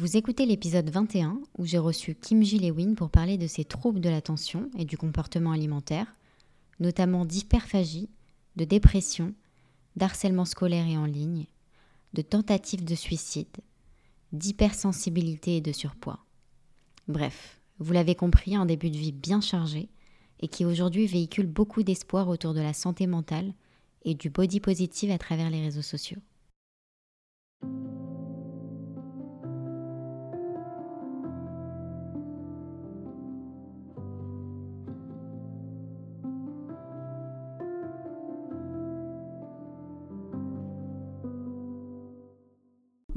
Vous 0.00 0.16
écoutez 0.16 0.46
l'épisode 0.46 0.88
21 0.90 1.40
où 1.56 1.66
j'ai 1.66 1.78
reçu 1.78 2.14
Kim 2.14 2.44
J. 2.44 2.60
Lewin 2.60 2.94
pour 2.94 3.10
parler 3.10 3.36
de 3.36 3.48
ses 3.48 3.64
troubles 3.64 3.98
de 3.98 4.08
l'attention 4.08 4.70
et 4.78 4.84
du 4.84 4.96
comportement 4.96 5.50
alimentaire, 5.50 6.06
notamment 6.78 7.24
d'hyperphagie, 7.24 8.08
de 8.54 8.64
dépression, 8.64 9.34
d'harcèlement 9.96 10.44
scolaire 10.44 10.86
et 10.86 10.96
en 10.96 11.04
ligne, 11.04 11.46
de 12.12 12.22
tentatives 12.22 12.84
de 12.84 12.94
suicide, 12.94 13.48
d'hypersensibilité 14.30 15.56
et 15.56 15.60
de 15.60 15.72
surpoids. 15.72 16.24
Bref, 17.08 17.60
vous 17.80 17.92
l'avez 17.92 18.14
compris, 18.14 18.54
un 18.54 18.66
début 18.66 18.90
de 18.90 18.98
vie 18.98 19.10
bien 19.10 19.40
chargé 19.40 19.88
et 20.38 20.46
qui 20.46 20.64
aujourd'hui 20.64 21.08
véhicule 21.08 21.48
beaucoup 21.48 21.82
d'espoir 21.82 22.28
autour 22.28 22.54
de 22.54 22.60
la 22.60 22.72
santé 22.72 23.08
mentale 23.08 23.52
et 24.04 24.14
du 24.14 24.30
body 24.30 24.60
positive 24.60 25.10
à 25.10 25.18
travers 25.18 25.50
les 25.50 25.60
réseaux 25.60 25.82
sociaux. 25.82 26.20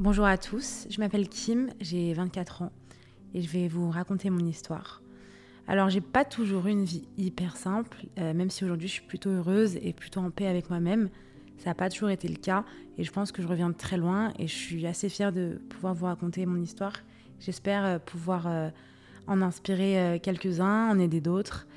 Bonjour 0.01 0.25
à 0.25 0.39
tous, 0.39 0.87
je 0.89 0.99
m'appelle 0.99 1.29
Kim, 1.29 1.69
j'ai 1.79 2.11
24 2.13 2.63
ans 2.63 2.71
et 3.35 3.41
je 3.43 3.47
vais 3.47 3.67
vous 3.67 3.91
raconter 3.91 4.31
mon 4.31 4.43
histoire. 4.43 5.03
Alors 5.67 5.91
j'ai 5.91 6.01
pas 6.01 6.25
toujours 6.25 6.65
eu 6.65 6.71
une 6.71 6.85
vie 6.85 7.07
hyper 7.19 7.55
simple, 7.55 8.07
euh, 8.17 8.33
même 8.33 8.49
si 8.49 8.65
aujourd'hui 8.65 8.87
je 8.87 8.93
suis 8.93 9.05
plutôt 9.05 9.29
heureuse 9.29 9.75
et 9.75 9.93
plutôt 9.93 10.19
en 10.21 10.31
paix 10.31 10.47
avec 10.47 10.71
moi-même. 10.71 11.09
Ça 11.59 11.69
n'a 11.69 11.75
pas 11.75 11.87
toujours 11.87 12.09
été 12.09 12.27
le 12.27 12.37
cas 12.37 12.65
et 12.97 13.03
je 13.03 13.11
pense 13.11 13.31
que 13.31 13.43
je 13.43 13.47
reviens 13.47 13.69
de 13.69 13.75
très 13.75 13.95
loin 13.95 14.33
et 14.39 14.47
je 14.47 14.55
suis 14.55 14.87
assez 14.87 15.07
fière 15.07 15.31
de 15.31 15.61
pouvoir 15.69 15.93
vous 15.93 16.07
raconter 16.07 16.47
mon 16.47 16.59
histoire. 16.59 16.93
J'espère 17.39 17.85
euh, 17.85 17.99
pouvoir 17.99 18.47
euh, 18.47 18.71
en 19.27 19.43
inspirer 19.43 20.19
quelques-uns, 20.23 20.89
en 20.89 20.97
aider 20.97 21.21
d'autres. 21.21 21.67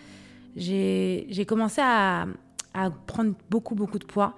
J'ai 0.56 1.44
commencé 1.46 1.82
à, 1.84 2.26
à 2.72 2.90
prendre 2.90 3.34
beaucoup 3.50 3.74
beaucoup 3.74 3.98
de 3.98 4.06
poids 4.06 4.34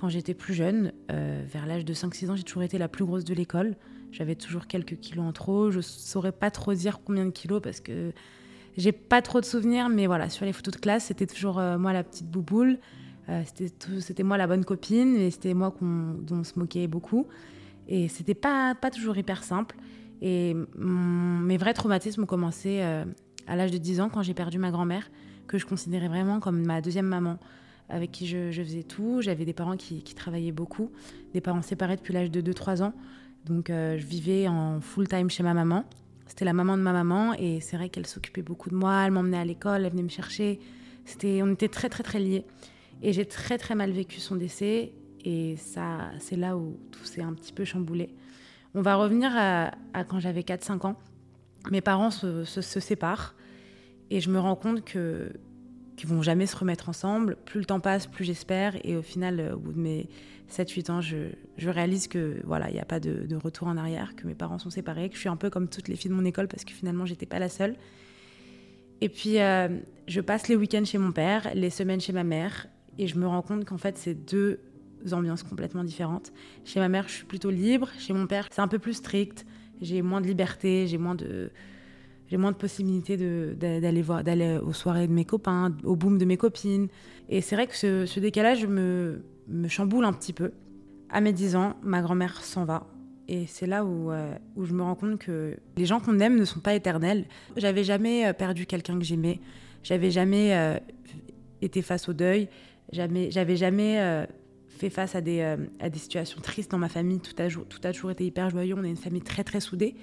quand 0.00 0.08
j'étais 0.08 0.32
plus 0.32 0.54
jeune, 0.54 0.92
euh, 1.12 1.44
vers 1.46 1.66
l'âge 1.66 1.84
de 1.84 1.92
5-6 1.92 2.30
ans, 2.30 2.36
j'ai 2.36 2.42
toujours 2.42 2.62
été 2.62 2.78
la 2.78 2.88
plus 2.88 3.04
grosse 3.04 3.22
de 3.22 3.34
l'école. 3.34 3.76
J'avais 4.12 4.34
toujours 4.34 4.66
quelques 4.66 4.98
kilos 4.98 5.26
en 5.26 5.32
trop. 5.32 5.70
Je 5.70 5.80
saurais 5.82 6.32
pas 6.32 6.50
trop 6.50 6.72
dire 6.72 7.00
combien 7.04 7.26
de 7.26 7.30
kilos 7.30 7.60
parce 7.60 7.80
que 7.80 8.12
j'ai 8.78 8.92
pas 8.92 9.20
trop 9.20 9.40
de 9.40 9.44
souvenirs, 9.44 9.90
mais 9.90 10.06
voilà, 10.06 10.30
sur 10.30 10.46
les 10.46 10.54
photos 10.54 10.72
de 10.72 10.80
classe, 10.80 11.04
c'était 11.04 11.26
toujours 11.26 11.58
euh, 11.58 11.76
moi 11.76 11.92
la 11.92 12.02
petite 12.02 12.30
bouboule. 12.30 12.78
Euh, 13.28 13.42
c'était 13.98 14.22
moi 14.22 14.38
la 14.38 14.46
bonne 14.46 14.64
copine 14.64 15.16
et 15.16 15.30
c'était 15.30 15.52
moi 15.52 15.74
dont 15.78 16.38
on 16.38 16.44
se 16.44 16.58
moquait 16.58 16.86
beaucoup. 16.86 17.26
Et 17.86 18.08
c'était 18.08 18.34
pas, 18.34 18.74
pas 18.74 18.90
toujours 18.90 19.18
hyper 19.18 19.44
simple. 19.44 19.76
Et 20.22 20.56
mes 20.76 21.58
vrais 21.58 21.74
traumatismes 21.74 22.22
ont 22.22 22.26
commencé 22.26 22.80
à 22.80 23.56
l'âge 23.56 23.70
de 23.70 23.78
10 23.78 24.00
ans 24.00 24.08
quand 24.08 24.22
j'ai 24.22 24.34
perdu 24.34 24.58
ma 24.58 24.70
grand-mère, 24.70 25.10
que 25.46 25.58
je 25.58 25.66
considérais 25.66 26.08
vraiment 26.08 26.40
comme 26.40 26.64
ma 26.64 26.80
deuxième 26.80 27.06
maman 27.06 27.38
avec 27.90 28.12
qui 28.12 28.26
je, 28.26 28.50
faisais 28.50 28.82
tout. 28.82 29.20
J'avais 29.20 29.44
des 29.44 29.52
parents 29.52 29.76
qui, 29.76 30.02
travaillaient 30.14 30.52
beaucoup, 30.52 30.90
des 31.34 31.40
parents 31.40 31.62
séparés 31.62 31.96
depuis 31.96 32.12
l'âge 32.12 32.30
de 32.30 32.40
2-3 32.40 32.82
ans. 32.82 32.92
Donc 33.46 33.70
euh, 33.70 33.98
je 33.98 34.06
vivais 34.06 34.48
en 34.48 34.80
full 34.80 35.08
time 35.08 35.30
chez 35.30 35.42
ma 35.42 35.54
maman. 35.54 35.84
C'était 36.26 36.44
la 36.44 36.52
maman 36.52 36.76
de 36.76 36.82
ma 36.82 36.92
maman 36.92 37.34
et 37.34 37.60
c'est 37.60 37.76
vrai 37.76 37.88
qu'elle 37.88 38.06
s'occupait 38.06 38.42
beaucoup 38.42 38.70
de 38.70 38.76
moi. 38.76 39.04
Elle 39.04 39.12
m'emmenait 39.12 39.38
à 39.38 39.44
l'école, 39.44 39.84
elle 39.84 39.90
venait 39.90 40.02
me 40.02 40.08
chercher. 40.08 40.60
C'était, 41.04 41.42
on 41.42 41.52
était 41.52 41.68
très 41.68 41.88
très 41.88 42.02
très 42.02 42.20
liés. 42.20 42.44
Et 43.02 43.12
j'ai 43.12 43.24
très 43.24 43.58
très 43.58 43.74
mal 43.74 43.90
vécu 43.90 44.20
son 44.20 44.36
décès 44.36 44.92
et 45.24 45.56
ça, 45.56 46.10
c'est 46.18 46.36
là 46.36 46.56
où 46.56 46.78
tout 46.90 47.04
s'est 47.04 47.22
un 47.22 47.32
petit 47.32 47.52
peu 47.52 47.64
chamboulé. 47.64 48.14
On 48.74 48.82
va 48.82 48.96
revenir 48.96 49.32
à, 49.34 49.72
quand 50.04 50.20
j'avais 50.20 50.42
4-5 50.42 50.86
ans. 50.86 50.96
Mes 51.70 51.80
parents 51.80 52.10
se, 52.10 52.44
se 52.44 52.80
séparent 52.80 53.34
et 54.10 54.20
je 54.20 54.30
me 54.30 54.38
rends 54.38 54.56
compte 54.56 54.84
que 54.84 55.32
vont 56.06 56.22
jamais 56.22 56.46
se 56.46 56.56
remettre 56.56 56.88
ensemble. 56.88 57.36
Plus 57.44 57.60
le 57.60 57.66
temps 57.66 57.80
passe, 57.80 58.06
plus 58.06 58.24
j'espère. 58.24 58.74
Et 58.84 58.96
au 58.96 59.02
final, 59.02 59.40
euh, 59.40 59.54
au 59.54 59.58
bout 59.58 59.72
de 59.72 59.78
mes 59.78 60.08
7-8 60.50 60.90
ans, 60.90 61.00
je, 61.00 61.26
réalise 61.58 62.08
que 62.08 62.40
voilà, 62.44 62.68
il 62.70 62.74
n'y 62.74 62.80
a 62.80 62.84
pas 62.84 63.00
de, 63.00 63.34
retour 63.36 63.68
en 63.68 63.76
arrière, 63.76 64.16
que 64.16 64.26
mes 64.26 64.34
parents 64.34 64.58
sont 64.58 64.70
séparés, 64.70 65.08
que 65.08 65.14
je 65.14 65.20
suis 65.20 65.28
un 65.28 65.36
peu 65.36 65.50
comme 65.50 65.68
toutes 65.68 65.88
les 65.88 65.96
filles 65.96 66.10
de 66.10 66.16
mon 66.16 66.24
école 66.24 66.48
parce 66.48 66.64
que 66.64 66.72
finalement, 66.72 67.06
j'étais 67.06 67.26
pas 67.26 67.38
la 67.38 67.48
seule. 67.48 67.76
Et 69.00 69.08
puis, 69.08 69.40
euh, 69.40 69.68
je 70.08 70.20
passe 70.20 70.48
les 70.48 70.56
week-ends 70.56 70.84
chez 70.84 70.98
mon 70.98 71.12
père, 71.12 71.48
les 71.54 71.70
semaines 71.70 72.00
chez 72.00 72.12
ma 72.12 72.24
mère, 72.24 72.66
et 72.98 73.06
je 73.06 73.16
me 73.18 73.26
rends 73.26 73.42
compte 73.42 73.64
qu'en 73.64 73.78
fait, 73.78 73.96
c'est 73.96 74.14
deux 74.14 74.60
ambiances 75.12 75.42
complètement 75.42 75.84
différentes. 75.84 76.32
Chez 76.64 76.80
ma 76.80 76.88
mère, 76.88 77.08
je 77.08 77.14
suis 77.14 77.24
plutôt 77.24 77.50
libre. 77.50 77.88
Chez 77.98 78.12
mon 78.12 78.26
père, 78.26 78.48
c'est 78.50 78.60
un 78.60 78.68
peu 78.68 78.78
plus 78.78 78.94
strict. 78.94 79.46
J'ai 79.80 80.02
moins 80.02 80.20
de 80.20 80.26
liberté, 80.26 80.86
j'ai 80.86 80.98
moins 80.98 81.14
de 81.14 81.50
j'ai 82.30 82.36
moins 82.36 82.52
de 82.52 82.56
possibilités 82.56 83.16
d'aller 83.16 84.02
voir, 84.02 84.22
d'aller 84.22 84.58
aux 84.58 84.72
soirées 84.72 85.08
de 85.08 85.12
mes 85.12 85.24
copains, 85.24 85.74
au 85.82 85.96
boom 85.96 86.16
de 86.16 86.24
mes 86.24 86.36
copines. 86.36 86.86
Et 87.28 87.40
c'est 87.40 87.56
vrai 87.56 87.66
que 87.66 87.74
ce, 87.74 88.20
décalage 88.20 88.66
me, 88.66 89.24
me, 89.48 89.66
chamboule 89.66 90.04
un 90.04 90.12
petit 90.12 90.32
peu. 90.32 90.52
À 91.08 91.20
mes 91.20 91.32
10 91.32 91.56
ans, 91.56 91.76
ma 91.82 92.02
grand-mère 92.02 92.44
s'en 92.44 92.64
va. 92.64 92.86
Et 93.26 93.46
c'est 93.46 93.66
là 93.66 93.84
où, 93.84 94.12
euh, 94.12 94.32
où 94.54 94.64
je 94.64 94.72
me 94.72 94.82
rends 94.82 94.94
compte 94.94 95.18
que 95.18 95.56
les 95.76 95.86
gens 95.86 95.98
qu'on 95.98 96.20
aime 96.20 96.36
ne 96.36 96.44
sont 96.44 96.60
pas 96.60 96.74
éternels. 96.74 97.24
J'avais 97.56 97.82
jamais 97.82 98.26
euh, 98.26 98.32
perdu 98.32 98.64
quelqu'un 98.64 98.96
que 98.96 99.04
j'aimais. 99.04 99.40
J'avais 99.82 100.12
jamais 100.12 100.54
euh, 100.56 100.78
été 101.62 101.82
face 101.82 102.08
au 102.08 102.12
deuil. 102.12 102.48
J'avais 102.92 103.30
jamais, 103.30 103.56
jamais 103.56 104.26
fait 104.68 104.90
face 104.90 105.14
à 105.14 105.20
des, 105.20 105.56
à 105.78 105.88
des 105.88 105.98
situations 105.98 106.40
tristes 106.40 106.72
dans 106.72 106.78
ma 106.78 106.88
famille. 106.88 107.20
Tout 107.20 107.40
a, 107.40 107.48
tout 107.48 107.80
a 107.84 107.92
toujours 107.92 108.10
été 108.10 108.26
hyper 108.26 108.50
joyeux. 108.50 108.74
On 108.76 108.82
est 108.82 108.90
une 108.90 108.96
famille 108.96 109.22
très, 109.22 109.44
très 109.44 109.60
soudée. 109.60 109.94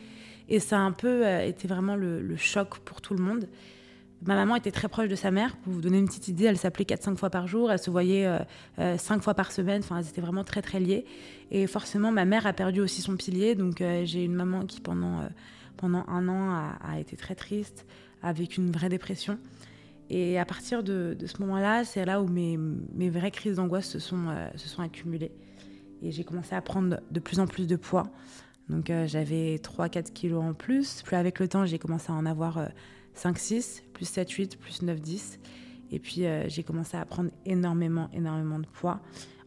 Et 0.49 0.59
ça 0.59 0.77
a 0.77 0.81
un 0.81 0.91
peu 0.91 1.25
euh, 1.25 1.45
été 1.45 1.67
vraiment 1.67 1.95
le, 1.95 2.35
choc 2.37 2.79
pour 2.79 3.01
tout 3.01 3.13
le 3.13 3.23
monde. 3.23 3.47
Ma 4.25 4.33
maman 4.35 4.55
était 4.55 4.71
très 4.71 4.87
proche 4.87 5.07
de 5.07 5.15
sa 5.15 5.29
mère. 5.29 5.55
Pour 5.57 5.73
vous 5.73 5.81
donner 5.81 5.99
une 5.99 6.07
petite 6.07 6.27
idée, 6.27 6.45
elle 6.45 6.57
s'appelait 6.57 6.85
4-5 6.85 7.17
fois 7.17 7.29
par 7.29 7.47
jour. 7.47 7.71
Elle 7.71 7.79
se 7.79 7.91
voyait 7.91 8.25
euh, 8.25 8.39
euh, 8.79 8.97
5 8.97 9.21
fois 9.21 9.35
par 9.35 9.51
semaine. 9.51 9.81
Enfin, 9.83 9.99
elles 9.99 10.07
étaient 10.07 10.21
vraiment 10.21 10.43
très, 10.43 10.61
très 10.61 10.79
liées. 10.79 11.05
Et 11.51 11.67
forcément, 11.67 12.11
ma 12.11 12.25
mère 12.25 12.47
a 12.47 12.53
perdu 12.53 12.81
aussi 12.81 13.01
son 13.01 13.15
pilier. 13.15 13.53
Donc, 13.53 13.81
euh, 13.81 14.05
j'ai 14.05 14.23
une 14.23 14.33
maman 14.33 14.65
qui, 14.65 14.81
pendant, 14.81 15.21
pendant 15.77 16.03
un 16.07 16.27
an, 16.27 16.73
a, 16.83 16.99
été 16.99 17.15
très 17.15 17.35
triste, 17.35 17.85
avec 18.23 18.57
une 18.57 18.71
vraie 18.71 18.89
dépression. 18.89 19.37
Et 20.09 20.39
à 20.39 20.45
partir 20.45 20.83
de, 20.83 21.15
de 21.17 21.27
ce 21.27 21.39
moment-là, 21.41 21.83
c'est 21.83 22.03
là 22.05 22.21
où 22.21 22.27
mes, 22.27 22.57
mes, 22.95 23.09
vraies 23.09 23.31
crises 23.31 23.57
d'angoisse 23.57 23.87
se 23.87 23.99
se 23.99 24.69
sont 24.69 24.81
accumulées. 24.81 25.31
Et 26.01 26.11
j'ai 26.11 26.23
commencé 26.23 26.55
à 26.55 26.61
prendre 26.61 26.99
de 27.11 27.19
plus 27.19 27.39
en 27.39 27.45
plus 27.45 27.67
de 27.67 27.75
poids. 27.75 28.09
Donc 28.69 28.89
euh, 28.89 29.07
j'avais 29.07 29.57
3-4 29.57 30.11
kilos 30.11 30.43
en 30.43 30.53
plus. 30.53 31.01
Puis 31.03 31.15
avec 31.15 31.39
le 31.39 31.47
temps, 31.47 31.65
j'ai 31.65 31.79
commencé 31.79 32.11
à 32.11 32.15
en 32.15 32.25
avoir 32.25 32.69
5-6, 33.15 33.79
euh, 33.79 33.81
plus 33.93 34.05
7-8, 34.05 34.57
plus 34.57 34.83
9-10. 34.83 35.39
Et 35.91 35.99
puis 35.99 36.25
euh, 36.25 36.47
j'ai 36.47 36.63
commencé 36.63 36.97
à 36.97 37.05
prendre 37.05 37.31
énormément, 37.45 38.09
énormément 38.13 38.59
de 38.59 38.67
poids. 38.67 38.99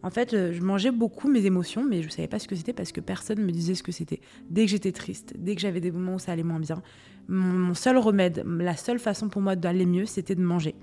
En 0.03 0.09
fait, 0.09 0.31
je 0.31 0.63
mangeais 0.63 0.93
beaucoup 0.93 1.29
mes 1.29 1.45
émotions, 1.45 1.85
mais 1.85 2.01
je 2.01 2.07
ne 2.07 2.13
savais 2.13 2.29
pas 2.29 2.39
ce 2.39 2.49
que 2.49 2.57
c'était 2.57 2.73
parce 2.73 2.91
que 2.91 3.03
personne 3.03 3.41
ne 3.41 3.45
me 3.45 3.53
disait 3.53 3.75
ce 3.75 3.83
que 3.83 3.93
c'était. 3.93 4.21
Dès 4.49 4.65
que 4.65 4.71
j'étais 4.71 4.93
triste, 4.93 5.35
dès 5.37 5.55
que 5.55 5.61
j'avais 5.61 5.81
des 5.81 5.91
moments 5.91 6.15
où 6.15 6.19
ça 6.19 6.33
allait 6.33 6.43
moins 6.43 6.59
bien, 6.59 6.83
mon 7.29 7.75
seul 7.75 7.99
remède, 7.99 8.43
la 8.47 8.77
seule 8.77 8.99
façon 8.99 9.29
pour 9.29 9.43
moi 9.43 9.57
d'aller 9.57 9.85
mieux, 9.85 10.07
c'était 10.07 10.35
de 10.35 10.43
manger. 10.43 10.75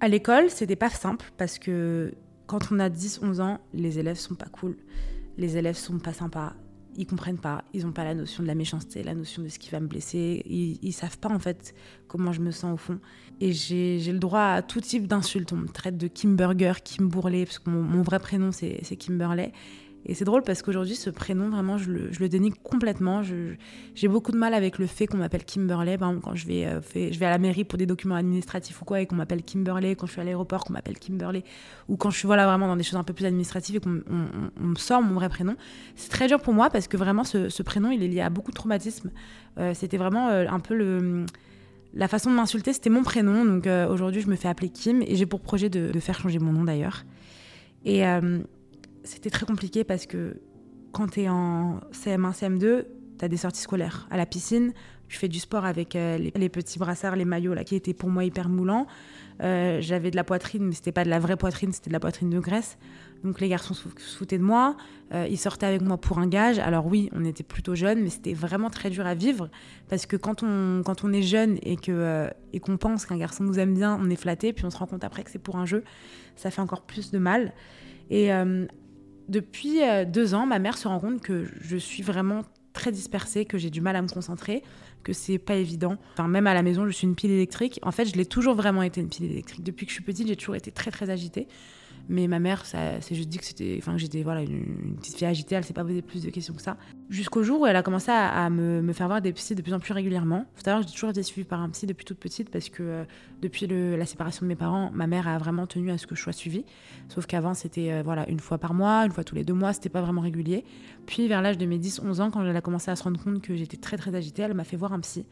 À 0.00 0.08
l'école, 0.08 0.48
c'était 0.48 0.76
pas 0.76 0.88
simple 0.88 1.30
parce 1.36 1.58
que 1.58 2.14
quand 2.46 2.72
on 2.72 2.78
a 2.80 2.88
10-11 2.88 3.42
ans, 3.42 3.60
les 3.74 3.98
élèves 3.98 4.16
sont 4.16 4.34
pas 4.34 4.46
cool. 4.46 4.78
Les 5.36 5.58
élèves 5.58 5.76
sont 5.76 5.98
pas 5.98 6.14
sympas 6.14 6.54
ils 6.98 7.06
comprennent 7.06 7.38
pas, 7.38 7.64
ils 7.72 7.86
ont 7.86 7.92
pas 7.92 8.02
la 8.02 8.14
notion 8.14 8.42
de 8.42 8.48
la 8.48 8.56
méchanceté, 8.56 9.04
la 9.04 9.14
notion 9.14 9.42
de 9.42 9.48
ce 9.48 9.58
qui 9.60 9.70
va 9.70 9.78
me 9.78 9.86
blesser, 9.86 10.42
ils, 10.46 10.78
ils 10.82 10.92
savent 10.92 11.18
pas 11.18 11.28
en 11.28 11.38
fait 11.38 11.72
comment 12.08 12.32
je 12.32 12.40
me 12.40 12.50
sens 12.50 12.74
au 12.74 12.76
fond. 12.76 12.98
Et 13.40 13.52
j'ai 13.52 14.00
le 14.12 14.18
droit 14.18 14.40
à 14.40 14.62
tout 14.62 14.80
type 14.80 15.06
d'insultes. 15.06 15.52
On 15.52 15.56
me 15.56 15.68
traite 15.68 15.96
de 15.96 16.08
Kimburger, 16.08 16.82
Kimbourley, 16.82 17.44
parce 17.44 17.60
que 17.60 17.70
mon, 17.70 17.82
mon 17.82 18.02
vrai 18.02 18.18
prénom 18.18 18.50
c'est 18.50 18.96
Kimberley. 18.96 19.52
Et 20.06 20.14
c'est 20.14 20.24
drôle 20.24 20.42
parce 20.42 20.62
qu'aujourd'hui, 20.62 20.94
ce 20.94 21.10
prénom, 21.10 21.50
vraiment, 21.50 21.76
je 21.76 21.90
le, 21.90 22.12
je 22.12 22.20
le 22.20 22.28
dénie 22.28 22.50
complètement. 22.50 23.22
J'ai 23.22 24.08
beaucoup 24.08 24.32
de 24.32 24.38
mal 24.38 24.54
avec 24.54 24.78
le 24.78 24.86
fait 24.86 25.06
qu'on 25.06 25.18
m'appelle 25.18 25.44
Kimberley. 25.44 25.98
Par 25.98 26.08
exemple, 26.08 26.24
quand 26.24 26.34
je 26.34 26.46
vais, 26.46 26.66
euh, 26.66 26.80
je 26.94 27.18
vais 27.18 27.26
à 27.26 27.30
la 27.30 27.38
mairie 27.38 27.64
pour 27.64 27.78
des 27.78 27.86
documents 27.86 28.14
administratifs 28.14 28.80
ou 28.80 28.84
quoi, 28.84 29.00
et 29.00 29.06
qu'on 29.06 29.16
m'appelle 29.16 29.42
Kimberley, 29.42 29.96
quand 29.96 30.06
je 30.06 30.12
suis 30.12 30.20
à 30.20 30.24
l'aéroport, 30.24 30.64
qu'on 30.64 30.72
m'appelle 30.72 30.98
Kimberley, 30.98 31.44
ou 31.88 31.96
quand 31.96 32.10
je 32.10 32.18
suis 32.18 32.26
voilà, 32.26 32.46
vraiment 32.46 32.68
dans 32.68 32.76
des 32.76 32.84
choses 32.84 32.98
un 32.98 33.04
peu 33.04 33.12
plus 33.12 33.26
administratives 33.26 33.76
et 33.76 33.80
qu'on 33.80 33.90
me 33.90 34.74
sort 34.76 35.02
mon 35.02 35.14
vrai 35.14 35.28
prénom, 35.28 35.56
c'est 35.96 36.10
très 36.10 36.26
dur 36.26 36.40
pour 36.40 36.54
moi 36.54 36.70
parce 36.70 36.88
que 36.88 36.96
vraiment, 36.96 37.24
ce, 37.24 37.48
ce, 37.48 37.62
prénom, 37.62 37.90
il 37.90 38.02
est 38.02 38.08
lié 38.08 38.20
à 38.20 38.30
beaucoup 38.30 38.50
de 38.50 38.56
traumatismes. 38.56 39.10
Euh, 39.58 39.74
c'était 39.74 39.98
vraiment 39.98 40.28
euh, 40.28 40.46
un 40.48 40.60
peu 40.60 40.74
le 40.74 41.26
la 41.94 42.06
façon 42.06 42.30
de 42.30 42.36
m'insulter, 42.36 42.72
c'était 42.72 42.90
mon 42.90 43.02
prénom. 43.02 43.44
Donc 43.46 43.66
aujourd'hui, 43.66 44.20
je 44.20 44.28
me 44.28 44.36
fais 44.36 44.46
appeler 44.46 44.68
Kim 44.68 45.02
et 45.02 45.16
j'ai 45.16 45.24
pour 45.24 45.40
projet 45.40 45.70
de, 45.70 45.98
faire 45.98 46.20
changer 46.20 46.38
mon 46.38 46.52
nom 46.52 46.64
d'ailleurs. 46.64 47.04
Et 47.86 48.04
c'était 49.08 49.30
très 49.30 49.46
compliqué 49.46 49.84
parce 49.84 50.06
que 50.06 50.40
quand 50.92 51.08
tu 51.08 51.22
es 51.22 51.28
en 51.28 51.80
CM1, 51.92 52.32
CM2, 52.38 52.84
tu 53.18 53.24
as 53.24 53.28
des 53.28 53.36
sorties 53.36 53.62
scolaires. 53.62 54.06
À 54.10 54.16
la 54.16 54.26
piscine, 54.26 54.72
Je 55.08 55.16
fais 55.16 55.28
du 55.28 55.38
sport 55.38 55.64
avec 55.64 55.96
euh, 55.96 56.18
les, 56.18 56.48
petits 56.50 56.78
brassards, 56.78 57.16
les 57.16 57.24
maillots 57.24 57.54
là, 57.54 57.64
qui 57.64 57.74
étaient 57.74 57.94
pour 57.94 58.10
moi 58.10 58.24
hyper 58.24 58.50
moulants. 58.50 58.86
Euh, 59.42 59.78
j'avais 59.80 60.10
de 60.10 60.16
la 60.16 60.24
poitrine, 60.24 60.66
mais 60.66 60.74
c'était 60.74 60.92
pas 60.92 61.04
de 61.04 61.08
la 61.08 61.18
vraie 61.18 61.38
poitrine, 61.38 61.72
c'était 61.72 61.88
de 61.88 61.94
la 61.94 62.00
poitrine 62.00 62.28
de 62.28 62.38
graisse. 62.38 62.76
Donc 63.24 63.40
les 63.40 63.48
garçons 63.48 63.72
se 63.72 63.88
foutaient 64.18 64.36
de 64.36 64.42
moi. 64.42 64.76
Euh, 65.14 65.26
ils 65.30 65.38
sortaient 65.38 65.64
avec 65.64 65.80
moi 65.80 65.96
pour 65.96 66.18
un 66.18 66.26
gage. 66.26 66.58
Alors 66.58 66.86
oui, 66.86 67.08
on 67.14 67.24
était 67.24 67.42
plutôt 67.42 67.74
jeunes, 67.74 68.02
mais 68.02 68.10
c'était 68.10 68.34
vraiment 68.34 68.68
très 68.68 68.90
dur 68.90 69.06
à 69.06 69.14
vivre 69.14 69.48
parce 69.88 70.04
que 70.04 70.16
quand 70.16 70.42
on, 70.42 70.82
quand 70.84 71.02
on 71.04 71.12
est 71.14 71.22
jeune 71.22 71.58
et 71.62 71.76
que 71.76 72.28
et 72.52 72.60
qu'on 72.60 72.76
pense 72.76 73.06
qu'un 73.06 73.16
garçon 73.16 73.44
nous 73.44 73.58
aime 73.58 73.72
bien, 73.72 73.98
on 73.98 74.10
est 74.10 74.16
flatté, 74.16 74.52
puis 74.52 74.66
on 74.66 74.70
se 74.70 74.76
rend 74.76 74.86
compte 74.86 75.04
après 75.04 75.24
que 75.24 75.30
c'est 75.30 75.38
pour 75.38 75.56
un 75.56 75.64
jeu, 75.64 75.84
ça 76.36 76.50
fait 76.50 76.60
encore 76.60 76.82
plus 76.82 77.10
de 77.10 77.18
mal. 77.18 77.54
Et 78.10 78.30
depuis 79.28 79.80
deux 80.06 80.34
ans, 80.34 80.46
ma 80.46 80.58
mère 80.58 80.78
se 80.78 80.88
rend 80.88 81.00
compte 81.00 81.20
que 81.20 81.46
je 81.60 81.76
suis 81.76 82.02
vraiment 82.02 82.42
très 82.72 82.92
dispersée, 82.92 83.44
que 83.44 83.58
j'ai 83.58 83.70
du 83.70 83.80
mal 83.80 83.96
à 83.96 84.02
me 84.02 84.08
concentrer, 84.08 84.62
que 85.02 85.12
c'est 85.12 85.38
pas 85.38 85.54
évident. 85.54 85.96
Enfin, 86.12 86.28
même 86.28 86.46
à 86.46 86.54
la 86.54 86.62
maison, 86.62 86.86
je 86.86 86.90
suis 86.90 87.06
une 87.06 87.14
pile 87.14 87.30
électrique. 87.32 87.78
En 87.82 87.90
fait, 87.90 88.04
je 88.04 88.14
l'ai 88.14 88.26
toujours 88.26 88.54
vraiment 88.54 88.82
été 88.82 89.00
une 89.00 89.08
pile 89.08 89.30
électrique. 89.30 89.64
Depuis 89.64 89.86
que 89.86 89.90
je 89.90 89.94
suis 89.94 90.04
petite, 90.04 90.28
j'ai 90.28 90.36
toujours 90.36 90.56
été 90.56 90.70
très 90.70 90.90
très 90.90 91.10
agitée. 91.10 91.48
Mais 92.10 92.26
ma 92.26 92.38
mère, 92.38 92.64
ça, 92.64 93.00
c'est 93.02 93.14
juste 93.14 93.28
dit 93.28 93.36
que 93.36 93.44
c'était, 93.44 93.76
enfin, 93.78 93.98
j'étais 93.98 94.22
voilà 94.22 94.40
une, 94.40 94.96
petite 94.98 95.16
fille 95.16 95.26
agitée. 95.26 95.56
Elle 95.56 95.64
s'est 95.64 95.74
pas 95.74 95.84
posé 95.84 96.00
plus 96.00 96.22
de 96.22 96.30
questions 96.30 96.54
que 96.54 96.62
ça. 96.62 96.78
Jusqu'au 97.10 97.42
jour 97.42 97.60
où 97.60 97.66
elle 97.66 97.76
a 97.76 97.82
commencé 97.82 98.10
à, 98.10 98.48
me, 98.48 98.92
faire 98.94 99.08
voir 99.08 99.20
des 99.20 99.32
psys 99.34 99.54
de 99.54 99.60
plus 99.60 99.74
en 99.74 99.78
plus 99.78 99.92
régulièrement. 99.92 100.46
Tout 100.56 100.68
à 100.70 100.72
l'heure, 100.72 100.82
j'ai 100.82 100.92
toujours 100.92 101.10
été 101.10 101.22
suivie 101.22 101.46
par 101.46 101.60
un 101.60 101.68
psy 101.68 101.86
depuis 101.86 102.06
toute 102.06 102.18
petite 102.18 102.48
parce 102.50 102.70
que 102.70 102.82
euh, 102.82 103.04
depuis 103.42 103.66
la 103.66 104.06
séparation 104.06 104.46
de 104.46 104.48
mes 104.48 104.56
parents, 104.56 104.90
ma 104.94 105.06
mère 105.06 105.28
a 105.28 105.36
vraiment 105.36 105.66
tenu 105.66 105.90
à 105.90 105.98
ce 105.98 106.06
que 106.06 106.14
je 106.14 106.22
sois 106.22 106.32
suivie. 106.32 106.64
Sauf 107.08 107.26
qu'avant, 107.26 107.52
c'était 107.52 107.92
euh, 107.92 108.02
voilà 108.02 108.26
une 108.30 108.40
fois 108.40 108.56
par 108.56 108.72
mois, 108.72 109.04
une 109.04 109.12
fois 109.12 109.24
tous 109.24 109.34
les 109.34 109.44
deux 109.44 109.54
mois, 109.54 109.74
c'était 109.74 109.90
pas 109.90 110.00
vraiment 110.00 110.22
régulier. 110.22 110.64
Puis 111.06 111.28
vers 111.28 111.42
l'âge 111.42 111.58
de 111.58 111.66
mes 111.66 111.78
10-11 111.78 112.20
ans, 112.22 112.30
quand 112.30 112.42
elle 112.42 112.56
a 112.56 112.60
commencé 112.62 112.90
à 112.90 112.96
se 112.96 113.02
rendre 113.02 113.22
compte 113.22 113.42
que 113.42 113.54
j'étais 113.54 113.76
très 113.76 113.98
très 113.98 114.14
agitée, 114.14 114.42
elle 114.42 114.54
m'a 114.54 114.64
fait 114.64 114.76
voir 114.76 114.94
un 114.94 115.00
psy. 115.00 115.26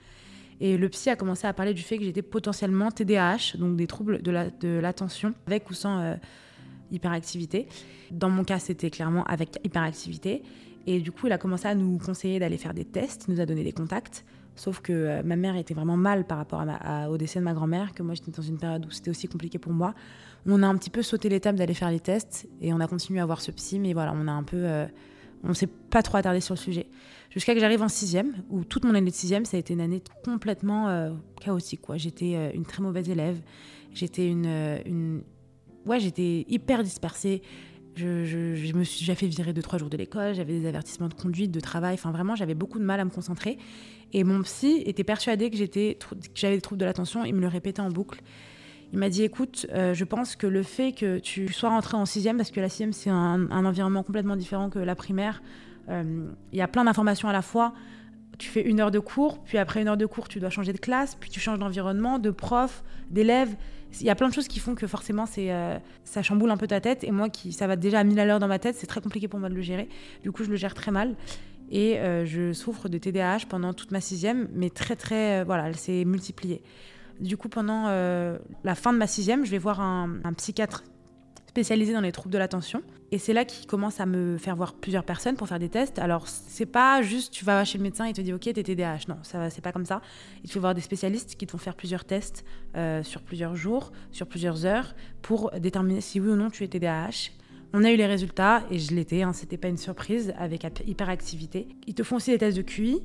Et 0.61 0.77
le 0.77 0.89
psy 0.89 1.11
a 1.11 1.17
commencé 1.17 1.47
à 1.47 1.53
parler 1.53 1.75
du 1.75 1.83
fait 1.83 1.99
que 1.99 2.05
j'étais 2.05 2.23
potentiellement 2.23 2.91
TDAH, 2.91 3.59
donc 3.59 3.77
des 3.77 3.87
troubles 3.87 4.23
de 4.23 4.79
l'attention, 4.81 5.35
avec 5.47 5.69
ou 5.71 5.75
sans 5.75 5.99
euh, 6.01 6.15
hyperactivité. 6.91 7.67
Dans 8.11 8.31
mon 8.31 8.45
cas, 8.45 8.59
c'était 8.59 8.91
clairement 8.91 9.25
avec 9.25 9.59
hyperactivité. 9.65 10.43
Et 10.87 11.01
du 11.01 11.11
coup, 11.11 11.27
il 11.27 11.33
a 11.33 11.39
commencé 11.39 11.67
à 11.67 11.75
nous 11.75 11.99
conseiller 11.99 12.39
d'aller 12.39 12.59
faire 12.59 12.75
des 12.75 12.85
tests, 12.85 13.29
nous 13.29 13.41
a 13.41 13.47
donné 13.47 13.65
des 13.65 13.73
contacts. 13.73 14.25
Sauf 14.57 14.81
que 14.81 14.93
euh, 14.93 15.23
ma 15.23 15.37
mère 15.37 15.57
était 15.57 15.75
vraiment 15.75 15.99
mal 15.99 16.27
par 16.27 16.39
rapport 16.39 16.65
au 17.11 17.19
décès 17.19 17.39
de 17.39 17.45
ma 17.45 17.53
grand-mère, 17.53 17.93
que 17.93 18.03
moi 18.03 18.15
j'étais 18.15 18.31
dans 18.31 18.43
une 18.43 18.57
période 18.57 18.87
où 18.87 18.91
c'était 18.91 19.11
aussi 19.11 19.29
compliqué 19.29 19.59
pour 19.59 19.73
moi. 19.73 19.95
On 20.47 20.63
a 20.63 20.67
un 20.67 20.77
petit 20.77 20.91
peu 20.91 21.03
sauté 21.03 21.29
l'étape 21.29 21.57
d'aller 21.57 21.75
faire 21.75 21.91
les 21.91 22.01
tests 22.01 22.49
et 22.63 22.73
on 22.73 22.81
a 22.81 22.87
continué 22.87 23.21
à 23.21 23.27
voir 23.27 23.41
ce 23.41 23.51
psy, 23.51 23.79
mais 23.79 23.93
voilà, 23.93 24.15
on 24.17 24.27
a 24.27 24.33
un 24.33 24.43
peu. 24.43 24.57
Euh, 24.57 24.87
on 25.45 25.53
s'est 25.53 25.67
pas 25.67 26.03
trop 26.03 26.17
attardé 26.17 26.41
sur 26.41 26.55
le 26.55 26.59
sujet. 26.59 26.87
Jusqu'à 27.31 27.53
que 27.53 27.61
j'arrive 27.61 27.83
en 27.83 27.89
sixième, 27.89 28.33
où 28.49 28.65
toute 28.65 28.85
mon 28.85 28.95
année 28.95 29.11
de 29.11 29.15
sixième, 29.15 29.45
ça 29.45 29.59
a 29.59 29.61
été 29.61 29.75
une 29.75 29.83
année 29.83 30.03
complètement 30.25 30.89
euh, 30.89 31.13
chaotique. 31.41 31.83
J'étais 31.97 32.55
une 32.55 32.65
très 32.65 32.83
mauvaise 32.83 33.11
élève. 33.11 33.39
J'étais 33.93 34.27
une, 34.27 34.47
une, 34.87 35.23
ouais, 35.87 36.01
j'étais 36.01 36.45
hyper 36.49 36.83
dispersée. 36.83 37.43
Je, 37.97 38.77
me 38.77 38.85
suis 38.85 39.01
déjà 39.01 39.15
fait 39.15 39.27
virer 39.27 39.55
deux, 39.55 39.63
trois 39.63 39.79
jours 39.79 39.89
de 39.89 39.97
l'école, 39.97 40.35
j'avais 40.35 40.61
des 40.61 40.67
avertissements 40.67 41.09
de 41.09 41.15
conduite, 41.15 41.51
de 41.51 41.61
travail, 41.61 41.95
enfin 41.95 42.11
vraiment, 42.11 42.37
j'avais 42.37 42.55
beaucoup 42.55 42.79
de 42.79 42.85
mal 42.85 43.01
à 43.01 43.05
me 43.07 43.11
concentrer. 43.11 43.57
Et 44.13 44.23
mon 44.23 44.43
psy 44.43 44.83
était 44.85 45.05
persuadé 45.05 45.49
que, 45.51 45.57
j'avais 45.57 46.57
des 46.57 46.61
troubles 46.61 46.81
de 46.81 46.85
l'attention, 46.85 47.25
il 47.25 47.35
me 47.35 47.41
le 47.41 47.49
répétait 47.49 47.81
en 47.81 47.89
boucle. 47.89 48.21
Il 48.93 48.99
m'a 48.99 49.09
dit 49.09 49.23
écoute, 49.23 49.67
euh, 49.73 49.95
je 49.95 50.05
pense 50.05 50.37
que 50.37 50.47
le 50.47 50.63
fait 50.63 50.93
que 50.93 51.19
tu 51.19 51.51
sois 51.53 51.71
rentré 51.71 51.97
en 51.97 52.05
sixième, 52.05 52.37
parce 52.37 52.51
que 52.51 52.61
la 52.61 52.69
sixième 52.69 52.93
c'est 52.93 53.11
un, 53.11 53.51
environnement 53.51 54.03
complètement 54.03 54.37
différent 54.37 54.69
que 54.69 54.79
la 54.79 54.95
primaire, 54.95 55.43
euh, 55.89 56.29
il 56.53 56.59
y 56.59 56.63
a 56.63 56.69
plein 56.69 56.85
d'informations 56.85 57.29
à 57.29 57.33
la 57.33 57.43
fois. 57.43 57.73
Tu 58.39 58.51
fais 58.51 58.61
une 58.61 58.81
heure 58.81 58.91
de 58.91 58.99
cours, 58.99 59.43
puis 59.43 59.57
après 59.57 59.81
une 59.81 59.89
heure 59.89 59.97
de 59.97 60.05
cours, 60.05 60.29
tu 60.29 60.39
dois 60.39 60.51
changer 60.51 60.75
de 60.75 60.79
classe, 60.79 61.15
puis 61.15 61.31
tu 61.31 61.41
changes 61.41 61.59
d'environnement, 61.59 62.19
de 62.19 62.31
prof, 62.31 62.85
d'élève 63.11 63.57
il 64.01 64.07
y 64.07 64.11
a 64.11 64.15
plein 64.15 64.29
de 64.29 64.35
choses 64.35 64.49
qui 64.49 64.59
font 64.59 64.75
que 64.75 64.87
forcément 64.87 65.27
c'est 65.27 65.53
euh, 65.53 65.79
ça 66.05 66.23
chamboule 66.23 66.51
un 66.51 66.57
peu 66.57 66.67
ta 66.67 66.81
tête. 66.81 67.05
Et 67.05 67.11
moi 67.11 67.29
qui 67.29 67.53
ça 67.53 67.67
va 67.67 67.77
déjà 67.77 68.01
à 68.01 68.05
1000 68.05 68.19
à 68.19 68.25
l'heure 68.25 68.39
dans 68.39 68.49
ma 68.49 68.59
tête 68.59 68.77
c'est 68.77 68.87
très 68.87 69.01
compliqué 69.01 69.29
pour 69.29 69.41
moi 69.41 69.49
de 69.49 69.55
le 69.55 69.63
gérer. 69.63 69.89
Du 70.23 70.33
coup 70.33 70.45
je 70.45 70.51
le 70.51 70.57
gère 70.57 70.75
très 70.75 70.91
mal. 70.91 71.15
Et 71.71 71.99
euh, 71.99 72.25
je 72.25 72.53
souffre 72.53 72.89
de 72.89 72.97
TDAH 72.97 73.47
pendant 73.49 73.75
toute 73.75 73.91
ma 73.91 74.01
sixième 74.01 74.49
mais 74.55 74.71
très 74.71 74.97
très 74.97 75.41
euh, 75.41 75.45
voilà 75.45 75.69
elle 75.69 75.77
s'est 75.77 76.05
multipliée. 76.05 76.63
Du 77.21 77.37
coup 77.37 77.49
pendant 77.49 77.89
la 77.89 78.75
fin 78.75 78.93
de 78.93 78.99
ma 78.99 79.07
sixième 79.07 79.47
je 79.47 79.51
vais 79.51 79.59
voir 79.59 79.81
un, 79.81 80.19
un 80.23 80.33
psychiatre 80.35 80.85
spécialisé 81.57 81.95
dans 81.95 82.03
les 82.03 82.13
troubles 82.13 82.35
de 82.35 82.39
l'attention. 82.39 82.83
Et 83.13 83.19
c'est 83.19 83.33
là 83.33 83.47
qu'il 83.47 83.67
commence 83.67 83.99
à 83.99 84.05
me 84.05 84.37
faire 84.37 84.55
voir 84.57 84.75
plusieurs 84.75 85.05
personnes 85.05 85.37
pour 85.37 85.49
faire 85.49 85.59
des 85.59 85.71
tests. 85.71 85.99
Alors, 85.99 86.29
c'est 86.29 86.67
pas 86.67 87.01
juste 87.01 87.33
tu 87.33 87.47
vas 87.47 87.65
chez 87.65 87.79
le 87.79 87.83
médecin 87.83 88.05
et 88.05 88.13
te 88.13 88.21
dit 88.21 88.35
Ok, 88.35 88.43
t'es 88.43 88.63
TDAH. 88.63 89.09
Non, 89.09 89.17
ça 89.23 89.49
c'est 89.49 89.63
pas 89.63 89.73
comme 89.73 89.87
ça. 89.87 90.03
Il 90.45 90.53
faut 90.53 90.61
voir 90.61 90.75
des 90.75 90.83
spécialistes 90.83 91.35
qui 91.37 91.47
te 91.47 91.53
font 91.53 91.57
faire 91.57 91.75
plusieurs 91.75 92.05
tests 92.05 92.45
euh, 92.77 93.03
sur 93.03 93.23
plusieurs 93.23 93.57
jours, 93.57 93.93
sur 94.11 94.27
plusieurs 94.27 94.67
heures, 94.67 94.95
pour 95.23 95.51
déterminer 95.59 96.03
si 96.03 96.21
oui 96.21 96.29
ou 96.29 96.37
non 96.37 96.51
tu 96.51 96.63
es 96.63 96.69
TDAH. 96.69 97.31
On 97.73 97.85
a 97.85 97.91
eu 97.91 97.97
les 97.97 98.07
résultats 98.07 98.63
et 98.71 98.79
je 98.79 98.95
l'étais, 98.95 99.23
hein, 99.23 99.33
c'était 99.33 99.57
pas 99.57 99.69
une 99.69 99.79
surprise 99.79 100.35
avec 100.39 100.67
hyperactivité. 100.87 101.69
Ils 101.87 101.95
te 101.95 102.03
font 102.03 102.17
aussi 102.17 102.33
des 102.33 102.39
tests 102.39 102.59
de 102.59 102.63
QI 102.63 103.01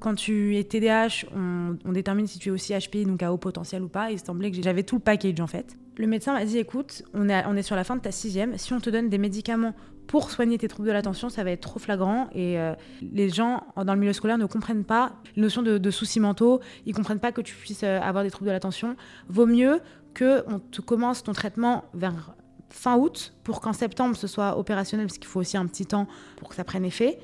quand 0.00 0.14
tu 0.14 0.56
es 0.58 0.64
TDAH, 0.64 1.26
on, 1.34 1.92
détermine 1.92 2.26
si 2.26 2.38
tu 2.38 2.50
es 2.50 2.52
aussi 2.52 2.74
HPI, 2.74 3.06
donc 3.06 3.22
à 3.22 3.32
haut 3.32 3.38
potentiel 3.38 3.82
ou 3.82 3.88
pas. 3.88 4.10
Il 4.10 4.18
semblait 4.18 4.50
que 4.50 4.62
j'avais 4.62 4.82
tout 4.82 4.96
le 4.96 5.00
package 5.00 5.40
en 5.40 5.46
fait. 5.46 5.78
Le 5.96 6.06
médecin 6.06 6.32
m'a 6.32 6.44
dit 6.44 6.58
écoute, 6.58 7.04
on 7.14 7.28
est, 7.28 7.44
on 7.46 7.56
est 7.56 7.62
sur 7.62 7.76
la 7.76 7.84
fin 7.84 7.96
de 7.96 8.00
ta 8.00 8.10
sixième. 8.10 8.58
Si 8.58 8.72
on 8.72 8.80
te 8.80 8.90
donne 8.90 9.08
des 9.08 9.18
médicaments 9.18 9.74
pour 10.06 10.30
soigner 10.30 10.58
tes 10.58 10.68
troubles 10.68 10.88
de 10.88 10.92
l'attention, 10.92 11.28
ça 11.28 11.44
va 11.44 11.52
être 11.52 11.60
trop 11.60 11.78
flagrant. 11.78 12.28
Et 12.34 12.58
euh, 12.58 12.74
les 13.00 13.28
gens 13.28 13.64
dans 13.76 13.94
le 13.94 14.00
milieu 14.00 14.12
scolaire 14.12 14.38
ne 14.38 14.46
comprennent 14.46 14.84
pas 14.84 15.12
les 15.36 15.42
notions 15.42 15.62
de, 15.62 15.90
soucis 15.90 16.20
mentaux. 16.20 16.60
Ils 16.86 16.94
comprennent 16.94 17.20
pas 17.20 17.32
que 17.32 17.40
tu 17.40 17.54
puisses 17.54 17.84
euh, 17.84 18.00
avoir 18.00 18.24
des 18.24 18.30
troubles 18.30 18.48
de 18.48 18.52
l'attention. 18.52 18.96
Vaut 19.28 19.46
mieux 19.46 19.80
que 20.14 20.44
on 20.48 20.58
te 20.58 20.80
commence 20.80 21.22
ton 21.22 21.32
traitement 21.32 21.84
vers 21.94 22.34
fin 22.70 22.96
août 22.96 23.34
pour 23.44 23.60
qu'en 23.60 23.72
septembre 23.72 24.16
ce 24.16 24.26
soit 24.26 24.58
opérationnel, 24.58 25.06
parce 25.06 25.18
qu'il 25.18 25.28
faut 25.28 25.40
aussi 25.40 25.56
un 25.56 25.66
petit 25.66 25.86
temps 25.86 26.08
pour 26.36 26.48
que 26.48 26.54
ça 26.54 26.64
prenne 26.64 26.84
effet. 26.84 27.18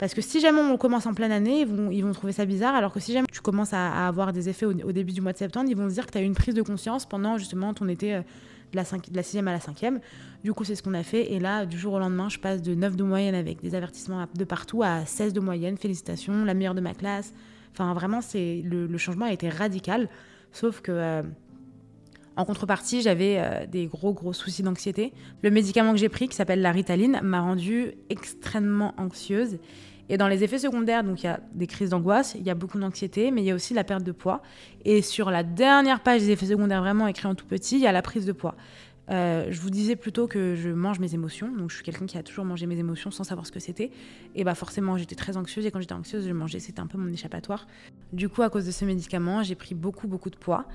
Parce 0.00 0.14
que 0.14 0.22
si 0.22 0.40
jamais 0.40 0.62
on 0.62 0.78
commence 0.78 1.04
en 1.04 1.12
pleine 1.12 1.30
année, 1.30 1.60
ils 1.60 2.02
vont, 2.02 2.12
trouver 2.12 2.32
ça 2.32 2.46
bizarre, 2.46 2.74
alors 2.74 2.90
que 2.90 3.00
si 3.00 3.12
jamais 3.12 3.26
tu 3.30 3.42
commences 3.42 3.74
à, 3.74 4.08
avoir 4.08 4.32
des 4.32 4.48
effets 4.48 4.64
au, 4.64 4.92
début 4.92 5.12
du 5.12 5.20
mois 5.20 5.34
de 5.34 5.36
septembre, 5.36 5.68
ils 5.68 5.76
vont 5.76 5.90
se 5.90 5.94
dire 5.94 6.06
que 6.06 6.12
tu 6.12 6.16
as 6.16 6.22
eu 6.22 6.24
une 6.24 6.34
prise 6.34 6.54
de 6.54 6.62
conscience 6.62 7.04
pendant 7.04 7.36
justement 7.36 7.74
ton 7.74 7.86
été 7.86 8.14
euh, 8.14 8.22
de 8.72 8.76
la, 8.76 8.84
5, 8.86 9.10
de 9.10 9.16
la 9.16 9.22
sixième 9.22 9.46
à 9.48 9.52
la 9.52 9.60
cinquième. 9.60 10.00
Du 10.42 10.54
coup, 10.54 10.64
c'est 10.64 10.74
ce 10.74 10.82
qu'on 10.82 10.94
a 10.94 11.02
fait. 11.02 11.34
Et 11.34 11.38
là, 11.38 11.66
du 11.66 11.78
jour 11.78 11.92
au 11.92 11.98
lendemain, 11.98 12.30
je 12.30 12.38
passe 12.38 12.62
de 12.62 12.74
9 12.74 12.96
de 12.96 13.04
moyenne 13.04 13.34
avec 13.34 13.60
des 13.60 13.74
avertissements 13.74 14.26
de 14.34 14.44
partout 14.44 14.82
à 14.82 15.04
16 15.04 15.34
de 15.34 15.40
moyenne. 15.40 15.76
Félicitations, 15.76 16.46
la 16.46 16.54
meilleure 16.54 16.74
de 16.74 16.80
ma 16.80 16.94
classe. 16.94 17.34
Enfin, 17.72 17.92
vraiment, 17.92 18.22
c'est 18.22 18.62
le, 18.64 18.96
changement 18.96 19.26
a 19.26 19.32
été 19.34 19.50
radical. 19.50 20.08
Sauf 20.50 20.80
que... 20.80 20.92
Euh, 20.92 21.22
en 22.36 22.46
contrepartie, 22.46 23.02
j'avais 23.02 23.36
euh, 23.38 23.66
des 23.66 23.86
gros 23.86 24.14
gros 24.14 24.32
soucis 24.32 24.62
d'anxiété. 24.62 25.12
Le 25.42 25.50
médicament 25.50 25.92
que 25.92 25.98
j'ai 25.98 26.08
pris, 26.08 26.26
qui 26.26 26.36
s'appelle 26.36 26.62
la 26.62 26.72
Ritaline, 26.72 27.20
m'a 27.22 27.40
rendue 27.40 27.92
extrêmement 28.08 28.94
anxieuse 28.96 29.58
et 30.10 30.18
dans 30.18 30.26
les 30.26 30.42
effets 30.42 30.58
secondaires, 30.58 31.04
donc 31.04 31.22
il 31.22 31.26
y 31.26 31.28
a 31.28 31.38
des 31.54 31.68
crises 31.68 31.90
d'angoisse, 31.90 32.34
il 32.36 32.44
y 32.44 32.50
a 32.50 32.54
beaucoup 32.54 32.80
d'anxiété, 32.80 33.30
mais 33.30 33.42
il 33.42 33.44
y 33.44 33.52
a 33.52 33.54
aussi 33.54 33.74
la 33.74 33.84
perte 33.84 34.02
de 34.02 34.10
poids. 34.10 34.42
Et 34.84 35.02
sur 35.02 35.30
la 35.30 35.44
dernière 35.44 36.00
page 36.00 36.22
des 36.22 36.30
effets 36.30 36.46
secondaires, 36.46 36.80
vraiment 36.80 37.06
écrit 37.06 37.28
en 37.28 37.36
tout 37.36 37.46
petit, 37.46 37.76
il 37.76 37.82
y 37.82 37.86
a 37.86 37.92
la 37.92 38.02
prise 38.02 38.26
de 38.26 38.32
poids. 38.32 38.56
Euh, 39.12 39.46
je 39.50 39.60
vous 39.60 39.70
disais 39.70 39.94
plutôt 39.94 40.26
que 40.26 40.56
je 40.56 40.68
mange 40.68 40.98
mes 40.98 41.14
émotions, 41.14 41.48
donc 41.56 41.70
je 41.70 41.76
suis 41.76 41.84
quelqu'un 41.84 42.06
qui 42.06 42.18
a 42.18 42.24
toujours 42.24 42.44
mangé 42.44 42.66
mes 42.66 42.78
émotions 42.78 43.12
sans 43.12 43.22
savoir 43.22 43.46
ce 43.46 43.52
que 43.52 43.60
c'était. 43.60 43.92
Et 44.34 44.42
bah 44.42 44.56
forcément, 44.56 44.96
j'étais 44.96 45.14
très 45.14 45.36
anxieuse 45.36 45.64
et 45.64 45.70
quand 45.70 45.80
j'étais 45.80 45.94
anxieuse, 45.94 46.26
je 46.26 46.32
mangeais, 46.32 46.58
c'était 46.58 46.80
un 46.80 46.88
peu 46.88 46.98
mon 46.98 47.12
échappatoire. 47.12 47.68
Du 48.12 48.28
coup, 48.28 48.42
à 48.42 48.50
cause 48.50 48.66
de 48.66 48.72
ce 48.72 48.84
médicament, 48.84 49.44
j'ai 49.44 49.54
pris 49.54 49.76
beaucoup 49.76 50.08
beaucoup 50.08 50.30
de 50.30 50.36
poids 50.36 50.66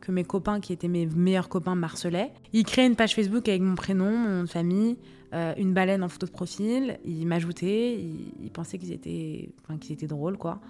que 0.00 0.12
mes 0.12 0.24
copains, 0.24 0.60
qui 0.60 0.72
étaient 0.72 0.88
mes 0.88 1.06
meilleurs 1.06 1.48
copains, 1.48 1.74
marcelaient. 1.74 2.32
Ils 2.52 2.64
créaient 2.64 2.86
une 2.86 2.96
page 2.96 3.14
Facebook 3.14 3.48
avec 3.48 3.62
mon 3.62 3.74
prénom, 3.74 4.10
mon 4.10 4.30
nom 4.30 4.42
de 4.42 4.48
famille, 4.48 4.96
euh, 5.34 5.54
une 5.56 5.72
baleine 5.74 6.02
en 6.02 6.08
photo 6.08 6.26
de 6.26 6.32
profil. 6.32 6.98
Ils 7.04 7.26
m'ajoutaient, 7.26 7.98
ils, 8.42 8.50
pensaient 8.50 8.78
qu'ils 8.78 8.92
étaient, 8.92 9.50
étaient 9.90 10.06
drôles, 10.06 10.38
quoi. 10.38 10.60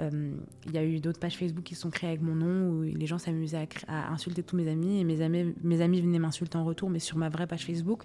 Euh, 0.00 0.32
il 0.66 0.72
y 0.72 0.78
a 0.78 0.84
eu 0.84 0.98
d'autres 0.98 1.20
pages 1.20 1.36
Facebook 1.36 1.62
qui 1.62 1.74
sont 1.74 1.90
créées 1.90 2.10
avec 2.10 2.22
mon 2.22 2.34
nom 2.34 2.68
où 2.68 2.82
les 2.82 3.06
gens 3.06 3.18
s'amusaient 3.18 3.68
à, 3.86 4.12
insulter 4.12 4.42
tous 4.42 4.56
mes 4.56 4.68
amis 4.68 5.00
et 5.00 5.04
mes 5.04 5.20
amis, 5.20 5.54
mes 5.62 5.80
amis 5.80 6.00
venaient 6.00 6.18
m'insulter 6.18 6.58
en 6.58 6.64
retour, 6.64 6.90
mais 6.90 6.98
sur 6.98 7.16
ma 7.16 7.28
vraie 7.28 7.46
page 7.46 7.64
Facebook. 7.64 8.02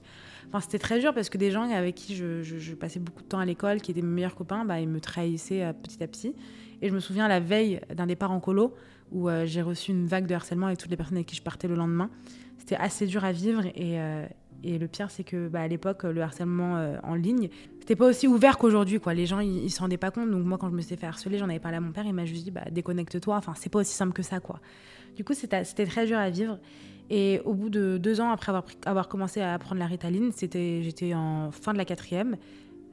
Enfin, 0.48 0.60
c'était 0.62 0.80
très 0.80 1.00
dur 1.00 1.14
parce 1.14 1.30
que 1.30 1.38
des 1.38 1.52
gens 1.52 1.70
avec 1.70 1.96
qui 1.96 2.16
je, 2.16 2.74
passais 2.76 3.00
beaucoup 3.00 3.24
de 3.24 3.28
temps 3.28 3.40
à 3.40 3.46
l'école, 3.46 3.82
qui 3.82 3.92
étaient 3.92 4.02
mes 4.02 4.14
meilleurs 4.14 4.36
copains, 4.36 4.66
bah, 4.66 4.80
ils 4.80 4.88
me 4.88 5.00
trahissaient 5.00 5.64
euh, 5.64 5.74
petit 5.74 6.04
à 6.04 6.08
petit. 6.08 6.36
Et 6.82 6.90
je 6.90 6.94
me 6.94 7.00
souviens 7.00 7.28
la 7.28 7.40
veille 7.40 7.82
d'un 7.94 8.06
départ 8.06 8.32
en 8.32 8.40
colo 8.40 8.74
où 9.12 9.30
j'ai 9.46 9.62
reçu 9.62 9.92
une 9.92 10.06
vague 10.06 10.28
de 10.28 10.36
harcèlement 10.36 10.68
avec 10.68 10.80
toutes 10.80 10.92
les 10.92 10.98
personnes 10.98 11.18
avec 11.18 11.28
qui 11.28 11.36
je 11.36 11.42
partais 11.42 11.68
le 11.68 11.76
lendemain. 11.76 12.10
C'était 12.58 12.76
assez 12.76 13.08
dur 13.08 13.24
à 13.24 13.32
vivre 13.32 13.66
et, 13.76 13.98
et 14.64 14.78
le 14.78 14.88
pire, 14.88 15.10
c'est 15.10 15.24
que 15.24 15.48
bah, 15.48 15.62
à 15.62 15.68
l'époque, 15.68 16.04
le 16.04 16.22
harcèlement 16.22 16.78
euh, 16.78 16.98
en 17.04 17.16
ligne, 17.16 17.50
c'était 17.80 17.96
pas 17.96 18.08
aussi 18.08 18.28
ouvert 18.28 18.58
qu'aujourd'hui. 18.58 19.00
Quoi. 19.00 19.14
Les 19.14 19.26
gens, 19.26 19.40
ils, 19.40 19.64
ne 19.64 19.70
se 19.70 19.80
rendaient 19.80 19.98
pas 19.98 20.12
compte. 20.12 20.30
Donc 20.30 20.46
moi, 20.46 20.58
quand 20.58 20.70
je 20.70 20.76
me 20.76 20.82
suis 20.82 20.96
fait 20.98 21.08
harceler, 21.08 21.38
j'en 21.38 21.50
avais 21.50 21.60
parlé 21.60 21.78
à 21.78 21.82
mon 21.82 21.92
père. 21.92 22.06
Il 22.06 22.14
m'a 22.14 22.26
juste 22.26 22.44
dit, 22.44 22.52
bah, 22.52 22.66
déconnecte-toi. 22.70 23.36
Enfin, 23.36 23.54
c'est 23.56 23.70
pas 23.70 23.80
aussi 23.80 23.94
simple 23.94 24.14
que 24.14 24.24
ça, 24.24 24.40
quoi. 24.40 24.60
Du 25.16 25.24
coup, 25.24 25.34
c'était 25.34 25.64
très 25.64 26.06
dur 26.06 26.18
à 26.18 26.30
vivre. 26.30 26.60
Et 27.10 27.42
au 27.46 27.54
bout 27.54 27.70
de 27.70 27.98
deux 27.98 28.22
ans 28.22 28.30
après 28.30 28.52
avoir, 28.86 29.08
commencé 29.08 29.42
à 29.42 29.58
prendre 29.58 29.80
la 29.80 29.88
Ritaline, 29.88 30.32
j'étais 30.32 31.14
en 31.16 31.52
fin 31.52 31.74
de 31.74 31.78
la 31.78 31.86
quatrième. 31.86 32.38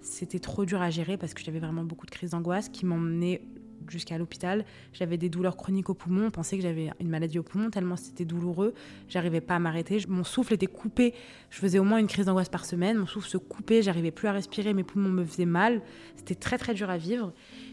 C'était 0.00 0.38
trop 0.38 0.64
dur 0.64 0.80
à 0.80 0.88
gérer 0.88 1.16
parce 1.16 1.34
que 1.34 1.42
j'avais 1.42 1.58
vraiment 1.58 1.84
beaucoup 1.84 2.06
de 2.06 2.10
crises 2.10 2.30
d'angoisse 2.30 2.68
qui 2.68 2.86
m'emmenaient 2.86 3.42
jusqu'à 3.88 4.18
l'hôpital. 4.18 4.64
J'avais 4.92 5.16
des 5.16 5.28
douleurs 5.28 5.56
chroniques 5.56 5.90
au 5.90 5.94
poumon. 5.94 6.26
On 6.26 6.30
pensait 6.30 6.56
que 6.56 6.62
j'avais 6.62 6.90
une 7.00 7.08
maladie 7.08 7.38
au 7.38 7.42
poumon 7.42 7.70
tellement 7.70 7.96
c'était 7.96 8.24
douloureux. 8.24 8.74
J'arrivais 9.08 9.40
pas 9.40 9.56
à 9.56 9.58
m'arrêter. 9.58 9.98
Mon 10.08 10.24
souffle 10.24 10.54
était 10.54 10.66
coupé. 10.66 11.14
Je 11.50 11.58
faisais 11.58 11.78
au 11.78 11.84
moins 11.84 11.98
une 11.98 12.06
crise 12.06 12.26
d'angoisse 12.26 12.48
par 12.48 12.64
semaine. 12.64 12.98
Mon 12.98 13.06
souffle 13.06 13.28
se 13.28 13.38
coupait. 13.38 13.82
J'arrivais 13.82 14.10
plus 14.10 14.28
à 14.28 14.32
respirer. 14.32 14.74
Mes 14.74 14.84
poumons 14.84 15.08
me 15.08 15.24
faisaient 15.24 15.46
mal. 15.46 15.82
C'était 16.16 16.34
très 16.34 16.58
très 16.58 16.74
dur 16.74 16.90
à 16.90 16.96
vivre. 16.96 17.32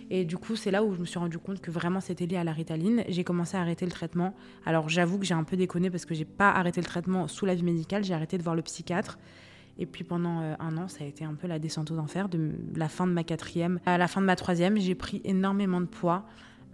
Et 0.09 0.25
du 0.25 0.37
coup, 0.37 0.55
c'est 0.55 0.71
là 0.71 0.83
où 0.83 0.93
je 0.93 0.99
me 0.99 1.05
suis 1.05 1.19
rendu 1.19 1.37
compte 1.37 1.61
que 1.61 1.71
vraiment 1.71 1.99
c'était 1.99 2.25
lié 2.25 2.37
à 2.37 2.43
la 2.43 2.51
ritaline. 2.51 3.03
J'ai 3.07 3.23
commencé 3.23 3.57
à 3.57 3.61
arrêter 3.61 3.85
le 3.85 3.91
traitement. 3.91 4.35
Alors 4.65 4.89
j'avoue 4.89 5.17
que 5.17 5.25
j'ai 5.25 5.33
un 5.33 5.43
peu 5.43 5.57
déconné 5.57 5.89
parce 5.89 6.05
que 6.05 6.13
j'ai 6.13 6.25
pas 6.25 6.51
arrêté 6.51 6.81
le 6.81 6.85
traitement 6.85 7.27
sous 7.27 7.45
l'avis 7.45 7.63
médical. 7.63 8.03
J'ai 8.03 8.13
arrêté 8.13 8.37
de 8.37 8.43
voir 8.43 8.55
le 8.55 8.61
psychiatre. 8.61 9.17
Et 9.79 9.85
puis 9.85 10.03
pendant 10.03 10.41
euh, 10.41 10.55
un 10.59 10.77
an, 10.77 10.87
ça 10.87 11.03
a 11.03 11.07
été 11.07 11.25
un 11.25 11.33
peu 11.33 11.47
la 11.47 11.59
descente 11.59 11.91
aux 11.91 11.97
enfers. 11.97 12.29
De 12.29 12.51
la 12.75 12.89
fin 12.89 13.07
de 13.07 13.11
ma 13.11 13.23
quatrième 13.23 13.79
à 13.85 13.97
la 13.97 14.07
fin 14.07 14.21
de 14.21 14.25
ma 14.25 14.35
troisième, 14.35 14.77
j'ai 14.79 14.95
pris 14.95 15.21
énormément 15.23 15.81
de 15.81 15.85
poids. 15.85 16.25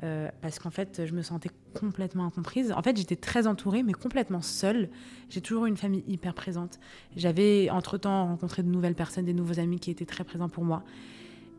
Euh, 0.02 0.30
parce 0.42 0.60
qu'en 0.60 0.70
fait, 0.70 1.02
je 1.06 1.14
me 1.14 1.22
sentais 1.22 1.50
complètement 1.78 2.26
incomprise. 2.26 2.72
En 2.72 2.82
fait, 2.82 2.96
j'étais 2.96 3.18
très 3.18 3.48
entourée, 3.48 3.84
mais 3.84 3.92
complètement 3.92 4.42
seule. 4.42 4.90
J'ai 5.30 5.42
toujours 5.42 5.66
eu 5.66 5.70
une 5.70 5.78
famille 5.78 6.06
hyper 6.08 6.34
présente. 6.34 6.80
J'avais 7.18 7.70
entre-temps 7.70 8.28
rencontré 8.28 8.64
de 8.64 8.70
nouvelles 8.70 8.96
personnes, 8.96 9.26
des 9.26 9.34
nouveaux 9.34 9.60
amis 9.60 9.80
qui 9.80 9.92
étaient 9.92 10.06
très 10.06 10.24
présents 10.24 10.48
pour 10.48 10.64
moi. 10.64 10.84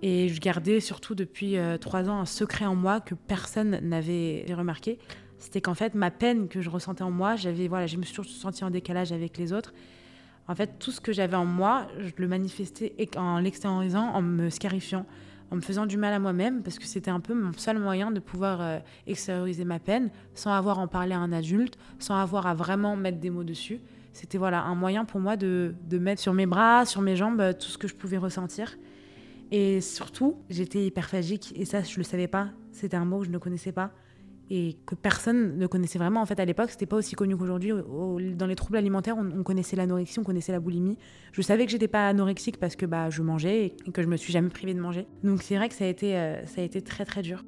Et 0.03 0.29
je 0.29 0.41
gardais 0.41 0.81
surtout 0.81 1.15
depuis 1.15 1.59
euh, 1.59 1.77
trois 1.77 2.09
ans 2.09 2.21
un 2.21 2.27
secret 2.27 2.65
en 2.65 2.75
moi 2.75 3.01
que 3.01 3.15
personne 3.15 3.79
n'avait 3.83 4.47
remarqué. 4.55 4.99
C'était 5.39 5.61
qu'en 5.61 5.75
fait, 5.75 5.95
ma 5.95 6.11
peine 6.11 6.49
que 6.49 6.63
je 6.63 6.71
ressentais 6.71 7.03
en 7.03 7.11
moi, 7.11 7.37
j'avais, 7.37 7.69
voilà, 7.69 7.87
je 7.87 7.99
me 7.99 8.03
suis 8.03 8.15
toujours 8.15 8.33
sentie 8.33 8.65
en 8.65 8.71
décalage 8.71 9.13
avec 9.13 9.37
les 9.37 9.53
autres. 9.53 9.75
En 10.49 10.55
fait, 10.55 10.79
tout 10.79 10.91
ce 10.91 11.01
que 11.01 11.13
j'avais 11.13 11.37
en 11.37 11.45
moi, 11.45 11.87
je 11.99 12.11
le 12.17 12.27
manifestais 12.27 12.95
en 13.17 13.39
l'extériorisant, 13.39 14.09
en 14.09 14.23
me 14.23 14.51
scarifiant, 14.51 15.07
en 15.51 15.57
me 15.57 15.61
faisant 15.61 15.87
du 15.87 15.97
mal 15.97 16.13
à 16.13 16.19
moi-même, 16.19 16.63
parce 16.63 16.79
que 16.79 16.87
c'était 16.87 17.11
un 17.11 17.21
peu 17.21 17.35
mon 17.35 17.53
seul 17.53 17.79
moyen 17.79 18.11
de 18.11 18.21
pouvoir 18.21 18.61
euh, 18.61 18.79
extérioriser 19.07 19.65
ma 19.65 19.79
peine 19.79 20.11
sans 20.35 20.53
avoir 20.53 20.79
à 20.79 20.83
en 20.83 20.89
parler 20.89 21.13
à 21.13 21.19
un 21.19 21.33
adulte, 21.33 21.77
sans 21.99 22.17
avoir 22.17 22.47
à 22.47 22.55
vraiment 22.55 22.97
mettre 22.97 23.19
des 23.19 23.31
mots 23.31 23.45
dessus. 23.45 23.81
C'était 24.13 24.39
voilà 24.39 24.63
un 24.63 24.75
moyen 24.75 25.05
pour 25.05 25.21
moi 25.21 25.37
de, 25.37 25.75
de 25.89 25.99
mettre 25.99 26.21
sur 26.21 26.33
mes 26.33 26.47
bras, 26.47 26.85
sur 26.85 27.01
mes 27.01 27.17
jambes, 27.17 27.41
euh, 27.41 27.53
tout 27.53 27.69
ce 27.69 27.79
que 27.79 27.89
je 27.89 27.95
pouvais 27.95 28.19
ressentir. 28.19 28.77
Et 29.53 29.81
surtout, 29.81 30.37
j'étais 30.49 30.87
hyperphagique, 30.87 31.53
et 31.57 31.65
ça, 31.65 31.83
je 31.83 31.97
le 31.97 32.05
savais 32.05 32.29
pas. 32.29 32.49
C'était 32.73 32.97
un 32.97 33.05
mot 33.05 33.21
que 33.21 33.27
je 33.27 33.31
ne 33.31 33.39
connaissais 33.39 33.73
pas 33.73 33.93
et 34.51 34.77
que 34.85 34.97
personne 34.97 35.57
ne 35.57 35.67
connaissait 35.69 35.99
vraiment. 35.99 36.21
En 36.21 36.27
fait, 36.27 36.41
à 36.41 36.45
l'époque, 36.45 36.71
c'était 36.71 36.87
pas 36.87 36.97
aussi 36.97 37.15
connu 37.15 37.37
qu'aujourd'hui. 37.37 37.73
Dans 38.35 38.47
les 38.47 38.57
troubles 38.57 38.77
alimentaires, 38.77 39.17
on, 39.17 39.45
connaissait 39.45 39.77
l'anorexie, 39.77 40.19
on 40.19 40.25
connaissait 40.25 40.51
la 40.51 40.59
boulimie. 40.59 40.99
Je 41.33 41.41
savais 41.41 41.67
que 41.67 41.73
j'étais 41.73 41.89
pas 41.89 42.09
anorexique 42.09 42.59
parce 42.59 42.75
que 42.75 42.85
bah, 42.85 43.11
je 43.11 43.23
mangeais 43.23 43.67
et 43.87 43.93
que 43.93 44.03
je 44.03 44.09
me 44.09 44.17
suis 44.17 44.33
jamais 44.33 44.49
privée 44.49 44.75
de 44.75 44.81
manger. 44.81 45.07
Donc 45.23 45.43
c'est 45.43 45.57
vrai 45.57 45.69
que 45.69 45.75
ça 45.75 45.85
a 45.85 45.89
été, 45.89 46.17
euh, 46.17 46.45
ça 46.47 46.61
a 46.61 46.65
été 46.65 46.83
très 46.83 47.05
très 47.05 47.23
dur. 47.23 47.45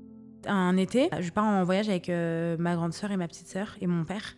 Un 0.46 0.76
été, 0.76 1.08
je 1.20 1.30
pars 1.30 1.44
en 1.44 1.64
voyage 1.64 1.88
avec 1.88 2.08
euh, 2.08 2.56
ma 2.58 2.76
grande 2.76 2.92
sœur 2.92 3.10
et 3.10 3.16
ma 3.16 3.26
petite 3.26 3.48
sœur 3.48 3.76
et 3.80 3.88
mon 3.88 4.04
père. 4.04 4.36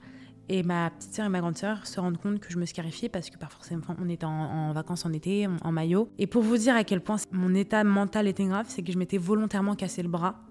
Et 0.51 0.63
ma 0.63 0.91
petite 0.91 1.15
sœur 1.15 1.27
et 1.27 1.31
ma 1.31 1.41
grande 1.41 1.57
sœur 1.57 1.87
se 1.87 2.01
rendent 2.01 2.19
compte 2.19 2.39
que 2.39 2.51
je 2.51 2.59
me 2.59 2.67
scarifiais 2.67 3.09
parce 3.09 3.31
que 3.31 3.39
par 3.39 3.51
forcément 3.51 3.83
on 3.99 4.09
était 4.11 4.27
en, 4.27 4.73
vacances 4.73 5.07
en 5.07 5.13
été, 5.13 5.47
en, 5.47 5.57
en 5.63 5.73
maillot. 5.73 6.09
Et 6.19 6.27
pour 6.27 6.43
vous 6.43 6.57
dire 6.59 6.77
à 6.77 6.85
quel 6.85 7.01
point 7.01 7.17
mon 7.31 7.55
état 7.55 7.85
mental 7.85 8.27
était 8.27 8.45
grave, 8.45 8.67
c'est 8.69 8.83
que 8.83 8.93
je 8.93 8.99
m'étais 8.99 9.19
volontairement 9.19 9.75
cassé 9.75 10.03
le 10.03 10.11
bras 10.11 10.45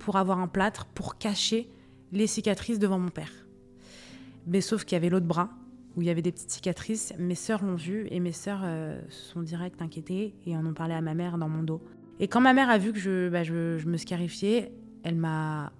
pour 0.00 0.16
avoir 0.16 0.40
un 0.40 0.48
plâtre 0.48 0.86
pour 0.86 1.18
cacher 1.18 1.70
les 2.10 2.26
cicatrices 2.26 2.80
devant 2.80 2.98
mon 2.98 3.10
père. 3.10 3.30
Mais 4.46 4.60
sauf 4.60 4.84
qu'il 4.84 4.96
y 4.96 4.96
avait 4.96 5.10
l'autre 5.10 5.26
bras 5.26 5.50
où 5.96 6.02
il 6.02 6.06
y 6.06 6.10
avait 6.10 6.22
des 6.22 6.32
petites 6.32 6.50
cicatrices. 6.50 7.12
Mes 7.18 7.34
sœurs 7.34 7.64
l'ont 7.64 7.76
vu 7.76 8.06
et 8.10 8.20
mes 8.20 8.32
sœurs 8.32 8.62
euh, 8.64 9.00
sont 9.08 9.42
direct 9.42 9.82
inquiétées 9.82 10.34
et 10.46 10.56
en 10.56 10.64
ont 10.66 10.74
parlé 10.74 10.94
à 10.94 11.00
ma 11.00 11.14
mère 11.14 11.38
dans 11.38 11.48
mon 11.48 11.62
dos. 11.62 11.80
Et 12.18 12.28
quand 12.28 12.40
ma 12.40 12.52
mère 12.52 12.70
a 12.70 12.78
vu 12.78 12.92
que 12.92 12.98
je, 12.98 13.28
bah, 13.28 13.42
je, 13.42 13.86
me 13.86 13.96
scarifiais, 13.96 14.72
elle 15.02 15.16
m'a 15.16 15.72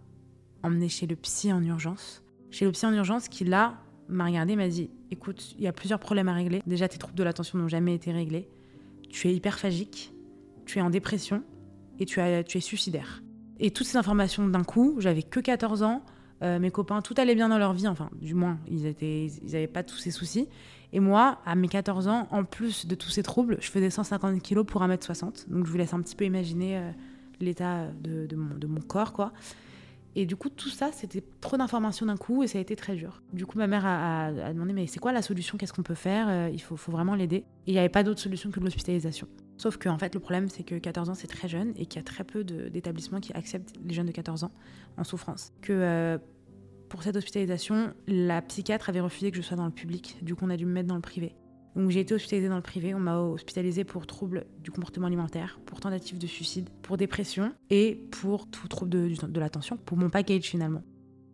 emmené 0.62 0.88
chez 0.88 1.06
le 1.06 1.16
psy 1.16 1.52
en 1.52 1.62
urgence. 1.62 2.22
Chez 2.50 2.64
le 2.64 2.72
psy 2.72 2.86
en 2.86 2.92
urgence 2.92 3.28
qui 3.28 3.44
là 3.44 3.78
m'a 4.08 4.26
regardé 4.26 4.56
m'a 4.56 4.68
dit 4.68 4.90
écoute, 5.10 5.54
il 5.58 5.64
y 5.64 5.68
a 5.68 5.72
plusieurs 5.72 6.00
problèmes 6.00 6.28
à 6.28 6.34
régler. 6.34 6.62
Déjà, 6.66 6.88
tes 6.88 6.98
troubles 6.98 7.16
de 7.16 7.22
l'attention 7.22 7.58
n'ont 7.58 7.68
jamais 7.68 7.94
été 7.94 8.12
réglés. 8.12 8.48
Tu 9.08 9.28
es 9.28 9.34
hyperphagique, 9.34 10.12
tu 10.66 10.78
es 10.78 10.82
en 10.82 10.90
dépression 10.90 11.42
et 11.98 12.06
tu, 12.06 12.20
as, 12.20 12.42
tu 12.42 12.58
es 12.58 12.60
suicidaire. 12.60 13.22
Et 13.60 13.70
toutes 13.70 13.86
ces 13.86 13.98
informations 13.98 14.48
d'un 14.48 14.64
coup, 14.64 14.96
j'avais 14.98 15.22
que 15.22 15.38
14 15.38 15.82
ans, 15.82 16.02
euh, 16.42 16.58
mes 16.58 16.70
copains, 16.70 17.02
tout 17.02 17.14
allait 17.18 17.34
bien 17.34 17.50
dans 17.50 17.58
leur 17.58 17.74
vie, 17.74 17.86
enfin, 17.86 18.08
du 18.20 18.34
moins, 18.34 18.58
ils 18.66 18.84
n'avaient 18.84 19.26
ils 19.26 19.68
pas 19.68 19.82
tous 19.82 19.98
ces 19.98 20.10
soucis. 20.10 20.48
Et 20.94 21.00
moi, 21.00 21.38
à 21.44 21.54
mes 21.54 21.68
14 21.68 22.08
ans, 22.08 22.26
en 22.30 22.44
plus 22.44 22.86
de 22.86 22.94
tous 22.94 23.10
ces 23.10 23.22
troubles, 23.22 23.58
je 23.60 23.70
faisais 23.70 23.90
150 23.90 24.40
kilos 24.40 24.64
pour 24.66 24.82
1m60. 24.82 25.50
Donc 25.50 25.66
je 25.66 25.70
vous 25.70 25.76
laisse 25.76 25.92
un 25.92 26.00
petit 26.00 26.16
peu 26.16 26.24
imaginer 26.24 26.78
euh, 26.78 26.90
l'état 27.40 27.88
de, 28.02 28.34
mon, 28.34 28.80
corps, 28.80 29.12
quoi. 29.12 29.32
Et 30.16 30.24
du 30.24 30.34
coup, 30.34 30.48
tout 30.48 30.70
ça, 30.70 30.90
c'était 30.92 31.22
trop 31.40 31.56
d'informations 31.56 32.06
d'un 32.06 32.16
coup 32.16 32.42
et 32.42 32.48
ça 32.48 32.58
a 32.58 32.60
été 32.60 32.74
très 32.74 32.96
dur. 32.96 33.22
Du 33.32 33.46
coup, 33.46 33.58
ma 33.58 33.68
mère 33.68 33.86
a, 33.86 34.52
demandé 34.52 34.72
Mais 34.72 34.86
c'est 34.86 34.98
quoi 34.98 35.12
la 35.12 35.22
solution? 35.22 35.56
Qu'est-ce 35.56 35.72
qu'on 35.72 35.84
peut 35.84 35.94
faire? 35.94 36.26
Euh, 36.28 36.50
Il 36.52 36.60
faut, 36.60 36.76
faut 36.76 36.90
vraiment 36.90 37.14
l'aider. 37.14 37.36
Et 37.36 37.44
il 37.68 37.72
n'y 37.74 37.78
avait 37.78 37.90
pas 37.90 38.02
d'autre 38.02 38.18
solution 38.20 38.50
que 38.50 38.58
l'hospitalisation. 38.58 39.28
Sauf 39.60 39.76
que, 39.76 39.90
en 39.90 39.98
fait, 39.98 40.14
le 40.14 40.20
problème, 40.20 40.48
c'est 40.48 40.62
que 40.62 40.76
14 40.76 41.10
ans, 41.10 41.14
c'est 41.14 41.26
très 41.26 41.46
jeune 41.46 41.74
et 41.76 41.84
qu'il 41.84 41.96
y 41.96 42.00
a 42.00 42.02
très 42.02 42.24
peu 42.24 42.44
d'établissements 42.44 43.20
qui 43.20 43.34
acceptent 43.34 43.74
les 43.84 43.92
jeunes 43.92 44.06
de 44.06 44.10
14 44.10 44.44
ans 44.44 44.52
en 44.96 45.04
souffrance. 45.04 45.52
Que 45.60 45.74
euh, 45.74 46.18
pour 46.88 47.02
cette 47.02 47.14
hospitalisation, 47.14 47.92
la 48.08 48.40
psychiatre 48.40 48.88
avait 48.88 49.02
refusé 49.02 49.30
que 49.30 49.36
je 49.36 49.42
sois 49.42 49.58
dans 49.58 49.66
le 49.66 49.70
public. 49.70 50.16
Du 50.22 50.34
coup, 50.34 50.46
on 50.46 50.50
a 50.50 50.56
dû 50.56 50.64
me 50.64 50.72
mettre 50.72 50.88
dans 50.88 50.94
le 50.94 51.02
privé. 51.02 51.34
Donc 51.76 51.90
j'ai 51.90 52.00
été 52.00 52.14
hospitalisée 52.14 52.48
dans 52.48 52.56
le 52.56 52.62
privé. 52.62 52.94
On 52.94 53.00
m'a 53.00 53.18
hospitalisée 53.18 53.84
pour 53.84 54.06
troubles 54.06 54.46
du 54.64 54.70
comportement 54.70 55.08
alimentaire, 55.08 55.60
pour 55.66 55.78
tentative 55.78 56.16
de 56.16 56.26
suicide, 56.26 56.70
pour 56.80 56.96
dépression 56.96 57.52
et 57.68 58.02
pour 58.10 58.50
tout 58.50 58.66
trouble 58.66 58.90
de, 58.90 59.26
de 59.26 59.40
l'attention, 59.40 59.76
pour 59.76 59.98
mon 59.98 60.08
package 60.08 60.44
finalement. 60.44 60.82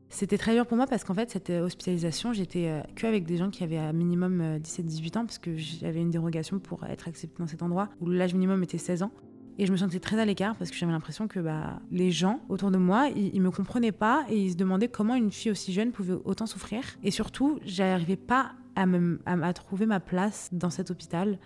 C'était 0.09 0.39
très 0.39 0.55
dur 0.55 0.67
pour 0.67 0.77
moi 0.77 0.87
parce 0.87 1.05
qu'en 1.05 1.15
fait, 1.15 1.31
cette 1.31 1.51
hospitalisation, 1.51 2.33
j'étais 2.33 2.69
euh, 2.69 2.81
que 2.95 3.07
avec 3.07 3.25
des 3.25 3.37
gens 3.37 3.51
qui 3.51 3.65
avaient 3.65 3.79
un 3.79 3.93
minimum 3.93 4.59
17-18 4.59 5.17
euh, 5.17 5.21
ans 5.21 5.27
parce 5.27 5.39
que 5.39 5.57
j'avais 5.57 6.01
une 6.01 6.11
dérogation 6.11 6.59
pour 6.59 6.85
être 6.85 7.09
acceptée 7.09 7.37
dans 7.39 7.47
cet 7.47 7.63
endroit 7.63 7.89
où 8.01 8.09
l'âge 8.09 8.35
minimum 8.35 8.63
était 8.63 8.79
16 8.79 9.03
ans. 9.03 9.11
Et 9.59 9.67
je 9.67 9.73
me 9.73 9.77
sentais 9.77 10.01
très 10.01 10.19
à 10.21 10.25
l'écart 10.25 10.55
parce 10.57 10.71
que 10.71 10.77
j'avais 10.77 10.93
l'impression 10.93 11.29
que 11.29 11.41
bah, 11.41 11.81
les 11.91 12.11
gens 12.11 12.41
autour 12.49 12.71
de 12.71 12.77
moi, 12.77 13.09
ils, 13.17 13.41
me 13.41 13.51
comprenaient 13.51 13.93
pas 13.93 14.27
et 14.29 14.37
ils 14.37 14.53
se 14.53 14.57
demandaient 14.57 14.89
comment 14.89 15.15
une 15.15 15.33
fille 15.33 15.51
aussi 15.51 15.73
jeune 15.73 15.93
pouvait 15.93 16.17
autant 16.25 16.47
souffrir. 16.47 16.83
Et 17.03 17.11
surtout, 17.11 17.59
j'arrivais 17.65 18.17
pas 18.17 18.53
à, 18.75 18.85
me, 18.85 19.19
à, 19.25 19.53
trouver 19.55 19.87
ma 19.87 19.99
place 19.99 20.51
dans 20.53 20.69
cet 20.69 20.91
hôpital. 20.91 21.39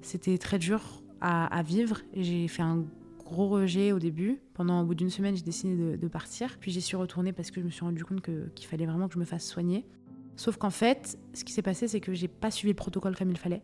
C'était 0.00 0.38
très 0.38 0.58
dur 0.58 1.02
à, 1.20 1.46
à 1.54 1.62
vivre. 1.62 2.00
J'ai 2.14 2.48
fait 2.48 2.62
un 2.62 2.84
gros 3.28 3.48
rejet 3.48 3.92
au 3.92 3.98
début. 3.98 4.40
Pendant 4.54 4.80
au 4.80 4.84
bout 4.84 4.94
d'une 4.94 5.10
semaine, 5.10 5.36
j'ai 5.36 5.42
décidé 5.42 5.96
de, 5.96 6.08
partir. 6.08 6.56
Puis 6.58 6.72
j'y 6.72 6.80
suis 6.80 6.96
retournée 6.96 7.32
parce 7.32 7.50
que 7.50 7.60
je 7.60 7.66
me 7.66 7.70
suis 7.70 7.84
rendu 7.84 8.04
compte 8.04 8.22
qu'il 8.22 8.66
fallait 8.66 8.86
vraiment 8.86 9.06
que 9.08 9.14
je 9.14 9.18
me 9.18 9.24
fasse 9.24 9.46
soigner. 9.46 9.84
Sauf 10.36 10.56
qu'en 10.56 10.70
fait, 10.70 11.18
ce 11.34 11.44
qui 11.44 11.52
s'est 11.52 11.62
passé, 11.62 11.88
c'est 11.88 12.00
que 12.00 12.14
j'ai 12.14 12.28
pas 12.28 12.50
suivi 12.50 12.72
le 12.72 12.76
protocole 12.76 13.16
comme 13.16 13.30
il 13.30 13.38
fallait. 13.38 13.62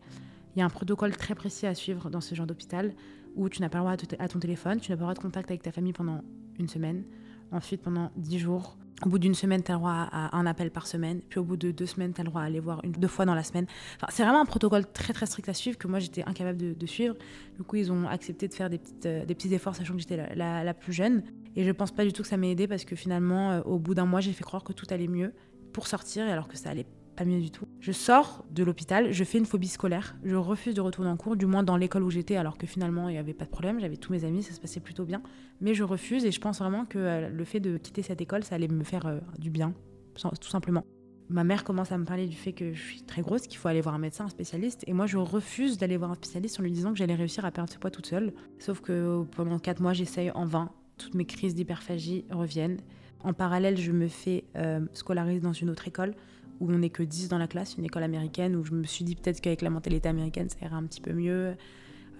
Il 0.54 0.60
y 0.60 0.62
a 0.62 0.64
un 0.64 0.70
protocole 0.70 1.16
très 1.16 1.34
précis 1.34 1.66
à 1.66 1.74
suivre 1.74 2.10
dans 2.10 2.20
ce 2.20 2.34
genre 2.34 2.46
d'hôpital 2.46 2.94
où 3.34 3.48
tu 3.48 3.60
n'as 3.60 3.68
pas 3.68 3.78
le 3.78 3.84
droit 3.84 3.96
à, 4.18 4.28
ton 4.28 4.38
téléphone, 4.38 4.80
tu 4.80 4.90
n'as 4.90 4.96
pas 4.96 5.00
le 5.00 5.04
droit 5.06 5.14
de 5.14 5.18
contact 5.18 5.50
avec 5.50 5.62
ta 5.62 5.72
famille 5.72 5.92
pendant 5.92 6.22
une 6.58 6.68
semaine, 6.68 7.04
ensuite 7.50 7.82
pendant 7.82 8.12
dix 8.16 8.38
jours, 8.38 8.76
au 9.04 9.08
bout 9.08 9.18
d'une 9.18 9.34
semaine, 9.34 9.62
tu 9.62 9.70
as 9.70 9.74
le 9.74 9.80
droit 9.80 10.08
à 10.10 10.36
un 10.36 10.46
appel 10.46 10.70
par 10.70 10.86
semaine. 10.86 11.20
Puis 11.28 11.38
au 11.40 11.44
bout 11.44 11.56
de 11.56 11.70
deux 11.70 11.86
semaines, 11.86 12.12
tu 12.12 12.20
as 12.20 12.24
le 12.24 12.30
droit 12.30 12.42
à 12.42 12.44
aller 12.44 12.60
voir 12.60 12.80
une, 12.84 12.92
deux 12.92 13.08
fois 13.08 13.24
dans 13.24 13.34
la 13.34 13.42
semaine. 13.42 13.66
Enfin, 13.96 14.06
c'est 14.10 14.22
vraiment 14.22 14.40
un 14.40 14.46
protocole 14.46 14.90
très 14.90 15.12
très 15.12 15.26
strict 15.26 15.48
à 15.48 15.54
suivre 15.54 15.78
que 15.78 15.88
moi 15.88 15.98
j'étais 15.98 16.22
incapable 16.24 16.76
de, 16.76 16.86
suivre. 16.86 17.16
Du 17.56 17.64
coup, 17.64 17.76
ils 17.76 17.90
ont 17.90 18.06
accepté 18.06 18.46
de 18.48 18.54
faire 18.54 18.70
des, 18.70 18.78
petites, 18.78 19.06
euh, 19.06 19.24
des 19.24 19.34
petits 19.34 19.52
efforts, 19.52 19.74
sachant 19.74 19.94
que 19.94 20.00
j'étais 20.00 20.34
la, 20.34 20.62
la, 20.64 20.74
plus 20.74 20.92
jeune. 20.92 21.22
Et 21.56 21.64
je 21.64 21.72
pense 21.72 21.92
pas 21.92 22.04
du 22.04 22.12
tout 22.12 22.22
que 22.22 22.28
ça 22.28 22.36
m'ait 22.36 22.50
aidé 22.50 22.66
parce 22.68 22.84
que 22.84 22.94
finalement, 22.94 23.52
euh, 23.52 23.60
au 23.62 23.78
bout 23.78 23.94
d'un 23.94 24.06
mois, 24.06 24.20
j'ai 24.20 24.32
fait 24.32 24.44
croire 24.44 24.62
que 24.64 24.72
tout 24.72 24.86
allait 24.90 25.08
mieux 25.08 25.32
pour 25.72 25.86
sortir, 25.86 26.26
alors 26.26 26.46
que 26.46 26.56
ça 26.56 26.70
allait 26.70 26.86
pas 27.14 27.24
mieux 27.24 27.40
du 27.40 27.50
tout. 27.50 27.66
Je 27.80 27.92
sors 27.92 28.44
de 28.50 28.62
l'hôpital, 28.64 29.12
je 29.12 29.24
fais 29.24 29.38
une 29.38 29.46
phobie 29.46 29.68
scolaire, 29.68 30.16
je 30.24 30.36
refuse 30.36 30.74
de 30.74 30.80
retourner 30.80 31.10
en 31.10 31.16
cours, 31.16 31.36
du 31.36 31.46
moins 31.46 31.62
dans 31.62 31.76
l'école 31.76 32.02
où 32.02 32.10
j'étais, 32.10 32.36
alors 32.36 32.58
que 32.58 32.66
finalement 32.66 33.08
il 33.08 33.12
n'y 33.12 33.18
avait 33.18 33.34
pas 33.34 33.44
de 33.44 33.50
problème, 33.50 33.80
j'avais 33.80 33.96
tous 33.96 34.12
mes 34.12 34.24
amis, 34.24 34.42
ça 34.42 34.52
se 34.52 34.60
passait 34.60 34.80
plutôt 34.80 35.04
bien. 35.04 35.22
Mais 35.60 35.74
je 35.74 35.82
refuse 35.84 36.24
et 36.24 36.30
je 36.30 36.40
pense 36.40 36.58
vraiment 36.58 36.84
que 36.84 36.98
euh, 36.98 37.28
le 37.28 37.44
fait 37.44 37.60
de 37.60 37.78
quitter 37.78 38.02
cette 38.02 38.20
école, 38.20 38.44
ça 38.44 38.56
allait 38.56 38.68
me 38.68 38.84
faire 38.84 39.06
euh, 39.06 39.20
du 39.38 39.50
bien, 39.50 39.72
tout 40.14 40.48
simplement. 40.48 40.84
Ma 41.30 41.42
mère 41.42 41.64
commence 41.64 41.90
à 41.90 41.96
me 41.96 42.04
parler 42.04 42.26
du 42.26 42.36
fait 42.36 42.52
que 42.52 42.74
je 42.74 42.82
suis 42.82 43.02
très 43.02 43.22
grosse, 43.22 43.46
qu'il 43.46 43.56
faut 43.56 43.68
aller 43.68 43.80
voir 43.80 43.94
un 43.94 43.98
médecin, 43.98 44.26
un 44.26 44.28
spécialiste, 44.28 44.84
et 44.86 44.92
moi 44.92 45.06
je 45.06 45.16
refuse 45.16 45.78
d'aller 45.78 45.96
voir 45.96 46.10
un 46.10 46.14
spécialiste 46.14 46.60
en 46.60 46.62
lui 46.62 46.70
disant 46.70 46.92
que 46.92 46.98
j'allais 46.98 47.14
réussir 47.14 47.44
à 47.44 47.50
perdre 47.50 47.72
ce 47.72 47.78
poids 47.78 47.90
toute 47.90 48.06
seule. 48.06 48.34
Sauf 48.58 48.80
que 48.80 49.24
pendant 49.34 49.58
4 49.58 49.80
mois, 49.80 49.94
j'essaye 49.94 50.30
en 50.32 50.44
vain, 50.44 50.70
toutes 50.98 51.14
mes 51.14 51.24
crises 51.24 51.54
d'hyperphagie 51.54 52.26
reviennent. 52.30 52.78
En 53.22 53.32
parallèle, 53.32 53.78
je 53.78 53.90
me 53.90 54.06
fais 54.06 54.44
euh, 54.56 54.80
scolariser 54.92 55.40
dans 55.40 55.54
une 55.54 55.70
autre 55.70 55.88
école 55.88 56.14
où 56.60 56.70
on 56.70 56.78
n'est 56.78 56.90
que 56.90 57.02
10 57.02 57.28
dans 57.28 57.38
la 57.38 57.46
classe, 57.46 57.76
une 57.76 57.84
école 57.84 58.02
américaine, 58.02 58.56
où 58.56 58.64
je 58.64 58.72
me 58.72 58.84
suis 58.84 59.04
dit 59.04 59.16
peut-être 59.16 59.40
qu'avec 59.40 59.62
la 59.62 59.70
mentalité 59.70 60.08
américaine, 60.08 60.48
ça 60.48 60.56
irait 60.62 60.74
un 60.74 60.84
petit 60.84 61.00
peu 61.00 61.12
mieux. 61.12 61.56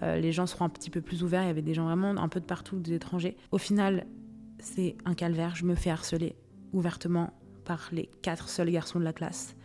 Euh, 0.03 0.17
les 0.17 0.33
gens 0.33 0.47
seront 0.47 0.65
un 0.65 0.69
petit 0.69 0.91
peu 0.91 1.01
plus 1.01 1.23
ouverts. 1.23 1.43
Il 1.43 1.47
y 1.47 1.51
avait 1.51 1.63
des 1.63 1.75
gens 1.75 1.85
vraiment 1.85 2.11
un 2.11 2.29
peu 2.29 2.41
de 2.41 2.45
partout, 2.45 2.79
des 2.79 2.95
étrangers. 2.95 3.37
Au 3.53 3.59
final, 3.59 4.07
c'est 4.59 4.97
un 5.05 5.15
calvaire. 5.15 5.55
Je 5.57 5.65
me 5.65 5.75
fais 5.75 5.91
harceler 5.91 6.35
ouvertement 6.73 7.33
par 7.65 7.89
les 7.93 8.11
quatre 8.23 8.49
seuls 8.49 8.71
garçons 8.71 8.99
de 8.99 9.05
la 9.05 9.13
classe 9.13 9.57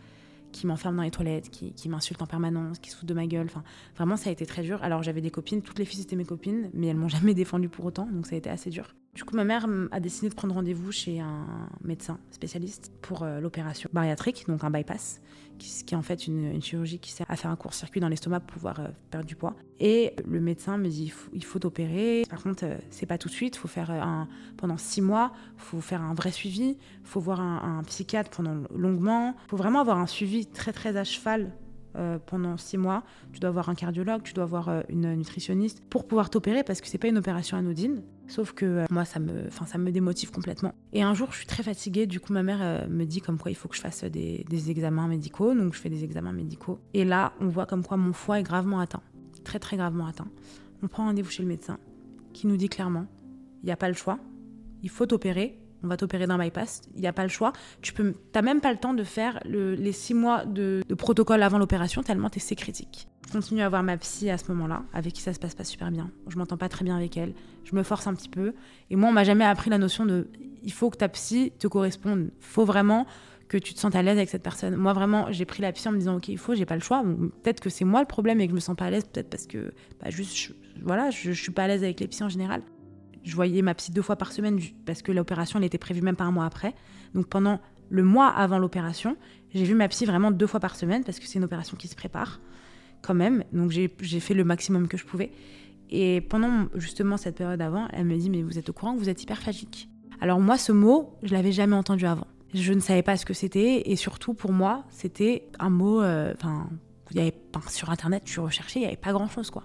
qui 0.52 0.66
m'enferment 0.66 0.96
dans 0.96 1.02
les 1.02 1.10
toilettes, 1.10 1.48
qui, 1.50 1.72
qui 1.72 1.88
m'insultent 1.88 2.22
en 2.22 2.26
permanence, 2.26 2.78
qui 2.78 2.90
se 2.90 2.96
foutent 2.96 3.08
de 3.08 3.14
ma 3.14 3.26
gueule. 3.26 3.46
Enfin, 3.46 3.62
vraiment, 3.96 4.16
ça 4.16 4.30
a 4.30 4.32
été 4.32 4.46
très 4.46 4.62
dur. 4.62 4.82
Alors, 4.82 5.02
j'avais 5.02 5.20
des 5.20 5.30
copines, 5.30 5.62
toutes 5.62 5.78
les 5.78 5.84
filles 5.84 6.02
étaient 6.02 6.16
mes 6.16 6.24
copines, 6.24 6.70
mais 6.74 6.88
elles 6.88 6.96
m'ont 6.96 7.08
jamais 7.20 7.34
défendu 7.34 7.68
pour 7.68 7.84
autant, 7.84 8.06
donc 8.06 8.26
ça 8.26 8.34
a 8.34 8.38
été 8.38 8.50
assez 8.50 8.70
dur. 8.70 8.94
Du 9.14 9.24
coup, 9.24 9.34
ma 9.34 9.42
mère 9.44 9.66
a 9.90 9.98
décidé 9.98 10.28
de 10.28 10.34
prendre 10.34 10.54
rendez-vous 10.54 10.92
chez 10.92 11.18
un 11.18 11.46
médecin 11.82 12.20
spécialiste 12.30 12.92
pour 13.02 13.24
euh, 13.24 13.40
l'opération 13.40 13.90
bariatrique, 13.92 14.44
donc 14.46 14.62
un 14.62 14.70
bypass, 14.70 15.20
qui, 15.58 15.94
est 15.94 15.96
en 15.96 16.02
fait 16.02 16.28
une, 16.28 16.62
chirurgie 16.62 17.00
qui 17.00 17.10
sert 17.10 17.26
à 17.28 17.34
faire 17.34 17.50
un 17.50 17.56
court-circuit 17.56 18.00
dans 18.00 18.08
l'estomac 18.08 18.38
pour 18.40 18.54
pouvoir 18.54 18.78
euh, 18.78 18.86
perdre 19.10 19.26
du 19.26 19.34
poids. 19.34 19.56
Et 19.80 20.14
le 20.24 20.40
médecin 20.40 20.78
me 20.78 20.88
dit 20.88 21.12
il 21.32 21.44
faut, 21.44 21.58
t'opérer. 21.58 22.22
Par 22.30 22.40
contre, 22.40 22.64
euh, 22.64 22.78
c'est 22.90 23.06
pas 23.06 23.18
tout 23.18 23.28
de 23.28 23.34
suite. 23.34 23.56
Faut 23.56 23.68
faire 23.68 23.90
un, 23.90 24.28
pendant 24.56 24.76
six 24.76 25.02
mois. 25.02 25.32
Faut 25.56 25.80
faire 25.80 26.02
un 26.02 26.14
vrai 26.14 26.30
suivi. 26.30 26.78
Faut 27.02 27.20
voir 27.20 27.40
un, 27.40 27.78
un 27.78 27.82
psychiatre 27.82 28.30
pendant 28.30 28.62
longuement. 28.72 29.34
Faut 29.48 29.56
vraiment 29.56 29.80
avoir 29.80 29.98
un 29.98 30.06
suivi 30.06 30.46
très 30.46 30.72
très 30.72 30.96
à 30.96 31.02
cheval 31.02 31.52
euh, 31.96 32.18
pendant 32.24 32.56
six 32.56 32.78
mois. 32.78 33.02
Tu 33.32 33.40
dois 33.40 33.48
avoir 33.48 33.68
un 33.68 33.74
cardiologue, 33.74 34.22
tu 34.22 34.32
dois 34.32 34.44
avoir 34.44 34.68
euh, 34.68 34.82
une 34.88 35.14
nutritionniste 35.14 35.82
pour 35.90 36.06
pouvoir 36.06 36.30
t'opérer 36.30 36.62
parce 36.62 36.80
que 36.80 36.86
c'est 36.88 36.98
pas 36.98 37.08
une 37.08 37.18
opération 37.18 37.56
anodine. 37.56 38.02
Sauf 38.28 38.52
que 38.52 38.64
euh, 38.64 38.84
moi, 38.90 39.04
ça 39.04 39.18
me, 39.18 39.50
ça 39.50 39.78
me 39.78 39.90
démotive 39.90 40.30
complètement. 40.30 40.72
Et 40.92 41.02
un 41.02 41.14
jour, 41.14 41.28
je 41.32 41.38
suis 41.38 41.46
très 41.46 41.62
fatiguée. 41.62 42.06
Du 42.06 42.20
coup, 42.20 42.32
ma 42.32 42.42
mère 42.42 42.88
me 42.88 43.04
dit 43.04 43.20
comme 43.20 43.38
quoi 43.38 43.50
il 43.50 43.54
faut 43.54 43.68
que 43.68 43.76
je 43.76 43.80
fasse 43.80 44.04
des, 44.04 44.70
examens 44.70 45.08
médicaux. 45.08 45.54
Donc, 45.54 45.74
je 45.74 45.80
fais 45.80 45.90
des 45.90 46.04
examens 46.04 46.32
médicaux. 46.32 46.78
Et 46.94 47.04
là, 47.04 47.32
on 47.40 47.48
voit 47.48 47.66
comme 47.66 47.84
quoi 47.84 47.96
mon 47.96 48.12
foie 48.12 48.40
est 48.40 48.44
gravement 48.44 48.80
atteint. 48.80 49.02
Très, 49.44 49.58
très 49.58 49.76
gravement 49.76 50.06
atteint. 50.06 50.28
On 50.82 50.88
prend 50.88 51.04
rendez-vous 51.04 51.30
chez 51.30 51.42
le 51.42 51.48
médecin 51.48 51.78
qui 52.32 52.46
nous 52.46 52.56
dit 52.56 52.68
clairement 52.68 53.06
il 53.62 53.66
n'y 53.66 53.72
a 53.72 53.76
pas 53.76 53.88
le 53.88 53.94
choix. 53.94 54.18
Il 54.82 54.88
faut 54.88 55.06
t'opérer 55.06 55.58
on 55.82 55.88
va 55.88 55.96
t'opérer 55.96 56.26
d'un 56.26 56.38
bypass, 56.38 56.82
il 56.94 57.00
n'y 57.00 57.06
a 57.06 57.12
pas 57.12 57.22
le 57.22 57.28
choix. 57.28 57.52
Tu 57.82 57.92
peux, 57.92 58.14
t'as 58.32 58.42
même 58.42 58.60
pas 58.60 58.72
le 58.72 58.78
temps 58.78 58.94
de 58.94 59.04
faire 59.04 59.40
les 59.44 59.92
six 59.92 60.14
mois 60.14 60.44
de, 60.44 60.82
protocole 60.96 61.42
avant 61.42 61.58
l'opération, 61.58 62.02
tellement 62.02 62.28
c'est 62.36 62.54
critique. 62.54 63.08
Je 63.26 63.32
continue 63.32 63.62
à 63.62 63.68
voir 63.68 63.82
ma 63.82 63.96
psy 63.96 64.30
à 64.30 64.38
ce 64.38 64.50
moment-là, 64.52 64.82
avec 64.92 65.12
qui 65.12 65.22
ça 65.22 65.32
se 65.32 65.38
passe 65.38 65.54
pas 65.54 65.64
super 65.64 65.90
bien. 65.90 66.10
Je 66.28 66.36
m'entends 66.36 66.56
pas 66.56 66.68
très 66.68 66.84
bien 66.84 66.96
avec 66.96 67.16
elle, 67.16 67.34
je 67.64 67.74
me 67.74 67.82
force 67.82 68.06
un 68.06 68.14
petit 68.14 68.28
peu. 68.28 68.54
Et 68.90 68.96
moi, 68.96 69.08
on 69.08 69.12
m'a 69.12 69.24
jamais 69.24 69.44
appris 69.44 69.70
la 69.70 69.78
notion 69.78 70.04
de 70.04 70.28
il 70.62 70.72
faut 70.72 70.90
que 70.90 70.96
ta 70.96 71.08
psy 71.08 71.52
te 71.58 71.66
corresponde. 71.66 72.30
Faut 72.40 72.64
vraiment 72.64 73.06
que 73.48 73.58
tu 73.58 73.74
te 73.74 73.80
sentes 73.80 73.96
à 73.96 74.02
l'aise 74.02 74.16
avec 74.16 74.28
cette 74.28 74.42
personne. 74.42 74.76
Moi, 74.76 74.92
vraiment, 74.92 75.26
j'ai 75.32 75.44
pris 75.44 75.60
la 75.60 75.72
psy 75.72 75.88
en 75.88 75.92
me 75.92 75.98
disant, 75.98 76.16
OK, 76.16 76.28
il 76.28 76.38
faut, 76.38 76.54
j'ai 76.54 76.66
pas 76.66 76.76
le 76.76 76.80
choix. 76.80 77.02
peut-être 77.42 77.60
que 77.60 77.68
c'est 77.68 77.84
moi 77.84 78.00
le 78.00 78.06
problème 78.06 78.40
et 78.40 78.46
que 78.46 78.50
je 78.50 78.54
me 78.54 78.60
sens 78.60 78.76
pas 78.76 78.86
à 78.86 78.90
l'aise, 78.90 79.04
peut-être 79.04 79.28
parce 79.28 79.46
que, 79.46 79.72
bah, 80.00 80.10
juste, 80.10 80.36
je, 80.36 80.52
voilà, 80.82 81.10
je, 81.10 81.32
je 81.32 81.42
suis 81.42 81.50
pas 81.50 81.64
à 81.64 81.68
l'aise 81.68 81.82
avec 81.82 81.98
les 81.98 82.06
psys 82.06 82.22
en 82.22 82.28
général. 82.28 82.62
Je 83.22 83.34
voyais 83.34 83.62
ma 83.62 83.74
psy 83.74 83.92
deux 83.92 84.02
fois 84.02 84.16
par 84.16 84.32
semaine 84.32 84.58
parce 84.86 85.02
que 85.02 85.12
l'opération 85.12 85.58
elle 85.58 85.64
était 85.64 85.78
prévue 85.78 86.02
même 86.02 86.16
pas 86.16 86.24
un 86.24 86.30
mois 86.30 86.46
après. 86.46 86.74
Donc 87.14 87.26
pendant 87.26 87.60
le 87.90 88.02
mois 88.02 88.28
avant 88.28 88.58
l'opération, 88.58 89.16
j'ai 89.52 89.64
vu 89.64 89.74
ma 89.74 89.88
psy 89.88 90.06
vraiment 90.06 90.30
deux 90.30 90.46
fois 90.46 90.60
par 90.60 90.76
semaine 90.76 91.04
parce 91.04 91.18
que 91.18 91.26
c'est 91.26 91.38
une 91.38 91.44
opération 91.44 91.76
qui 91.76 91.88
se 91.88 91.96
prépare 91.96 92.40
quand 93.02 93.14
même. 93.14 93.44
Donc 93.52 93.70
j'ai 93.70 93.88
fait 94.20 94.34
le 94.34 94.44
maximum 94.44 94.88
que 94.88 94.96
je 94.96 95.04
pouvais. 95.04 95.32
Et 95.90 96.20
pendant 96.20 96.68
justement 96.74 97.16
cette 97.16 97.36
période 97.36 97.60
avant, 97.60 97.88
elle 97.92 98.04
me 98.04 98.16
dit 98.16 98.30
mais 98.30 98.42
vous 98.42 98.58
êtes 98.58 98.68
au 98.68 98.72
courant 98.72 98.94
que 98.94 99.00
vous 99.00 99.08
êtes 99.08 99.22
hyperphagique. 99.22 99.88
Alors 100.20 100.40
moi 100.40 100.56
ce 100.56 100.72
mot, 100.72 101.16
je 101.22 101.32
l'avais 101.32 101.52
jamais 101.52 101.76
entendu 101.76 102.06
avant. 102.06 102.26
Je 102.54 102.72
ne 102.72 102.80
savais 102.80 103.02
pas 103.02 103.16
ce 103.16 103.24
que 103.24 103.34
c'était 103.34 103.90
et 103.90 103.96
surtout 103.96 104.34
pour 104.34 104.52
moi, 104.52 104.84
c'était 104.90 105.48
un 105.58 105.70
mot 105.70 106.02
euh, 106.02 106.32
enfin 106.36 106.68
sur 107.68 107.90
internet, 107.90 108.22
tu 108.24 108.40
recherchais, 108.40 108.78
il 108.78 108.82
n'y 108.82 108.88
avait 108.88 108.96
pas 108.96 109.12
grand-chose 109.12 109.50
quoi. 109.50 109.64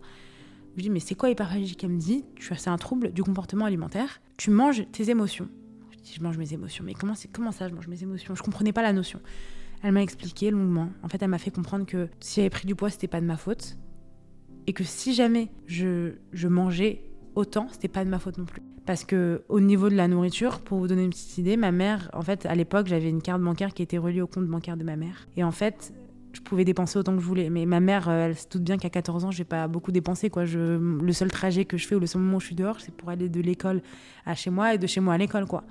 Je 0.75 0.81
lui 0.81 0.83
dis, 0.83 0.89
mais 0.89 0.99
c'est 0.99 1.15
quoi 1.15 1.29
hyperphagie 1.29 1.77
Elle 1.83 1.89
me 1.89 1.97
dit, 1.97 2.25
c'est 2.37 2.67
un 2.67 2.77
trouble 2.77 3.13
du 3.13 3.23
comportement 3.23 3.63
alimentaire. 3.63 4.19
Tu 4.35 4.51
manges 4.51 4.83
tes 4.91 5.09
émotions. 5.09 5.47
Je 5.91 5.97
dis, 5.99 6.13
je 6.17 6.21
mange 6.21 6.37
mes 6.37 6.51
émotions. 6.51 6.83
Mais 6.83 6.93
comment, 6.93 7.13
comment 7.31 7.53
ça, 7.53 7.69
je 7.69 7.73
mange 7.73 7.87
mes 7.87 8.03
émotions? 8.03 8.35
Je 8.35 8.43
comprenais 8.43 8.73
pas 8.73 8.81
la 8.81 8.91
notion. 8.91 9.21
Elle 9.83 9.93
m'a 9.93 10.03
expliqué 10.03 10.51
longuement. 10.51 10.89
En 11.01 11.07
fait, 11.07 11.21
elle 11.21 11.29
m'a 11.29 11.37
fait 11.37 11.51
comprendre 11.51 11.85
que 11.85 12.09
si 12.19 12.41
j'avais 12.41 12.49
pris 12.49 12.67
du 12.67 12.75
poids, 12.75 12.89
c'était 12.89 13.07
pas 13.07 13.21
de 13.21 13.25
ma 13.25 13.37
faute. 13.37 13.77
Et 14.67 14.73
que 14.73 14.83
si 14.83 15.13
jamais 15.13 15.49
je, 15.65 16.15
je 16.33 16.47
mangeais 16.49 17.03
autant, 17.35 17.67
c'était 17.71 17.87
pas 17.87 18.03
de 18.03 18.09
ma 18.09 18.19
faute 18.19 18.37
non 18.37 18.45
plus. 18.45 18.61
Parce 18.85 19.05
que 19.05 19.43
au 19.47 19.61
niveau 19.61 19.87
de 19.87 19.95
la 19.95 20.09
nourriture, 20.09 20.59
pour 20.59 20.79
vous 20.79 20.87
donner 20.87 21.05
une 21.05 21.09
petite 21.11 21.37
idée, 21.37 21.55
ma 21.55 21.71
mère, 21.71 22.09
en 22.11 22.21
fait, 22.21 22.45
à 22.45 22.53
l'époque, 22.53 22.87
j'avais 22.87 23.09
une 23.09 23.21
carte 23.21 23.41
bancaire 23.41 23.73
qui 23.73 23.81
était 23.81 23.97
reliée 23.97 24.21
au 24.21 24.27
compte 24.27 24.47
bancaire 24.47 24.75
de 24.75 24.83
ma 24.83 24.97
mère. 24.97 25.27
Et 25.37 25.43
en 25.43 25.51
fait, 25.51 25.93
je 26.35 26.41
pouvais 26.41 26.65
dépenser 26.65 26.99
autant 26.99 27.13
que 27.15 27.21
je 27.21 27.25
voulais. 27.25 27.49
Mais 27.49 27.65
ma 27.65 27.79
mère, 27.79 28.09
euh, 28.09 28.27
elle 28.27 28.35
se 28.35 28.47
doute 28.47 28.63
bien 28.63 28.77
qu'à 28.77 28.89
14 28.89 29.25
ans, 29.25 29.31
je 29.31 29.39
vais 29.39 29.43
pas 29.43 29.67
beaucoup 29.67 29.91
dépenser. 29.91 30.29
Quoi. 30.29 30.45
Le 30.45 31.11
seul 31.11 31.31
trajet 31.31 31.65
que 31.65 31.77
je 31.77 31.87
fais 31.87 31.95
ou 31.95 31.99
le 31.99 32.07
seul 32.07 32.21
moment 32.21 32.37
où 32.37 32.39
je 32.39 32.47
suis 32.47 32.55
dehors, 32.55 32.79
c'est 32.79 32.93
pour 32.93 33.09
aller 33.09 33.29
de 33.29 33.41
l'école 33.41 33.81
à 34.25 34.35
chez 34.35 34.49
moi 34.49 34.73
et 34.73 34.77
de 34.77 34.87
chez 34.87 35.01
moi 35.01 35.13
à 35.13 35.17
l'école. 35.17 35.45
quoi. 35.45 35.63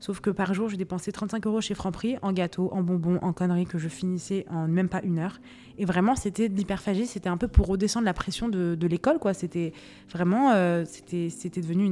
Sauf 0.00 0.20
que 0.20 0.30
par 0.30 0.52
jour, 0.52 0.68
je 0.68 0.76
dépensais 0.76 1.12
35 1.12 1.46
euros 1.46 1.60
chez 1.60 1.74
Franprix 1.74 2.16
en 2.22 2.32
gâteaux, 2.32 2.70
en 2.72 2.82
bonbons, 2.82 3.18
en 3.22 3.32
conneries 3.32 3.66
que 3.66 3.78
je 3.78 3.88
finissais 3.88 4.46
en 4.50 4.66
même 4.66 4.88
pas 4.88 5.00
une 5.02 5.18
heure. 5.18 5.38
Et 5.78 5.84
vraiment, 5.84 6.16
c'était 6.16 6.48
de 6.48 6.56
l'hyperphagie. 6.56 7.06
C'était 7.06 7.28
un 7.28 7.36
peu 7.36 7.46
pour 7.46 7.66
redescendre 7.66 8.04
la 8.04 8.14
pression 8.14 8.48
de, 8.48 8.86
l'école. 8.86 9.18
quoi. 9.18 9.32
C'était 9.32 9.72
vraiment, 10.10 10.50
euh, 10.52 10.84
c'était, 10.86 11.30
c'était 11.30 11.60
devenu 11.60 11.84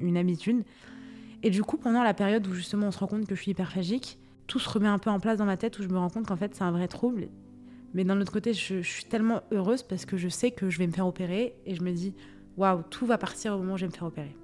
une 0.00 0.16
habitude. 0.16 0.64
Et 1.42 1.50
du 1.50 1.62
coup, 1.62 1.76
pendant 1.76 2.02
la 2.02 2.14
période 2.14 2.46
où 2.46 2.54
justement 2.54 2.86
on 2.86 2.90
se 2.90 2.98
rend 2.98 3.08
compte 3.08 3.26
que 3.26 3.34
je 3.34 3.42
suis 3.42 3.50
hyperphagique, 3.50 4.18
tout 4.46 4.58
se 4.58 4.68
remet 4.68 4.88
un 4.88 4.98
peu 4.98 5.10
en 5.10 5.18
place 5.18 5.38
dans 5.38 5.44
ma 5.44 5.56
tête 5.56 5.78
où 5.78 5.82
je 5.82 5.88
me 5.88 5.98
rends 5.98 6.10
compte 6.10 6.26
qu'en 6.26 6.36
fait 6.36 6.54
c'est 6.54 6.62
un 6.62 6.70
vrai 6.70 6.88
trouble 6.88 7.28
mais 7.94 8.04
d'un 8.04 8.20
autre 8.20 8.32
côté, 8.32 8.52
je, 8.52 8.80
suis 8.82 9.04
tellement 9.04 9.42
heureuse 9.52 9.82
parce 9.82 10.06
que 10.06 10.16
je 10.16 10.28
sais 10.28 10.50
que 10.50 10.70
je 10.70 10.78
vais 10.78 10.86
me 10.86 10.92
faire 10.92 11.06
opérer 11.06 11.54
et 11.66 11.74
je 11.74 11.82
me 11.82 11.92
dis, 11.92 12.14
waouh, 12.56 12.82
tout 12.90 13.06
va 13.06 13.18
partir 13.18 13.54
au 13.54 13.58
moment 13.58 13.74
où 13.74 13.76
je 13.76 13.84
vais 13.84 13.90
me 13.90 13.94
faire 13.94 14.06
opérer. 14.06 14.34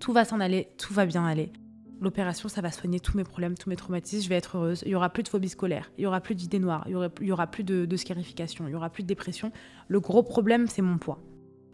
Tout 0.00 0.12
va 0.12 0.24
s'en 0.24 0.40
aller, 0.40 0.68
tout 0.78 0.94
va 0.94 1.06
bien 1.06 1.24
aller. 1.24 1.52
L'opération, 2.00 2.48
ça 2.48 2.60
va 2.60 2.72
soigner 2.72 2.98
tous 2.98 3.16
mes 3.16 3.22
problèmes, 3.22 3.56
tous 3.56 3.68
mes 3.68 3.76
traumatismes, 3.76 4.24
je 4.24 4.28
vais 4.28 4.34
être 4.36 4.56
heureuse. 4.56 4.82
Il 4.86 4.90
y 4.90 4.94
aura 4.94 5.10
plus 5.10 5.22
de 5.22 5.28
phobie 5.28 5.48
scolaire, 5.48 5.92
il 5.98 6.02
y 6.02 6.06
aura 6.06 6.20
plus 6.20 6.34
d'idées 6.34 6.58
noires, 6.58 6.84
il 6.88 6.92
y 7.20 7.32
aura, 7.32 7.46
plus 7.46 7.62
de, 7.62 7.84
de 7.84 7.96
scarification, 7.96 8.66
il 8.66 8.72
y 8.72 8.74
aura 8.74 8.90
plus 8.90 9.04
de 9.04 9.08
dépression. 9.08 9.52
Le 9.88 10.00
gros 10.00 10.24
problème, 10.24 10.66
c'est 10.66 10.82
mon 10.82 10.98
poids. 10.98 11.22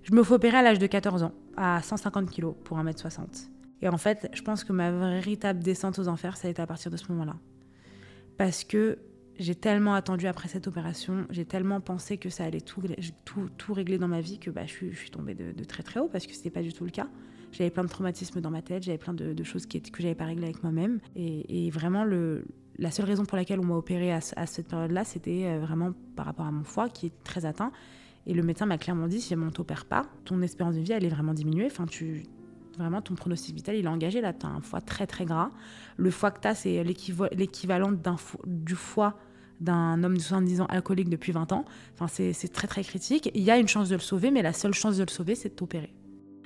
Je 0.02 0.14
me 0.14 0.22
fais 0.22 0.34
opérer 0.34 0.58
à 0.58 0.62
l'âge 0.62 0.78
de 0.78 0.86
14 0.86 1.22
ans, 1.22 1.32
à 1.56 1.80
150 1.80 2.30
kg 2.30 2.52
pour 2.64 2.78
1m60. 2.78 3.48
Et 3.80 3.88
en 3.88 3.98
fait, 3.98 4.28
je 4.32 4.42
pense 4.42 4.64
que 4.64 4.72
ma 4.72 4.90
véritable 4.90 5.62
descente 5.62 5.98
aux 5.98 6.08
enfers, 6.08 6.36
ça 6.36 6.48
a 6.48 6.50
été 6.50 6.60
à 6.60 6.66
partir 6.66 6.90
de 6.90 6.96
ce 6.96 7.10
moment-là. 7.12 7.36
Parce 8.36 8.64
que 8.64 8.98
j'ai 9.38 9.54
tellement 9.54 9.94
attendu 9.94 10.26
après 10.26 10.48
cette 10.48 10.66
opération, 10.66 11.26
j'ai 11.30 11.44
tellement 11.44 11.80
pensé 11.80 12.18
que 12.18 12.28
ça 12.28 12.44
allait 12.44 12.60
tout, 12.60 12.82
tout, 13.24 13.48
tout 13.56 13.72
régler 13.72 13.98
dans 13.98 14.08
ma 14.08 14.20
vie 14.20 14.38
que 14.38 14.50
bah, 14.50 14.66
je, 14.66 14.92
suis, 14.92 15.10
tombée 15.10 15.34
de, 15.34 15.64
très 15.64 15.82
très 15.82 16.00
haut 16.00 16.08
parce 16.08 16.26
que 16.26 16.32
ce 16.32 16.38
n'était 16.38 16.50
pas 16.50 16.62
du 16.62 16.72
tout 16.72 16.84
le 16.84 16.90
cas. 16.90 17.06
J'avais 17.52 17.70
plein 17.70 17.84
de 17.84 17.88
traumatismes 17.88 18.40
dans 18.40 18.50
ma 18.50 18.62
tête, 18.62 18.82
j'avais 18.82 18.98
plein 18.98 19.14
de, 19.14 19.42
choses 19.44 19.66
qui, 19.66 19.80
que 19.80 20.02
j'avais 20.02 20.16
pas 20.16 20.26
réglées 20.26 20.44
avec 20.44 20.62
moi-même. 20.62 20.98
Et, 21.16 21.70
vraiment, 21.70 22.04
la 22.04 22.90
seule 22.90 23.06
raison 23.06 23.24
pour 23.24 23.36
laquelle 23.36 23.60
on 23.60 23.64
m'a 23.64 23.74
opérée 23.74 24.12
à, 24.12 24.20
cette 24.20 24.68
période-là, 24.68 25.04
c'était 25.04 25.46
euh, 25.46 25.60
vraiment 25.60 25.92
par 26.16 26.26
rapport 26.26 26.46
à 26.46 26.52
mon 26.52 26.64
foie 26.64 26.88
qui 26.88 27.06
est 27.06 27.24
très 27.24 27.46
atteint. 27.46 27.72
Et 28.26 28.34
le 28.34 28.42
médecin 28.42 28.66
m'a 28.66 28.76
clairement 28.76 29.06
dit 29.06 29.20
si 29.20 29.34
on 29.34 29.50
t'opère 29.50 29.86
pas, 29.86 30.06
ton 30.24 30.42
espérance 30.42 30.74
de 30.74 30.80
vie, 30.80 30.92
elle 30.92 31.04
est 31.04 31.08
vraiment 31.08 31.32
diminuée. 31.32 31.66
Enfin, 31.66 31.86
tu, 31.86 32.24
vraiment, 32.76 33.00
ton 33.00 33.14
pronostic 33.14 33.54
vital, 33.54 33.76
il 33.76 33.84
est 33.84 33.88
engagé. 33.88 34.20
Là, 34.20 34.32
tu 34.32 34.44
as 34.44 34.50
un 34.50 34.60
foie 34.60 34.80
très 34.80 35.06
très 35.06 35.24
gras. 35.24 35.50
Le 35.96 36.10
foie 36.10 36.30
que 36.30 36.40
tu 36.40 36.48
as, 36.48 36.54
c'est 36.54 36.84
l'équivalent 36.84 37.92
du 38.46 38.74
foie 38.74 39.16
d'un 39.60 40.02
homme 40.04 40.16
de 40.16 40.22
70 40.22 40.60
ans 40.60 40.66
alcoolique 40.66 41.08
depuis 41.08 41.32
20 41.32 41.52
ans. 41.52 41.64
Enfin, 41.94 42.06
c'est 42.08 42.52
très 42.52 42.68
très 42.68 42.82
critique. 42.82 43.30
Il 43.34 43.42
y 43.42 43.50
a 43.50 43.58
une 43.58 43.68
chance 43.68 43.88
de 43.88 43.94
le 43.94 44.00
sauver, 44.00 44.30
mais 44.30 44.42
la 44.42 44.52
seule 44.52 44.74
chance 44.74 44.96
de 44.96 45.02
le 45.02 45.10
sauver, 45.10 45.34
c'est 45.34 45.50
de 45.50 45.54
t'opérer. 45.54 45.92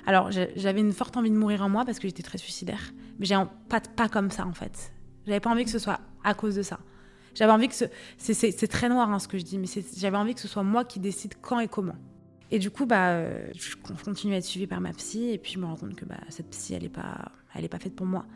Alors, 0.06 0.30
j'avais 0.30 0.80
une 0.80 0.92
forte 0.92 1.16
envie 1.16 1.30
de 1.30 1.36
mourir 1.36 1.62
en 1.62 1.68
moi 1.68 1.84
parce 1.84 1.98
que 1.98 2.08
j'étais 2.08 2.22
très 2.22 2.38
suicidaire. 2.38 2.92
Mais 3.18 3.26
j'ai 3.26 3.36
pas, 3.68 3.80
pas 3.80 4.08
comme 4.08 4.30
ça, 4.30 4.46
en 4.46 4.52
fait. 4.52 4.92
J'avais 5.26 5.40
pas 5.40 5.50
envie 5.50 5.64
que 5.64 5.70
ce 5.70 5.78
soit 5.78 6.00
à 6.24 6.34
cause 6.34 6.56
de 6.56 6.62
ça. 6.62 6.80
J'avais 7.34 7.52
envie 7.52 7.68
que 7.68 7.74
ce. 7.74 7.84
C'est 8.18 8.68
très 8.68 8.88
noir 8.88 9.10
hein, 9.10 9.18
ce 9.18 9.28
que 9.28 9.38
je 9.38 9.44
dis, 9.44 9.58
mais 9.58 9.66
j'avais 9.96 10.16
envie 10.16 10.34
que 10.34 10.40
ce 10.40 10.48
soit 10.48 10.64
moi 10.64 10.84
qui 10.84 11.00
décide 11.00 11.34
quand 11.40 11.60
et 11.60 11.68
comment. 11.68 11.96
Et 12.50 12.58
du 12.58 12.70
coup, 12.70 12.84
bah, 12.84 13.24
je 13.54 13.74
continue 14.04 14.34
à 14.34 14.38
être 14.38 14.44
suivie 14.44 14.66
par 14.66 14.80
ma 14.80 14.92
psy, 14.92 15.30
et 15.30 15.38
puis 15.38 15.52
je 15.52 15.58
me 15.58 15.64
rends 15.64 15.76
compte 15.76 15.94
que 15.94 16.04
bah, 16.04 16.18
cette 16.28 16.50
psy, 16.50 16.74
elle 16.74 16.82
n'est 16.82 16.90
pas, 16.90 17.32
elle 17.54 17.66
pas 17.68 17.78
faite 17.78 17.96
pour 17.96 18.04
moi 18.04 18.26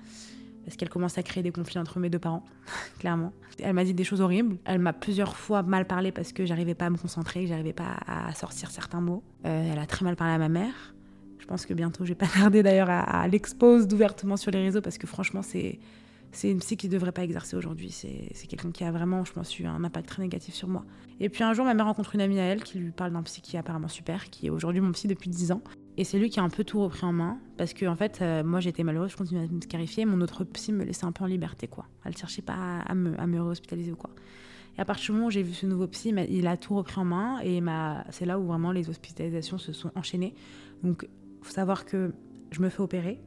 parce 0.66 0.76
qu'elle 0.76 0.90
commence 0.90 1.16
à 1.16 1.22
créer 1.22 1.42
des 1.42 1.52
conflits 1.52 1.78
entre 1.78 1.98
mes 1.98 2.10
deux 2.10 2.18
parents, 2.18 2.44
clairement. 2.98 3.32
Elle 3.62 3.72
m'a 3.72 3.84
dit 3.84 3.94
des 3.94 4.04
choses 4.04 4.20
horribles. 4.20 4.56
Elle 4.64 4.80
m'a 4.80 4.92
plusieurs 4.92 5.36
fois 5.36 5.62
mal 5.62 5.86
parlé 5.86 6.12
parce 6.12 6.32
que 6.32 6.44
j'arrivais 6.44 6.74
pas 6.74 6.86
à 6.86 6.90
me 6.90 6.98
concentrer, 6.98 7.42
que 7.42 7.46
j'arrivais 7.46 7.72
pas 7.72 7.96
à 8.06 8.34
sortir 8.34 8.70
certains 8.70 9.00
mots. 9.00 9.22
Euh, 9.46 9.72
elle 9.72 9.78
a 9.78 9.86
très 9.86 10.04
mal 10.04 10.16
parlé 10.16 10.34
à 10.34 10.38
ma 10.38 10.48
mère. 10.48 10.94
Je 11.38 11.46
pense 11.46 11.64
que 11.64 11.72
bientôt, 11.72 12.04
je 12.04 12.10
vais 12.10 12.16
pas 12.16 12.26
tarder 12.34 12.62
d'ailleurs 12.62 12.90
à, 12.90 13.00
à 13.22 13.28
l'expose 13.28 13.86
ouvertement 13.92 14.36
sur 14.36 14.50
les 14.50 14.60
réseaux 14.60 14.82
parce 14.82 14.98
que 14.98 15.06
franchement, 15.06 15.42
c'est 15.42 15.78
c'est 16.32 16.50
une 16.50 16.58
psy 16.58 16.76
qui 16.76 16.88
ne 16.88 16.92
devrait 16.92 17.12
pas 17.12 17.22
exercer 17.22 17.56
aujourd'hui. 17.56 17.90
C'est 17.90 18.46
quelqu'un 18.46 18.70
qui 18.70 18.84
a 18.84 18.90
vraiment, 18.90 19.24
je 19.24 19.32
pense, 19.32 19.58
eu 19.58 19.64
un 19.64 19.82
impact 19.84 20.08
très 20.08 20.22
négatif 20.22 20.54
sur 20.54 20.68
moi. 20.68 20.84
Et 21.18 21.28
puis 21.28 21.44
un 21.44 21.54
jour, 21.54 21.64
ma 21.64 21.72
mère 21.72 21.86
rencontre 21.86 22.14
une 22.14 22.20
amie 22.20 22.38
à 22.38 22.44
elle 22.44 22.62
qui 22.62 22.78
lui 22.78 22.90
parle 22.90 23.12
d'un 23.12 23.22
psy 23.22 23.40
qui 23.40 23.56
est 23.56 23.58
apparemment 23.58 23.88
super, 23.88 24.28
qui 24.28 24.48
est 24.48 24.50
aujourd'hui 24.50 24.80
mon 24.80 24.92
psy 24.92 25.08
depuis 25.08 25.30
10 25.30 25.52
ans. 25.52 25.62
Et 25.98 26.04
c'est 26.04 26.18
lui 26.18 26.28
qui 26.28 26.40
a 26.40 26.42
un 26.42 26.50
peu 26.50 26.62
tout 26.62 26.82
repris 26.82 27.04
en 27.06 27.12
main, 27.12 27.38
parce 27.56 27.72
que 27.72 27.86
en 27.86 27.96
fait, 27.96 28.18
euh, 28.20 28.44
moi 28.44 28.60
j'étais 28.60 28.82
malheureuse, 28.82 29.12
je 29.12 29.16
continuais 29.16 29.44
à 29.44 29.48
me 29.48 29.60
scarifier, 29.60 30.04
mon 30.04 30.20
autre 30.20 30.44
psy 30.44 30.72
me 30.72 30.84
laissait 30.84 31.06
un 31.06 31.12
peu 31.12 31.24
en 31.24 31.26
liberté, 31.26 31.68
quoi. 31.68 31.86
Elle 32.04 32.16
cherchait 32.16 32.42
pas 32.42 32.80
à 32.86 32.94
me, 32.94 33.18
à 33.18 33.26
me 33.26 33.40
ou 33.40 33.96
quoi. 33.96 34.10
Et 34.76 34.80
à 34.80 34.84
partir 34.84 35.06
du 35.06 35.12
moment 35.12 35.28
où 35.28 35.30
j'ai 35.30 35.42
vu 35.42 35.54
ce 35.54 35.64
nouveau 35.64 35.86
psy, 35.86 36.14
il 36.28 36.46
a 36.46 36.58
tout 36.58 36.74
repris 36.74 37.00
en 37.00 37.04
main, 37.04 37.40
et 37.42 37.62
c'est 38.10 38.26
là 38.26 38.38
où 38.38 38.46
vraiment 38.46 38.72
les 38.72 38.90
hospitalisations 38.90 39.56
se 39.56 39.72
sont 39.72 39.90
enchaînées. 39.94 40.34
Donc, 40.82 41.08
faut 41.40 41.52
savoir 41.52 41.86
que 41.86 42.12
je 42.50 42.60
me 42.60 42.68
fais 42.68 42.82
opérer, 42.82 43.20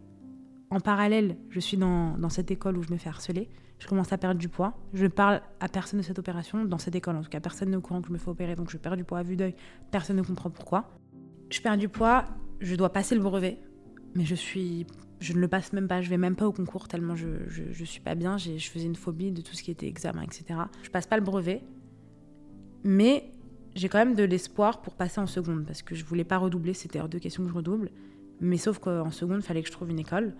en 0.69 0.79
parallèle, 0.79 1.37
je 1.49 1.59
suis 1.59 1.77
dans, 1.77 2.15
dans, 2.17 2.29
cette 2.29 2.51
école 2.51 2.77
où 2.77 2.83
je 2.83 2.91
me 2.91 2.97
fais 2.97 3.09
harceler. 3.09 3.49
Je 3.79 3.87
commence 3.87 4.13
à 4.13 4.19
perdre 4.19 4.39
du 4.39 4.49
poids. 4.49 4.77
Je 4.93 5.03
ne 5.03 5.07
parle 5.07 5.41
à 5.59 5.67
personne 5.67 5.99
de 5.99 6.05
cette 6.05 6.19
opération, 6.19 6.63
dans 6.65 6.77
cette 6.77 6.95
école 6.95 7.15
en 7.15 7.23
tout 7.23 7.29
cas. 7.29 7.39
Personne 7.39 7.69
n'est 7.71 7.77
au 7.77 7.81
courant 7.81 8.01
que 8.01 8.07
je 8.07 8.13
me 8.13 8.19
fais 8.19 8.29
opérer, 8.29 8.55
donc 8.55 8.69
je 8.69 8.77
perds 8.77 8.97
du 8.97 9.03
poids 9.03 9.19
à 9.19 9.23
vue 9.23 9.35
d'œil. 9.35 9.55
Personne 9.89 10.17
ne 10.17 10.21
comprend 10.21 10.51
pourquoi. 10.51 10.91
Je 11.49 11.59
perds 11.61 11.77
du 11.77 11.89
poids, 11.89 12.25
je 12.59 12.75
dois 12.75 12.91
passer 12.91 13.15
le 13.15 13.21
brevet, 13.21 13.57
mais 14.15 14.25
je 14.25 14.35
suis 14.35 14.85
Je 15.19 15.33
ne 15.33 15.39
le 15.39 15.47
passe 15.47 15.73
même 15.73 15.87
pas, 15.87 16.01
je 16.01 16.09
vais 16.09 16.17
même 16.17 16.35
pas 16.35 16.47
au 16.47 16.53
concours 16.53 16.87
tellement 16.87 17.15
je, 17.15 17.27
je, 17.47 17.83
suis 17.83 18.01
pas 18.01 18.15
bien. 18.15 18.37
Je 18.37 18.57
faisais 18.57 18.85
une 18.85 18.95
phobie 18.95 19.31
de 19.31 19.41
tout 19.41 19.53
ce 19.53 19.63
qui 19.63 19.71
était 19.71 19.87
examen, 19.87 20.21
etc. 20.21 20.61
Je 20.81 20.89
passe 20.89 21.07
pas 21.07 21.17
le 21.17 21.23
brevet, 21.23 21.61
mais 22.83 23.31
j'ai 23.75 23.89
quand 23.89 23.97
même 23.97 24.15
de 24.15 24.23
l'espoir 24.23 24.81
pour 24.81 24.93
passer 24.95 25.19
en 25.19 25.27
seconde 25.27 25.65
parce 25.65 25.81
que 25.81 25.95
je 25.95 26.03
voulais 26.05 26.23
pas 26.23 26.37
redoubler. 26.37 26.73
C'était 26.73 26.99
hors 26.99 27.09
de 27.09 27.17
question 27.17 27.43
que 27.43 27.49
je 27.49 27.53
redouble. 27.53 27.91
Mais 28.41 28.57
sauf 28.57 28.79
qu'en 28.79 29.11
seconde, 29.11 29.41
fallait 29.41 29.61
que 29.61 29.67
je 29.67 29.73
trouve 29.73 29.89
une 29.89 29.99
école. 29.99 30.33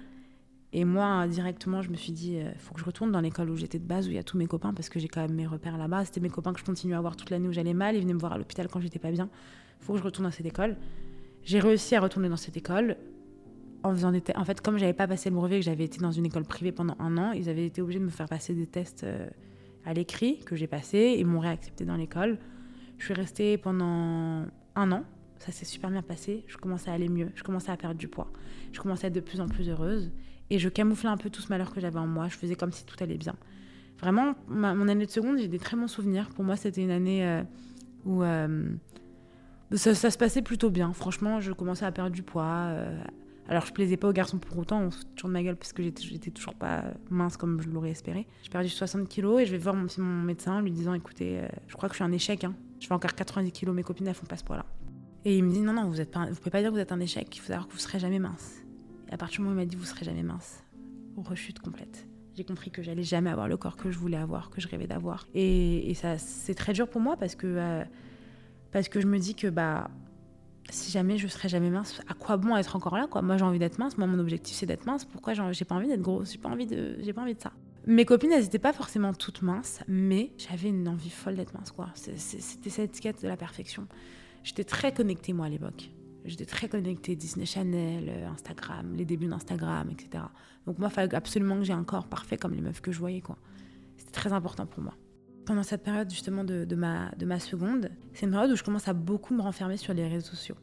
Et 0.71 0.86
moi, 0.86 1.27
directement, 1.27 1.82
je 1.82 1.89
me 1.89 1.95
suis 1.95 2.12
dit, 2.12 2.38
euh, 2.38 2.51
faut 2.58 2.73
que 2.73 2.79
je 2.79 2.86
retourne 2.86 3.12
dans 3.12 3.21
l'école 3.21 3.49
où 3.49 3.55
j'étais 3.55 3.79
de 3.79 3.86
base, 3.86 4.08
où 4.08 4.12
il 4.12 4.15
y 4.15 4.19
a 4.19 4.23
tous 4.23 4.38
mes 4.38 4.45
copains, 4.45 4.71
parce 4.73 4.88
que 4.88 4.99
j'ai 4.99 5.08
quand 5.08 5.21
même 5.21 5.34
mes 5.34 5.47
repères 5.47 5.77
là-bas. 5.77 6.05
C'était 6.05 6.19
mes 6.19 6.29
copains 6.29 6.53
que 6.53 6.60
je 6.60 6.65
continuais 6.65 6.95
à 6.95 7.01
voir 7.01 7.15
toute 7.15 7.32
l'année 7.32 7.47
où 7.47 7.51
j'allais 7.51 7.73
mal. 7.73 7.95
Ils 7.95 8.01
venaient 8.01 8.13
me 8.13 8.19
voir 8.19 8.34
à 8.34 8.38
l'hôpital 8.38 8.67
quand 8.67 8.79
j'étais 8.79 8.99
pas 8.99 9.12
bien. 9.12 9.29
Faut 9.79 9.93
que 9.93 9.99
je 9.99 10.03
retourne 10.03 10.25
dans 10.25 10.32
cette 10.32 10.45
école. 10.45 10.77
J'ai 11.43 11.60
réussi 11.60 11.95
à 11.95 12.02
retourner 12.02 12.30
dans 12.30 12.38
cette 12.38 12.58
école. 12.58 12.97
En, 13.84 13.93
faisant 13.93 14.12
des 14.12 14.21
en 14.36 14.43
fait, 14.43 14.60
comme 14.60 14.78
j'avais 14.78 14.93
pas 14.93 15.08
passé 15.08 15.30
le 15.30 15.36
brevet, 15.36 15.60
que 15.60 15.65
j'avais 15.65 15.86
été 15.86 15.99
dans 15.99 16.12
une 16.12 16.25
école 16.25 16.43
privée 16.43 16.73
pendant 16.73 16.95
un 16.99 17.17
an, 17.17 17.32
ils 17.32 17.47
avaient 17.47 17.65
été 17.65 17.82
obligés 17.82 17.99
de 17.99 18.04
me 18.04 18.10
faire 18.10 18.28
passer 18.28 18.54
des 18.54 18.67
tests 18.67 19.06
euh, 19.06 19.30
à 19.86 19.93
l'écrit 19.93 20.39
que 20.39 20.56
j'ai 20.56 20.67
passé. 20.67 21.15
Ils 21.17 21.25
m'ont 21.25 21.39
réaccepté 21.39 21.86
dans 21.86 21.95
l'école. 21.95 22.38
Je 22.97 23.06
suis 23.06 23.13
restée 23.13 23.58
pendant 23.58 24.45
un 24.75 24.91
an. 24.91 25.04
Ça 25.38 25.54
s'est 25.54 25.65
super 25.65 25.89
bien 25.89 26.02
passé. 26.02 26.43
Je 26.47 26.58
commençais 26.58 26.91
à 26.91 26.93
aller 26.93 27.08
mieux. 27.08 27.30
Je 27.36 27.43
commençais 27.43 27.71
à 27.71 27.78
perdre 27.78 27.97
du 27.97 28.10
poids. 28.10 28.32
Je 28.73 28.82
commençais 28.82 29.06
à 29.06 29.08
être 29.08 29.15
de 29.15 29.21
plus 29.21 29.39
en 29.39 29.47
plus 29.47 29.69
heureuse. 29.69 30.12
Et 30.49 30.60
je 30.60 30.67
camouflais 30.67 31.10
un 31.10 31.17
peu 31.17 31.30
tout 31.30 31.41
ce 31.41 31.47
malheur 31.47 31.73
que 31.73 31.80
j'avais 31.80 31.99
en 31.99 32.08
moi. 32.08 32.28
Je 32.28 32.36
faisais 32.36 32.56
comme 32.56 32.73
si 32.73 32.86
tout 32.86 32.97
allait 33.02 33.17
bien. 33.17 33.36
Vraiment, 33.99 34.36
mon 34.47 34.88
année 34.88 35.06
de 35.06 35.12
seconde, 35.12 35.38
j'ai 35.38 35.47
des 35.47 35.60
très 35.60 35.75
bons 35.78 35.88
souvenirs. 35.88 36.30
Pour 36.30 36.43
moi, 36.43 36.56
c'était 36.56 36.82
une 36.82 36.91
année 36.91 37.25
euh, 37.25 37.43
où 38.06 38.23
euh, 38.23 38.69
ça, 39.77 39.93
se 39.93 40.17
passait 40.17 40.41
plutôt 40.41 40.69
bien. 40.69 40.93
Franchement, 40.93 41.39
je 41.39 41.51
commençais 41.51 41.86
à 41.86 41.91
perdre 41.91 42.12
du 42.12 42.23
poids. 42.23 42.43
Euh, 42.45 43.01
alors, 43.47 43.65
je 43.65 43.73
plaisais 43.73 43.97
pas 43.97 44.10
aux 44.10 44.13
garçons 44.13 44.38
pour 44.38 44.58
autant, 44.58 44.82
on 44.82 44.91
se 44.91 45.03
tourne 45.15 45.34
ma 45.34 45.41
gueule 45.41 45.55
parce 45.55 45.73
que 45.73 45.82
j'étais 45.84 46.32
toujours 46.32 46.53
pas 46.53 46.84
mince 47.10 47.36
comme 47.38 47.62
je 47.62 47.69
l'aurais 47.69 47.91
espéré. 47.91 48.27
J'ai 48.43 48.49
perdu 48.49 48.69
60 48.69 49.08
kilos 49.08 49.41
et 49.41 49.45
je 49.45 49.51
vais 49.51 49.58
voir 49.58 49.75
mon, 49.75 49.88
médecin 50.03 50.62
lui 50.62 50.71
disant 50.71 50.93
écoutez, 50.93 51.41
je 51.67 51.75
crois 51.75 51.89
que 51.89 51.93
je 51.93 51.97
suis 51.97 52.03
un 52.03 52.12
échec. 52.12 52.43
Hein. 52.43 52.53
Je 52.79 52.88
fais 52.88 52.93
encore 52.93 53.15
90 53.15 53.51
kilos, 53.51 53.75
mes 53.75 53.84
copines 53.84 54.08
elles 54.08 54.13
font 54.13 54.27
pas 54.27 54.38
ce 54.38 54.43
poids-là. 54.43 54.65
Et 55.25 55.38
il 55.38 55.43
me 55.43 55.51
dit 55.51 55.62
non, 55.62 55.73
non, 55.73 55.89
vous 55.89 55.99
êtes 55.99 56.12
pas, 56.12 56.27
vous 56.27 56.36
pouvez 56.36 56.51
pas 56.51 56.62
dire 56.62 56.69
que 56.69 56.75
vous 56.75 56.82
êtes 56.82 56.91
un 56.91 56.99
échec, 56.99 57.36
il 57.36 57.39
faut 57.39 57.47
savoir 57.47 57.67
que 57.67 57.73
vous 57.73 57.79
serez 57.79 57.97
jamais 57.99 58.19
mince. 58.19 58.63
Et 59.10 59.13
à 59.13 59.17
partir 59.17 59.38
du 59.38 59.41
moment 59.41 59.55
où 59.55 59.60
il 59.60 59.65
m'a 59.65 59.69
dit 59.69 59.75
vous 59.75 59.86
serez 59.86 60.05
jamais 60.05 60.23
mince, 60.23 60.63
rechute 61.17 61.60
complète. 61.60 62.08
J'ai 62.36 62.43
compris 62.43 62.71
que 62.71 62.82
j'allais 62.82 63.03
jamais 63.03 63.29
avoir 63.29 63.47
le 63.47 63.58
corps 63.58 63.75
que 63.75 63.91
je 63.91 63.97
voulais 63.97 64.17
avoir, 64.17 64.49
que 64.49 64.62
je 64.62 64.67
rêvais 64.67 64.88
d'avoir. 64.88 65.27
Et, 65.34 65.93
ça, 65.95 66.17
c'est 66.17 66.53
très 66.53 66.73
dur 66.73 66.88
pour 66.88 67.01
moi 67.01 67.17
parce 67.17 67.36
que, 67.36 67.47
euh, 67.47 67.84
parce 68.71 68.89
que 68.89 69.01
je 69.01 69.08
me 69.08 69.17
dis 69.17 69.36
que 69.36 69.47
bah, 69.47 69.89
si 70.69 70.91
jamais 70.91 71.17
je 71.17 71.27
serais 71.27 71.49
jamais 71.49 71.69
mince, 71.69 71.99
à 72.08 72.13
quoi 72.13 72.38
bon 72.38 72.55
être 72.55 72.75
encore 72.75 72.97
là 72.97 73.08
quoi? 73.08 73.21
Moi 73.21 73.38
j'ai 73.38 73.43
envie 73.43 73.60
d'être 73.60 73.79
mince, 73.79 73.97
moi 73.97 74.08
mon 74.08 74.19
objectif 74.19 74.55
c'est 74.55 74.65
d'être 74.65 74.86
mince. 74.86 75.05
Pourquoi 75.05 75.34
j'ai 75.34 75.65
pas 75.65 75.75
envie 75.75 75.88
d'être 75.88 76.01
grosse? 76.01 76.32
J'ai 76.34 76.38
pas 76.38 76.49
envie 76.49 76.67
de, 76.67 76.97
j'ai 77.01 77.13
pas 77.13 77.21
envie 77.21 77.36
de 77.36 77.41
ça. 77.41 77.51
Mes 77.86 78.05
copines, 78.05 78.32
elles 78.32 78.43
n'étaient 78.43 78.60
pas 78.60 78.73
forcément 78.73 79.13
toutes 79.13 79.41
minces, 79.41 79.79
mais 79.88 80.32
j'avais 80.38 80.69
une 80.69 80.88
envie 80.88 81.10
folle 81.10 81.36
d'être 81.36 81.53
mince 81.53 81.71
quoi. 81.71 81.89
C'était 81.95 82.69
cette 82.69 82.89
étiquette 82.91 83.21
de 83.21 83.27
la 83.27 83.38
perfection. 83.38 83.88
J'étais 84.43 84.63
très 84.63 84.93
connectée 84.93 85.34
moi 85.34 85.47
à 85.47 85.49
l'époque. 85.49 85.91
J'étais 86.25 86.45
très 86.45 86.67
connectée 86.67 87.15
Disney 87.15 87.45
Channel, 87.45 88.10
euh, 88.10 88.27
Instagram, 88.27 88.93
les 88.95 89.05
débuts 89.05 89.27
d'Instagram, 89.27 89.89
etc. 89.89 90.23
Donc 90.65 90.77
moi, 90.77 90.89
il 90.91 90.93
fallait 90.93 91.15
absolument 91.15 91.58
que 91.58 91.63
j'ai 91.63 91.73
un 91.73 91.84
corps 91.84 92.08
parfait 92.08 92.38
comme 92.38 92.53
les 92.53 92.62
meufs 92.62 92.82
que 92.82 92.91
je 92.91 92.99
voyais. 92.99 93.21
quoi. 93.21 93.38
C'était 93.97 94.12
très 94.12 94.34
important 94.34 94.65
pour 94.65 94.84
moi. 94.84 94.93
Pendant 95.49 95.63
cette 95.63 95.81
période 95.81 96.12
justement 96.12 96.43
de, 96.43 96.75
ma, 96.75 97.09
de 97.17 97.25
ma 97.25 97.39
seconde, 97.39 97.89
c'est 98.13 98.27
une 98.27 98.31
période 98.33 98.51
où 98.51 98.55
je 98.55 98.62
commence 98.62 98.88
à 98.88 98.93
beaucoup 98.93 99.33
me 99.33 99.41
renfermer 99.41 99.77
sur 99.77 99.95
les 99.95 100.07
réseaux 100.07 100.27
sociaux. 100.27 100.53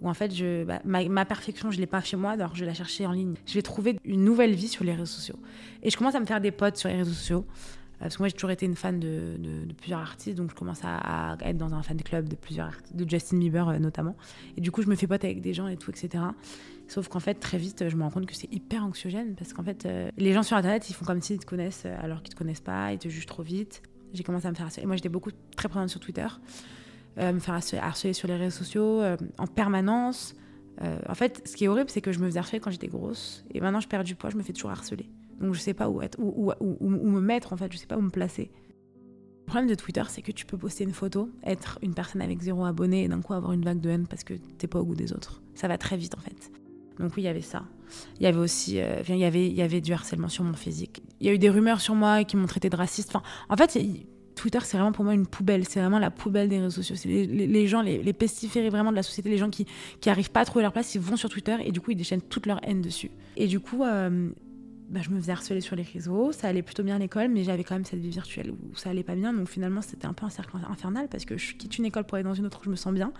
Où 0.00 0.08
en 0.08 0.14
fait, 0.14 0.34
je, 0.34 0.64
bah, 0.64 0.80
ma, 0.86 1.26
perfection, 1.26 1.70
je 1.70 1.76
ne 1.76 1.82
l'ai 1.82 1.86
pas 1.86 2.00
chez 2.00 2.16
moi, 2.16 2.30
alors 2.30 2.54
je 2.54 2.60
vais 2.60 2.66
la 2.66 2.72
chercher 2.72 3.06
en 3.06 3.12
ligne. 3.12 3.34
Je 3.44 3.52
vais 3.52 3.60
trouver 3.60 3.98
une 4.06 4.24
nouvelle 4.24 4.54
vie 4.54 4.68
sur 4.68 4.84
les 4.84 4.92
réseaux 4.92 5.04
sociaux. 5.04 5.38
Et 5.82 5.90
je 5.90 5.98
commence 5.98 6.14
à 6.14 6.20
me 6.20 6.24
faire 6.24 6.40
des 6.40 6.50
potes 6.50 6.78
sur 6.78 6.88
les 6.88 6.96
réseaux 6.96 7.12
sociaux. 7.12 7.44
Euh, 7.46 7.98
parce 7.98 8.16
que 8.16 8.22
moi, 8.22 8.28
j'ai 8.28 8.32
toujours 8.32 8.52
été 8.52 8.64
une 8.64 8.74
fan 8.74 8.98
de, 8.98 9.36
plusieurs 9.76 10.00
artistes, 10.00 10.38
donc 10.38 10.48
je 10.48 10.54
commence 10.54 10.80
à, 10.82 11.36
être 11.42 11.58
dans 11.58 11.74
un 11.74 11.82
fan 11.82 12.00
club 12.00 12.26
de 12.26 12.36
plusieurs 12.36 12.72
de 12.94 13.06
Justin 13.06 13.36
Bieber 13.36 13.68
euh, 13.68 13.78
notamment. 13.78 14.16
Et 14.56 14.62
du 14.62 14.70
coup, 14.70 14.80
je 14.80 14.88
me 14.88 14.96
fais 14.96 15.06
pote 15.06 15.24
avec 15.26 15.42
des 15.42 15.52
gens 15.52 15.68
et 15.68 15.76
tout, 15.76 15.90
etc. 15.90 16.24
Sauf 16.88 17.08
qu'en 17.08 17.20
fait, 17.20 17.34
très 17.34 17.58
vite, 17.58 17.90
je 17.90 17.96
me 17.96 18.02
rends 18.02 18.10
compte 18.10 18.24
que 18.24 18.34
c'est 18.34 18.50
hyper 18.50 18.82
anxiogène 18.82 19.34
parce 19.34 19.52
qu'en 19.52 19.62
fait, 19.62 19.84
euh, 19.84 20.08
les 20.16 20.32
gens 20.32 20.42
sur 20.42 20.56
Internet, 20.56 20.88
ils 20.88 20.94
font 20.94 21.04
comme 21.04 21.20
s'ils 21.20 21.38
te 21.38 21.44
connaissent 21.44 21.84
alors 21.84 22.22
qu'ils 22.22 22.32
te 22.32 22.38
connaissent 22.38 22.62
pas, 22.62 22.94
ils 22.94 22.98
te 22.98 23.10
jugent 23.10 23.26
trop 23.26 23.42
vite. 23.42 23.82
J'ai 24.12 24.22
commencé 24.22 24.46
à 24.46 24.50
me 24.50 24.56
faire 24.56 24.66
harceler. 24.66 24.86
Moi, 24.86 24.96
j'étais 24.96 25.08
beaucoup 25.08 25.30
très 25.56 25.68
présente 25.68 25.88
sur 25.88 26.00
Twitter, 26.00 26.26
me 27.16 27.38
faire 27.38 27.54
harceler 27.54 28.12
sur 28.12 28.28
les 28.28 28.36
réseaux 28.36 28.56
sociaux 28.56 29.02
en 29.38 29.46
permanence. 29.46 30.34
en 30.80 31.14
fait, 31.14 31.46
ce 31.46 31.56
qui 31.56 31.64
est 31.64 31.68
horrible, 31.68 31.90
c'est 31.90 32.00
que 32.00 32.12
je 32.12 32.18
me 32.18 32.26
faisais 32.26 32.38
harceler 32.38 32.60
quand 32.60 32.70
j'étais 32.70 32.88
grosse. 32.88 33.44
Et 33.52 33.60
maintenant, 33.60 33.80
je 33.80 33.88
perds 33.88 34.04
du 34.04 34.14
poids, 34.14 34.30
je 34.30 34.36
me 34.36 34.42
fais 34.42 34.52
toujours 34.52 34.70
harceler. 34.70 35.10
Donc 35.40 35.54
je 35.54 35.60
sais 35.60 35.74
pas 35.74 35.88
où, 35.88 36.00
être, 36.02 36.18
où, 36.18 36.52
me 36.88 37.20
mettre 37.20 37.52
en 37.52 37.56
fait, 37.56 37.72
je 37.72 37.78
sais 37.78 37.86
pas 37.86 37.96
où 37.96 38.00
me 38.00 38.10
placer. 38.10 38.50
Le 39.46 39.46
problème 39.46 39.68
de 39.68 39.74
Twitter, 39.74 40.02
c'est 40.08 40.22
que 40.22 40.32
tu 40.32 40.44
peux 40.44 40.58
poster 40.58 40.84
une 40.84 40.92
photo, 40.92 41.30
être 41.44 41.78
une 41.82 41.94
personne 41.94 42.20
avec 42.20 42.40
zéro 42.40 42.64
abonné 42.64 43.04
et 43.04 43.08
d'un 43.08 43.20
coup 43.20 43.32
avoir 43.32 43.52
une 43.52 43.64
vague 43.64 43.80
de 43.80 43.90
haine 43.90 44.06
parce 44.06 44.24
que 44.24 44.34
t'es 44.34 44.66
pas 44.66 44.80
au 44.80 44.84
goût 44.84 44.96
des 44.96 45.12
autres. 45.12 45.40
Ça 45.54 45.68
va 45.68 45.78
très 45.78 45.96
vite 45.96 46.16
en 46.16 46.20
fait. 46.20 46.50
Donc 46.98 47.12
oui, 47.16 47.22
il 47.22 47.26
y 47.26 47.28
avait 47.28 47.42
ça. 47.42 47.64
Il 48.20 48.24
y 48.24 48.26
avait 48.26 48.38
aussi, 48.38 48.80
euh, 48.80 49.02
il 49.08 49.16
y 49.16 49.24
avait, 49.24 49.46
il 49.46 49.54
y 49.54 49.62
avait 49.62 49.80
du 49.80 49.92
harcèlement 49.92 50.28
sur 50.28 50.44
mon 50.44 50.54
physique. 50.54 51.02
Il 51.20 51.26
y 51.26 51.30
a 51.30 51.32
eu 51.32 51.38
des 51.38 51.50
rumeurs 51.50 51.80
sur 51.80 51.94
moi 51.94 52.24
qui 52.24 52.36
m'ont 52.36 52.46
traité 52.46 52.70
de 52.70 52.76
raciste. 52.76 53.10
Enfin, 53.14 53.22
en 53.48 53.56
fait, 53.56 53.78
Twitter, 54.34 54.58
c'est 54.62 54.76
vraiment 54.76 54.92
pour 54.92 55.04
moi 55.04 55.14
une 55.14 55.26
poubelle. 55.26 55.64
C'est 55.68 55.80
vraiment 55.80 55.98
la 55.98 56.10
poubelle 56.10 56.48
des 56.48 56.60
réseaux 56.60 56.82
sociaux. 56.82 57.10
Les, 57.10 57.66
gens, 57.66 57.82
les, 57.82 58.12
pestiférés 58.12 58.68
vraiment 58.68 58.90
de 58.90 58.96
la 58.96 59.02
société, 59.02 59.30
les 59.30 59.38
gens 59.38 59.50
qui 59.50 59.66
qui 60.00 60.10
arrivent 60.10 60.30
pas 60.30 60.40
à 60.40 60.44
trouver 60.44 60.62
leur 60.62 60.72
place, 60.72 60.94
ils 60.94 61.00
vont 61.00 61.16
sur 61.16 61.28
Twitter 61.28 61.56
et 61.64 61.72
du 61.72 61.80
coup 61.80 61.90
ils 61.90 61.96
déchaînent 61.96 62.22
toute 62.22 62.46
leur 62.46 62.60
haine 62.62 62.82
dessus. 62.82 63.10
Et 63.36 63.46
du 63.46 63.60
coup, 63.60 63.82
euh, 63.82 64.28
bah, 64.88 65.00
je 65.02 65.10
me 65.10 65.18
faisais 65.18 65.32
harceler 65.32 65.60
sur 65.60 65.74
les 65.74 65.82
réseaux, 65.82 66.30
ça 66.30 66.48
allait 66.48 66.62
plutôt 66.62 66.84
bien 66.84 66.96
à 66.96 66.98
l'école, 66.98 67.28
mais 67.28 67.42
j'avais 67.42 67.64
quand 67.64 67.74
même 67.74 67.84
cette 67.84 67.98
vie 67.98 68.10
virtuelle 68.10 68.52
où 68.52 68.76
ça 68.76 68.90
allait 68.90 69.02
pas 69.02 69.16
bien. 69.16 69.32
Donc 69.32 69.48
finalement, 69.48 69.82
c'était 69.82 70.06
un 70.06 70.12
peu 70.12 70.26
un 70.26 70.30
cercle 70.30 70.56
infernal 70.70 71.08
parce 71.08 71.24
que 71.24 71.36
je 71.36 71.54
quitte 71.54 71.78
une 71.78 71.86
école 71.86 72.04
pour 72.04 72.14
aller 72.16 72.24
dans 72.24 72.34
une 72.34 72.46
autre 72.46 72.60
où 72.60 72.64
je 72.64 72.70
me 72.70 72.76
sens 72.76 72.94
bien, 72.94 73.12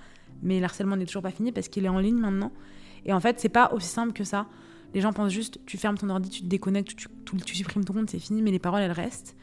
mais 0.43 0.61
l'harcèlement 0.61 0.97
n'est 0.97 1.07
toujours 1.07 1.23
pas 1.23 1.33
fini 1.33 1.51
parce 1.51 1.69
qu'il 1.69 1.85
est 1.85 1.89
en 1.89 1.99
ligne 1.99 2.19
maintenant. 2.19 2.53
Et 3.07 3.13
en 3.13 3.21
fait, 3.21 3.41
c'est 3.41 3.49
pas 3.49 3.73
aussi 3.73 3.89
simple 3.89 4.13
que 4.13 4.25
ça. 4.25 4.47
Les 4.95 5.01
gens 5.01 5.13
pensent 5.13 5.33
juste, 5.33 5.61
tu 5.65 5.79
fermes 5.79 5.97
ton 5.97 6.11
ordi, 6.11 6.29
tu 6.29 6.43
te 6.43 6.47
déconnectes, 6.47 6.95
tu, 6.97 7.09
supprimes 7.55 7.85
ton 7.85 7.95
compte, 7.95 8.11
c'est 8.11 8.19
fini, 8.19 8.43
mais 8.43 8.51
les 8.51 8.59
paroles, 8.59 8.83
elles 8.83 8.93
restent. 8.93 9.37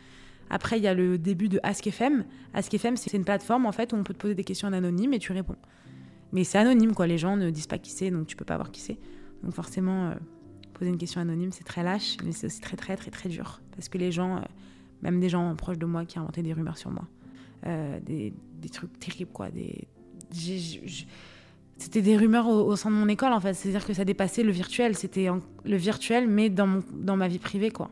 Après, 0.50 0.78
il 0.78 0.84
y 0.84 0.88
a 0.88 0.94
le 0.94 1.18
début 1.18 1.50
de 1.50 1.60
AskFM. 1.64 2.26
AskFM, 2.54 2.98
c'est 2.98 3.14
une 3.14 3.24
plateforme 3.24 3.66
en 3.66 3.72
fait 3.72 3.94
où 3.94 3.96
on 3.96 4.04
peut 4.04 4.14
te 4.14 4.20
poser 4.20 4.36
des 4.36 4.44
questions 4.44 4.68
anonymes 4.68 5.14
et 5.14 5.20
tu 5.20 5.32
réponds. 5.32 5.56
Mais 6.32 6.44
c'est 6.44 6.58
anonyme, 6.58 6.94
quoi. 6.94 7.08
Les 7.08 7.18
gens 7.18 7.38
ne 7.38 7.50
disent 7.50 7.68
pas 7.68 7.78
qui 7.78 7.92
c'est, 7.92 8.12
donc 8.12 8.28
tu 8.28 8.36
peux 8.36 8.46
pas 8.46 8.58
voir 8.58 8.72
qui 8.72 8.82
c'est. 8.82 9.00
Donc 9.44 9.54
forcément, 9.54 10.10
euh, 10.10 10.16
poser 10.74 10.90
une 10.90 10.98
question 10.98 11.22
anonyme, 11.22 11.52
c'est 11.52 11.64
très 11.64 11.84
lâche, 11.84 12.18
mais 12.24 12.32
c'est 12.32 12.48
aussi 12.48 12.60
très, 12.60 12.76
très, 12.76 12.98
très, 12.98 13.12
très 13.12 13.30
dur. 13.30 13.62
Parce 13.76 13.90
que 13.90 13.98
les 13.98 14.12
gens, 14.12 14.38
euh, 14.38 14.42
même 15.02 15.20
des 15.20 15.30
gens 15.30 15.56
proches 15.56 15.78
de 15.78 15.86
moi 15.86 16.06
qui 16.06 16.20
inventé 16.20 16.42
des 16.42 16.54
rumeurs 16.54 16.78
sur 16.78 16.92
moi, 16.92 17.08
euh, 17.66 18.00
des, 18.02 18.34
des, 18.62 18.70
trucs 18.70 19.00
terribles, 19.00 19.32
quoi. 19.32 19.50
Des, 19.50 19.88
c'était 21.78 22.02
des 22.02 22.16
rumeurs 22.18 22.48
au, 22.48 22.76
sein 22.76 22.90
de 22.90 22.96
mon 22.96 23.08
école, 23.08 23.34
en 23.34 23.40
fait. 23.40 23.54
C'est-à-dire 23.54 23.86
que 23.86 23.94
ça 23.94 24.06
dépassait 24.06 24.44
le 24.44 24.52
virtuel. 24.52 24.96
C'était 24.96 25.28
le 25.66 25.76
virtuel, 25.76 26.28
mais 26.28 26.50
dans, 26.50 26.68
mon, 26.68 26.84
dans 26.94 27.18
ma 27.18 27.28
vie 27.28 27.40
privée, 27.40 27.72
quoi. 27.72 27.90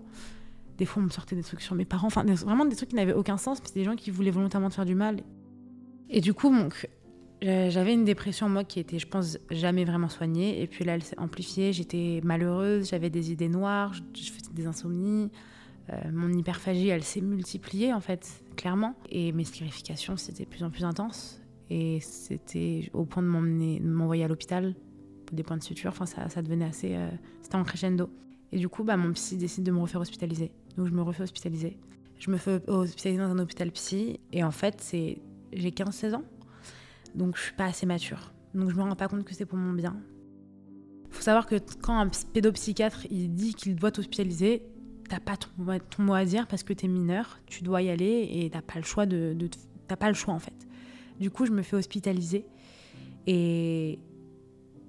Des 0.77 0.85
fois, 0.85 1.01
on 1.01 1.05
me 1.05 1.11
sortait 1.11 1.35
des 1.35 1.43
trucs 1.43 1.61
sur 1.61 1.75
mes 1.75 1.85
parents. 1.85 2.07
Enfin, 2.07 2.23
vraiment 2.23 2.65
des 2.65 2.75
trucs 2.75 2.89
qui 2.89 2.95
n'avaient 2.95 3.13
aucun 3.13 3.37
sens. 3.37 3.59
C'était 3.63 3.79
des 3.79 3.85
gens 3.85 3.95
qui 3.95 4.11
voulaient 4.11 4.31
volontairement 4.31 4.69
te 4.69 4.75
faire 4.75 4.85
du 4.85 4.95
mal. 4.95 5.17
Et 6.09 6.21
du 6.21 6.33
coup, 6.33 6.49
donc, 6.49 6.87
j'avais 7.41 7.93
une 7.93 8.05
dépression, 8.05 8.49
moi, 8.49 8.63
qui 8.63 8.79
était, 8.79 8.99
je 8.99 9.07
pense, 9.07 9.37
jamais 9.49 9.83
vraiment 9.83 10.09
soignée. 10.09 10.61
Et 10.61 10.67
puis 10.67 10.85
là, 10.85 10.95
elle 10.95 11.03
s'est 11.03 11.19
amplifiée. 11.19 11.73
J'étais 11.73 12.21
malheureuse, 12.23 12.89
j'avais 12.89 13.09
des 13.09 13.31
idées 13.31 13.49
noires, 13.49 13.93
je, 13.93 14.31
faisais 14.31 14.53
des 14.53 14.67
insomnies. 14.67 15.31
Euh, 15.89 15.95
mon 16.13 16.31
hyperphagie, 16.31 16.89
elle 16.89 17.03
s'est 17.03 17.21
multipliée, 17.21 17.93
en 17.93 18.01
fait, 18.01 18.43
clairement. 18.55 18.95
Et 19.09 19.31
mes 19.31 19.43
sclérifications, 19.43 20.17
c'était 20.17 20.45
de 20.45 20.49
plus 20.49 20.63
en 20.63 20.69
plus 20.69 20.83
intense. 20.83 21.40
Et 21.71 21.99
c'était 22.01 22.89
au 22.93 23.05
point 23.05 23.23
de 23.23 23.27
m'envoyer 23.27 24.25
à 24.25 24.27
l'hôpital 24.27 24.75
pour 25.25 25.35
des 25.37 25.43
points 25.43 25.57
de 25.57 25.63
suture. 25.63 25.91
Enfin, 25.91 26.05
ça, 26.05 26.27
ça 26.27 26.41
devenait 26.41 26.65
assez. 26.65 26.95
Euh, 26.95 27.09
c'était 27.41 27.55
en 27.55 27.63
crescendo. 27.63 28.09
Et 28.51 28.57
du 28.57 28.67
coup, 28.67 28.83
bah, 28.83 28.97
mon 28.97 29.13
psy 29.13 29.37
décide 29.37 29.63
de 29.63 29.71
me 29.71 29.79
refaire 29.79 30.01
hospitaliser. 30.01 30.51
Donc, 30.75 30.87
je 30.87 30.91
me 30.91 31.01
refais 31.01 31.23
hospitaliser. 31.23 31.77
Je 32.17 32.29
me 32.29 32.37
fais 32.37 32.61
hospitaliser 32.67 33.21
dans 33.21 33.29
un 33.29 33.39
hôpital 33.39 33.71
psy. 33.71 34.19
Et 34.33 34.43
en 34.43 34.51
fait, 34.51 34.81
c'est 34.81 35.21
j'ai 35.53 35.71
15-16 35.71 36.15
ans. 36.15 36.23
Donc 37.15 37.37
je 37.37 37.41
suis 37.41 37.53
pas 37.53 37.65
assez 37.65 37.85
mature. 37.85 38.33
Donc 38.53 38.69
je 38.69 38.75
me 38.75 38.81
rends 38.81 38.95
pas 38.95 39.07
compte 39.07 39.23
que 39.23 39.33
c'est 39.33 39.45
pour 39.45 39.57
mon 39.57 39.73
bien. 39.73 39.95
Faut 41.09 41.21
savoir 41.21 41.45
que 41.45 41.55
quand 41.81 41.99
un 41.99 42.09
pédopsychiatre 42.33 43.05
il 43.09 43.33
dit 43.33 43.53
qu'il 43.53 43.75
doit 43.75 43.91
t'hospitaliser, 43.91 44.63
t'as 45.09 45.19
pas 45.19 45.35
ton, 45.35 45.49
mot 46.03 46.13
à 46.13 46.23
dire 46.23 46.47
parce 46.47 46.63
que 46.63 46.73
tu 46.73 46.85
es 46.85 46.87
mineur, 46.87 47.39
tu 47.47 47.63
dois 47.63 47.81
y 47.81 47.89
aller 47.89 48.29
et 48.31 48.49
t'as 48.49 48.61
pas 48.61 48.79
le 48.79 48.83
choix 48.83 49.05
de, 49.05 49.35
t'as 49.87 49.97
pas 49.97 50.07
le 50.07 50.13
choix 50.13 50.33
en 50.33 50.39
fait. 50.39 50.67
Du 51.21 51.29
coup, 51.29 51.45
je 51.45 51.51
me 51.51 51.61
fais 51.61 51.75
hospitaliser 51.75 52.47
et 53.27 53.99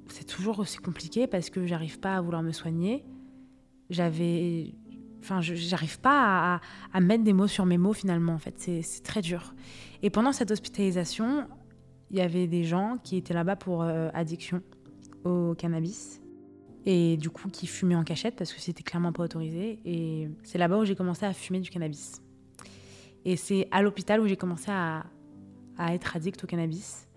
c'est 0.08 0.26
toujours 0.26 0.60
aussi 0.60 0.78
compliqué 0.78 1.26
parce 1.26 1.50
que 1.50 1.66
j'arrive 1.66 2.00
pas 2.00 2.16
à 2.16 2.22
vouloir 2.22 2.42
me 2.42 2.52
soigner. 2.52 3.04
J'avais, 3.90 4.72
enfin, 5.20 5.42
j'arrive 5.42 6.00
pas 6.00 6.58
à, 6.94 7.00
mettre 7.00 7.22
des 7.22 7.34
mots 7.34 7.48
sur 7.48 7.66
mes 7.66 7.76
mots 7.76 7.92
finalement 7.92 8.32
en 8.32 8.38
fait. 8.38 8.54
C'est 8.58 9.02
très 9.02 9.20
dur. 9.20 9.54
Et 10.02 10.08
pendant 10.08 10.32
cette 10.32 10.50
hospitalisation, 10.50 11.46
il 12.10 12.16
y 12.16 12.22
avait 12.22 12.46
des 12.46 12.64
gens 12.64 12.96
qui 13.04 13.18
étaient 13.18 13.34
là-bas 13.34 13.56
pour 13.56 13.82
euh, 13.82 14.08
addiction 14.14 14.62
au 15.24 15.54
cannabis. 15.54 16.22
et 16.86 17.18
du 17.18 17.28
coup 17.28 17.50
qui 17.50 17.66
fumait 17.66 17.94
en 17.94 18.04
cachette 18.04 18.36
parce 18.36 18.54
que 18.54 18.60
c'était 18.60 18.82
clairement 18.82 19.12
pas 19.12 19.22
autorisé. 19.22 19.80
Et 19.84 20.30
c'est 20.44 20.56
là-bas 20.56 20.78
où 20.78 20.86
j'ai 20.86 20.96
commencé 20.96 21.26
à 21.26 21.34
fumer 21.34 21.60
du 21.60 21.68
cannabis. 21.68 22.22
Et 23.26 23.36
c'est 23.36 23.68
à 23.70 23.82
l'hôpital 23.82 24.18
où 24.18 24.26
j'ai 24.26 24.38
commencé 24.38 24.70
à, 24.70 25.04
à, 25.78 25.94
être 25.94 26.16
addict 26.16 26.42
au 26.44 26.46
cannabis 26.46 27.08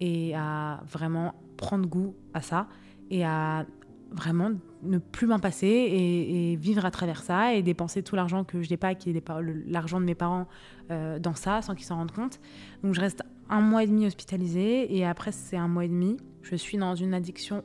et 0.00 0.34
à 0.34 0.82
vraiment 0.88 1.34
prendre 1.56 1.88
goût 1.88 2.14
à 2.34 2.40
ça 2.40 2.68
et 3.10 3.24
à 3.24 3.66
vraiment 4.10 4.50
ne 4.82 4.98
plus 4.98 5.26
m'en 5.26 5.38
passer 5.38 5.66
et, 5.66 6.56
vivre 6.56 6.84
à 6.84 6.90
travers 6.90 7.22
ça 7.22 7.54
et 7.54 7.62
dépenser 7.62 8.02
tout 8.02 8.16
l'argent 8.16 8.44
que 8.44 8.62
je 8.62 8.70
n'ai 8.70 8.76
pas, 8.76 8.94
qui 8.94 9.10
est 9.10 9.28
l'argent 9.66 10.00
de 10.00 10.04
mes 10.04 10.14
parents, 10.14 10.46
euh, 10.90 11.18
dans 11.18 11.34
ça 11.34 11.62
sans 11.62 11.74
qu'ils 11.74 11.86
s'en 11.86 11.96
rendent 11.96 12.12
compte. 12.12 12.40
Donc 12.82 12.94
je 12.94 13.00
reste 13.00 13.22
un 13.48 13.60
mois 13.60 13.84
et 13.84 13.86
demi 13.86 14.06
hospitalisée 14.06 14.94
et 14.94 15.06
après 15.06 15.32
c'est 15.32 15.56
un 15.56 15.68
mois 15.68 15.84
et 15.84 15.88
demi, 15.88 16.16
je 16.42 16.56
suis 16.56 16.78
dans 16.78 16.94
une 16.94 17.14
addiction 17.14 17.64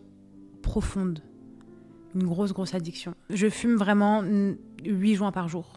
profonde, 0.61 1.21
une 2.15 2.25
grosse 2.25 2.53
grosse 2.53 2.73
addiction. 2.73 3.13
Je 3.29 3.49
fume 3.49 3.75
vraiment 3.75 4.23
8 4.83 5.15
joints 5.15 5.31
par 5.31 5.47
jour 5.47 5.76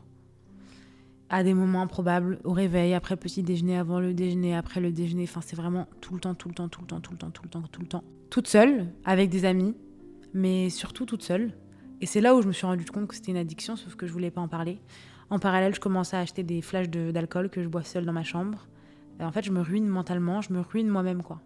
à 1.31 1.45
des 1.45 1.55
moments 1.55 1.83
improbables, 1.83 2.41
au 2.43 2.53
réveil, 2.53 2.93
après 2.93 3.17
petit 3.17 3.43
déjeuner, 3.43 3.79
avant 3.79 4.01
le 4.01 4.13
déjeuner, 4.13 4.57
après 4.57 4.81
le 4.81 4.91
déjeuner. 4.91 5.23
Enfin, 5.23 5.41
c'est 5.41 5.57
vraiment 5.57 5.87
tout 6.01 6.15
le 6.15 6.21
temps, 6.21 6.35
tout 6.35 6.49
le 6.49 6.55
temps, 6.55 6.69
tout 6.69 6.81
le 6.81 6.89
temps, 6.89 7.01
tout 7.01 7.13
le 7.13 7.19
temps, 7.19 7.31
tout 7.31 7.43
le 7.45 7.49
temps, 7.49 7.63
tout 7.71 7.81
le 7.81 7.87
temps. 7.87 8.05
Toute 8.31 8.49
seule, 8.49 8.89
avec 9.05 9.31
des 9.31 9.45
amis, 9.45 9.77
mais 10.35 10.71
surtout 10.71 11.07
toute 11.07 11.23
seule. 11.23 11.53
Et 12.01 12.07
c'est 12.07 12.21
là 12.21 12.35
où 12.35 12.43
je 12.43 12.49
me 12.49 12.53
suis 12.53 12.67
rendu 12.67 12.85
compte 12.85 13.07
que 13.07 13.15
c'était 13.15 13.31
une 13.31 13.37
addiction, 13.37 13.77
sauf 13.77 13.95
que 13.95 14.07
je 14.07 14.13
voulais 14.13 14.33
pas 14.33 14.41
en 14.41 14.49
parler. 14.49 14.81
En 15.31 15.39
parallèle, 15.39 15.73
je 15.73 15.81
commençais 15.81 16.17
à 16.17 16.21
acheter 16.21 16.43
des 16.43 16.63
flashs 16.63 16.91
d'alcool 16.91 17.49
que 17.49 17.63
je 17.63 17.69
bois 17.69 17.85
seule 17.85 18.05
dans 18.05 18.13
ma 18.13 18.25
chambre. 18.25 18.67
Et 19.21 19.25
en 19.25 19.31
fait, 19.31 19.45
je 19.45 19.53
me 19.53 19.61
ruine 19.61 19.87
mentalement, 19.87 20.41
je 20.41 20.53
me 20.53 20.61
ruine 20.61 20.89
moi-même, 20.89 21.23
quoi. 21.23 21.41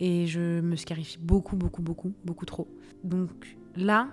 Et 0.00 0.26
je 0.26 0.60
me 0.60 0.76
scarifie 0.76 1.18
beaucoup, 1.18 1.56
beaucoup, 1.56 1.82
beaucoup, 1.82 2.14
beaucoup 2.24 2.46
trop. 2.46 2.68
Donc 3.04 3.58
là, 3.76 4.08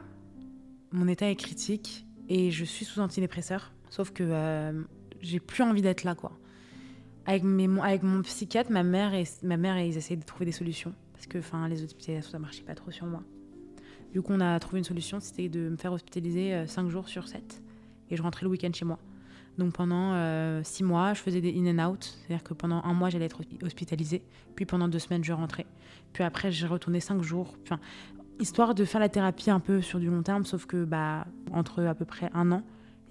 mon 0.92 1.08
état 1.08 1.30
est 1.30 1.36
critique 1.36 2.06
et 2.28 2.52
je 2.52 2.66
suis 2.66 2.84
sous 2.84 3.00
antidépresseur. 3.00 3.72
Sauf 3.94 4.10
que 4.10 4.24
euh, 4.28 4.82
j'ai 5.22 5.40
plus 5.40 5.62
envie 5.62 5.84
d'être 5.84 6.04
là, 6.04 6.16
quoi. 6.16 6.32
Avec, 7.28 7.44
mes, 7.44 7.70
avec 7.80 8.02
mon 8.02 8.24
psychiatre, 8.24 8.72
ma 8.72 8.82
mère 8.82 9.14
et 9.14 9.24
ma 9.44 9.56
mère, 9.56 9.80
ils 9.80 9.96
essayaient 9.96 10.20
de 10.20 10.26
trouver 10.26 10.46
des 10.46 10.52
solutions 10.52 10.96
parce 11.14 11.28
que, 11.28 11.38
enfin, 11.38 11.68
les 11.68 11.84
hospitalisations 11.84 12.32
ça 12.32 12.40
marchait 12.40 12.64
pas 12.64 12.74
trop 12.74 12.90
sur 12.90 13.06
moi. 13.06 13.22
Du 14.12 14.24
coup, 14.24 14.34
on 14.34 14.40
a 14.40 14.60
trouvé 14.60 14.80
une 14.80 14.84
solution, 14.84 15.20
c'était 15.20 15.48
de 15.48 15.70
me 15.70 15.78
faire 15.78 15.94
hospitaliser 15.94 16.66
5 16.66 16.86
euh, 16.86 16.90
jours 16.90 17.08
sur 17.08 17.28
7. 17.28 17.62
Et 18.10 18.18
je 18.18 18.24
rentrais 18.24 18.46
le 18.46 18.50
week-end 18.50 18.72
chez 18.74 18.84
moi. 18.84 18.98
Donc 19.60 19.74
pendant 19.74 20.14
6 20.64 20.84
euh, 20.84 20.88
mois, 20.88 21.14
je 21.14 21.22
faisais 21.22 21.40
des 21.40 21.56
in 21.56 21.78
and 21.78 21.92
out. 21.92 22.04
C'est-à-dire 22.04 22.44
que 22.44 22.56
pendant 22.56 22.82
un 22.84 22.94
mois, 22.96 23.12
j'allais 23.12 23.26
être 23.26 23.42
hospitalisée. 23.62 24.24
Puis 24.56 24.66
pendant 24.66 24.88
deux 24.88 24.98
semaines, 24.98 25.24
je 25.24 25.34
rentrais. 25.34 25.68
Puis 26.14 26.24
après, 26.24 26.52
j'ai 26.52 26.66
retourné 26.66 27.00
5 27.00 27.22
jours. 27.22 27.54
Enfin, 27.62 27.80
histoire 28.40 28.74
de 28.74 28.86
faire 28.86 29.00
la 29.00 29.10
thérapie 29.10 29.52
un 29.52 29.60
peu 29.60 29.84
sur 29.84 30.00
du 30.00 30.08
long 30.08 30.24
terme, 30.24 30.46
sauf 30.46 30.66
que 30.66 30.84
bah, 30.84 31.28
entre 31.52 31.84
à 31.84 31.94
peu 31.94 32.06
près 32.06 32.32
un 32.34 32.52
an, 32.52 32.64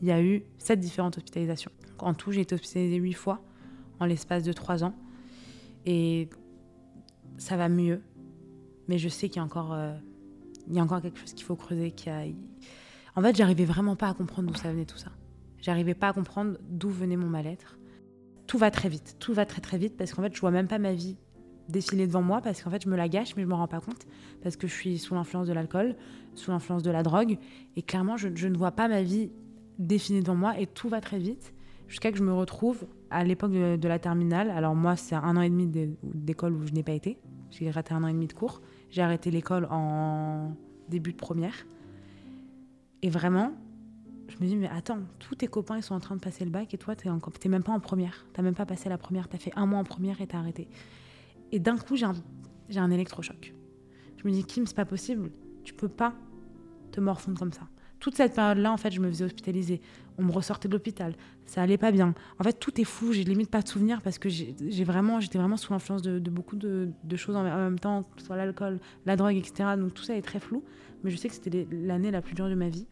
il 0.03 0.09
y 0.09 0.13
a 0.13 0.21
eu 0.23 0.43
7 0.59 0.81
différentes 0.81 1.17
hospitalisations. 1.17 1.71
en 1.99 2.13
tout, 2.13 2.33
j'ai 2.33 2.43
été 2.43 2.55
hospitalisée 2.55 2.97
8 2.97 3.13
fois 3.13 3.43
en 4.01 4.05
l'espace 4.05 4.43
de 4.43 4.53
3 4.53 4.85
ans. 4.85 4.95
Et 5.87 6.29
ça 7.39 7.57
va 7.57 7.69
mieux. 7.69 8.03
Mais 8.89 8.99
je 8.99 9.09
sais 9.09 9.29
qu'il 9.29 9.37
y 9.37 9.41
a 9.41 9.45
encore 9.45 9.73
euh, 9.73 9.95
quelque 11.01 11.19
chose 11.19 11.33
qu'il 11.33 11.45
faut 11.45 11.57
creuser. 11.57 11.95
En 13.15 13.23
fait, 13.23 13.37
j'arrivais 13.37 13.65
vraiment 13.65 13.97
pas 13.97 14.09
à 14.09 14.15
comprendre 14.15 14.51
d'où 14.51 14.59
ça 14.59 14.71
venait 14.71 14.85
tout 14.85 14.99
ça. 14.99 15.13
J'arrivais 15.61 15.95
pas 15.95 16.09
à 16.09 16.13
comprendre 16.13 16.59
d'où 16.69 16.91
venait 16.91 17.17
mon 17.17 17.29
mal-être. 17.29 17.79
Tout 18.49 18.59
va 18.59 18.71
très 18.71 18.89
vite, 18.89 19.17
tout 19.21 19.33
va 19.33 19.47
très 19.47 19.61
très 19.61 19.79
vite 19.79 19.97
parce 19.97 20.13
qu'en 20.13 20.23
fait, 20.23 20.35
je 20.35 20.41
vois 20.41 20.51
même 20.51 20.67
pas 20.67 20.79
ma 20.79 20.93
vie 20.93 21.17
défiler 21.69 22.07
devant 22.07 22.23
moi 22.23 22.41
parce 22.41 22.61
qu'en 22.61 22.71
fait, 22.71 22.83
je 22.83 22.89
me 22.89 22.97
la 22.97 23.09
gâche, 23.09 23.37
mais 23.37 23.43
je 23.43 23.49
me 23.49 23.55
rends 23.55 23.69
pas 23.69 23.81
compte 23.81 24.07
parce 24.43 24.57
que 24.57 24.67
je 24.67 24.75
suis 24.75 24.99
sous 24.99 25.15
l'influence 25.15 25.47
de 25.47 25.53
l'alcool, 25.53 25.97
sous 26.35 26.51
l'influence 26.51 26.83
de 26.83 26.91
la 26.91 27.03
drogue, 27.03 27.39
et 27.77 27.83
clairement, 27.83 28.17
je, 28.17 28.29
ne 28.29 28.57
vois 28.57 28.73
pas 28.73 28.89
ma 28.89 29.03
vie 29.03 29.31
défiler 29.79 30.21
devant 30.21 30.35
moi 30.35 30.59
et 30.59 30.67
tout 30.67 30.89
va 30.89 31.01
très 31.01 31.19
vite 31.19 31.55
jusqu'à 31.93 32.11
que 32.11 32.17
je 32.17 32.23
me 32.23 32.33
retrouve 32.33 32.87
à 33.11 33.23
l'époque 33.23 33.53
de, 33.53 33.89
la 33.89 33.99
terminale. 33.99 34.51
Alors 34.51 34.75
moi, 34.75 34.97
c'est 34.97 35.15
un 35.15 35.37
an 35.37 35.43
et 35.43 35.51
demi 35.51 35.69
d'école 36.03 36.55
où 36.55 36.67
je 36.67 36.73
n'ai 36.73 36.83
pas 36.83 36.93
été. 36.93 37.19
J'ai 37.51 37.71
raté 37.71 37.93
un 37.93 38.03
an 38.03 38.07
et 38.07 38.15
demi 38.15 38.27
de 38.27 38.33
cours. 38.33 38.63
J'ai 38.89 39.03
arrêté 39.03 39.31
l'école 39.31 39.67
en 39.71 40.57
début 40.89 41.13
de 41.13 41.19
première. 41.19 41.55
Et 43.03 43.11
vraiment, 43.11 43.53
je 44.29 44.37
me 44.43 44.49
dis, 44.49 44.57
mais 44.57 44.69
attends, 44.69 45.01
tous 45.19 45.35
tes 45.35 45.49
copains, 45.49 45.77
ils 45.77 45.83
sont 45.83 45.95
en 45.95 46.01
train 46.01 46.17
de 46.17 46.21
passer 46.21 46.47
le 46.47 46.51
bac 46.51 46.73
et 46.73 46.79
toi, 46.79 46.97
tu 46.97 47.09
n'es 47.09 47.51
même 47.51 47.63
pas 47.63 47.73
en 47.73 47.81
première. 47.81 48.27
Tu 48.33 48.41
même 48.41 48.55
pas 48.55 48.65
passé 48.65 48.89
la 48.89 48.97
première. 48.97 49.29
Tu 49.29 49.37
as 49.37 49.39
fait 49.39 49.53
un 49.55 49.67
mois 49.67 49.79
en 49.79 49.85
première 49.85 50.23
et 50.23 50.27
tu 50.27 50.35
as 50.35 50.39
arrêté. 50.39 50.69
Et 51.51 51.59
d'un 51.59 51.77
coup, 51.77 51.97
j'ai 51.97 52.07
un, 52.07 52.15
un 52.75 52.91
électrochoc. 52.91 53.55
Je 54.17 54.27
me 54.27 54.33
dis, 54.33 54.45
Kim, 54.45 54.67
c'est 54.67 54.77
pas 54.77 54.87
possible. 54.87 55.31
Tu 55.63 55.75
peux 55.75 55.89
pas 55.89 56.15
te 56.91 57.01
morfondre 57.01 57.39
comme 57.39 57.53
ça 57.53 57.69
toute 58.03 58.17
cette 58.17 58.35
période-là, 58.35 58.73
en 58.73 58.77
fait, 58.77 58.91
je 58.91 59.01
me 59.01 59.09
faisais 59.09 59.25
hospitaliser. 59.25 59.81
On 60.19 60.25
me 60.25 60.33
ressortait 60.33 60.67
de 60.67 60.73
l'hôpital. 60.73 61.15
Ça 61.47 61.63
allait 61.63 61.79
pas 61.79 61.93
bien. 61.93 62.15
En 62.41 62.43
fait, 62.43 62.55
tout 62.55 62.81
est 62.81 62.85
fou. 62.85 63.13
J'ai 63.13 63.23
limite 63.23 63.49
pas 63.49 63.63
de 63.63 63.69
souvenirs 63.69 64.03
parce 64.03 64.19
que 64.19 64.29
j'ai 64.29 64.85
vraiment, 64.85 65.21
j'étais 65.21 65.39
vraiment 65.39 65.57
sous 65.57 65.73
l'influence 65.73 66.03
de, 66.03 66.19
beaucoup 66.29 66.57
de, 66.57 66.91
choses 67.15 67.37
en, 67.37 67.45
même 67.45 67.79
temps, 67.79 68.05
soit 68.17 68.37
l'alcool, 68.37 68.81
la 69.07 69.15
drogue, 69.15 69.37
etc. 69.37 69.71
Donc 69.79 69.95
tout 69.95 70.03
ça 70.03 70.17
est 70.17 70.23
très 70.23 70.41
flou. 70.41 70.65
Mais 71.05 71.13
je 71.13 71.17
sais 71.17 71.29
que 71.29 71.35
c'était 71.35 71.69
l'année 71.71 72.11
la 72.11 72.23
plus 72.23 72.35
dure 72.35 72.49
de 72.49 72.57
ma 72.57 72.69
vie. 72.69 72.89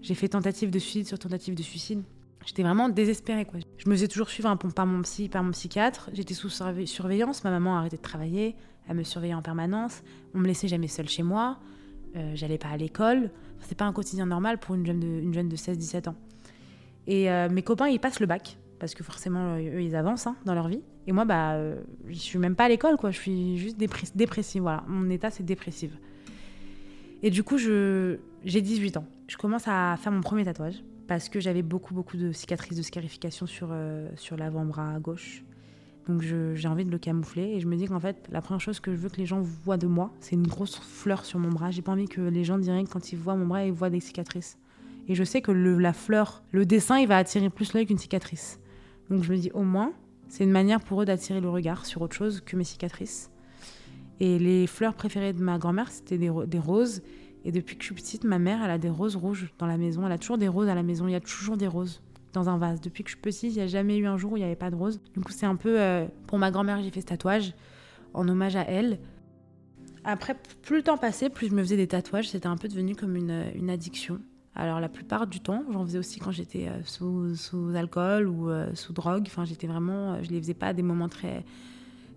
J'ai 0.00 0.14
fait 0.14 0.28
tentative 0.28 0.70
de 0.70 0.78
suicide 0.78 1.06
sur 1.06 1.18
tentative 1.18 1.54
de 1.54 1.62
suicide. 1.62 2.02
J'étais 2.46 2.62
vraiment 2.62 2.88
désespérée. 2.88 3.44
Quoi. 3.44 3.60
Je 3.76 3.90
me 3.90 3.94
faisais 3.94 4.08
toujours 4.08 4.30
suivre 4.30 4.56
par 4.74 4.86
mon 4.86 5.02
psy, 5.02 5.28
par 5.28 5.42
mon 5.42 5.50
psychiatre. 5.50 6.08
J'étais 6.14 6.32
sous 6.32 6.48
surveillance. 6.48 7.44
Ma 7.44 7.50
maman 7.50 7.76
a 7.76 7.80
arrêté 7.80 7.98
de 7.98 8.02
travailler. 8.02 8.56
Elle 8.88 8.96
me 8.96 9.04
surveillait 9.04 9.34
en 9.34 9.42
permanence. 9.42 10.02
On 10.34 10.38
me 10.38 10.46
laissait 10.46 10.68
jamais 10.68 10.88
seule 10.88 11.08
chez 11.08 11.22
moi. 11.22 11.58
Euh, 12.16 12.32
j'allais 12.34 12.58
pas 12.58 12.68
à 12.68 12.76
l'école. 12.78 13.30
C'est 13.60 13.76
pas 13.76 13.84
un 13.84 13.92
quotidien 13.92 14.26
normal 14.26 14.58
pour 14.58 14.74
une 14.74 14.86
jeune 14.86 15.00
de, 15.00 15.06
une 15.06 15.32
jeune 15.32 15.48
de 15.48 15.56
16-17 15.56 16.08
ans. 16.08 16.16
Et 17.06 17.30
euh, 17.30 17.48
mes 17.48 17.62
copains, 17.62 17.88
ils 17.88 18.00
passent 18.00 18.20
le 18.20 18.26
bac, 18.26 18.58
parce 18.78 18.94
que 18.94 19.02
forcément, 19.02 19.56
eux, 19.56 19.82
ils 19.82 19.96
avancent 19.96 20.26
hein, 20.26 20.36
dans 20.44 20.54
leur 20.54 20.68
vie. 20.68 20.80
Et 21.06 21.12
moi, 21.12 21.24
bah, 21.24 21.52
euh, 21.52 21.80
je 22.08 22.14
suis 22.14 22.38
même 22.38 22.56
pas 22.56 22.64
à 22.64 22.68
l'école, 22.68 22.96
quoi. 22.96 23.10
Je 23.10 23.18
suis 23.18 23.58
juste 23.58 23.76
dépressive. 23.76 24.62
Voilà, 24.62 24.84
mon 24.86 25.10
état, 25.10 25.30
c'est 25.30 25.44
dépressive. 25.44 25.96
Et 27.22 27.30
du 27.30 27.42
coup, 27.42 27.58
j'ai 27.58 28.18
18 28.44 28.96
ans. 28.98 29.06
Je 29.28 29.36
commence 29.36 29.66
à 29.66 29.96
faire 29.98 30.12
mon 30.12 30.20
premier 30.20 30.44
tatouage, 30.44 30.82
parce 31.06 31.28
que 31.28 31.40
j'avais 31.40 31.62
beaucoup, 31.62 31.94
beaucoup 31.94 32.16
de 32.16 32.32
cicatrices 32.32 32.76
de 32.76 32.82
scarification 32.82 33.46
sur, 33.46 33.74
sur 34.16 34.36
l'avant-bras 34.36 34.98
gauche. 34.98 35.44
Donc 36.06 36.20
j'ai 36.20 36.68
envie 36.68 36.84
de 36.84 36.90
le 36.90 36.98
camoufler 36.98 37.54
et 37.54 37.60
je 37.60 37.66
me 37.66 37.76
dis 37.76 37.86
qu'en 37.86 38.00
fait, 38.00 38.28
la 38.30 38.42
première 38.42 38.60
chose 38.60 38.78
que 38.78 38.92
je 38.92 38.96
veux 38.96 39.08
que 39.08 39.16
les 39.16 39.26
gens 39.26 39.40
voient 39.40 39.78
de 39.78 39.86
moi, 39.86 40.12
c'est 40.20 40.34
une 40.34 40.46
grosse 40.46 40.76
fleur 40.76 41.24
sur 41.24 41.38
mon 41.38 41.48
bras. 41.48 41.70
J'ai 41.70 41.80
pas 41.80 41.92
envie 41.92 42.08
que 42.08 42.20
les 42.20 42.44
gens 42.44 42.58
diraient 42.58 42.84
que 42.84 42.90
quand 42.90 43.12
ils 43.12 43.18
voient 43.18 43.36
mon 43.36 43.46
bras, 43.46 43.64
ils 43.64 43.72
voient 43.72 43.90
des 43.90 44.00
cicatrices. 44.00 44.58
Et 45.08 45.14
je 45.14 45.24
sais 45.24 45.40
que 45.40 45.50
la 45.50 45.92
fleur, 45.92 46.42
le 46.52 46.66
dessin, 46.66 46.98
il 46.98 47.08
va 47.08 47.16
attirer 47.16 47.48
plus 47.48 47.72
l'œil 47.72 47.86
qu'une 47.86 47.98
cicatrice. 47.98 48.60
Donc 49.10 49.22
je 49.22 49.32
me 49.32 49.38
dis 49.38 49.50
au 49.54 49.62
moins, 49.62 49.92
c'est 50.28 50.44
une 50.44 50.50
manière 50.50 50.80
pour 50.80 51.00
eux 51.00 51.04
d'attirer 51.06 51.40
le 51.40 51.48
regard 51.48 51.86
sur 51.86 52.02
autre 52.02 52.14
chose 52.14 52.42
que 52.42 52.56
mes 52.56 52.64
cicatrices. 52.64 53.30
Et 54.20 54.38
les 54.38 54.66
fleurs 54.66 54.94
préférées 54.94 55.32
de 55.32 55.42
ma 55.42 55.58
grand-mère, 55.58 55.90
c'était 55.90 56.18
des, 56.18 56.30
des, 56.46 56.58
roses. 56.58 57.02
Et 57.44 57.52
depuis 57.52 57.76
que 57.76 57.82
je 57.82 57.86
suis 57.86 57.94
petite, 57.94 58.24
ma 58.24 58.38
mère, 58.38 58.62
elle 58.62 58.70
a 58.70 58.78
des 58.78 58.90
roses 58.90 59.16
rouges 59.16 59.52
dans 59.58 59.66
la 59.66 59.76
maison. 59.76 60.06
Elle 60.06 60.12
a 60.12 60.18
toujours 60.18 60.38
des 60.38 60.48
roses 60.48 60.68
à 60.68 60.74
la 60.74 60.82
maison. 60.82 61.08
Il 61.08 61.12
y 61.12 61.16
a 61.16 61.20
toujours 61.20 61.56
des 61.56 61.66
roses 61.66 62.00
dans 62.34 62.48
un 62.50 62.58
vase. 62.58 62.80
Depuis 62.80 63.02
que 63.02 63.10
je 63.10 63.14
suis 63.14 63.22
petite, 63.22 63.52
il 63.54 63.56
n'y 63.56 63.62
a 63.62 63.66
jamais 63.66 63.96
eu 63.96 64.06
un 64.06 64.18
jour 64.18 64.32
où 64.32 64.36
il 64.36 64.40
n'y 64.40 64.44
avait 64.44 64.56
pas 64.56 64.70
de 64.70 64.76
rose. 64.76 65.00
Du 65.14 65.20
coup, 65.20 65.32
c'est 65.32 65.46
un 65.46 65.56
peu 65.56 65.80
euh, 65.80 66.06
pour 66.26 66.38
ma 66.38 66.50
grand-mère 66.50 66.82
j'ai 66.82 66.90
fait 66.90 67.00
ce 67.00 67.06
tatouage 67.06 67.54
en 68.12 68.28
hommage 68.28 68.56
à 68.56 68.62
elle. 68.62 68.98
Après, 70.04 70.36
plus 70.62 70.76
le 70.76 70.82
temps 70.82 70.98
passait, 70.98 71.30
plus 71.30 71.48
je 71.48 71.54
me 71.54 71.62
faisais 71.62 71.76
des 71.76 71.86
tatouages. 71.86 72.28
C'était 72.28 72.46
un 72.46 72.58
peu 72.58 72.68
devenu 72.68 72.94
comme 72.94 73.16
une, 73.16 73.46
une 73.54 73.70
addiction. 73.70 74.20
Alors 74.54 74.78
la 74.78 74.88
plupart 74.88 75.26
du 75.26 75.40
temps, 75.40 75.64
j'en 75.72 75.84
faisais 75.84 75.98
aussi 75.98 76.20
quand 76.20 76.30
j'étais 76.30 76.68
euh, 76.68 76.82
sous, 76.84 77.34
sous, 77.34 77.72
alcool 77.74 78.28
ou 78.28 78.50
euh, 78.50 78.72
sous 78.74 78.92
drogue. 78.92 79.24
Enfin, 79.26 79.44
j'étais 79.44 79.66
vraiment, 79.66 80.22
je 80.22 80.30
les 80.30 80.40
faisais 80.40 80.54
pas 80.54 80.68
à 80.68 80.72
des 80.74 80.82
moments 80.82 81.08
très 81.08 81.44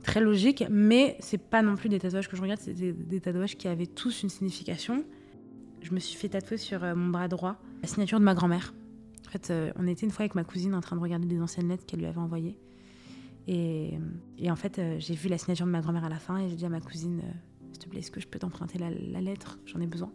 très 0.03 0.21
logiques, 0.21 0.63
mais 0.69 1.17
c'est 1.19 1.39
pas 1.39 1.61
non 1.61 1.75
plus 1.75 1.89
des 1.89 1.99
tatouages 1.99 2.29
que 2.29 2.37
je 2.37 2.41
regarde, 2.41 2.61
c'est 2.61 2.73
des, 2.73 3.19
tatouages 3.19 3.57
qui 3.57 3.67
avaient 3.67 3.87
tous 3.87 4.23
une 4.23 4.29
signification. 4.29 5.03
Je 5.81 5.91
me 5.93 5.99
suis 5.99 6.17
fait 6.17 6.29
tatouer 6.29 6.57
sur 6.57 6.81
mon 6.95 7.09
bras 7.09 7.27
droit 7.27 7.57
la 7.81 7.87
signature 7.87 8.19
de 8.19 8.23
ma 8.23 8.33
grand-mère. 8.33 8.73
En 9.27 9.29
fait, 9.29 9.51
euh, 9.51 9.71
on 9.75 9.85
était 9.87 10.05
une 10.05 10.11
fois 10.11 10.23
avec 10.23 10.35
ma 10.35 10.45
cousine 10.45 10.73
en 10.73 10.79
train 10.79 10.95
de 10.95 11.01
regarder 11.01 11.27
des 11.27 11.41
anciennes 11.41 11.67
lettres 11.67 11.85
qu'elle 11.85 11.99
lui 11.99 12.05
avait 12.05 12.17
envoyées. 12.17 12.57
Et, 13.49 13.97
en 14.49 14.55
fait, 14.55 14.79
euh, 14.79 14.95
j'ai 14.99 15.15
vu 15.15 15.29
la 15.29 15.37
signature 15.37 15.65
de 15.65 15.71
ma 15.71 15.81
grand-mère 15.81 16.05
à 16.05 16.09
la 16.09 16.19
fin 16.19 16.37
et 16.37 16.49
j'ai 16.49 16.55
dit 16.55 16.65
à 16.65 16.69
ma 16.69 16.81
cousine 16.81 17.21
euh, 17.23 17.31
S'il 17.73 17.79
te 17.79 17.89
plaît, 17.89 17.99
est-ce 17.99 18.11
que 18.11 18.21
je 18.21 18.27
peux 18.27 18.39
t'emprunter 18.39 18.77
la, 18.77 19.21
lettre? 19.21 19.59
J'en 19.65 19.81
ai 19.81 19.87
besoin. 19.87 20.11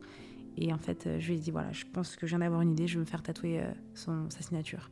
Et 0.57 0.72
en 0.72 0.79
fait, 0.79 1.09
je 1.18 1.29
lui 1.29 1.37
ai 1.37 1.38
dit 1.38 1.51
Voilà, 1.51 1.72
je 1.72 1.85
pense 1.92 2.16
que 2.16 2.27
je 2.27 2.31
viens 2.31 2.38
d'avoir 2.38 2.62
une 2.62 2.72
idée, 2.72 2.87
je 2.87 2.94
veux 2.94 3.01
me 3.01 3.07
faire 3.07 3.22
tatouer 3.22 3.62
son, 3.94 4.29
sa 4.31 4.42
signature. 4.42 4.90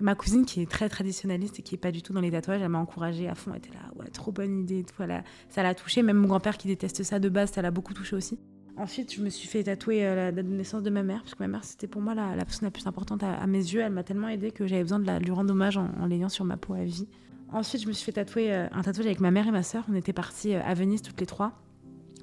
ma 0.00 0.14
cousine, 0.14 0.44
qui 0.44 0.62
est 0.62 0.70
très 0.70 0.88
traditionnaliste 0.88 1.58
et 1.60 1.62
qui 1.62 1.74
est 1.74 1.78
pas 1.78 1.92
du 1.92 2.02
tout 2.02 2.12
dans 2.12 2.20
les 2.20 2.30
tatouages, 2.30 2.60
elle 2.62 2.68
m'a 2.68 2.78
encouragée 2.78 3.28
à 3.28 3.34
fond. 3.34 3.52
Elle 3.52 3.58
était 3.58 3.74
là 3.74 3.90
Ouais, 3.96 4.10
trop 4.10 4.32
bonne 4.32 4.60
idée. 4.60 4.84
Voilà. 4.96 5.22
Ça 5.48 5.62
l'a 5.62 5.74
touchée. 5.74 6.02
Même 6.02 6.16
mon 6.16 6.28
grand-père 6.28 6.56
qui 6.56 6.68
déteste 6.68 7.02
ça 7.02 7.18
de 7.18 7.28
base, 7.28 7.50
ça 7.52 7.62
l'a 7.62 7.70
beaucoup 7.70 7.94
touché 7.94 8.16
aussi. 8.16 8.38
Ensuite, 8.80 9.14
je 9.14 9.20
me 9.20 9.28
suis 9.28 9.46
fait 9.46 9.64
tatouer 9.64 10.06
euh, 10.06 10.14
la 10.14 10.32
date 10.32 10.46
de 10.46 10.54
naissance 10.54 10.82
de 10.82 10.88
ma 10.88 11.02
mère, 11.02 11.20
parce 11.20 11.34
que 11.34 11.42
ma 11.42 11.48
mère, 11.48 11.64
c'était 11.64 11.86
pour 11.86 12.00
moi 12.00 12.14
la, 12.14 12.34
personne 12.36 12.64
la 12.66 12.70
plus 12.70 12.86
importante 12.86 13.22
à, 13.22 13.46
mes 13.46 13.58
yeux. 13.58 13.82
Elle 13.82 13.92
m'a 13.92 14.04
tellement 14.04 14.28
aidée 14.28 14.52
que 14.52 14.66
j'avais 14.66 14.80
besoin 14.80 14.98
de, 14.98 15.22
lui 15.22 15.32
rendre 15.32 15.50
hommage 15.50 15.76
en, 15.76 16.06
l'ayant 16.06 16.30
sur 16.30 16.46
ma 16.46 16.56
peau 16.56 16.72
à 16.72 16.82
vie. 16.82 17.06
Ensuite, 17.52 17.82
je 17.82 17.88
me 17.88 17.92
suis 17.92 18.06
fait 18.06 18.12
tatouer 18.12 18.54
euh, 18.54 18.68
un 18.72 18.80
tatouage 18.80 19.04
avec 19.04 19.20
ma 19.20 19.30
mère 19.30 19.46
et 19.46 19.50
ma 19.50 19.62
sœur. 19.62 19.84
On 19.90 19.94
était 19.94 20.14
partis 20.14 20.54
euh, 20.54 20.62
à 20.64 20.72
Venise 20.72 21.02
toutes 21.02 21.20
les 21.20 21.26
trois. 21.26 21.52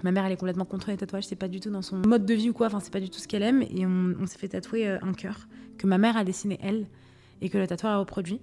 Ma 0.02 0.12
mère, 0.12 0.26
elle 0.26 0.32
est 0.32 0.38
complètement 0.38 0.66
contre 0.66 0.90
les 0.90 0.98
tatouages, 0.98 1.28
c'est 1.28 1.36
pas 1.36 1.48
du 1.48 1.60
tout 1.60 1.70
dans 1.70 1.84
son 1.84 1.98
mode 1.98 2.26
de 2.26 2.34
vie 2.34 2.50
ou 2.50 2.54
quoi, 2.54 2.68
enfin, 2.68 2.80
c'est 2.80 2.94
pas 2.94 3.00
du 3.00 3.12
tout 3.12 3.20
ce 3.20 3.28
qu'elle 3.28 3.44
aime. 3.44 3.62
Et 3.62 3.86
on, 3.86 4.26
s'est 4.26 4.40
fait 4.40 4.48
tatouer 4.48 4.88
un 4.88 5.14
cœur 5.14 5.48
que 5.78 5.86
ma 5.86 6.00
mère 6.00 6.18
a 6.18 6.24
dessiné 6.24 6.60
elle 6.64 6.88
et 7.42 7.50
que 7.50 7.58
le 7.60 7.68
tatoueur 7.68 7.94
a 7.94 7.98
reproduit. 7.98 8.40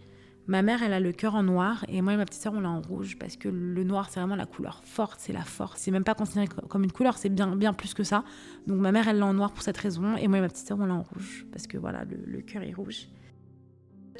Ma 0.46 0.60
mère, 0.60 0.82
elle 0.82 0.92
a 0.92 1.00
le 1.00 1.12
cœur 1.12 1.34
en 1.34 1.42
noir 1.42 1.86
et 1.88 2.02
moi 2.02 2.12
et 2.12 2.16
ma 2.18 2.26
petite 2.26 2.42
sœur, 2.42 2.52
on 2.52 2.60
l'a 2.60 2.68
en 2.68 2.82
rouge 2.82 3.16
parce 3.18 3.36
que 3.36 3.48
le 3.48 3.82
noir, 3.82 4.10
c'est 4.10 4.20
vraiment 4.20 4.36
la 4.36 4.44
couleur 4.44 4.82
forte, 4.84 5.18
c'est 5.20 5.32
la 5.32 5.42
force. 5.42 5.80
C'est 5.80 5.90
même 5.90 6.04
pas 6.04 6.14
considéré 6.14 6.48
comme 6.68 6.84
une 6.84 6.92
couleur, 6.92 7.16
c'est 7.16 7.30
bien, 7.30 7.56
bien 7.56 7.72
plus 7.72 7.94
que 7.94 8.02
ça. 8.02 8.24
Donc 8.66 8.78
ma 8.78 8.92
mère, 8.92 9.08
elle 9.08 9.18
l'a 9.18 9.26
en 9.26 9.32
noir 9.32 9.52
pour 9.52 9.62
cette 9.62 9.78
raison 9.78 10.16
et 10.16 10.28
moi 10.28 10.38
et 10.38 10.40
ma 10.42 10.48
petite 10.48 10.66
sœur, 10.66 10.78
on 10.78 10.84
l'a 10.84 10.94
en 10.94 11.02
rouge 11.02 11.46
parce 11.50 11.66
que 11.66 11.78
voilà, 11.78 12.04
le, 12.04 12.40
cœur 12.42 12.62
est 12.62 12.74
rouge. 12.74 13.08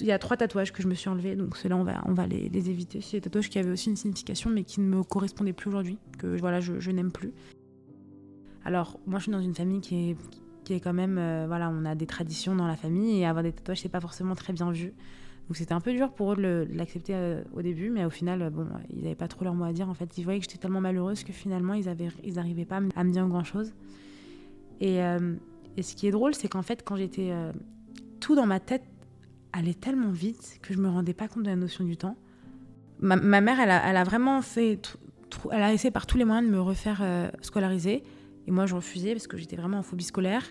Il 0.01 0.07
y 0.07 0.13
a 0.13 0.19
trois 0.19 0.39
tatouages 0.39 0.73
que 0.73 0.83
je 0.83 0.89
me 0.89 0.95
suis 0.95 1.11
enlevés, 1.11 1.37
donc 1.37 1.59
ceux-là, 1.59 1.77
on 1.77 1.85
va, 1.85 2.03
on 2.07 2.15
va 2.15 2.27
les, 2.27 2.71
éviter. 2.71 3.03
C'est 3.03 3.19
des 3.19 3.21
tatouages 3.21 3.51
qui 3.51 3.59
avaient 3.59 3.71
aussi 3.71 3.91
une 3.91 3.97
signification, 3.97 4.49
mais 4.49 4.65
qui 4.65 4.81
ne 4.81 4.87
me 4.87 5.03
correspondaient 5.05 5.53
plus 5.53 5.69
aujourd'hui, 5.69 5.99
que 6.19 6.39
voilà, 6.39 6.61
je, 6.61 6.91
n'aime 6.91 7.13
plus. 7.13 7.33
Alors, 8.65 8.99
moi, 9.07 9.19
je 9.19 9.25
suis 9.25 9.33
dans 9.33 9.41
une 9.41 9.55
famille 9.55 9.81
qui 9.81 10.11
est, 10.11 10.17
qui 10.65 10.73
est 10.73 10.81
quand 10.81 10.95
même, 10.95 11.17
euh, 11.19 11.45
voilà, 11.47 11.71
on 11.71 11.85
a 11.85 11.95
des 11.95 12.07
traditions 12.07 12.57
dans 12.57 12.67
la 12.67 12.77
famille, 12.77 13.21
et 13.21 13.27
avoir 13.27 13.45
des 13.45 13.53
tatouages, 13.53 13.83
c'est 13.83 13.89
pas 13.89 14.01
forcément 14.01 14.35
très 14.35 14.53
bien 14.53 14.73
vu. 14.73 14.95
Donc 15.49 15.57
c'était 15.57 15.75
un 15.75 15.81
peu 15.81 15.93
dur 15.93 16.11
pour 16.13 16.33
eux 16.33 16.37
de 16.37 16.67
l'accepter 16.73 17.13
euh, 17.15 17.43
au 17.53 17.61
début, 17.61 17.91
mais 17.91 18.05
au 18.05 18.11
final, 18.11 18.41
euh, 18.41 18.51
bon, 18.51 18.67
ils 18.91 19.03
n'avaient 19.03 19.15
pas 19.15 19.29
trop 19.29 19.45
leur 19.45 19.55
mot 19.55 19.65
à 19.65 19.73
dire. 19.73 19.89
En 19.91 19.95
fait, 19.95 20.17
ils 20.17 20.25
voyaient 20.25 20.39
que 20.39 20.47
j'étais 20.47 20.59
tellement 20.59 20.81
malheureuse 20.81 21.23
que 21.23 21.33
finalement, 21.33 21.75
ils 21.75 21.85
n'arrivaient 21.85 22.63
ils 22.63 22.67
pas 22.67 22.81
à 22.97 23.05
me 23.05 23.11
dire 23.11 23.27
grand-chose. 23.27 23.75
Et, 24.81 25.03
euh, 25.03 25.35
et, 25.77 25.83
ce 25.83 25.95
qui 25.95 26.07
est 26.07 26.11
drôle, 26.11 26.35
c'est 26.35 26.49
qu'en 26.49 26.63
fait, 26.63 26.83
quand 26.83 26.97
j'étais... 26.97 27.33
tout 28.21 28.35
dans 28.35 28.47
ma 28.47 28.59
tête 28.59 28.85
allait 29.53 29.75
tellement 29.75 30.11
vite 30.11 30.59
que 30.63 30.73
je 30.73 30.79
me 30.79 30.89
rendais 30.89 31.15
pas 31.15 31.29
compte 31.29 31.43
de 31.43 31.51
la 31.51 31.57
notion 31.57 31.85
du 31.85 31.97
temps. 31.97 32.17
Ma, 33.01 33.17
ma 33.17 33.41
mère, 33.41 33.61
elle 33.61 33.71
a, 33.71 33.89
elle 33.89 33.97
a, 33.97 34.05
vraiment 34.05 34.41
fait... 34.41 34.97
elle 35.53 35.63
a 35.63 35.73
essayé 35.73 35.91
par 35.91 36.07
tous 36.07 36.17
les 36.17 36.25
moyens 36.25 36.49
de 36.49 36.53
me 36.53 36.61
refaire 36.61 37.05
scolariser. 37.43 38.03
Et 38.47 38.51
moi, 38.51 38.65
je 38.65 38.75
refusais 38.75 39.13
parce 39.13 39.27
que 39.27 39.37
j'étais 39.37 39.57
vraiment 39.57 39.79
en 39.79 39.83
phobie 39.83 40.05
scolaire. 40.05 40.43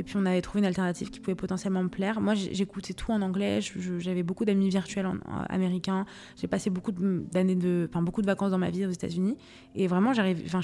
Et 0.00 0.02
puis 0.02 0.16
on 0.16 0.24
avait 0.24 0.40
trouvé 0.40 0.60
une 0.60 0.64
alternative 0.64 1.10
qui 1.10 1.20
pouvait 1.20 1.34
potentiellement 1.34 1.82
me 1.82 1.90
plaire. 1.90 2.22
Moi, 2.22 2.32
j'écoutais 2.34 2.94
tout 2.94 3.12
en 3.12 3.20
anglais. 3.20 3.60
J'avais 3.98 4.22
beaucoup 4.22 4.46
d'amis 4.46 4.70
virtuels 4.70 5.04
en, 5.04 5.18
américains. 5.50 6.06
J'ai 6.40 6.46
passé 6.46 6.70
beaucoup 6.70 6.90
d'années 6.90 7.54
de, 7.54 7.86
enfin 7.90 8.00
beaucoup 8.00 8.22
de 8.22 8.26
vacances 8.26 8.50
dans 8.50 8.58
ma 8.58 8.70
vie 8.70 8.86
aux 8.86 8.90
États-Unis. 8.90 9.36
Et 9.74 9.88
vraiment, 9.88 10.14
j'arrive, 10.14 10.42
enfin, 10.46 10.60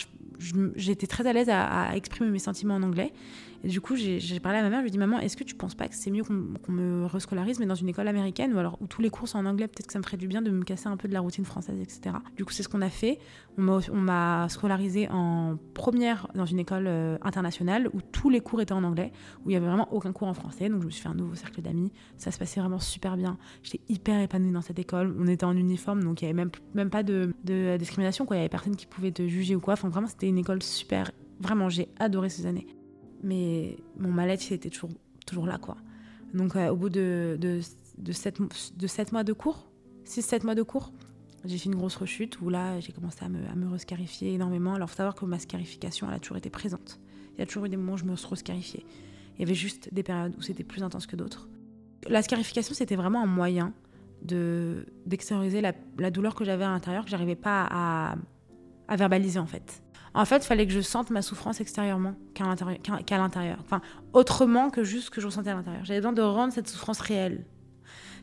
j'étais 0.75 1.07
très 1.07 1.27
à 1.27 1.35
l'aise 1.35 1.51
à, 1.51 1.95
exprimer 1.95 2.31
mes 2.31 2.39
sentiments 2.39 2.77
en 2.77 2.83
anglais. 2.83 3.13
Et 3.65 3.69
du 3.69 3.81
coup, 3.81 3.97
j'ai 3.97 4.41
parlé 4.41 4.59
à 4.59 4.63
ma 4.63 4.71
mère, 4.71 4.79
je 4.81 4.85
lui 4.85 4.89
ai 4.89 4.93
dit 4.93 4.99
Maman, 4.99 5.19
est-ce 5.19 5.37
que 5.37 5.45
tu 5.45 5.55
penses 5.55 5.75
pas 5.75 5.89
que 5.89 5.95
c'est 5.95 6.11
mieux 6.11 6.23
qu'on 6.25 6.73
me 6.73 7.07
rescolarise, 7.07 7.59
mais 7.59 7.67
dans 7.67 7.75
une 7.75 7.89
école 7.89 8.09
américaine, 8.09 8.53
ou 8.55 8.59
alors 8.59 8.79
où 8.81 8.87
tous 8.87 9.03
les 9.03 9.11
cours 9.11 9.29
sont 9.29 9.39
en 9.39 9.47
anglais 9.47 9.69
Peut-être 9.69 9.87
que 9.87 9.93
ça 9.93 9.99
me 9.99 10.05
ferait 10.05 10.17
du 10.17 10.29
bien 10.29 10.43
de 10.43 10.51
me 10.51 10.65
casser 10.65 10.89
un 10.89 10.97
peu 10.97 11.09
de 11.09 11.13
la 11.13 11.21
routine 11.21 11.45
française, 11.45 11.79
etc. 11.81 12.17
Du 12.37 12.45
coup, 12.45 12.53
c'est 12.53 12.63
ce 12.63 12.69
qu'on 12.69 12.83
a 12.83 12.91
fait. 12.91 13.19
On 13.59 13.81
m'a 13.95 14.49
scolarisé 14.49 15.09
en 15.11 15.57
première 15.75 16.29
dans 16.35 16.45
une 16.45 16.59
école 16.59 16.87
euh, 16.87 17.17
internationale 17.23 17.89
où 17.95 18.01
tous 18.01 18.29
les 18.29 18.41
cours 18.41 18.61
étaient 18.61 18.73
en 18.73 18.85
anglais, 18.85 19.13
où 19.45 19.51
il 19.51 19.55
y 19.55 19.57
avait 19.57 19.67
vraiment 19.67 19.93
aucun 19.93 20.13
cours 20.13 20.29
en 20.29 20.35
français. 20.35 20.69
Donc, 20.69 20.83
je 20.83 20.87
me 20.87 20.91
suis 20.91 21.03
fait 21.03 21.09
un 21.09 21.15
nouveau 21.15 21.35
cercle 21.35 21.63
d'amis. 21.63 21.93
Ça 22.17 22.31
se 22.31 22.39
passait 22.39 22.61
vraiment 22.61 22.81
super 22.81 23.17
bien. 23.17 23.39
J'étais 23.63 23.81
hyper 23.89 24.21
épanouie 24.21 24.53
dans 24.53 24.63
cette 24.63 24.79
école. 24.79 25.15
On 25.19 25.27
était 25.27 25.45
en 25.45 25.57
uniforme, 25.57 26.03
donc 26.05 26.23
il 26.23 26.27
n'y 26.27 26.31
avait 26.39 26.51
même, 26.75 26.91
pas 26.91 27.03
de, 27.03 27.33
discrimination. 27.79 28.27
Il 28.31 28.35
n'y 28.35 28.41
avait 28.41 28.49
personne 28.49 28.77
qui 28.77 28.87
pouvait 28.87 29.13
te 29.13 29.27
juger 29.27 29.57
ou 29.57 29.61
quoi. 29.61 29.75
Enfin, 29.75 29.89
vraiment, 29.89 30.07
c'était 30.07 30.29
une 30.29 30.39
école 30.39 30.63
super. 30.63 31.11
Vraiment, 31.41 31.69
j'ai 31.69 31.89
adoré 31.99 32.29
ces 32.29 32.47
années 32.47 32.67
mais 33.23 33.77
mon 33.99 34.11
mal-être 34.11 34.53
était 34.53 34.71
toujours, 34.71 34.91
toujours 35.27 35.47
là, 35.47 35.59
quoi. 35.59 35.77
Donc, 36.35 36.57
au 36.57 36.77
bout 36.77 36.91
de, 36.91 37.37
de, 37.41 37.61
de, 37.99 38.13
7, 38.13 38.41
de 38.41 39.13
mois 39.13 39.25
de 39.25 39.33
cours, 39.33 39.69
6-7 40.05 40.45
mois 40.45 40.55
de 40.55 40.63
cours, 40.63 40.93
j'ai 41.45 41.59
fait 41.59 41.67
une 41.67 41.77
grosse 41.77 41.97
rechute 41.97 42.41
où 42.41 42.51
là, 42.51 42.81
j'ai 42.81 42.93
commencé 42.93 43.25
à 43.25 43.29
me, 43.29 43.47
à 43.49 43.55
me 43.55 43.69
rescarifier 43.69 44.35
énormément. 44.35 44.75
Alors, 44.75 44.91
faut 44.91 44.97
savoir 44.97 45.15
que 45.15 45.25
ma 45.25 45.39
scarification, 45.39 46.09
elle 46.09 46.15
a 46.15 46.19
toujours 46.19 46.37
été 46.37 46.51
présente. 46.51 47.01
Il 47.35 47.41
y 47.41 47.43
a 47.43 47.47
toujours 47.47 47.67
eu 47.67 47.69
des 47.69 47.77
moments 47.77 47.95
où 47.95 47.99
je 47.99 48.05
me 48.05 48.17
suis. 48.17 48.85
Il 49.37 49.41
y 49.41 49.43
avait 49.43 49.55
juste 49.55 49.93
des 49.93 50.03
périodes 50.03 50.35
où 50.39 50.43
c'était 50.43 50.65
plus 50.65 50.83
intense 50.83 51.07
que 51.07 51.17
d'autres. 51.17 51.49
La 52.09 52.23
scarification, 52.23 52.75
c'était 52.75 52.97
vraiment 52.97 53.23
un 53.23 53.27
moyen 53.27 53.73
de 54.23 54.87
d'extérioriser 55.05 55.61
la, 55.61 56.11
douleur 56.11 56.35
que 56.35 56.45
j'avais 56.45 56.65
à 56.65 56.71
l'intérieur, 56.71 57.05
que 57.05 57.11
j'arrivais 57.11 57.37
pas 57.37 58.17
à 58.89 58.97
verbaliser 58.97 59.39
en 59.39 59.47
fait. 59.47 59.83
En 60.17 60.25
fait, 60.25 60.39
il 60.39 60.47
fallait 60.47 60.67
que 60.67 60.73
je 60.73 60.81
sente 60.81 61.11
ma 61.11 61.21
souffrance 61.21 61.61
extérieurement 61.61 62.15
qu'à 62.33 62.45
l'intérieur. 63.19 63.59
Enfin, 63.61 63.83
autrement 64.15 64.71
que 64.71 64.83
juste 64.83 65.07
ce 65.07 65.11
que 65.11 65.21
je 65.21 65.27
ressentais 65.27 65.51
à 65.51 65.55
l'intérieur. 65.55 65.85
J'avais 65.85 66.01
besoin 66.01 66.15
de 66.15 66.23
rendre 66.23 66.55
cette 66.55 66.69
souffrance 66.69 67.01
réelle. 67.01 67.45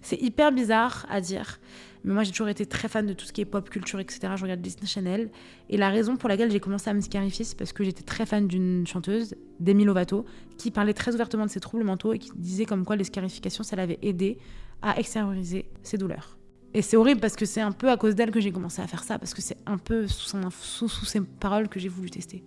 C'est 0.01 0.19
hyper 0.19 0.51
bizarre 0.51 1.05
à 1.07 1.21
dire, 1.21 1.59
mais 2.03 2.13
moi 2.13 2.23
j'ai 2.23 2.31
toujours 2.31 2.49
été 2.49 2.65
très 2.65 2.87
fan 2.87 3.05
de 3.05 3.13
tout 3.13 3.25
ce 3.25 3.31
qui 3.31 3.41
est 3.41 3.45
pop 3.45 3.69
culture, 3.69 3.99
etc. 3.99 4.33
Je 4.35 4.41
regarde 4.41 4.59
Disney 4.59 4.87
Channel. 4.87 5.29
Et 5.69 5.77
la 5.77 5.89
raison 5.89 6.17
pour 6.17 6.29
laquelle 6.29 6.51
j'ai 6.51 6.59
commencé 6.59 6.89
à 6.89 6.95
me 6.95 6.99
scarifier, 6.99 7.45
c'est 7.45 7.57
parce 7.57 7.73
que 7.73 7.83
j'étais 7.83 8.03
très 8.03 8.25
fan 8.25 8.47
d'une 8.47 8.87
chanteuse, 8.87 9.35
Demi 9.59 9.85
Lovato, 9.85 10.25
qui 10.57 10.71
parlait 10.71 10.95
très 10.95 11.13
ouvertement 11.13 11.45
de 11.45 11.51
ses 11.51 11.59
troubles 11.59 11.83
mentaux 11.83 12.11
et 12.11 12.17
qui 12.17 12.31
disait 12.35 12.65
comme 12.65 12.85
quoi 12.85 12.95
les 12.95 13.03
scarifications, 13.03 13.63
ça 13.63 13.75
l'avait 13.75 13.99
aidé 14.01 14.39
à 14.81 14.99
extérioriser 14.99 15.69
ses 15.83 15.99
douleurs. 15.99 16.37
Et 16.73 16.81
c'est 16.81 16.97
horrible 16.97 17.21
parce 17.21 17.35
que 17.35 17.45
c'est 17.45 17.61
un 17.61 17.71
peu 17.71 17.89
à 17.89 17.97
cause 17.97 18.15
d'elle 18.15 18.31
que 18.31 18.39
j'ai 18.39 18.51
commencé 18.51 18.81
à 18.81 18.87
faire 18.87 19.03
ça, 19.03 19.19
parce 19.19 19.33
que 19.33 19.41
c'est 19.41 19.57
un 19.65 19.77
peu 19.77 20.07
sous, 20.07 20.87
ses 20.87 21.21
paroles 21.21 21.69
que 21.69 21.79
j'ai 21.79 21.89
voulu 21.89 22.09
tester. 22.09 22.43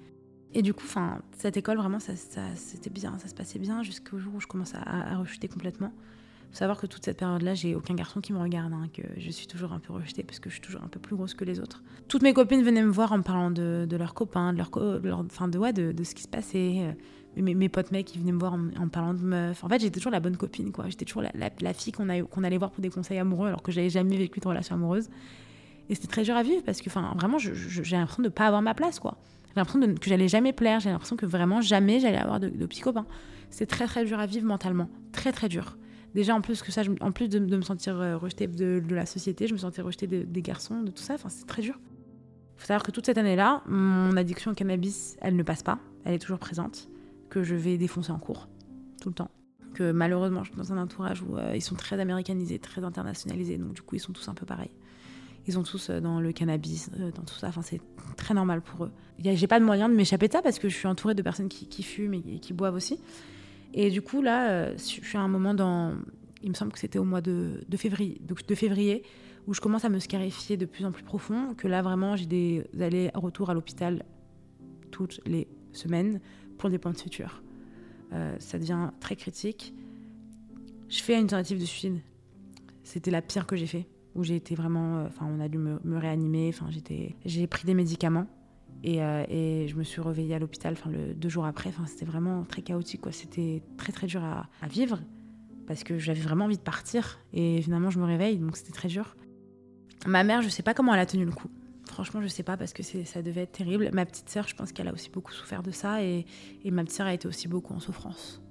Et 0.53 0.63
du 0.63 0.75
coup, 0.75 0.87
cette 1.37 1.57
école, 1.57 1.77
vraiment, 1.77 2.01
ça, 2.01 2.13
c'était 2.55 2.91
bien, 2.91 3.19
ça 3.19 3.29
se 3.29 3.35
passait 3.35 3.59
bien 3.59 3.83
jusqu'au 3.83 4.19
jour 4.19 4.35
où 4.35 4.41
je 4.41 4.47
commence 4.47 4.75
à, 4.75 5.17
rechuter 5.19 5.49
complètement. 5.49 5.93
Il 6.49 6.53
faut 6.53 6.59
savoir 6.59 6.81
que 6.81 6.87
toute 6.87 7.05
cette 7.05 7.19
période-là, 7.19 7.55
j'ai 7.55 7.75
aucun 7.75 7.95
garçon 7.95 8.21
qui 8.21 8.33
me 8.33 8.39
regarde, 8.39 8.73
hein, 8.73 8.89
que 8.93 9.03
je 9.17 9.31
suis 9.31 9.47
toujours 9.47 9.73
un 9.73 9.81
peu 9.81 9.93
rejetée 9.93 10.23
parce 10.23 10.41
que 10.41 10.49
je 10.49 10.55
suis 10.55 10.63
toujours 10.63 10.83
un 10.83 10.89
peu 10.89 10.99
plus 10.99 11.15
grosse 11.15 11.35
que 11.35 11.45
les 11.45 11.61
autres. 11.61 11.83
Toutes 12.09 12.23
mes 12.23 12.33
copines 12.33 12.63
venaient 12.63 12.83
me 12.83 12.91
voir 12.91 13.13
en 13.13 13.19
me 13.19 13.23
parlant 13.23 13.51
de, 13.51 13.87
leurs 13.97 14.15
copains, 14.15 14.53
de, 14.53 14.59
leur, 14.59 14.71
enfin 15.19 15.49
de, 15.49 16.05
ce 16.05 16.15
qui 16.15 16.23
se 16.23 16.29
passait. 16.29 16.97
Mes, 17.37 17.69
potes 17.69 17.91
mecs 17.91 18.07
qui 18.07 18.19
venaient 18.19 18.33
me 18.33 18.39
voir 18.39 18.55
en, 18.55 18.89
parlant 18.89 19.13
de 19.13 19.21
meufs. 19.21 19.63
En 19.63 19.69
fait, 19.69 19.81
j'étais 19.81 20.01
toujours 20.01 20.13
la 20.13 20.21
bonne 20.21 20.37
copine, 20.37 20.73
quoi. 20.73 20.87
J'étais 20.89 21.05
toujours 21.05 21.23
la, 21.23 21.75
fille 21.75 21.93
qu'on 21.93 22.09
allait 22.09 22.59
voir 22.59 22.71
pour 22.71 22.81
des 22.81 22.89
conseils 22.89 23.19
amoureux 23.19 23.49
alors 23.49 23.63
que 23.63 23.73
j'avais 23.73 23.91
jamais 23.91 24.17
vécu 24.17 24.41
de 24.41 24.49
relation 24.49 24.75
amoureuse. 24.75 25.09
Et 25.89 25.95
c'était 25.95 26.09
très 26.09 26.23
dur 26.23 26.35
à 26.35 26.43
vivre 26.43 26.63
parce 26.65 26.81
que, 26.81 26.89
enfin, 26.89 27.13
vraiment, 27.17 27.39
j'ai 27.39 27.53
l'impression 27.53 28.23
de 28.23 28.29
ne 28.29 28.33
pas 28.33 28.47
avoir 28.47 28.63
ma 28.63 28.75
place, 28.75 28.99
quoi. 28.99 29.19
J'ai 29.49 29.61
l'impression 29.61 29.95
que 29.95 30.09
j'allais 30.09 30.29
jamais 30.29 30.53
plaire. 30.53 30.81
J'ai 30.81 30.91
l'impression 30.91 31.17
que 31.17 31.27
vraiment 31.27 31.61
jamais 31.61 32.01
j'allais 32.01 32.19
avoir 32.19 32.41
de, 32.41 32.49
de. 32.49 32.69
C'est 33.51 33.67
très 33.67 33.87
très 33.87 34.05
dur 34.05 34.19
à 34.19 34.27
vivre 34.27 34.47
mentalement, 34.47 34.89
très 35.13 35.33
très 35.33 35.49
dur. 35.49 35.77
Déjà, 36.15 36.35
en 36.35 36.41
plus 36.41 36.63
que 36.63 36.73
ça, 36.73 36.83
en 37.01 37.13
plus 37.13 37.29
de, 37.29 37.39
me 37.39 37.63
sentir 37.63 38.01
euh, 38.01 38.17
rejetée 38.17 38.47
de, 38.47 38.83
la 38.91 39.05
société, 39.05 39.47
je 39.47 39.53
me 39.53 39.59
sentais 39.59 39.83
rejetée 39.83 40.07
des 40.07 40.43
garçons, 40.43 40.83
de 40.83 40.91
tout 40.91 41.03
ça. 41.03 41.15
Enfin, 41.15 41.29
c'est 41.29 41.47
très 41.47 41.63
dur. 41.63 41.79
Il 42.57 42.61
faut 42.61 42.67
savoir 42.67 42.83
que 42.83 42.91
toute 42.91 43.05
cette 43.05 43.19
année-là, 43.19 43.63
mon 43.67 44.17
addiction 44.17 44.51
au 44.51 44.55
cannabis, 44.55 45.17
elle 45.21 45.37
ne 45.37 45.43
passe 45.43 45.63
pas. 45.63 45.79
Elle 46.05 46.15
est 46.15 46.19
toujours 46.19 46.39
présente 46.39 46.89
que 47.29 47.43
je 47.43 47.55
vais 47.55 47.79
défoncer 47.79 48.13
en 48.13 48.19
cours, 48.19 48.49
tout 49.01 49.09
le 49.09 49.15
temps. 49.15 49.31
Que 49.75 49.93
malheureusement, 49.93 50.43
je 50.45 50.51
suis 50.51 50.59
dans 50.59 50.73
un 50.73 50.79
entourage 50.79 51.23
où 51.23 51.37
euh, 51.37 51.53
ils 51.55 51.63
sont 51.63 51.75
très 51.75 52.01
américanisés, 52.01 52.59
très 52.59 52.85
internationalisés, 52.85 53.59
donc 53.59 53.75
du 53.75 53.83
coup, 53.83 53.97
ils 53.97 54.01
sont 54.01 54.13
tous 54.13 54.29
un 54.29 54.35
peu 54.35 54.47
pareils. 54.47 54.71
Ils 55.47 55.53
sont 55.53 55.63
tous 55.63 55.91
euh, 55.91 56.01
dans 56.01 56.21
le 56.21 56.33
cannabis, 56.33 56.91
euh, 56.99 57.11
dans 57.13 57.23
tout 57.23 57.35
ça. 57.35 57.49
Enfin, 57.49 57.63
c'est 57.63 57.81
très 58.17 58.35
normal 58.35 58.63
pour 58.63 58.87
eux. 58.87 58.93
J'ai 59.19 59.47
pas 59.47 59.61
de 59.61 59.65
moyen 59.65 59.89
de 59.89 59.95
m'échapper 59.95 60.29
de 60.29 60.33
ça 60.33 60.43
parce 60.43 60.59
que 60.59 60.69
je 60.69 60.77
suis 60.77 60.89
entourée 60.89 61.15
de 61.15 61.23
personnes 61.23 61.49
qui, 61.49 61.83
fument 61.83 62.15
et, 62.15 62.39
qui 62.41 62.53
boivent 62.53 62.75
aussi. 62.75 62.99
Et 63.75 63.91
du 63.91 64.03
coup, 64.03 64.23
là, 64.23 64.73
je 64.73 64.83
suis 64.83 65.19
à 65.19 65.21
un 65.21 65.29
moment 65.29 65.55
dans. 65.55 65.95
Il 66.43 66.51
me 66.51 66.55
semble 66.55 66.73
que 66.73 66.79
c'était 66.79 66.99
au 66.99 67.05
mois 67.05 67.23
de, 67.23 67.61
février, 67.77 68.21
de, 68.21 68.55
février, 68.55 69.03
où 69.47 69.55
je 69.55 69.61
commence 69.61 69.85
à 69.85 69.89
me 69.89 69.99
scarifier 69.99 70.57
de 70.57 70.67
plus 70.67 70.85
en 70.85 70.93
plus 70.93 71.03
profond. 71.03 71.55
Que 71.55 71.67
là, 71.67 71.81
vraiment, 71.81 72.15
j'ai 72.15 72.27
des 72.27 72.67
allers-retours 72.79 73.51
à 73.51 73.55
l'hôpital 73.55 74.05
toutes 74.91 75.21
les 75.27 75.49
semaines 75.73 76.21
pour 76.59 76.71
des 76.71 76.79
points 76.79 76.93
de 76.93 76.99
suture. 76.99 77.43
Euh, 78.13 78.37
ça 78.39 78.59
devient 78.59 78.91
très 79.01 79.17
critique. 79.17 79.75
Je 80.89 81.03
fais 81.03 81.19
une 81.19 81.27
tentative 81.27 81.59
de 81.59 81.65
suicide. 81.65 82.01
C'était 82.85 83.11
la 83.11 83.23
pire 83.23 83.47
que 83.47 83.57
j'ai 83.57 83.67
fait, 83.67 83.87
où 84.15 84.23
j'ai 84.23 84.37
été 84.37 84.55
vraiment. 84.55 84.99
Euh, 84.99 85.07
enfin, 85.07 85.27
on 85.29 85.41
a 85.41 85.49
dû 85.49 85.59
me, 85.59 85.99
réanimer. 85.99 86.49
Enfin, 86.49 86.67
j'étais, 86.71 87.17
j'ai 87.25 87.47
pris 87.47 87.67
des 87.67 87.75
médicaments 87.75 88.27
et, 88.85 89.03
euh, 89.03 89.25
et, 89.29 89.67
je 89.69 89.77
me 89.77 89.83
suis 89.83 90.01
réveillée 90.01 90.35
à 90.35 90.39
l'hôpital. 90.39 90.75
Enfin, 90.75 90.91
deux 91.17 91.29
jours 91.29 91.47
après. 91.47 91.71
Enfin, 91.71 91.87
c'était 91.87 92.05
vraiment 92.05 92.45
très 92.45 92.63
chaotique. 92.63 93.01
Quoi. 93.01 93.13
C'était 93.13 93.63
très 93.77 93.93
très 93.93 94.07
dur 94.07 94.23
à, 94.23 94.49
à 94.63 94.69
vivre 94.69 95.01
parce 95.67 95.85
que 95.85 95.99
j'avais 95.99 96.21
vraiment 96.21 96.47
envie 96.47 96.57
de 96.57 96.63
partir 96.63 97.19
et 97.33 97.61
finalement 97.61 97.91
je 97.91 97.99
me 97.99 98.05
réveille, 98.05 98.39
donc 98.39 98.57
c'était 98.57 98.73
très 98.73 98.89
dur. 98.89 99.17
Ma 100.07 100.23
mère, 100.25 100.43
je 100.43 100.49
sais 100.49 100.63
pas 100.63 100.75
comment 100.75 100.95
elle 100.95 101.01
a 101.01 101.07
tenu 101.07 101.25
le 101.25 101.33
coup. 101.33 101.49
Franchement, 101.97 102.21
je 102.21 102.27
sais 102.27 102.43
pas 102.43 102.59
parce 102.59 102.75
que 102.75 102.83
ça 102.83 103.23
devait 103.23 103.45
être 103.45 103.53
terrible. 103.53 103.89
Ma 103.95 104.05
petite 104.05 104.29
sœur, 104.29 104.47
je 104.47 104.55
pense 104.55 104.71
qu'elle 104.71 104.87
a 104.87 104.93
aussi 104.93 105.09
beaucoup 105.09 105.33
souffert 105.33 105.63
de 105.63 105.71
ça 105.71 106.03
et, 106.03 106.27
et 106.63 106.71
ma 106.71 106.85
petite 106.85 106.99
sœur 106.99 107.07
a 107.07 107.15
été 107.15 107.27
aussi 107.27 107.49
beaucoup 107.49 107.73
en 107.73 107.81
souffrance. 107.81 108.43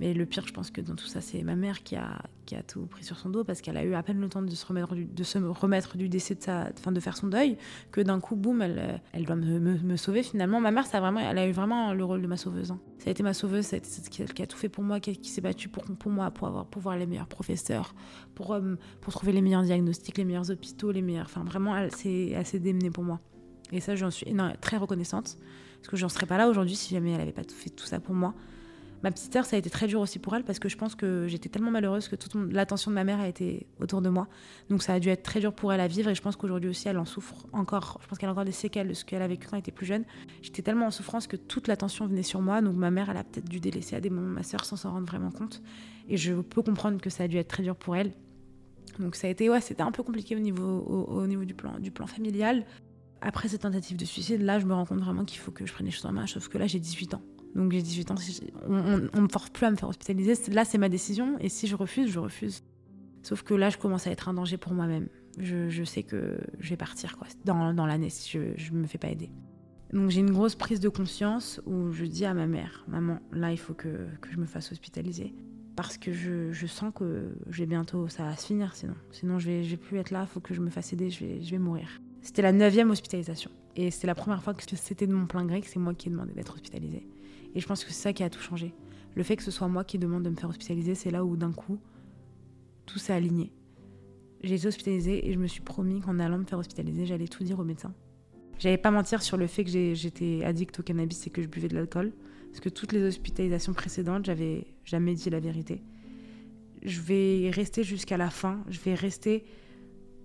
Mais 0.00 0.14
le 0.14 0.24
pire, 0.24 0.46
je 0.46 0.52
pense 0.54 0.70
que 0.70 0.80
dans 0.80 0.96
tout 0.96 1.06
ça, 1.06 1.20
c'est 1.20 1.42
ma 1.42 1.56
mère 1.56 1.82
qui 1.82 1.94
a, 1.94 2.22
qui 2.46 2.56
a 2.56 2.62
tout 2.62 2.86
pris 2.86 3.04
sur 3.04 3.18
son 3.18 3.28
dos 3.28 3.44
parce 3.44 3.60
qu'elle 3.60 3.76
a 3.76 3.84
eu 3.84 3.92
à 3.92 4.02
peine 4.02 4.18
le 4.18 4.30
temps 4.30 4.40
de 4.40 4.50
se 4.50 4.64
remettre 4.64 4.94
du, 4.94 5.04
de 5.04 5.22
se 5.22 5.36
remettre 5.36 5.98
du 5.98 6.08
décès 6.08 6.34
de 6.34 6.42
sa, 6.42 6.70
fin, 6.80 6.90
de 6.90 7.00
faire 7.00 7.18
son 7.18 7.26
deuil, 7.26 7.58
que 7.92 8.00
d'un 8.00 8.18
coup, 8.18 8.34
boum, 8.34 8.62
elle, 8.62 9.02
elle 9.12 9.26
doit 9.26 9.36
me, 9.36 9.58
me, 9.58 9.96
sauver 9.96 10.22
finalement. 10.22 10.58
Ma 10.58 10.70
mère, 10.70 10.86
ça 10.86 11.00
vraiment, 11.00 11.20
elle 11.20 11.36
a 11.36 11.46
eu 11.46 11.52
vraiment 11.52 11.92
le 11.92 12.02
rôle 12.02 12.22
de 12.22 12.26
ma 12.26 12.38
sauveuse. 12.38 12.70
Hein. 12.70 12.80
Ça 12.98 13.08
a 13.08 13.10
été 13.10 13.22
ma 13.22 13.34
sauveuse, 13.34 13.66
c'est 13.66 13.84
celle 13.84 14.32
qui 14.32 14.42
a 14.42 14.46
tout 14.46 14.56
fait 14.56 14.70
pour 14.70 14.84
moi, 14.84 15.00
qui, 15.00 15.28
s'est 15.28 15.42
battue 15.42 15.68
pour, 15.68 15.84
pour 15.84 16.10
moi, 16.10 16.30
pour 16.30 16.48
avoir, 16.48 16.64
pour 16.64 16.80
voir 16.80 16.96
les 16.96 17.06
meilleurs 17.06 17.28
professeurs, 17.28 17.94
pour, 18.34 18.54
euh, 18.54 18.76
pour 19.02 19.12
trouver 19.12 19.32
les 19.32 19.42
meilleurs 19.42 19.64
diagnostics, 19.64 20.16
les 20.16 20.24
meilleurs 20.24 20.50
hôpitaux, 20.50 20.92
les 20.92 21.02
meilleurs. 21.02 21.26
Enfin, 21.26 21.44
vraiment, 21.44 21.76
elle 21.76 21.92
s'est 21.92 22.58
démenée 22.58 22.90
pour 22.90 23.04
moi. 23.04 23.20
Et 23.70 23.80
ça, 23.80 23.96
j'en 23.96 24.10
suis 24.10 24.26
très 24.62 24.78
reconnaissante. 24.78 25.36
Parce 25.76 25.88
que 25.88 25.96
j'en 25.96 26.08
serais 26.08 26.26
pas 26.26 26.38
là 26.38 26.48
aujourd'hui 26.48 26.76
si 26.76 26.94
jamais 26.94 27.12
elle 27.12 27.18
n'avait 27.18 27.32
pas 27.32 27.42
fait 27.42 27.70
tout 27.70 27.86
ça 27.86 28.00
pour 28.00 28.14
moi. 28.14 28.34
Ma 29.02 29.10
petite 29.10 29.32
sœur, 29.32 29.46
ça 29.46 29.56
a 29.56 29.58
été 29.58 29.70
très 29.70 29.86
dur 29.86 30.00
aussi 30.00 30.18
pour 30.18 30.34
elle 30.36 30.44
parce 30.44 30.58
que 30.58 30.68
je 30.68 30.76
pense 30.76 30.94
que 30.94 31.26
j'étais 31.26 31.48
tellement 31.48 31.70
malheureuse 31.70 32.08
que 32.08 32.16
toute 32.16 32.34
l'attention 32.52 32.90
de 32.90 32.94
ma 32.94 33.04
mère 33.04 33.18
a 33.20 33.28
été 33.28 33.66
autour 33.80 34.02
de 34.02 34.10
moi. 34.10 34.28
Donc 34.68 34.82
ça 34.82 34.92
a 34.94 35.00
dû 35.00 35.08
être 35.08 35.22
très 35.22 35.40
dur 35.40 35.54
pour 35.54 35.72
elle 35.72 35.80
à 35.80 35.86
vivre 35.86 36.10
et 36.10 36.14
je 36.14 36.20
pense 36.20 36.36
qu'aujourd'hui 36.36 36.68
aussi 36.68 36.86
elle 36.88 36.98
en 36.98 37.06
souffre 37.06 37.46
encore. 37.52 37.98
Je 38.02 38.08
pense 38.08 38.18
qu'elle 38.18 38.28
a 38.28 38.32
encore 38.32 38.44
des 38.44 38.52
séquelles 38.52 38.88
de 38.88 38.94
ce 38.94 39.04
qu'elle 39.04 39.22
a 39.22 39.28
vécu 39.28 39.46
quand 39.46 39.56
elle 39.56 39.60
était 39.60 39.72
plus 39.72 39.86
jeune. 39.86 40.04
J'étais 40.42 40.62
tellement 40.62 40.86
en 40.86 40.90
souffrance 40.90 41.26
que 41.26 41.36
toute 41.36 41.66
l'attention 41.66 42.06
venait 42.06 42.22
sur 42.22 42.42
moi. 42.42 42.60
Donc 42.60 42.76
ma 42.76 42.90
mère, 42.90 43.08
elle 43.10 43.16
a 43.16 43.24
peut-être 43.24 43.48
dû 43.48 43.58
délaisser 43.60 43.96
à 43.96 44.00
des 44.00 44.10
moments 44.10 44.28
ma 44.28 44.42
sœur 44.42 44.64
sans 44.64 44.76
s'en 44.76 44.90
rendre 44.90 45.06
vraiment 45.06 45.30
compte. 45.30 45.62
Et 46.08 46.16
je 46.16 46.34
peux 46.34 46.62
comprendre 46.62 47.00
que 47.00 47.08
ça 47.08 47.24
a 47.24 47.28
dû 47.28 47.38
être 47.38 47.48
très 47.48 47.62
dur 47.62 47.76
pour 47.76 47.96
elle. 47.96 48.12
Donc 48.98 49.14
ça 49.14 49.28
a 49.28 49.30
été, 49.30 49.48
ouais, 49.48 49.60
c'était 49.60 49.82
un 49.82 49.92
peu 49.92 50.02
compliqué 50.02 50.36
au 50.36 50.40
niveau, 50.40 50.62
au, 51.08 51.26
niveau 51.26 51.44
du, 51.44 51.54
plan, 51.54 51.78
du 51.78 51.90
plan 51.90 52.06
familial. 52.06 52.66
Après 53.22 53.48
cette 53.48 53.62
tentative 53.62 53.96
de 53.96 54.04
suicide, 54.04 54.42
là, 54.42 54.58
je 54.58 54.66
me 54.66 54.74
rends 54.74 54.84
compte 54.84 55.00
vraiment 55.00 55.24
qu'il 55.24 55.38
faut 55.38 55.50
que 55.50 55.64
je 55.64 55.72
prenne 55.72 55.86
les 55.86 55.92
choses 55.92 56.06
en 56.06 56.12
main, 56.12 56.26
sauf 56.26 56.48
que 56.48 56.58
là, 56.58 56.66
j'ai 56.66 56.80
18 56.80 57.14
ans. 57.14 57.22
Donc 57.54 57.72
j'ai 57.72 57.82
18 57.82 58.10
ans, 58.10 58.14
on, 58.68 58.98
ne 58.98 59.20
me 59.20 59.28
force 59.28 59.50
plus 59.50 59.66
à 59.66 59.70
me 59.70 59.76
faire 59.76 59.88
hospitaliser. 59.88 60.34
Là, 60.52 60.64
c'est 60.64 60.78
ma 60.78 60.88
décision, 60.88 61.36
et 61.40 61.48
si 61.48 61.66
je 61.66 61.76
refuse, 61.76 62.10
je 62.10 62.18
refuse. 62.18 62.62
Sauf 63.22 63.42
que 63.42 63.54
là, 63.54 63.70
je 63.70 63.78
commence 63.78 64.06
à 64.06 64.10
être 64.10 64.28
un 64.28 64.34
danger 64.34 64.56
pour 64.56 64.72
moi-même. 64.72 65.08
Je, 65.38 65.84
sais 65.84 66.02
que 66.02 66.38
je 66.58 66.70
vais 66.70 66.76
partir 66.76 67.16
quoi, 67.16 67.26
dans, 67.44 67.72
dans 67.72 67.86
l'année 67.86 68.10
si 68.10 68.30
je 68.30 68.72
ne 68.72 68.78
me 68.78 68.86
fais 68.86 68.98
pas 68.98 69.08
aider. 69.08 69.30
Donc 69.92 70.10
j'ai 70.10 70.20
une 70.20 70.30
grosse 70.30 70.54
prise 70.54 70.80
de 70.80 70.88
conscience 70.88 71.60
où 71.66 71.90
je 71.90 72.04
dis 72.04 72.24
à 72.24 72.34
ma 72.34 72.46
mère, 72.46 72.84
maman, 72.86 73.18
là, 73.32 73.50
il 73.50 73.58
faut 73.58 73.74
que, 73.74 74.06
que 74.20 74.30
je 74.30 74.38
me 74.38 74.46
fasse 74.46 74.70
hospitaliser. 74.70 75.34
Parce 75.76 75.96
que 75.96 76.12
je, 76.12 76.52
je 76.52 76.66
sens 76.66 76.92
que 76.94 77.30
j'ai 77.48 77.66
bientôt, 77.66 78.06
ça 78.08 78.24
va 78.24 78.36
se 78.36 78.46
finir 78.46 78.74
sinon. 78.74 78.94
Sinon, 79.10 79.38
je 79.38 79.48
vais, 79.48 79.64
je 79.64 79.70
vais 79.70 79.76
plus 79.76 79.98
être 79.98 80.10
là, 80.10 80.26
il 80.28 80.32
faut 80.32 80.40
que 80.40 80.54
je 80.54 80.60
me 80.60 80.70
fasse 80.70 80.92
aider, 80.92 81.10
je 81.10 81.24
vais, 81.24 81.42
je 81.42 81.50
vais 81.50 81.58
mourir. 81.58 81.88
C'était 82.22 82.42
la 82.42 82.52
neuvième 82.52 82.90
hospitalisation. 82.90 83.50
Et 83.76 83.90
c'était 83.90 84.06
la 84.06 84.14
première 84.14 84.42
fois 84.42 84.52
que 84.52 84.62
c'était 84.62 85.06
de 85.06 85.14
mon 85.14 85.26
plein 85.26 85.44
gré 85.44 85.60
que 85.60 85.68
c'est 85.68 85.78
moi 85.78 85.94
qui 85.94 86.08
ai 86.08 86.10
demandé 86.10 86.34
d'être 86.34 86.54
hospitalisée. 86.54 87.06
Et 87.54 87.60
je 87.60 87.66
pense 87.66 87.84
que 87.84 87.90
c'est 87.90 88.02
ça 88.02 88.12
qui 88.12 88.22
a 88.22 88.30
tout 88.30 88.40
changé. 88.40 88.74
Le 89.14 89.22
fait 89.22 89.36
que 89.36 89.42
ce 89.42 89.50
soit 89.50 89.68
moi 89.68 89.84
qui 89.84 89.98
demande 89.98 90.22
de 90.22 90.30
me 90.30 90.36
faire 90.36 90.48
hospitaliser, 90.48 90.94
c'est 90.94 91.10
là 91.10 91.24
où 91.24 91.36
d'un 91.36 91.52
coup, 91.52 91.78
tout 92.86 92.98
s'est 92.98 93.12
aligné. 93.12 93.52
J'ai 94.42 94.54
été 94.54 94.68
hospitalisée 94.68 95.28
et 95.28 95.32
je 95.32 95.38
me 95.38 95.46
suis 95.46 95.60
promis 95.60 96.00
qu'en 96.00 96.18
allant 96.18 96.38
me 96.38 96.44
faire 96.44 96.58
hospitaliser, 96.58 97.06
j'allais 97.06 97.28
tout 97.28 97.44
dire 97.44 97.58
au 97.58 97.64
médecin. 97.64 97.92
J'allais 98.58 98.78
pas 98.78 98.90
mentir 98.90 99.22
sur 99.22 99.36
le 99.36 99.46
fait 99.46 99.64
que 99.64 99.70
j'étais 99.70 100.44
addict 100.44 100.78
au 100.78 100.82
cannabis 100.82 101.26
et 101.26 101.30
que 101.30 101.42
je 101.42 101.48
buvais 101.48 101.68
de 101.68 101.74
l'alcool. 101.74 102.12
Parce 102.50 102.60
que 102.60 102.68
toutes 102.68 102.92
les 102.92 103.02
hospitalisations 103.02 103.72
précédentes, 103.72 104.26
j'avais 104.26 104.66
jamais 104.84 105.14
dit 105.14 105.30
la 105.30 105.40
vérité. 105.40 105.82
Je 106.82 107.00
vais 107.00 107.50
rester 107.50 107.84
jusqu'à 107.84 108.16
la 108.16 108.28
fin. 108.28 108.62
Je 108.68 108.80
vais 108.80 108.94
rester 108.94 109.44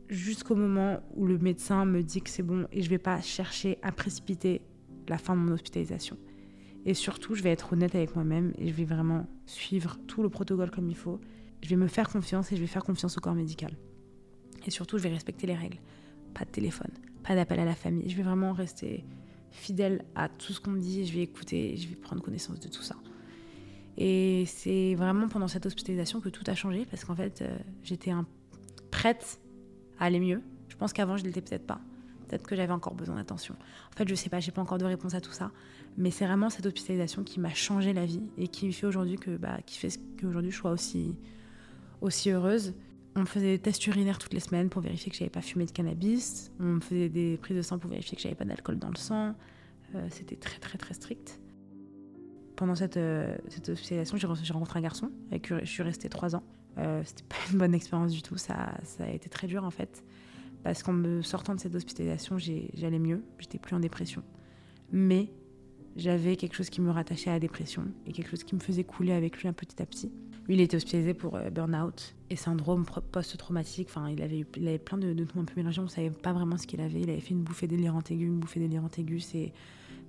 jusqu'au 0.10 0.56
moment 0.56 1.00
où 1.16 1.26
le 1.26 1.38
médecin 1.38 1.86
me 1.86 2.04
dit 2.04 2.22
que 2.22 2.30
c'est 2.30 2.44
bon 2.44 2.68
et 2.72 2.82
je 2.82 2.90
vais 2.90 2.98
pas 2.98 3.22
chercher 3.22 3.78
à 3.82 3.92
précipiter 3.92 4.62
la 5.08 5.18
fin 5.18 5.36
de 5.36 5.42
mon 5.42 5.54
hospitalisation. 5.54 6.18
Et 6.86 6.94
surtout, 6.94 7.34
je 7.36 7.42
vais 7.42 7.52
être 7.52 7.74
honnête 7.74 7.96
avec 7.96 8.16
moi-même 8.16 8.54
et 8.58 8.70
je 8.70 8.74
vais 8.74 8.86
vraiment 8.86 9.26
suivre 9.48 9.98
tout 10.08 10.22
le 10.22 10.30
protocole 10.30 10.70
comme 10.70 10.88
il 10.88 10.96
faut. 10.96 11.20
Je 11.62 11.70
vais 11.70 11.76
me 11.76 11.88
faire 11.88 12.10
confiance 12.10 12.52
et 12.52 12.56
je 12.56 12.62
vais 12.62 12.68
faire 12.68 12.84
confiance 12.84 13.18
au 13.18 13.22
corps 13.22 13.34
médical. 13.34 13.76
Et 14.68 14.72
surtout, 14.72 14.98
je 14.98 15.04
vais 15.04 15.10
respecter 15.10 15.48
les 15.48 15.56
règles. 15.56 15.80
Pas 16.34 16.46
de 16.46 16.52
téléphone, 16.52 16.92
pas 17.24 17.34
d'appel 17.34 17.60
à 17.60 17.66
la 17.66 17.76
famille. 17.76 18.10
Je 18.10 18.16
vais 18.16 18.24
vraiment 18.24 18.54
rester 18.54 19.04
fidèle 19.50 20.06
à 20.16 20.30
tout 20.30 20.54
ce 20.54 20.60
qu'on 20.60 20.72
me 20.72 20.80
dit. 20.80 21.06
Je 21.06 21.14
vais 21.14 21.22
écouter, 21.22 21.76
je 21.76 21.88
vais 21.88 21.96
prendre 21.96 22.22
connaissance 22.22 22.60
de 22.60 22.68
tout 22.68 22.84
ça. 22.84 22.96
Et 23.98 24.44
c'est 24.46 24.96
vraiment 24.96 25.28
pendant 25.28 25.48
cette 25.48 25.66
hospitalisation 25.66 26.20
que 26.20 26.30
tout 26.30 26.44
a 26.48 26.54
changé 26.54 26.86
parce 26.86 27.06
qu'en 27.06 27.16
fait, 27.16 27.42
euh, 27.42 27.58
j'étais 27.84 28.12
prête 28.92 29.40
à 29.98 30.06
aller 30.06 30.20
mieux. 30.20 30.42
Je 30.68 30.76
pense 30.76 30.94
qu'avant, 30.94 31.18
je 31.18 31.24
ne 31.24 31.28
l'étais 31.28 31.42
peut-être 31.42 31.66
pas. 31.66 31.80
Peut-être 32.28 32.46
que 32.46 32.56
j'avais 32.56 32.74
encore 32.74 32.96
besoin 32.96 33.16
d'attention. 33.16 33.56
En 33.94 33.98
fait, 33.98 34.08
je 34.08 34.16
sais 34.16 34.30
pas, 34.30 34.40
j'ai 34.40 34.52
pas 34.52 34.62
encore 34.62 34.78
de 34.78 34.86
réponse 34.86 35.14
à 35.14 35.22
tout 35.22 35.32
ça. 35.32 35.52
Mais 35.98 36.12
c'est 36.12 36.26
vraiment 36.26 36.50
cette 36.50 36.66
hospitalisation 36.66 37.24
qui 37.24 37.40
m'a 37.40 37.54
changé 37.54 37.94
la 37.94 38.06
vie 38.06 38.24
et 38.38 38.48
qui 38.48 38.72
fait 38.74 38.86
aujourd'hui 38.86 39.16
que, 39.16 39.38
bah, 39.38 39.60
qui 39.66 39.78
fait 39.78 39.98
qu'aujourd'hui 40.20 40.52
je 40.52 40.58
sois 40.58 40.72
aussi, 40.72 41.16
heureuse. 42.28 42.74
On 43.16 43.22
me 43.22 43.26
faisait 43.26 43.52
des 43.54 43.60
tests 43.60 43.86
urinaires 43.88 44.18
toutes 44.18 44.34
les 44.34 44.42
semaines 44.42 44.70
pour 44.70 44.82
vérifier 44.82 45.10
que 45.10 45.18
j'avais 45.18 45.30
pas 45.30 45.42
fumé 45.42 45.66
de 45.66 45.72
cannabis. 45.72 46.52
On 46.60 46.64
me 46.66 46.80
faisait 46.82 47.08
des 47.08 47.38
prises 47.38 47.56
de 47.56 47.62
sang 47.62 47.80
pour 47.80 47.90
vérifier 47.90 48.18
que 48.18 48.22
j'avais 48.22 48.36
pas 48.36 48.44
d'alcool 48.44 48.78
dans 48.78 48.90
le 48.90 48.98
sang. 48.98 49.36
Euh, 49.96 50.06
c'était 50.10 50.36
très 50.36 50.60
très 50.60 50.78
très 50.78 50.94
strict. 50.94 51.40
Pendant 52.58 52.76
cette, 52.76 52.98
euh, 52.98 53.36
hospitalisation, 53.70 54.18
j'ai 54.18 54.54
rencontré 54.54 54.80
un 54.80 54.84
garçon 54.84 55.12
avec 55.30 55.48
qui 55.48 55.54
je 55.62 55.66
suis 55.66 55.84
restée 55.84 56.10
trois 56.10 56.36
ans. 56.36 56.44
Euh, 56.78 57.02
c'était 57.06 57.24
pas 57.24 57.38
une 57.52 57.58
bonne 57.58 57.74
expérience 57.74 58.12
du 58.12 58.22
tout. 58.22 58.38
Ça, 58.38 58.78
ça 58.84 59.06
a 59.06 59.10
été 59.10 59.30
très 59.30 59.48
dur 59.48 59.64
en 59.64 59.72
fait 59.72 60.04
parce 60.66 60.82
qu'en 60.82 60.94
me 60.94 61.22
sortant 61.22 61.54
de 61.54 61.60
cette 61.60 61.76
hospitalisation, 61.76 62.40
j'allais 62.40 63.00
mieux, 63.00 63.24
j'étais 63.38 63.60
plus 63.60 63.76
en 63.76 63.80
dépression. 63.80 64.24
Mais 64.92 65.30
j'avais 65.96 66.36
quelque 66.36 66.56
chose 66.56 66.70
qui 66.70 66.82
me 66.82 66.92
rattachait 66.92 67.30
à 67.30 67.34
la 67.34 67.40
dépression 67.40 67.86
et 68.06 68.12
quelque 68.12 68.30
chose 68.30 68.44
qui 68.44 68.56
me 68.56 68.60
faisait 68.60 68.84
couler 68.84 69.14
avec 69.14 69.38
lui 69.42 69.48
un 69.48 69.54
petit 69.54 69.82
à 69.82 69.86
petit. 69.86 70.12
Lui, 70.48 70.56
il 70.56 70.62
était 70.62 70.78
hospitalisé 70.78 71.14
pour 71.14 71.36
euh, 71.36 71.50
burn-out 71.50 72.16
et 72.30 72.36
syndrome 72.36 72.86
post-traumatique. 73.12 73.88
Enfin, 73.90 74.10
il 74.10 74.22
avait, 74.22 74.46
il 74.58 74.68
avait 74.68 74.78
plein 74.78 74.98
de, 74.98 75.14
de 75.14 75.24
un 75.24 75.44
peu 75.44 75.54
mélangés. 75.56 75.82
On 75.82 75.86
ne 75.86 75.90
savait 75.90 76.12
pas 76.12 76.34
vraiment 76.34 76.58
ce 76.58 76.68
qu'il 76.68 76.82
avait. 76.82 77.02
Il 77.02 77.10
avait 77.10 77.20
fait 77.20 77.32
une 77.32 77.42
bouffée 77.42 77.68
délirante 77.68 78.12
aiguë. 78.12 78.26
Une 78.26 78.40
bouffée 78.40 78.60
délirante 78.60 79.00
aiguë, 79.00 79.22
c'est 79.22 79.54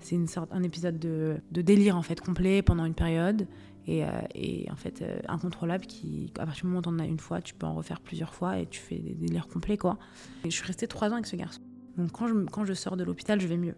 c'est 0.00 0.14
une 0.14 0.26
sorte 0.26 0.52
un 0.52 0.62
épisode 0.62 0.98
de, 0.98 1.40
délire 1.50 1.96
en 1.96 2.02
fait 2.02 2.20
complet 2.20 2.62
pendant 2.62 2.84
une 2.84 2.94
période 2.94 3.46
et, 3.86 4.04
euh, 4.04 4.08
et 4.34 4.66
en 4.70 4.76
fait 4.76 5.02
euh, 5.02 5.18
incontrôlable 5.28 5.86
qui 5.86 6.32
à 6.38 6.44
partir 6.44 6.64
du 6.64 6.68
moment 6.68 6.82
où 6.84 6.88
en 6.90 6.98
as 6.98 7.06
une 7.06 7.18
fois 7.18 7.40
tu 7.40 7.54
peux 7.54 7.66
en 7.66 7.74
refaire 7.74 8.00
plusieurs 8.00 8.34
fois 8.34 8.58
et 8.58 8.66
tu 8.66 8.80
fais 8.80 8.98
des 8.98 9.14
délires 9.14 9.48
complets 9.48 9.76
quoi 9.76 9.98
et 10.44 10.50
je 10.50 10.56
suis 10.56 10.66
restée 10.66 10.86
trois 10.86 11.10
ans 11.10 11.14
avec 11.14 11.26
ce 11.26 11.36
garçon 11.36 11.60
donc 11.96 12.12
quand 12.12 12.28
je, 12.28 12.34
quand 12.50 12.64
je 12.64 12.74
sors 12.74 12.96
de 12.96 13.04
l'hôpital 13.04 13.40
je 13.40 13.46
vais 13.46 13.56
mieux 13.56 13.74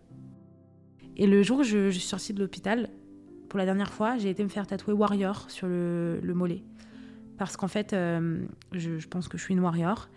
et 1.18 1.26
le 1.26 1.42
jour 1.42 1.60
où 1.60 1.62
je, 1.62 1.90
suis 1.90 2.00
sortie 2.00 2.32
de 2.32 2.40
l'hôpital 2.40 2.88
pour 3.48 3.58
la 3.58 3.64
dernière 3.64 3.92
fois 3.92 4.16
j'ai 4.18 4.30
été 4.30 4.42
me 4.42 4.48
faire 4.48 4.66
tatouer 4.66 4.94
warrior 4.94 5.50
sur 5.50 5.66
le, 5.66 6.20
le 6.22 6.34
mollet. 6.34 6.62
Parce 7.36 7.56
qu'en 7.56 7.68
fait 7.68 7.92
euh, 7.92 8.40
je, 8.72 9.06
pense 9.08 9.28
que 9.28 9.38
je 9.38 9.44
suis 9.44 9.54
une 9.54 9.60
warrior. 9.60 10.08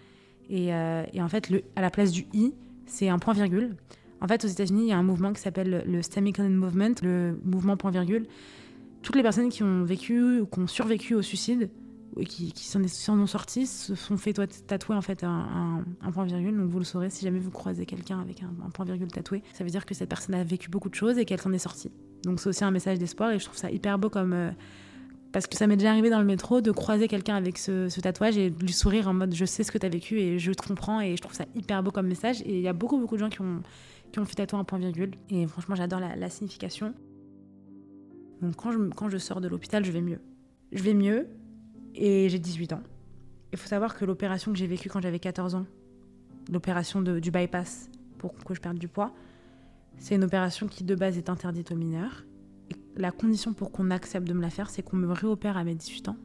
Et, 0.49 0.67
et 0.67 1.21
en 1.21 1.29
fait 1.29 1.49
à 1.75 1.81
la 1.81 1.89
place 1.89 2.11
du 2.11 2.25
i 2.33 2.53
c'est 2.85 3.09
un 3.09 3.19
point 3.19 3.33
virgule. 3.33 3.75
En 4.21 4.27
fait, 4.27 4.45
aux 4.45 4.47
États-Unis, 4.47 4.83
il 4.83 4.89
y 4.89 4.91
a 4.91 4.97
un 4.97 5.03
mouvement 5.03 5.33
qui 5.33 5.41
s'appelle 5.41 5.83
le 5.85 6.01
Semicolon 6.03 6.49
Movement, 6.49 6.93
le 7.01 7.39
mouvement 7.43 7.75
point 7.75 7.89
virgule. 7.89 8.27
Toutes 9.01 9.15
les 9.15 9.23
personnes 9.23 9.49
qui 9.49 9.63
ont 9.63 9.83
vécu 9.83 10.41
ou 10.41 10.45
qui 10.45 10.59
ont 10.59 10.67
survécu 10.67 11.15
au 11.15 11.23
suicide 11.23 11.71
qui, 12.25 12.53
s'en 12.55 13.19
ont 13.19 13.27
sortis 13.27 13.67
se 13.67 13.95
sont 13.95 14.17
fait 14.17 14.33
tatouer 14.33 14.95
en 14.95 15.01
fait 15.01 15.23
un, 15.23 15.83
point 16.13 16.25
virgule. 16.25 16.57
Donc 16.57 16.69
vous 16.69 16.79
le 16.79 16.85
saurez 16.85 17.09
si 17.09 17.25
jamais 17.25 17.39
vous 17.39 17.51
croisez 17.51 17.85
quelqu'un 17.85 18.19
avec 18.19 18.43
un, 18.43 18.69
point 18.69 18.85
virgule 18.85 19.11
tatoué, 19.11 19.43
ça 19.53 19.63
veut 19.63 19.69
dire 19.69 19.85
que 19.85 19.93
cette 19.93 20.09
personne 20.09 20.35
a 20.35 20.43
vécu 20.43 20.69
beaucoup 20.69 20.89
de 20.89 20.95
choses 20.95 21.17
et 21.17 21.25
qu'elle 21.25 21.41
s'en 21.41 21.53
est 21.53 21.59
sortie. 21.59 21.91
Donc 22.23 22.39
c'est 22.39 22.49
aussi 22.49 22.63
un 22.63 22.71
message 22.71 22.99
d'espoir 22.99 23.31
et 23.31 23.39
je 23.39 23.45
trouve 23.45 23.57
ça 23.57 23.71
hyper 23.71 23.97
beau 23.97 24.09
comme 24.09 24.33
euh, 24.33 24.51
parce 25.31 25.47
que 25.47 25.55
ça 25.55 25.65
m'est 25.65 25.77
déjà 25.77 25.91
arrivé 25.91 26.09
dans 26.09 26.19
le 26.19 26.25
métro 26.25 26.61
de 26.61 26.71
croiser 26.71 27.07
quelqu'un 27.07 27.35
avec 27.35 27.57
ce, 27.57 27.99
tatouage 27.99 28.37
et 28.37 28.49
de 28.49 28.59
lui 28.59 28.73
sourire 28.73 29.07
en 29.07 29.13
mode 29.13 29.33
je 29.33 29.45
sais 29.45 29.63
ce 29.63 29.71
que 29.71 29.77
tu 29.77 29.85
as 29.85 29.89
vécu 29.89 30.19
et 30.19 30.37
je 30.37 30.51
te 30.51 30.67
comprends 30.67 31.01
et 31.01 31.15
je 31.15 31.21
trouve 31.21 31.33
ça 31.33 31.45
hyper 31.55 31.81
beau 31.81 31.91
comme 31.91 32.07
message 32.07 32.41
et 32.41 32.57
il 32.57 32.61
y 32.61 32.67
a 32.67 32.73
beaucoup 32.73 32.99
beaucoup 32.99 33.15
de 33.15 33.21
gens 33.21 33.29
qui 33.29 33.41
ont 33.41 33.61
qui 34.11 34.19
ont 34.19 34.25
fait 34.25 34.35
tatouer 34.35 34.59
un 34.59 34.63
point 34.63 34.79
virgule. 34.79 35.11
Et 35.29 35.47
franchement, 35.47 35.75
j'adore 35.75 35.99
la, 35.99 36.29
signification. 36.29 36.93
Donc 38.41 38.55
quand 38.55 38.71
je, 38.71 38.79
quand 38.89 39.09
je 39.09 39.17
sors 39.17 39.41
de 39.41 39.47
l'hôpital, 39.47 39.85
je 39.85 39.91
vais 39.91 40.01
mieux. 40.01 40.19
Je 40.71 40.83
vais 40.83 40.93
mieux 40.93 41.27
et 41.95 42.29
j'ai 42.29 42.39
18 42.39 42.73
ans. 42.73 42.83
Il 43.51 43.57
faut 43.57 43.67
savoir 43.67 43.97
que 43.97 44.05
l'opération 44.05 44.51
que 44.51 44.57
j'ai 44.57 44.67
vécue 44.67 44.89
quand 44.89 45.01
j'avais 45.01 45.19
14 45.19 45.55
ans, 45.55 45.65
l'opération 46.51 47.01
du 47.01 47.31
bypass 47.31 47.89
pour 48.17 48.33
que 48.33 48.53
je 48.53 48.61
perde 48.61 48.77
du 48.77 48.87
poids, 48.87 49.13
c'est 49.97 50.15
une 50.15 50.23
opération 50.23 50.67
qui 50.67 50.83
de 50.83 50.95
base 50.95 51.17
est 51.17 51.29
interdite 51.29 51.71
aux 51.71 51.75
mineurs. 51.75 52.23
La 52.95 53.11
condition 53.11 53.53
pour 53.53 53.71
qu'on 53.71 53.91
accepte 53.91 54.27
de 54.27 54.33
me 54.33 54.41
la 54.41 54.49
faire, 54.49 54.69
c'est 54.69 54.81
qu'on 54.81 54.97
me 54.97 55.11
réopère 55.11 55.57
à 55.57 55.63
mes 55.63 55.75
18 55.75 56.09
ans 56.09 56.17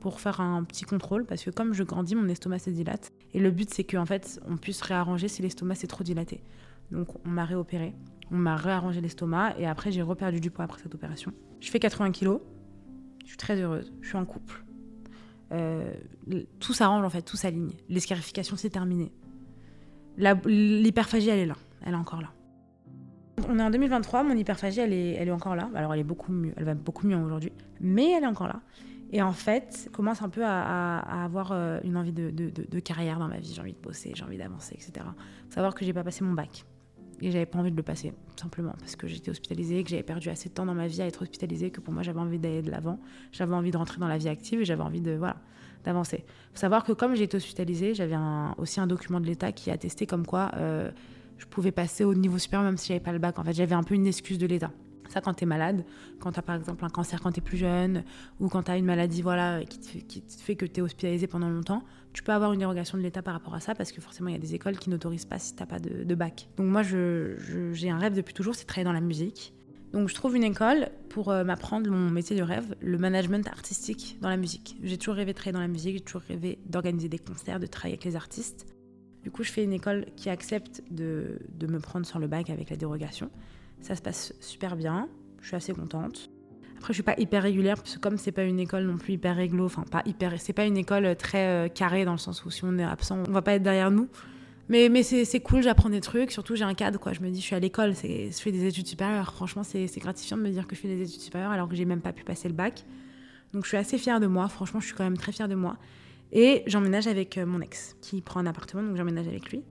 pour 0.00 0.20
faire 0.20 0.40
un 0.40 0.62
petit 0.64 0.84
contrôle 0.84 1.24
parce 1.24 1.42
que 1.42 1.50
comme 1.50 1.72
je 1.72 1.82
grandis, 1.82 2.14
mon 2.14 2.28
estomac 2.28 2.58
se 2.58 2.70
dilate. 2.70 3.10
Et 3.32 3.40
le 3.40 3.50
but, 3.50 3.72
c'est 3.72 3.84
qu'en 3.84 4.04
fait, 4.04 4.38
on 4.46 4.56
puisse 4.56 4.82
réarranger 4.82 5.28
si 5.28 5.40
l'estomac 5.40 5.76
s'est 5.76 5.86
trop 5.86 6.04
dilaté. 6.04 6.42
Donc 6.90 7.08
on 7.24 7.30
m'a 7.30 7.44
réopéré, 7.44 7.94
on 8.30 8.36
m'a 8.36 8.56
réarrangé 8.56 9.00
l'estomac 9.00 9.54
et 9.58 9.66
après 9.66 9.90
j'ai 9.90 10.02
reperdu 10.02 10.40
du 10.40 10.50
poids 10.50 10.66
après 10.66 10.82
cette 10.82 10.94
opération. 10.94 11.32
Je 11.60 11.70
fais 11.70 11.80
80 11.80 12.12
kilos, 12.12 12.40
je 13.22 13.28
suis 13.30 13.36
très 13.36 13.60
heureuse, 13.60 13.92
je 14.02 14.08
suis 14.08 14.16
en 14.16 14.24
couple. 14.24 14.64
Euh, 15.52 15.92
tout 16.58 16.72
s'arrange 16.72 17.04
en 17.04 17.10
fait, 17.10 17.22
tout 17.22 17.36
s'aligne. 17.36 17.72
L'escarification 17.88 18.56
c'est 18.56 18.70
terminé. 18.70 19.12
L'hyperphagie 20.16 21.28
elle 21.28 21.40
est 21.40 21.46
là, 21.46 21.56
elle 21.84 21.94
est 21.94 21.96
encore 21.96 22.20
là. 22.20 22.32
On 23.48 23.58
est 23.58 23.62
en 23.62 23.70
2023, 23.70 24.22
mon 24.22 24.36
hyperphagie 24.36 24.80
elle 24.80 24.92
est, 24.92 25.12
elle 25.12 25.28
est 25.28 25.32
encore 25.32 25.56
là. 25.56 25.70
Alors 25.74 25.92
elle 25.92 26.00
est 26.00 26.04
beaucoup 26.04 26.32
mieux, 26.32 26.52
elle 26.56 26.64
va 26.64 26.74
beaucoup 26.74 27.06
mieux 27.06 27.16
aujourd'hui, 27.16 27.52
mais 27.80 28.12
elle 28.12 28.24
est 28.24 28.28
encore 28.28 28.48
là. 28.48 28.60
Et 29.12 29.22
en 29.22 29.32
fait, 29.32 29.88
commence 29.92 30.22
un 30.22 30.28
peu 30.28 30.44
à, 30.44 30.98
avoir 31.24 31.52
euh, 31.52 31.78
une 31.84 31.96
envie 31.96 32.12
de, 32.12 32.80
carrière 32.80 33.20
dans 33.20 33.28
ma 33.28 33.38
vie. 33.38 33.52
J'ai 33.54 33.60
envie 33.60 33.72
de 33.72 33.78
bosser, 33.78 34.12
j'ai 34.14 34.24
envie 34.24 34.38
d'avancer, 34.38 34.74
etc. 34.74 35.06
Faut 35.48 35.54
savoir 35.54 35.72
que 35.74 35.84
j'ai 35.84 35.92
pas 35.92 36.02
passé 36.02 36.24
mon 36.24 36.32
bac. 36.32 36.64
Et 37.20 37.30
j'avais 37.30 37.46
pas 37.46 37.58
envie 37.58 37.70
de 37.70 37.76
le 37.76 37.82
passer, 37.82 38.12
simplement, 38.36 38.74
parce 38.78 38.96
que 38.96 39.06
j'étais 39.06 39.30
hospitalisée, 39.30 39.82
que 39.82 39.90
j'avais 39.90 40.02
perdu 40.02 40.28
assez 40.28 40.48
de 40.48 40.54
temps 40.54 40.66
dans 40.66 40.74
ma 40.74 40.86
vie 40.86 41.02
à 41.02 41.06
être 41.06 41.22
hospitalisée, 41.22 41.70
que 41.70 41.80
pour 41.80 41.94
moi 41.94 42.02
j'avais 42.02 42.20
envie 42.20 42.38
d'aller 42.38 42.62
de 42.62 42.70
l'avant, 42.70 42.98
j'avais 43.32 43.54
envie 43.54 43.70
de 43.70 43.76
rentrer 43.76 43.98
dans 43.98 44.08
la 44.08 44.18
vie 44.18 44.28
active 44.28 44.60
et 44.60 44.64
j'avais 44.64 44.82
envie 44.82 45.00
de 45.00 45.12
voilà 45.12 45.36
d'avancer. 45.84 46.24
Faut 46.52 46.60
savoir 46.60 46.84
que 46.84 46.92
comme 46.92 47.14
j'ai 47.14 47.24
été 47.24 47.36
hospitalisée, 47.36 47.94
j'avais 47.94 48.16
aussi 48.56 48.80
un 48.80 48.86
document 48.86 49.20
de 49.20 49.26
l'État 49.26 49.52
qui 49.52 49.70
attestait 49.70 50.06
comme 50.06 50.26
quoi 50.26 50.50
euh, 50.56 50.90
je 51.38 51.46
pouvais 51.46 51.72
passer 51.72 52.04
au 52.04 52.14
niveau 52.14 52.38
supérieur 52.38 52.64
même 52.64 52.78
si 52.78 52.88
j'avais 52.88 53.00
pas 53.00 53.12
le 53.12 53.18
bac. 53.18 53.38
En 53.38 53.44
fait, 53.44 53.52
j'avais 53.52 53.74
un 53.74 53.82
peu 53.82 53.94
une 53.94 54.06
excuse 54.06 54.38
de 54.38 54.46
l'État. 54.46 54.70
Ça, 55.08 55.20
quand 55.20 55.34
tu 55.34 55.44
es 55.44 55.46
malade, 55.46 55.84
quand 56.18 56.32
tu 56.32 56.38
as 56.38 56.42
par 56.42 56.56
exemple 56.56 56.84
un 56.84 56.88
cancer 56.88 57.20
quand 57.20 57.32
tu 57.32 57.38
es 57.38 57.42
plus 57.42 57.56
jeune, 57.56 58.04
ou 58.40 58.48
quand 58.48 58.64
tu 58.64 58.70
as 58.70 58.76
une 58.76 58.84
maladie 58.84 59.22
voilà, 59.22 59.62
qui, 59.64 59.78
te 59.78 60.42
fait, 60.42 60.56
que 60.56 60.66
tu 60.66 60.80
es 60.80 60.82
hospitalisé 60.82 61.26
pendant 61.26 61.48
longtemps, 61.48 61.82
tu 62.12 62.22
peux 62.22 62.32
avoir 62.32 62.52
une 62.52 62.60
dérogation 62.60 62.96
de 62.96 63.02
l'État 63.02 63.22
par 63.22 63.34
rapport 63.34 63.54
à 63.54 63.60
ça, 63.60 63.74
parce 63.74 63.92
que 63.92 64.00
forcément, 64.00 64.28
il 64.28 64.32
y 64.32 64.36
a 64.36 64.40
des 64.40 64.54
écoles 64.54 64.78
qui 64.78 64.90
n'autorisent 64.90 65.26
pas 65.26 65.38
si 65.38 65.54
tu 65.54 65.66
pas 65.66 65.78
de, 65.78 66.14
bac. 66.14 66.48
Donc 66.56 66.66
moi, 66.66 66.82
j'ai 66.82 67.90
un 67.90 67.98
rêve 67.98 68.14
depuis 68.14 68.34
toujours, 68.34 68.54
c'est 68.54 68.62
de 68.62 68.68
travailler 68.68 68.84
dans 68.84 68.92
la 68.92 69.00
musique. 69.00 69.52
Donc 69.92 70.08
je 70.08 70.14
trouve 70.14 70.34
une 70.34 70.42
école 70.42 70.88
pour 71.08 71.30
euh, 71.30 71.44
m'apprendre 71.44 71.88
mon 71.88 72.10
métier 72.10 72.36
de 72.36 72.42
rêve, 72.42 72.74
le 72.80 72.98
management 72.98 73.46
artistique 73.46 74.18
dans 74.20 74.28
la 74.28 74.36
musique. 74.36 74.76
J'ai 74.82 74.98
toujours 74.98 75.14
rêvé 75.14 75.32
de 75.32 75.36
travailler 75.36 75.52
dans 75.52 75.60
la 75.60 75.68
musique, 75.68 75.94
j'ai 75.98 76.02
toujours 76.02 76.22
rêvé 76.22 76.58
d'organiser 76.66 77.08
des 77.08 77.20
concerts, 77.20 77.60
de 77.60 77.66
travailler 77.66 77.94
avec 77.94 78.04
les 78.04 78.16
artistes. 78.16 78.66
Du 79.22 79.30
coup, 79.30 79.44
je 79.44 79.52
fais 79.52 79.62
une 79.62 79.72
école 79.72 80.06
qui 80.16 80.30
accepte 80.30 80.82
de, 80.90 81.38
de 81.48 81.66
me 81.68 81.78
prendre 81.78 82.06
sur 82.06 82.18
le 82.18 82.26
bac 82.26 82.50
avec 82.50 82.70
la 82.70 82.76
dérogation. 82.76 83.30
Ça 83.84 83.94
se 83.94 84.00
passe 84.00 84.32
super 84.40 84.76
bien, 84.76 85.10
je 85.42 85.48
suis 85.48 85.56
assez 85.56 85.74
contente. 85.74 86.30
Après, 86.78 86.94
je 86.94 86.94
suis 86.94 87.02
pas 87.02 87.16
hyper 87.18 87.42
régulière 87.42 87.76
parce 87.76 87.96
que 87.96 88.00
comme 88.00 88.16
c'est 88.16 88.32
pas 88.32 88.44
une 88.44 88.58
école 88.58 88.84
non 88.84 88.96
plus 88.96 89.12
hyper 89.12 89.36
réglo, 89.36 89.66
enfin 89.66 89.84
pas 89.90 90.00
hyper, 90.06 90.40
c'est 90.40 90.54
pas 90.54 90.64
une 90.64 90.78
école 90.78 91.14
très 91.16 91.46
euh, 91.46 91.68
carrée 91.68 92.06
dans 92.06 92.12
le 92.12 92.18
sens 92.18 92.46
où 92.46 92.50
si 92.50 92.64
on 92.64 92.78
est 92.78 92.82
absent, 92.82 93.22
on 93.28 93.30
va 93.30 93.42
pas 93.42 93.52
être 93.52 93.62
derrière 93.62 93.90
nous. 93.90 94.08
Mais, 94.70 94.88
mais 94.88 95.02
c'est 95.02 95.40
cool, 95.40 95.62
j'apprends 95.62 95.90
des 95.90 96.00
trucs, 96.00 96.30
surtout 96.30 96.56
j'ai 96.56 96.64
un 96.64 96.72
cadre, 96.72 96.98
quoi. 96.98 97.12
Je 97.12 97.20
me 97.20 97.28
dis, 97.28 97.42
je 97.42 97.44
suis 97.44 97.54
à 97.54 97.60
l'école, 97.60 97.94
je 97.94 98.30
fais 98.32 98.52
des 98.52 98.64
études 98.64 98.86
supérieures. 98.86 99.34
Franchement, 99.34 99.64
c'est 99.64 99.86
gratifiant 99.98 100.38
de 100.38 100.42
me 100.42 100.48
dire 100.48 100.66
que 100.66 100.74
je 100.74 100.80
fais 100.80 100.88
des 100.88 101.02
études 101.02 101.20
supérieures 101.20 101.50
alors 101.50 101.68
que 101.68 101.74
j'ai 101.74 101.84
même 101.84 102.00
pas 102.00 102.14
pu 102.14 102.24
passer 102.24 102.48
le 102.48 102.54
bac. 102.54 102.86
Donc 103.52 103.64
je 103.64 103.68
suis 103.68 103.76
assez 103.76 103.98
fière 103.98 104.18
de 104.18 104.26
moi, 104.26 104.48
franchement, 104.48 104.80
je 104.80 104.86
suis 104.86 104.94
quand 104.94 105.04
même 105.04 105.18
très 105.18 105.32
fière 105.32 105.48
de 105.48 105.56
moi. 105.56 105.76
Et 106.32 106.62
j'emménage 106.66 107.06
avec 107.06 107.36
euh, 107.36 107.44
mon 107.44 107.60
ex, 107.60 107.96
qui 108.00 108.22
prend 108.22 108.40
un 108.40 108.46
appartement, 108.46 108.82
donc 108.82 108.96
j'emménage 108.96 109.28
avec 109.28 109.50
lui. 109.50 109.62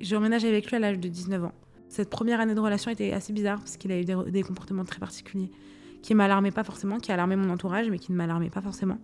J'emménage 0.00 0.44
avec 0.44 0.68
lui 0.68 0.76
à 0.76 0.80
l'âge 0.80 0.98
de 0.98 1.08
19 1.08 1.44
ans. 1.44 1.52
Cette 1.92 2.08
première 2.08 2.40
année 2.40 2.54
de 2.54 2.60
relation 2.60 2.90
était 2.90 3.12
assez 3.12 3.34
bizarre, 3.34 3.58
parce 3.58 3.76
qu'il 3.76 3.92
a 3.92 4.00
eu 4.00 4.06
des, 4.06 4.42
comportements 4.42 4.86
très 4.86 4.98
particuliers, 4.98 5.50
qui 6.00 6.14
m'alarmaient 6.14 6.50
pas 6.50 6.64
forcément, 6.64 6.98
qui 6.98 7.12
alarmaient 7.12 7.36
mon 7.36 7.50
entourage, 7.50 7.90
mais 7.90 7.98
qui 7.98 8.12
ne 8.12 8.16
m'alarmaient 8.16 8.48
pas 8.48 8.62
forcément 8.62 8.96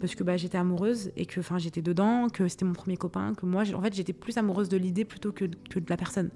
parce 0.00 0.14
que 0.14 0.22
bah, 0.22 0.36
j'étais 0.36 0.56
amoureuse 0.56 1.10
et 1.16 1.26
que 1.26 1.40
j'étais 1.56 1.82
dedans, 1.82 2.28
que 2.28 2.46
c'était 2.46 2.64
mon 2.64 2.74
premier 2.74 2.96
copain, 2.96 3.34
que 3.34 3.44
moi 3.44 3.64
en 3.74 3.82
fait 3.82 3.92
j'étais 3.92 4.12
plus 4.12 4.38
amoureuse 4.38 4.68
de 4.68 4.76
l'idée 4.76 5.04
plutôt 5.04 5.32
que, 5.32 5.46
que, 5.68 5.80
de 5.80 5.90
la 5.90 5.96
personne. 5.96 6.30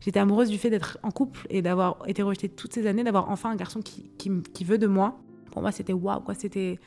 J'étais 0.00 0.20
amoureuse 0.20 0.50
du 0.50 0.58
fait 0.58 0.68
d'être 0.68 0.98
en 1.02 1.10
couple 1.10 1.46
et 1.48 1.62
d'avoir 1.62 2.06
été 2.06 2.20
rejetée 2.22 2.50
toutes 2.50 2.74
ces 2.74 2.86
années, 2.86 3.04
d'avoir 3.04 3.30
enfin 3.30 3.50
un 3.50 3.56
garçon 3.56 3.80
qui, 3.80 4.64
veut 4.64 4.76
de 4.76 4.86
moi. 4.86 5.18
Pour 5.50 5.62
moi 5.62 5.72
c'était 5.72 5.94
waouh 5.94 6.20
quoi, 6.20 6.34
c'était 6.34 6.78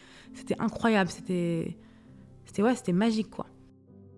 incroyable, 0.60 1.10
c'était 1.10 1.74
magique 2.94 3.32
quoi. 3.32 3.48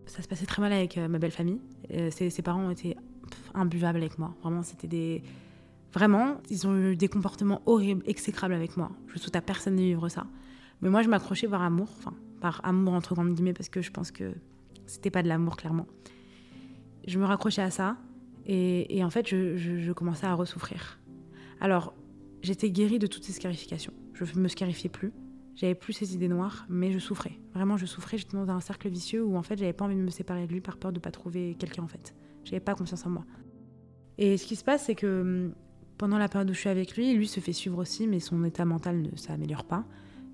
Ça 0.06 0.22
se 0.22 0.28
passait 0.28 0.46
très 0.46 0.62
mal 0.62 0.74
avec 0.74 0.98
euh, 0.98 1.08
ma 1.08 1.18
belle 1.20 1.32
famille. 1.32 1.62
Euh, 1.94 2.12
ses, 2.12 2.30
ses, 2.30 2.42
parents 2.42 2.70
étaient 2.70 2.98
imbuvables 3.54 3.98
avec 3.98 4.20
moi. 4.20 4.36
Vraiment 4.42 4.64
c'était 4.64 4.88
des 4.88 5.24
vraiment 5.94 6.42
ils 6.50 6.68
ont 6.68 6.76
eu 6.76 6.96
des 6.96 7.08
comportements 7.08 7.62
horribles, 7.66 8.04
exécrables 8.06 8.54
avec 8.54 8.78
moi. 8.78 8.92
Je 9.08 9.20
souhaite 9.20 9.36
à 9.36 9.42
personne 9.42 9.76
de 9.76 9.82
vivre 9.82 10.10
ça. 10.10 10.26
Mais 10.84 10.90
moi, 10.90 11.02
je 11.02 11.08
m'accrochais 11.08 11.48
par 11.48 11.62
amour, 11.62 11.88
enfin, 11.98 12.14
par 12.42 12.60
amour 12.66 12.94
entre 12.94 13.14
grandes 13.14 13.34
guillemets, 13.34 13.54
parce 13.54 13.70
que 13.70 13.82
je 13.82 13.90
pense 13.90 14.12
que 14.12 14.34
c'était 14.86 15.12
pas 15.12 15.24
de 15.24 15.30
l'amour, 15.30 15.56
clairement. 15.56 15.88
Je 17.08 17.18
me 17.20 17.24
raccrochais 17.24 17.62
à 17.62 17.72
ça, 17.72 17.96
et, 18.46 19.02
en 19.02 19.10
fait, 19.10 19.26
je, 19.26 19.92
commençais 19.94 20.26
à 20.26 20.34
ressouffrir. 20.34 21.00
Alors, 21.62 21.94
j'étais 22.42 22.70
guérie 22.70 23.00
de 23.00 23.08
toutes 23.08 23.24
ces 23.24 23.32
scarifications. 23.32 23.94
Je 24.14 24.26
me 24.38 24.50
scarifiais 24.50 24.90
plus, 24.90 25.14
j'avais 25.56 25.74
plus 25.74 25.94
ces 25.94 26.16
idées 26.16 26.28
noires, 26.28 26.66
mais 26.68 26.92
je 26.92 27.00
souffrais. 27.00 27.40
Vraiment, 27.54 27.78
je 27.78 27.86
souffrais. 27.86 28.18
J'étais 28.18 28.36
dans 28.36 28.50
un 28.50 28.60
cercle 28.60 28.90
vicieux 28.90 29.24
où, 29.24 29.38
en 29.38 29.44
fait, 29.44 29.58
j'avais 29.58 29.72
pas 29.72 29.86
envie 29.86 29.96
de 29.96 30.02
me 30.02 30.10
séparer 30.10 30.48
de 30.48 30.52
lui 30.52 30.60
par 30.60 30.76
peur 30.76 30.92
de 30.92 31.00
pas 31.00 31.12
trouver 31.12 31.56
quelqu'un, 31.58 31.84
en 31.84 31.88
fait. 31.88 32.14
J'avais 32.44 32.60
pas 32.60 32.76
confiance 32.76 33.06
en 33.06 33.10
moi. 33.10 33.26
Et 34.18 34.38
ce 34.38 34.46
qui 34.46 34.56
se 34.56 34.64
passe, 34.64 34.86
c'est 34.86 34.96
que 34.96 35.22
hum, 35.22 35.54
pendant 35.98 36.18
la 36.18 36.28
période 36.28 36.50
où 36.50 36.54
je 36.54 36.60
suis 36.60 36.70
avec 36.70 36.96
lui, 36.96 37.14
lui 37.14 37.28
se 37.28 37.40
fait 37.40 37.54
suivre 37.54 37.80
aussi, 37.80 38.08
mais 38.08 38.20
son 38.20 38.44
état 38.44 38.66
mental 38.66 39.02
ne 39.02 39.16
s'améliore 39.16 39.66
pas 39.66 39.86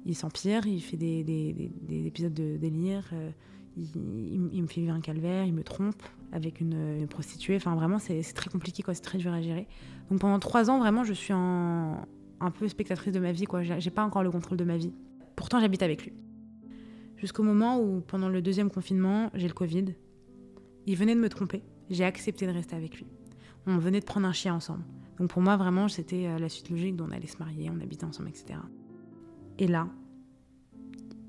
il 0.05 0.15
s'empire, 0.15 0.65
il 0.65 0.81
fait 0.81 0.97
des, 0.97 1.23
des, 1.23 1.71
des, 1.81 2.07
épisodes 2.07 2.33
de 2.33 2.57
délire, 2.57 3.03
euh, 3.13 3.31
il, 3.77 4.61
me 4.61 4.67
fait 4.67 4.81
vivre 4.81 4.93
un 4.93 5.01
calvaire, 5.01 5.45
il 5.45 5.53
me 5.53 5.63
trompe 5.63 6.01
avec 6.31 6.59
une, 6.59 7.07
prostituée. 7.07 7.55
Enfin, 7.55 7.75
vraiment, 7.75 7.99
c'est 7.99 8.21
très 8.33 8.49
compliqué, 8.49 8.83
quoi. 8.83 8.93
C'est 8.93 9.01
très 9.01 9.17
dur 9.17 9.31
à 9.31 9.41
gérer. 9.41 9.67
Donc 10.09 10.19
pendant 10.19 10.39
trois 10.39 10.69
ans, 10.69 10.79
vraiment, 10.79 11.03
je 11.03 11.13
suis 11.13 11.33
un 11.33 12.05
peu 12.57 12.67
spectatrice 12.67 13.13
de 13.13 13.19
ma 13.19 13.31
vie, 13.31 13.45
quoi. 13.45 13.63
J'ai 13.63 13.91
pas 13.91 14.03
encore 14.03 14.23
le 14.23 14.31
contrôle 14.31 14.57
de 14.57 14.63
ma 14.63 14.77
vie. 14.77 14.93
Pourtant, 15.35 15.59
j'habite 15.59 15.83
avec 15.83 16.03
lui. 16.03 16.13
Jusqu'au 17.17 17.43
moment 17.43 17.79
où, 17.79 18.01
pendant 18.01 18.29
le 18.29 18.41
deuxième 18.41 18.69
confinement, 18.69 19.29
j'ai 19.33 19.47
le 19.47 19.53
Covid. 19.53 19.85
Il 20.85 20.95
venait 20.97 21.15
de 21.15 21.19
me 21.19 21.29
tromper. 21.29 21.61
J'ai 21.89 22.03
accepté 22.03 22.45
de 22.45 22.51
rester 22.51 22.75
avec 22.75 22.97
lui. 22.97 23.07
On 23.65 23.77
venait 23.77 23.99
de 23.99 24.05
prendre 24.05 24.27
un 24.27 24.33
chien 24.33 24.53
ensemble. 24.53 24.83
Donc 25.19 25.29
pour 25.29 25.41
moi, 25.41 25.57
vraiment, 25.57 25.87
c'était 25.87 26.27
euh, 26.27 26.39
la 26.39 26.49
suite 26.49 26.69
logique 26.69 26.95
dont 26.95 27.07
on 27.07 27.11
allait 27.11 27.27
se 27.27 27.37
marier, 27.37 27.69
on 27.69 27.79
habitait 27.81 28.05
ensemble, 28.05 28.29
etc. 28.29 28.59
Et 29.57 29.67
là, 29.67 29.87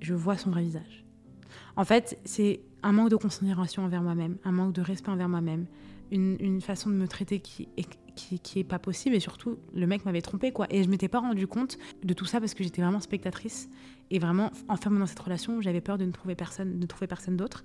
je 0.01 0.15
vois 0.15 0.37
son 0.37 0.51
vrai 0.51 0.63
visage. 0.63 1.05
En 1.77 1.85
fait, 1.85 2.19
c'est 2.25 2.61
un 2.83 2.93
manque 2.93 3.11
de 3.11 3.17
considération 3.17 3.85
envers 3.85 4.03
moi-même, 4.03 4.37
un 4.45 4.53
manque 4.53 4.73
de 4.73 4.81
respect 4.81 5.11
envers 5.11 5.29
moi-même, 5.29 5.67
une, 6.11 6.61
façon 6.61 6.91
de 6.91 6.95
me 6.95 7.07
traiter 7.07 7.41
qui 7.41 7.69
est, 7.77 7.87
qui, 8.15 8.59
est 8.59 8.65
pas 8.65 8.79
possible 8.79 9.15
et 9.15 9.21
surtout 9.21 9.59
le 9.75 9.87
mec 9.87 10.05
m'avait 10.05 10.23
trompé 10.23 10.51
quoi 10.51 10.67
et 10.71 10.83
je 10.83 10.89
m'étais 10.89 11.09
pas 11.09 11.21
rendu 11.21 11.47
compte 11.47 11.79
de 12.03 12.13
tout 12.13 12.25
ça 12.25 12.41
parce 12.41 12.55
que 12.55 12.65
j'étais 12.65 12.83
vraiment 12.83 13.01
spectatrice 13.01 13.71
et 14.11 14.19
vraiment 14.19 14.51
enfermée 14.69 14.99
dans 14.99 15.07
cette 15.07 15.21
relation 15.21 15.61
j'avais 15.61 15.81
peur 15.81 15.99
de 15.99 16.05
ne 16.05 16.11
trouver 16.11 16.35
personne 16.35 16.85
trouver 16.87 17.07
personne 17.07 17.37
d'autre 17.37 17.65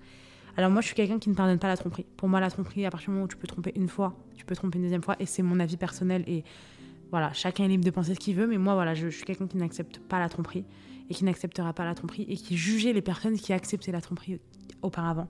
alors 0.57 0.71
moi 0.71 0.81
je 0.81 0.87
suis 0.87 0.95
quelqu'un 0.95 1.19
qui 1.19 1.29
ne 1.29 1.35
pardonne 1.35 1.59
pas 1.59 1.67
la 1.67 1.77
tromperie 1.77 2.05
pour 2.17 2.29
moi 2.29 2.39
la 2.39 2.49
tromperie 2.49 2.85
à 2.85 2.91
partir 2.91 3.09
du 3.09 3.13
moment 3.13 3.25
où 3.25 3.27
tu 3.27 3.37
peux 3.37 3.47
tromper 3.47 3.73
une 3.75 3.89
fois 3.89 4.15
tu 4.35 4.45
peux 4.45 4.55
tromper 4.55 4.77
une 4.77 4.83
deuxième 4.83 5.03
fois 5.03 5.15
et 5.19 5.25
c'est 5.25 5.43
mon 5.43 5.59
avis 5.59 5.77
personnel 5.77 6.23
et 6.27 6.43
voilà, 7.11 7.31
chacun 7.33 7.65
est 7.65 7.67
libre 7.67 7.85
de 7.85 7.91
penser 7.91 8.13
ce 8.15 8.19
qu'il 8.19 8.35
veut, 8.35 8.47
mais 8.47 8.57
moi, 8.57 8.73
voilà, 8.73 8.93
je, 8.93 9.07
suis 9.07 9.25
quelqu'un 9.25 9.47
qui 9.47 9.57
n'accepte 9.57 9.99
pas 9.99 10.19
la 10.19 10.29
tromperie 10.29 10.65
et 11.09 11.13
qui 11.13 11.23
n'acceptera 11.23 11.71
pas 11.73 11.85
la 11.85 11.95
tromperie 11.95 12.25
et 12.27 12.35
qui 12.35 12.57
jugeait 12.57 12.93
les 12.93 13.01
personnes 13.01 13.37
qui 13.37 13.53
acceptaient 13.53 13.91
la 13.91 14.01
tromperie 14.01 14.39
auparavant. 14.81 15.29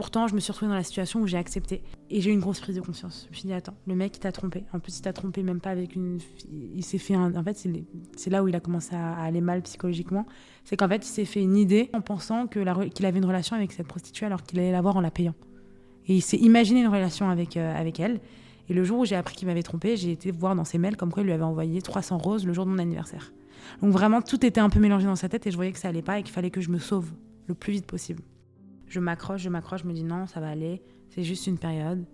Pourtant, 0.00 0.26
je 0.28 0.34
me 0.34 0.40
suis 0.40 0.50
retrouvée 0.50 0.70
dans 0.70 0.76
la 0.76 0.82
situation 0.82 1.20
où 1.20 1.26
j'ai 1.26 1.36
accepté 1.36 1.82
et 2.08 2.22
j'ai 2.22 2.30
eu 2.30 2.32
une 2.32 2.40
grosse 2.40 2.58
prise 2.58 2.74
de 2.74 2.80
conscience. 2.80 3.26
Je 3.26 3.32
me 3.32 3.38
suis 3.38 3.46
dit, 3.48 3.52
attends, 3.52 3.74
le 3.86 3.94
mec, 3.94 4.16
il 4.16 4.20
t'a 4.20 4.32
trompé. 4.32 4.64
En 4.72 4.78
plus, 4.78 4.96
il 4.96 5.02
t'a 5.02 5.12
trompé 5.12 5.42
même 5.42 5.60
pas 5.60 5.68
avec 5.68 5.94
une. 5.94 6.18
Il 6.50 6.82
s'est 6.82 6.96
fait 6.96 7.16
En 7.16 7.44
fait, 7.44 7.68
c'est 8.16 8.30
là 8.30 8.42
où 8.42 8.48
il 8.48 8.56
a 8.56 8.60
commencé 8.60 8.94
à, 8.94 9.16
aller 9.16 9.42
mal 9.42 9.60
psychologiquement. 9.60 10.24
C'est 10.64 10.78
qu'en 10.78 10.88
fait, 10.88 11.06
il 11.06 11.10
s'est 11.10 11.26
fait 11.26 11.42
une 11.42 11.54
idée 11.54 11.90
en 11.92 12.00
pensant 12.00 12.46
qu'il 12.46 12.66
avait 12.66 13.18
une 13.18 13.26
relation 13.26 13.56
avec 13.56 13.72
cette 13.72 13.88
prostituée 13.88 14.24
alors 14.24 14.42
qu'il 14.42 14.58
allait 14.58 14.72
l'avoir 14.72 14.96
en 14.96 15.02
la 15.02 15.10
payant. 15.10 15.34
Et 16.08 16.14
il 16.14 16.22
s'est 16.22 16.38
imaginé 16.38 16.80
une 16.80 16.88
relation 16.88 17.28
avec, 17.28 17.58
euh, 17.58 17.78
avec 17.78 18.00
elle. 18.00 18.20
Et 18.70 18.72
le 18.72 18.84
jour 18.84 19.00
où 19.00 19.04
j'ai 19.04 19.16
appris 19.16 19.36
qu'il 19.36 19.48
m'avait 19.48 19.62
trompé, 19.62 19.98
j'ai 19.98 20.12
été 20.12 20.30
voir 20.30 20.56
dans 20.56 20.64
ses 20.64 20.78
mails 20.78 20.96
comme 20.96 21.12
quoi 21.12 21.22
il 21.22 21.26
lui 21.26 21.34
avait 21.34 21.44
envoyé 21.44 21.82
300 21.82 22.16
roses 22.16 22.46
le 22.46 22.54
jour 22.54 22.64
de 22.64 22.70
mon 22.70 22.78
anniversaire. 22.78 23.34
Donc 23.82 23.92
vraiment, 23.92 24.22
tout 24.22 24.46
était 24.46 24.60
un 24.60 24.70
peu 24.70 24.80
mélangé 24.80 25.04
dans 25.04 25.16
sa 25.16 25.28
tête 25.28 25.46
et 25.46 25.50
je 25.50 25.56
voyais 25.56 25.72
que 25.72 25.78
ça 25.78 25.88
allait 25.88 26.00
pas 26.00 26.18
et 26.18 26.22
qu'il 26.22 26.32
fallait 26.32 26.50
que 26.50 26.62
je 26.62 26.70
me 26.70 26.78
sauve 26.78 27.10
le 27.48 27.54
plus 27.54 27.74
vite 27.74 27.86
possible. 27.86 28.22
Je 28.90 29.00
m'accroche, 29.00 29.40
je 29.40 29.48
m'accroche, 29.48 29.82
je 29.82 29.86
me 29.86 29.94
dis 29.94 30.04
non, 30.04 30.26
ça 30.26 30.40
va 30.40 30.50
aller, 30.50 30.82
c'est 31.08 31.22
juste 31.22 31.46
une 31.46 31.56
période. 31.56 32.04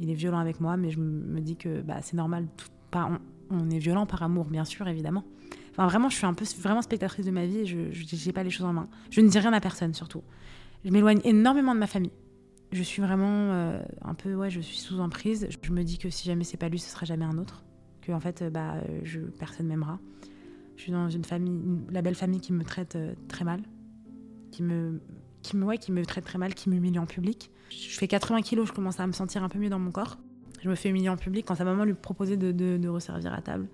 Il 0.00 0.08
est 0.08 0.14
violent 0.14 0.38
avec 0.38 0.58
moi, 0.60 0.78
mais 0.78 0.90
je 0.90 0.98
me 0.98 1.40
dis 1.40 1.56
que 1.56 1.82
bah, 1.82 1.98
c'est 2.00 2.16
normal. 2.16 2.46
pas, 2.90 3.10
on, 3.50 3.68
est 3.68 3.78
violent 3.78 4.06
par 4.06 4.22
amour, 4.22 4.46
bien 4.46 4.64
sûr, 4.64 4.88
évidemment. 4.88 5.24
Enfin, 5.72 5.86
vraiment, 5.86 6.08
je 6.08 6.16
suis 6.16 6.26
un 6.26 6.32
peu 6.32 6.46
vraiment 6.60 6.80
spectatrice 6.80 7.26
de 7.26 7.30
ma 7.30 7.44
vie 7.44 7.58
et 7.58 7.66
je 7.66 8.26
n'ai 8.26 8.32
pas 8.32 8.42
les 8.42 8.50
choses 8.50 8.66
en 8.66 8.72
main. 8.72 8.88
Je 9.10 9.20
ne 9.20 9.28
dis 9.28 9.38
rien 9.38 9.52
à 9.52 9.60
personne, 9.60 9.92
surtout. 9.92 10.22
Je 10.84 10.90
m'éloigne 10.90 11.20
énormément 11.24 11.74
de 11.74 11.80
ma 11.80 11.86
famille 11.86 12.12
je 12.72 12.82
suis 12.82 13.02
vraiment 13.02 13.52
euh, 13.52 13.82
un 14.00 14.14
peu, 14.14 14.34
ouais, 14.34 14.50
je 14.50 14.60
suis 14.60 14.78
sous 14.78 14.98
emprise. 15.00 15.46
Je 15.62 15.72
me 15.72 15.84
dis 15.84 15.98
que 15.98 16.08
si 16.08 16.26
jamais 16.26 16.44
c'est 16.44 16.56
pas 16.56 16.68
lui, 16.68 16.78
ce 16.78 16.90
sera 16.90 17.04
jamais 17.04 17.24
un 17.24 17.38
autre. 17.38 17.62
Que 18.00 18.12
en 18.12 18.20
fait, 18.20 18.42
bah, 18.50 18.76
personne 19.38 19.66
m'aimera. 19.66 20.00
Je 20.76 20.82
suis 20.82 20.92
dans 20.92 21.08
une 21.08 21.24
famille, 21.24 21.60
la 21.90 22.02
belle 22.02 22.14
famille 22.14 22.40
qui 22.40 22.52
me 22.52 22.64
traite 22.64 22.96
euh, 22.96 23.14
très 23.28 23.44
mal, 23.44 23.62
qui 24.50 24.62
me, 24.62 25.00
qui 25.42 25.56
me, 25.56 25.64
ouais, 25.64 25.78
qui 25.78 25.92
me 25.92 26.04
traite 26.04 26.24
très 26.24 26.38
mal, 26.38 26.54
qui 26.54 26.70
m'humilie 26.70 26.98
en 26.98 27.06
public. 27.06 27.50
Je 27.70 27.98
fais 27.98 28.08
80 28.08 28.42
kilos, 28.42 28.68
je 28.68 28.72
commence 28.72 29.00
à 29.00 29.06
me 29.06 29.12
sentir 29.12 29.42
un 29.42 29.48
peu 29.48 29.58
mieux 29.58 29.70
dans 29.70 29.78
mon 29.78 29.90
corps. 29.90 30.18
Je 30.62 30.68
me 30.68 30.74
fais 30.74 30.90
humilier 30.90 31.08
en 31.08 31.16
public 31.16 31.44
quand 31.46 31.56
sa 31.56 31.64
maman 31.64 31.84
lui 31.84 31.94
proposait 31.94 32.36
de, 32.36 32.88
resservir 32.88 33.32
à 33.34 33.42
table. 33.42 33.66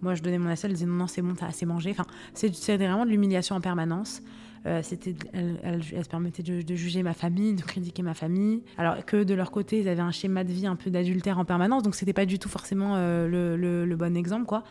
Moi, 0.00 0.14
je 0.14 0.22
donnais 0.22 0.38
mon 0.38 0.48
assiette, 0.48 0.70
elle 0.70 0.76
disait 0.76 0.86
non, 0.86 0.94
non, 0.94 1.06
c'est 1.06 1.20
bon, 1.20 1.34
t'as 1.34 1.46
assez 1.46 1.66
mangé. 1.66 1.90
Enfin, 1.90 2.06
c'est 2.32 2.76
vraiment 2.76 3.04
de 3.04 3.10
l'humiliation 3.10 3.54
en 3.54 3.60
permanence. 3.60 4.22
Euh, 4.66 4.80
c'était, 4.82 5.14
elle, 5.32 5.82
se 5.82 6.08
permettait 6.08 6.42
de, 6.42 6.74
juger 6.74 7.02
ma 7.02 7.14
famille, 7.14 7.54
de 7.54 7.62
critiquer 7.62 8.02
ma 8.02 8.14
famille. 8.14 8.62
Alors 8.78 9.04
que 9.04 9.22
de 9.22 9.34
leur 9.34 9.50
côté, 9.50 9.80
ils 9.80 9.88
avaient 9.88 10.00
un 10.00 10.10
schéma 10.10 10.44
de 10.44 10.52
vie 10.52 10.66
un 10.66 10.76
peu 10.76 10.90
d'adultère 10.90 11.38
en 11.38 11.44
permanence, 11.44 11.82
donc 11.82 11.94
c'était 11.94 12.12
pas 12.12 12.26
du 12.26 12.38
tout 12.38 12.48
forcément 12.48 12.94
euh, 12.96 13.56
le, 13.56 13.96
bon 13.96 14.16
exemple, 14.16 14.46
quoi. 14.46 14.64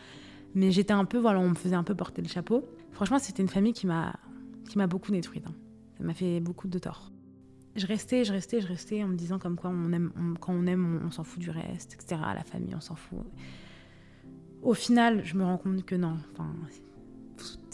Mais 0.54 0.72
j'étais 0.72 0.92
un 0.92 1.04
peu, 1.04 1.18
voilà, 1.18 1.38
on 1.38 1.50
me 1.50 1.54
faisait 1.54 1.76
un 1.76 1.84
peu 1.84 1.94
porter 1.94 2.22
le 2.22 2.28
chapeau. 2.28 2.64
Franchement, 2.90 3.20
c'était 3.20 3.42
une 3.42 3.48
famille 3.48 3.72
qui 3.72 3.86
m'a, 3.86 4.14
qui 4.68 4.78
m'a 4.78 4.88
beaucoup 4.88 5.12
détruite. 5.12 5.44
Hein. 5.46 5.54
M'a 6.00 6.14
fait 6.14 6.40
beaucoup 6.40 6.68
de 6.68 6.78
tort. 6.78 7.12
Je 7.76 7.86
restais, 7.86 8.24
je 8.24 8.32
restais, 8.32 8.60
je 8.60 8.66
restais 8.66 9.02
en 9.04 9.08
me 9.08 9.14
disant 9.14 9.38
comme 9.38 9.56
quoi 9.56 9.70
aime, 9.70 10.10
quand 10.40 10.52
on 10.52 10.66
aime, 10.66 11.00
on, 11.04 11.10
s'en 11.10 11.22
fout 11.22 11.40
du 11.40 11.50
reste, 11.50 11.94
etc. 11.94 12.20
La 12.34 12.42
famille, 12.42 12.74
on 12.74 12.80
s'en 12.80 12.96
fout. 12.96 13.20
Au 14.62 14.74
final, 14.74 15.24
je 15.24 15.36
me 15.36 15.44
rends 15.44 15.56
compte 15.56 15.84
que 15.84 15.94
non. 15.94 16.16
Enfin, 16.32 16.52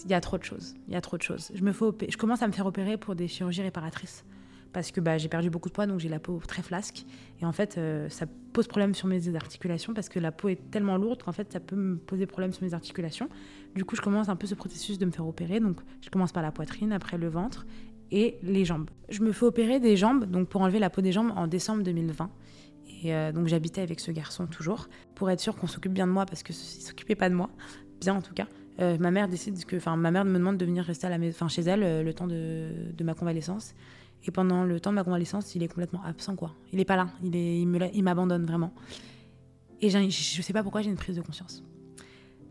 il 0.05 0.11
y 0.11 0.14
a 0.14 0.20
trop 0.20 0.37
de 0.39 0.45
choses. 0.45 0.74
Il 0.87 0.95
y 0.95 0.97
a 0.97 1.01
trop 1.01 1.16
de 1.16 1.22
choses. 1.22 1.51
Je, 1.55 1.64
me 1.64 1.72
fais 1.72 2.11
je 2.11 2.16
commence 2.16 2.43
à 2.43 2.47
me 2.47 2.53
faire 2.53 2.66
opérer 2.66 2.99
pour 2.99 3.14
des 3.14 3.27
chirurgies 3.27 3.62
réparatrices. 3.62 4.24
parce 4.72 4.93
que 4.93 5.01
bah, 5.01 5.16
j'ai 5.16 5.29
perdu 5.29 5.49
beaucoup 5.49 5.70
de 5.70 5.74
poids, 5.74 5.87
donc 5.87 5.99
j'ai 5.99 6.11
la 6.11 6.20
peau 6.20 6.41
très 6.47 6.62
flasque. 6.62 7.07
Et 7.41 7.47
en 7.47 7.53
fait, 7.53 7.79
euh, 7.79 8.11
ça 8.11 8.27
pose 8.53 8.68
problème 8.68 8.95
sur 8.95 9.09
mes 9.09 9.35
articulations 9.35 9.95
parce 9.95 10.11
que 10.11 10.20
la 10.20 10.31
peau 10.31 10.51
est 10.51 10.70
tellement 10.70 10.99
lourde 10.99 11.22
qu'en 11.22 11.33
fait, 11.33 11.51
ça 11.51 11.61
peut 11.61 11.74
me 11.77 11.97
poser 11.97 12.27
problème 12.27 12.53
sur 12.53 12.62
mes 12.64 12.74
articulations. 12.74 13.31
Du 13.74 13.87
coup, 13.87 13.97
je 13.97 14.03
commence 14.03 14.29
un 14.29 14.37
peu 14.37 14.47
ce 14.47 14.55
processus 14.55 14.99
de 14.99 15.07
me 15.07 15.11
faire 15.11 15.27
opérer. 15.27 15.59
Donc, 15.59 15.81
je 16.03 16.11
commence 16.11 16.33
par 16.33 16.43
la 16.43 16.53
poitrine, 16.53 16.93
après 16.93 17.16
le 17.16 17.29
ventre 17.29 17.66
et 18.11 18.38
les 18.42 18.64
jambes. 18.64 18.90
Je 19.09 19.22
me 19.22 19.32
fais 19.32 19.44
opérer 19.44 19.80
des 19.80 19.96
jambes, 19.96 20.24
donc 20.24 20.48
pour 20.48 20.61
enlever 20.61 20.78
la 20.78 20.90
peau 20.90 21.00
des 21.00 21.12
jambes 21.12 21.32
en 21.36 21.46
décembre 21.46 21.82
2020. 21.82 22.30
Et 23.02 23.14
euh, 23.14 23.32
donc, 23.32 23.46
j'habitais 23.46 23.82
avec 23.82 24.00
ce 24.00 24.11
garçon 24.11 24.46
toujours 24.46 24.88
pour 25.14 25.30
être 25.30 25.40
sûr 25.40 25.57
qu'on 25.57 25.66
s'occupe 25.66 25.92
bien 25.92 26.07
de 26.07 26.12
moi 26.12 26.26
parce 26.26 26.42
que 26.42 26.52
ne 26.52 26.57
s'occupait 26.57 27.14
pas 27.14 27.28
de 27.28 27.34
moi, 27.34 27.50
bien 28.00 28.14
en 28.14 28.22
tout 28.22 28.34
cas. 28.34 28.46
Euh, 28.80 28.98
ma 28.98 29.11
mère 29.11 29.28
décide 29.28 29.64
que, 29.64 29.76
enfin, 29.76 29.96
ma 29.96 30.11
mère 30.11 30.24
me 30.24 30.38
demande 30.38 30.57
de 30.57 30.64
venir 30.64 30.84
rester 30.84 31.07
à 31.07 31.11
la 31.11 31.18
maison, 31.18 31.48
chez 31.48 31.62
elle 31.62 32.04
le 32.04 32.14
temps 32.14 32.26
de, 32.26 32.92
ma 33.02 33.14
convalescence. 33.14 33.74
Et 34.24 34.30
pendant 34.30 34.64
le 34.64 34.80
temps 34.80 34.90
de 34.90 34.96
ma 34.96 35.04
convalescence, 35.04 35.54
il 35.54 35.62
est 35.62 35.68
complètement 35.68 36.02
absent, 36.04 36.36
quoi. 36.36 36.54
Il 36.72 36.80
est 36.80 36.84
pas 36.84 36.96
là. 36.96 37.09
Il, 37.22 37.36
est, 37.36 37.61
il 37.61 38.02
m'abandonne 38.02 38.44
vraiment. 38.44 38.72
Et 39.80 39.90
je 39.90 39.98
ne 39.98 40.11
sais 40.11 40.52
pas 40.52 40.62
pourquoi 40.62 40.80
j'ai 40.80 40.90
une 40.90 40.96
prise 40.96 41.16
de 41.16 41.22
conscience. 41.22 41.62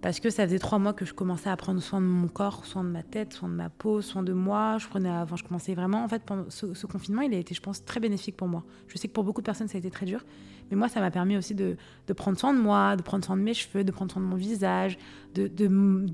Parce 0.06 0.20
que 0.20 0.30
ça 0.30 0.46
faisait 0.46 0.60
trois 0.60 0.78
mois 0.78 0.94
que 0.94 1.04
je 1.04 1.16
commençais 1.16 1.50
à 1.50 1.58
prendre 1.58 1.82
soin 1.82 2.00
de 2.00 2.06
mon 2.06 2.28
corps, 2.28 2.64
soin 2.64 2.84
de 2.84 2.90
ma 2.90 3.02
tête, 3.02 3.34
soin 3.34 3.50
de 3.50 3.56
ma 3.56 3.72
peau, 3.72 4.04
soin 4.04 4.22
de 4.22 4.34
moi. 4.34 4.78
Je 4.78 4.88
prenais 4.88 5.10
avant, 5.10 5.36
je 5.36 5.44
commençais 5.44 5.74
vraiment. 5.74 6.04
En 6.04 6.08
fait, 6.08 6.22
ce, 6.50 6.86
confinement, 6.86 7.24
il 7.24 7.34
a 7.34 7.40
été, 7.40 7.56
je 7.56 7.60
pense, 7.60 7.84
très 7.84 8.00
bénéfique 8.00 8.38
pour 8.38 8.48
moi. 8.48 8.64
Je 8.88 9.00
sais 9.00 9.08
que 9.08 9.14
pour 9.14 9.24
beaucoup 9.24 9.42
de 9.42 9.46
personnes, 9.48 9.68
ça 9.68 9.78
a 9.78 9.80
été 9.80 9.90
très 9.90 10.06
dur. 10.06 10.24
Mais 10.70 10.78
moi, 10.78 10.90
ça 10.90 11.00
m'a 11.00 11.10
permis 11.10 11.36
aussi 11.38 11.56
de, 11.56 11.76
prendre 12.16 12.38
soin 12.38 12.54
de 12.54 12.60
moi, 12.60 12.96
de 12.96 13.02
prendre 13.02 13.26
soin 13.26 13.36
de 13.36 13.42
mes 13.42 13.56
cheveux, 13.56 13.84
de 13.84 13.92
prendre 13.92 14.12
soin 14.12 14.22
de 14.22 14.28
mon 14.28 14.36
visage, 14.36 15.00
de, 15.34 15.68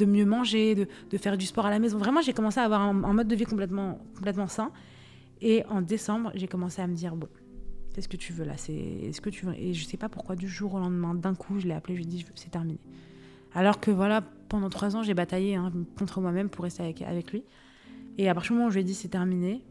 mieux 0.06 0.26
manger, 0.26 0.74
de, 0.74 1.18
faire 1.18 1.36
du 1.36 1.46
sport 1.46 1.66
à 1.66 1.70
la 1.70 1.80
maison. 1.80 1.98
Vraiment, 1.98 2.22
j'ai 2.22 2.32
commencé 2.32 2.62
à 2.62 2.64
avoir 2.64 2.80
un, 2.80 2.94
mode 2.94 3.28
de 3.28 3.36
vie 3.36 3.44
complètement, 3.44 4.00
complètement 4.16 4.48
sain. 4.48 4.72
Et 5.42 5.66
en 5.66 5.82
décembre, 5.82 6.32
j'ai 6.34 6.48
commencé 6.48 6.82
à 6.82 6.88
me 6.88 6.96
dire 6.96 7.18
bon, 7.18 7.28
qu'est-ce 7.94 8.08
que 8.08 8.16
tu 8.16 8.32
veux 8.32 8.46
là? 8.46 8.56
C'est 8.56 8.72
est-ce 8.72 9.20
que 9.20 9.30
tu 9.30 9.48
veux? 9.48 9.56
Et 9.56 9.74
je 9.74 9.84
sais 9.84 9.98
pas 9.98 10.08
pourquoi 10.08 10.38
du 10.38 10.48
jour 10.48 10.76
au 10.76 10.80
lendemain, 10.80 11.14
d'un 11.14 11.36
coup, 11.36 11.60
je 11.60 11.68
l'ai 11.68 11.74
appelé, 11.74 11.96
je 11.96 12.00
lui 12.00 12.08
ai 12.08 12.10
dit 12.10 12.26
c'est 12.36 12.52
terminé. 12.52 12.80
Alors 13.54 13.80
que 13.80 13.92
voilà, 13.92 14.22
pendant 14.50 14.70
trois 14.70 14.96
ans, 14.96 15.04
j'ai 15.04 15.14
bataillé 15.14 15.56
hein, 15.56 15.72
contre 15.98 16.22
moi-même 16.22 16.50
pour 16.50 16.64
rester 16.64 16.84
avec, 16.84 17.32
lui. 17.32 17.44
Et 18.18 18.30
à 18.30 18.34
partir 18.34 18.52
du 18.52 18.58
moment 18.58 18.68
où 18.68 18.72
je 18.72 18.76
lui 18.76 18.82
ai 18.82 18.86
dit 18.86 18.94
c'est 18.94 19.10
terminé, 19.10 19.64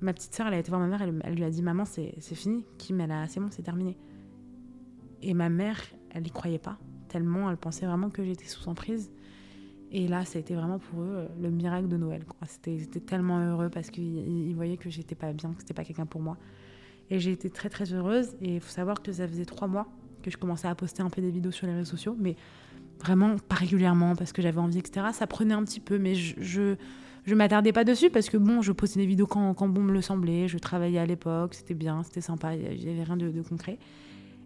ma 0.00 0.12
petite 0.12 0.34
sœur, 0.34 0.46
elle 0.46 0.54
a 0.54 0.58
été 0.58 0.70
voir 0.70 0.80
ma 0.80 0.88
mère, 0.88 1.02
elle, 1.02 1.20
elle 1.24 1.34
lui 1.34 1.44
a 1.44 1.50
dit 1.50 1.62
maman, 1.62 1.84
c'est 1.84 2.20
fini. 2.20 2.64
Kim, 2.78 3.00
elle 3.00 3.10
a 3.10 3.28
c'est 3.28 3.40
bon, 3.40 3.48
c'est 3.50 3.62
terminé. 3.62 3.96
Et 5.22 5.34
ma 5.34 5.48
mère, 5.48 5.80
elle 6.10 6.26
y 6.26 6.30
croyait 6.30 6.58
pas, 6.58 6.78
tellement 7.08 7.50
elle 7.50 7.56
pensait 7.56 7.86
vraiment 7.86 8.10
que 8.10 8.24
j'étais 8.24 8.46
sous 8.46 8.68
emprise. 8.68 9.10
Et 9.90 10.06
là, 10.06 10.24
ça 10.24 10.38
a 10.38 10.40
été 10.40 10.54
vraiment 10.54 10.78
pour 10.78 11.00
eux 11.00 11.08
euh, 11.08 11.28
le 11.40 11.50
miracle 11.50 11.88
de 11.88 11.96
Noël. 11.96 12.24
C'était 12.46 13.00
tellement 13.00 13.38
heureux 13.38 13.70
parce 13.70 13.90
qu'ils 13.90 14.54
voyaient 14.54 14.76
que 14.76 14.90
j'étais 14.90 15.14
pas 15.14 15.32
bien, 15.32 15.52
que 15.54 15.60
c'était 15.60 15.74
pas 15.74 15.84
quelqu'un 15.84 16.06
pour 16.06 16.20
moi. 16.20 16.36
Et 17.10 17.18
j'ai 17.18 17.32
été 17.32 17.48
très 17.48 17.70
très 17.70 17.92
heureuse. 17.92 18.36
Et 18.42 18.56
il 18.56 18.60
faut 18.60 18.70
savoir 18.70 19.02
que 19.02 19.12
ça 19.12 19.26
faisait 19.26 19.46
trois 19.46 19.66
mois 19.66 19.88
que 20.22 20.30
je 20.30 20.36
commençais 20.36 20.68
à 20.68 20.74
poster 20.74 21.02
un 21.02 21.08
peu 21.08 21.22
des 21.22 21.30
vidéos 21.30 21.52
sur 21.52 21.66
les 21.66 21.72
réseaux 21.72 21.92
sociaux, 21.92 22.16
mais 22.18 22.36
vraiment 23.00 23.36
pas 23.36 23.56
régulièrement 23.56 24.16
parce 24.16 24.32
que 24.32 24.42
j'avais 24.42 24.60
envie, 24.60 24.78
etc. 24.78 25.06
Ça 25.12 25.26
prenait 25.26 25.54
un 25.54 25.64
petit 25.64 25.80
peu, 25.80 25.98
mais 25.98 26.14
je, 26.14 26.34
je, 26.38 26.76
je 27.24 27.34
m'attardais 27.34 27.72
pas 27.72 27.84
dessus 27.84 28.10
parce 28.10 28.28
que 28.28 28.36
bon, 28.36 28.62
je 28.62 28.72
postais 28.72 29.00
des 29.00 29.06
vidéos 29.06 29.26
quand, 29.26 29.54
quand 29.54 29.68
bon 29.68 29.82
me 29.82 29.92
le 29.92 30.02
semblait. 30.02 30.48
Je 30.48 30.58
travaillais 30.58 30.98
à 30.98 31.06
l'époque, 31.06 31.54
c'était 31.54 31.74
bien, 31.74 32.02
c'était 32.02 32.20
sympa, 32.20 32.54
il 32.54 32.78
n'y 32.78 32.90
avait 32.90 33.04
rien 33.04 33.16
de, 33.16 33.42
concret. 33.42 33.78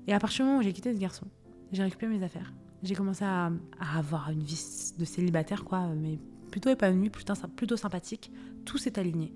Et 0.06 0.12
à 0.12 0.18
partir 0.18 0.44
du 0.44 0.48
moment 0.48 0.60
où 0.60 0.62
j'ai 0.62 0.72
quitté 0.72 0.92
ce 0.92 0.98
garçon, 0.98 1.26
j'ai 1.72 1.82
récupéré 1.82 2.12
mes 2.12 2.24
affaires 2.24 2.52
j'ai 2.82 2.94
commencé 2.94 3.24
à, 3.24 3.50
avoir 3.96 4.30
une 4.30 4.42
vie 4.42 4.60
de 4.98 5.04
célibataire, 5.04 5.64
quoi, 5.64 5.86
mais 5.96 6.18
plutôt 6.50 6.70
épanouie, 6.70 7.10
plutôt, 7.10 7.34
plutôt 7.56 7.76
sympathique. 7.76 8.30
Tout 8.64 8.78
s'est 8.78 8.98
aligné. 8.98 9.32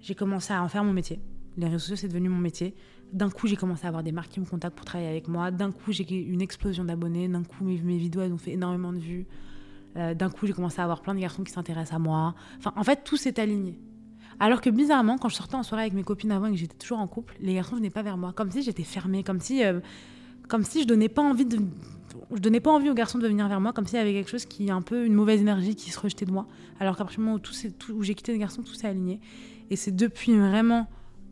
J'ai 0.00 0.14
commencé 0.14 0.52
à 0.52 0.62
en 0.62 0.68
faire 0.68 0.84
mon 0.84 0.92
métier. 0.92 1.20
Les 1.56 1.66
réseaux 1.66 1.78
sociaux, 1.78 1.96
c'est 1.96 2.08
devenu 2.08 2.28
mon 2.28 2.38
métier. 2.38 2.74
D'un 3.12 3.30
coup, 3.30 3.46
j'ai 3.46 3.56
commencé 3.56 3.84
à 3.84 3.88
avoir 3.88 4.02
des 4.02 4.12
marques 4.12 4.30
qui 4.30 4.40
me 4.40 4.44
contactent 4.44 4.76
pour 4.76 4.84
travailler 4.84 5.08
avec 5.08 5.28
moi. 5.28 5.50
D'un 5.50 5.72
coup, 5.72 5.92
j'ai 5.92 6.04
une 6.14 6.42
explosion 6.42 6.84
d'abonnés. 6.84 7.28
D'un 7.28 7.42
coup, 7.42 7.64
mes, 7.64 7.96
vidéos, 7.96 8.22
elles 8.22 8.32
ont 8.32 8.38
fait 8.38 8.52
énormément 8.52 8.92
de 8.92 8.98
vues. 8.98 9.26
Euh, 9.96 10.14
d'un 10.14 10.28
coup, 10.28 10.46
j'ai 10.46 10.52
commencé 10.52 10.80
à 10.80 10.84
avoir 10.84 11.00
plein 11.00 11.14
de 11.14 11.20
garçons 11.20 11.42
qui 11.42 11.52
s'intéressent 11.52 11.96
à 11.96 11.98
moi. 11.98 12.34
Enfin, 12.58 12.72
en 12.76 12.84
fait, 12.84 13.04
tout 13.04 13.16
s'est 13.16 13.40
aligné. 13.40 13.78
Alors 14.40 14.60
que 14.60 14.70
bizarrement, 14.70 15.18
quand 15.18 15.28
je 15.28 15.36
sortais 15.36 15.56
en 15.56 15.62
soirée 15.62 15.82
avec 15.82 15.94
mes 15.94 16.04
copines 16.04 16.30
avant 16.30 16.46
et 16.46 16.50
que 16.50 16.56
j'étais 16.56 16.76
toujours 16.76 16.98
en 16.98 17.08
couple, 17.08 17.34
les 17.40 17.54
garçons 17.54 17.76
venaient 17.76 17.90
pas 17.90 18.02
vers 18.02 18.16
moi. 18.16 18.32
Comme 18.32 18.50
si 18.50 18.62
j'étais 18.62 18.84
fermée, 18.84 19.24
comme 19.24 19.40
si, 19.40 19.64
euh, 19.64 19.80
comme 20.46 20.62
si 20.62 20.82
je 20.82 20.86
donnais 20.86 21.08
pas 21.08 21.22
envie 21.22 21.46
de, 21.46 21.58
je 22.30 22.40
donnais 22.40 22.60
pas 22.60 22.70
envie 22.70 22.90
aux 22.90 22.94
garçons 22.94 23.18
de 23.18 23.26
venir 23.26 23.48
vers 23.48 23.60
moi 23.60 23.72
comme 23.72 23.86
s'il 23.86 23.98
y 23.98 24.02
avait 24.02 24.12
quelque 24.12 24.30
chose 24.30 24.44
qui 24.44 24.70
un 24.70 24.82
peu 24.82 25.06
une 25.06 25.14
mauvaise 25.14 25.40
énergie 25.40 25.74
qui 25.74 25.90
se 25.90 25.98
rejetait 25.98 26.26
de 26.26 26.32
moi. 26.32 26.46
Alors 26.78 26.96
qu'après 26.96 27.16
le 27.16 27.24
moment 27.24 27.36
où, 27.36 27.38
tout 27.38 27.52
où 27.92 28.02
j'ai 28.02 28.14
quitté 28.14 28.32
les 28.32 28.38
garçons, 28.38 28.62
tout 28.62 28.74
s'est 28.74 28.86
aligné. 28.86 29.20
Et 29.70 29.76
c'est 29.76 29.94
depuis 29.94 30.36
vraiment 30.36 30.86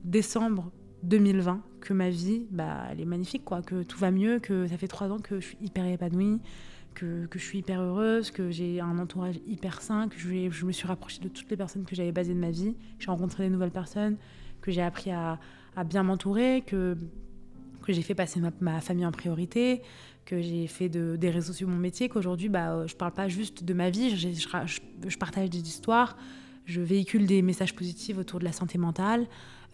décembre 0.05 0.71
2020 1.03 1.63
que 1.81 1.93
ma 1.93 2.11
vie, 2.11 2.47
bah, 2.51 2.85
elle 2.91 3.01
est 3.01 3.07
magnifique, 3.07 3.45
quoi. 3.45 3.63
Que 3.63 3.83
tout 3.83 3.99
va 3.99 4.11
mieux, 4.11 4.39
que 4.39 4.67
ça 4.67 4.77
fait 4.77 4.89
trois 4.89 5.11
ans 5.11 5.19
que 5.19 5.41
je 5.41 5.47
suis 5.47 5.59
hyper 5.61 5.87
épanouie, 5.87 6.41
que, 6.95 7.27
que 7.27 7.39
je 7.39 7.45
suis 7.45 7.59
hyper 7.59 7.81
heureuse, 7.81 8.31
que 8.31 8.51
j'ai 8.51 8.81
un 8.81 8.99
entourage 8.99 9.37
hyper 9.47 9.81
sain, 9.83 10.09
que 10.09 10.19
je, 10.19 10.65
me 10.67 10.73
suis 10.73 10.87
rapprochée 10.87 11.21
de 11.21 11.29
toutes 11.29 11.51
les 11.51 11.57
personnes 11.57 11.85
que 11.85 11.95
j'avais 11.95 12.13
basées 12.13 12.35
de 12.35 12.41
ma 12.41 12.51
vie. 12.51 12.75
J'ai 12.99 13.11
rencontré 13.11 13.45
des 13.45 13.51
nouvelles 13.51 13.71
personnes, 13.71 14.17
que 14.63 14.73
j'ai 14.73 14.83
appris 14.83 15.11
à, 15.11 15.39
à 15.77 15.85
bien 15.85 16.03
m'entourer, 16.03 16.65
que 16.67 16.97
que 17.87 17.93
j'ai 17.93 18.03
fait 18.03 18.15
passer 18.15 18.41
ma, 18.41 18.51
ma, 18.61 18.81
famille 18.81 19.07
en 19.07 19.13
priorité, 19.13 19.81
que 20.25 20.43
j'ai 20.43 20.67
fait 20.67 20.89
de, 20.89 21.17
des 21.17 21.31
réseaux 21.31 21.53
sur 21.53 21.69
mon 21.69 21.77
métier, 21.77 22.09
qu'aujourd'hui, 22.09 22.49
bah, 22.49 22.73
euh, 22.73 22.87
je 22.87 22.97
parle 22.97 23.13
pas 23.13 23.29
juste 23.29 23.63
de 23.63 23.73
ma 23.73 23.91
vie, 23.91 24.17
je, 24.17 24.29
je, 24.29 25.17
partage 25.17 25.51
des 25.51 25.61
histoires, 25.61 26.17
je 26.65 26.81
véhicule 26.81 27.27
des 27.27 27.43
messages 27.43 27.75
positifs 27.77 28.19
autour 28.19 28.41
de 28.41 28.45
la 28.45 28.53
santé 28.53 28.77
mentale, 28.77 29.27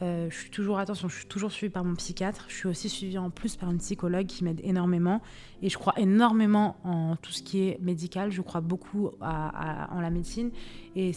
euh, 0.03 0.29
je 0.31 0.37
suis 0.37 0.51
toujours, 0.51 0.81
attention, 0.81 1.09
je 1.09 1.17
suis 1.17 1.27
toujours 1.27 1.53
suivie 1.53 1.71
par 1.71 1.85
mon 1.85 1.95
psychiatre. 1.95 2.47
Je 2.49 2.55
suis 2.55 2.69
aussi 2.69 2.89
suivie 2.89 3.19
en 3.19 3.31
plus 3.31 3.55
par 3.55 3.71
une 3.71 3.79
psychologue 3.79 4.27
qui 4.27 4.43
m'aide 4.43 4.61
énormément. 4.65 5.23
Et 5.63 5.69
je 5.69 5.79
crois 5.79 5.95
énormément 5.97 6.77
en 6.83 7.15
tout 7.15 7.31
ce 7.31 7.43
qui 7.43 7.61
est 7.61 7.79
médical. 7.81 8.33
Je 8.33 8.43
crois 8.43 8.61
beaucoup 8.61 9.11
en 9.21 10.01
la 10.01 10.11
médecine. 10.11 10.51
Et 10.97 11.13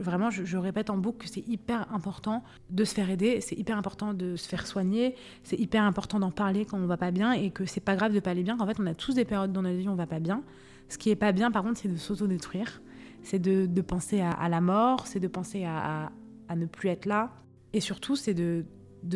vraiment, 0.00 0.30
je, 0.30 0.56
répète 0.56 0.88
en 0.88 0.96
boucle 0.96 1.26
que 1.26 1.28
c'est 1.28 1.46
hyper 1.46 1.92
important 1.92 2.42
de 2.70 2.84
se 2.84 2.94
faire 2.94 3.10
aider. 3.10 3.42
C'est 3.42 3.56
hyper 3.56 3.76
important 3.76 4.14
de 4.14 4.36
se 4.36 4.48
faire 4.48 4.66
soigner. 4.66 5.14
C'est 5.42 5.58
hyper 5.58 5.82
important 5.82 6.18
d'en 6.18 6.30
parler 6.30 6.64
quand 6.64 6.78
on 6.78 6.86
va 6.86 6.96
pas 6.96 7.10
bien. 7.10 7.32
Et 7.32 7.50
que 7.50 7.66
c'est 7.66 7.80
pas 7.80 7.96
grave 7.96 8.14
de 8.14 8.20
pas 8.20 8.30
aller 8.30 8.44
bien. 8.44 8.56
Qu'en 8.56 8.66
fait, 8.66 8.80
on 8.80 8.86
a 8.86 8.94
tous 8.94 9.14
des 9.14 9.26
périodes 9.26 9.52
dans 9.52 9.62
notre 9.62 9.76
vie 9.76 9.88
où 9.88 9.92
on 9.92 9.96
va 9.96 10.06
pas 10.06 10.20
bien. 10.20 10.42
Ce 10.88 10.96
qui 10.96 11.10
est 11.10 11.16
pas 11.16 11.32
bien, 11.32 11.50
par 11.50 11.64
contre, 11.64 11.78
c'est 11.80 11.88
de 11.88 11.96
s'auto-détruire. 11.96 12.80
C'est 13.22 13.38
de, 13.38 13.82
penser 13.82 14.22
à, 14.22 14.48
la 14.48 14.62
mort. 14.62 15.06
C'est 15.06 15.20
de 15.20 15.28
penser 15.28 15.66
à 15.66 16.10
ne 16.56 16.64
plus 16.64 16.88
être 16.88 17.04
là. 17.04 17.30
Et 17.72 17.80
surtout, 17.80 18.16
c'est 18.16 18.34
de, 18.34 18.64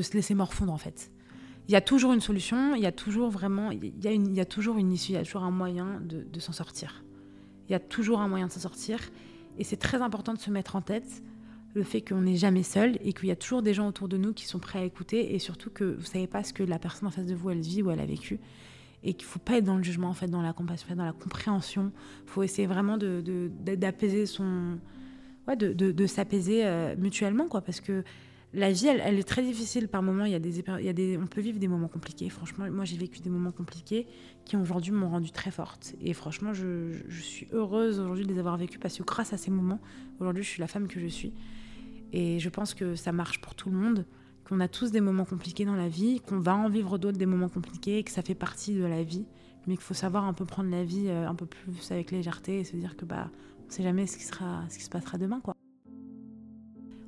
se 0.00 0.12
laisser 0.14 0.34
morfondre 0.34 0.72
en 0.72 0.78
fait. 0.78 1.10
Il 1.68 1.72
y 1.72 1.76
a 1.76 1.80
toujours 1.80 2.12
une 2.12 2.20
solution, 2.20 2.74
il 2.74 2.82
y 2.82 2.86
a 2.86 2.92
toujours 2.92 3.30
vraiment, 3.30 3.70
il 3.70 3.92
y 4.02 4.08
a, 4.08 4.12
une, 4.12 4.44
toujours 4.44 4.78
une 4.78 4.92
issue, 4.92 5.12
il 5.12 5.14
y 5.14 5.18
a 5.18 5.24
toujours 5.24 5.44
un 5.44 5.50
moyen 5.50 6.00
de, 6.00 6.40
s'en 6.40 6.52
sortir. 6.52 7.04
Il 7.68 7.72
y 7.72 7.74
a 7.74 7.80
toujours 7.80 8.20
un 8.20 8.28
moyen 8.28 8.48
de 8.48 8.52
s'en 8.52 8.60
sortir. 8.60 8.98
Et 9.58 9.64
c'est 9.64 9.76
très 9.76 10.02
important 10.02 10.34
de 10.34 10.38
se 10.38 10.50
mettre 10.50 10.76
en 10.76 10.82
tête 10.82 11.22
le 11.74 11.82
fait 11.82 12.02
qu'on 12.02 12.22
n'est 12.22 12.36
jamais 12.36 12.62
seul 12.62 12.98
et 13.02 13.12
qu'il 13.12 13.28
y 13.28 13.30
a 13.30 13.36
toujours 13.36 13.62
des 13.62 13.74
gens 13.74 13.88
autour 13.88 14.08
de 14.08 14.16
nous 14.16 14.32
qui 14.34 14.46
sont 14.46 14.58
prêts 14.58 14.80
à 14.80 14.84
écouter 14.84 15.34
et 15.34 15.38
surtout 15.38 15.70
que 15.70 15.84
vous 15.84 16.04
savez 16.04 16.26
pas 16.26 16.42
ce 16.42 16.52
que 16.52 16.62
la 16.62 16.78
personne 16.78 17.08
en 17.08 17.10
face 17.10 17.26
de 17.26 17.34
vous 17.34 17.48
elle 17.48 17.60
vit 17.60 17.82
ou 17.82 17.90
elle 17.90 18.00
a 18.00 18.04
vécu 18.04 18.40
et 19.02 19.14
qu'il 19.14 19.24
faut 19.24 19.38
pas 19.38 19.56
être 19.56 19.64
dans 19.64 19.78
le 19.78 19.82
jugement 19.82 20.08
en 20.08 20.14
fait 20.14 20.28
dans 20.28 20.42
la 20.42 20.52
compassion 20.52 20.94
dans 20.94 21.04
la 21.04 21.14
compréhension 21.14 21.90
il 22.24 22.30
faut 22.30 22.42
essayer 22.42 22.68
vraiment 22.68 22.98
de 22.98 23.50
d'apaiser 23.76 24.26
son 24.26 24.78
ouais, 25.48 25.56
de, 25.56 25.72
de, 25.72 26.06
s'apaiser 26.06 26.66
euh, 26.66 26.94
mutuellement 26.96 27.48
quoi 27.48 27.62
parce 27.62 27.80
que 27.80 28.04
la 28.54 28.70
vie, 28.70 28.86
elle, 28.86 29.18
est 29.18 29.22
très 29.26 29.42
difficile 29.42 29.88
par 29.88 30.02
moments. 30.02 30.26
Il 30.26 30.32
y, 30.32 30.34
a 30.34 30.38
des, 30.38 30.58
il 30.58 30.84
y 30.84 30.88
a 30.88 30.92
des, 30.92 31.16
on 31.16 31.26
peut 31.26 31.40
vivre 31.40 31.58
des 31.58 31.68
moments 31.68 31.88
compliqués. 31.88 32.28
Franchement, 32.28 32.70
moi, 32.70 32.84
j'ai 32.84 32.98
vécu 32.98 33.20
des 33.20 33.30
moments 33.30 33.50
compliqués 33.50 34.06
qui 34.44 34.56
aujourd'hui 34.56 34.92
m'ont 34.92 35.08
rendu 35.08 35.30
très 35.30 35.50
forte. 35.50 35.94
Et 36.02 36.12
franchement, 36.12 36.52
je, 36.52 36.92
suis 37.08 37.48
heureuse 37.52 37.98
aujourd'hui 37.98 38.26
de 38.26 38.32
les 38.32 38.38
avoir 38.38 38.58
vécus 38.58 38.78
parce 38.78 38.98
que 38.98 39.04
grâce 39.04 39.32
à 39.32 39.38
ces 39.38 39.50
moments, 39.50 39.80
aujourd'hui, 40.20 40.42
je 40.42 40.48
suis 40.48 40.60
la 40.60 40.66
femme 40.66 40.86
que 40.86 41.00
je 41.00 41.06
suis. 41.06 41.32
Et 42.12 42.38
je 42.40 42.48
pense 42.50 42.74
que 42.74 42.94
ça 42.94 43.10
marche 43.10 43.40
pour 43.40 43.54
tout 43.54 43.70
le 43.70 43.76
monde, 43.76 44.04
qu'on 44.46 44.60
a 44.60 44.68
tous 44.68 44.90
des 44.90 45.00
moments 45.00 45.24
compliqués 45.24 45.64
dans 45.64 45.76
la 45.76 45.88
vie, 45.88 46.20
qu'on 46.20 46.38
va 46.38 46.54
en 46.54 46.68
vivre 46.68 46.98
d'autres 46.98 47.18
des 47.18 47.26
moments 47.26 47.48
compliqués, 47.48 48.04
que 48.04 48.10
ça 48.10 48.20
fait 48.20 48.34
partie 48.34 48.74
de 48.74 48.84
la 48.84 49.02
vie, 49.02 49.24
mais 49.66 49.76
qu'il 49.76 49.84
faut 49.84 49.94
savoir 49.94 50.24
un 50.24 50.34
peu 50.34 50.44
prendre 50.44 50.70
la 50.70 50.84
vie 50.84 51.06
euh, 51.06 51.26
un 51.26 51.34
peu 51.34 51.46
plus 51.46 51.90
avec 51.90 52.10
légèreté 52.10 52.60
et 52.60 52.64
se 52.64 52.76
dire 52.76 52.98
que 52.98 53.06
bah, 53.06 53.30
on 53.66 53.70
sait 53.70 53.82
jamais 53.82 54.06
ce 54.06 54.18
qui, 54.18 54.24
sera, 54.24 54.64
ce 54.68 54.76
qui 54.76 54.84
se 54.84 54.90
passera 54.90 55.16
demain, 55.16 55.40
quoi. 55.40 55.54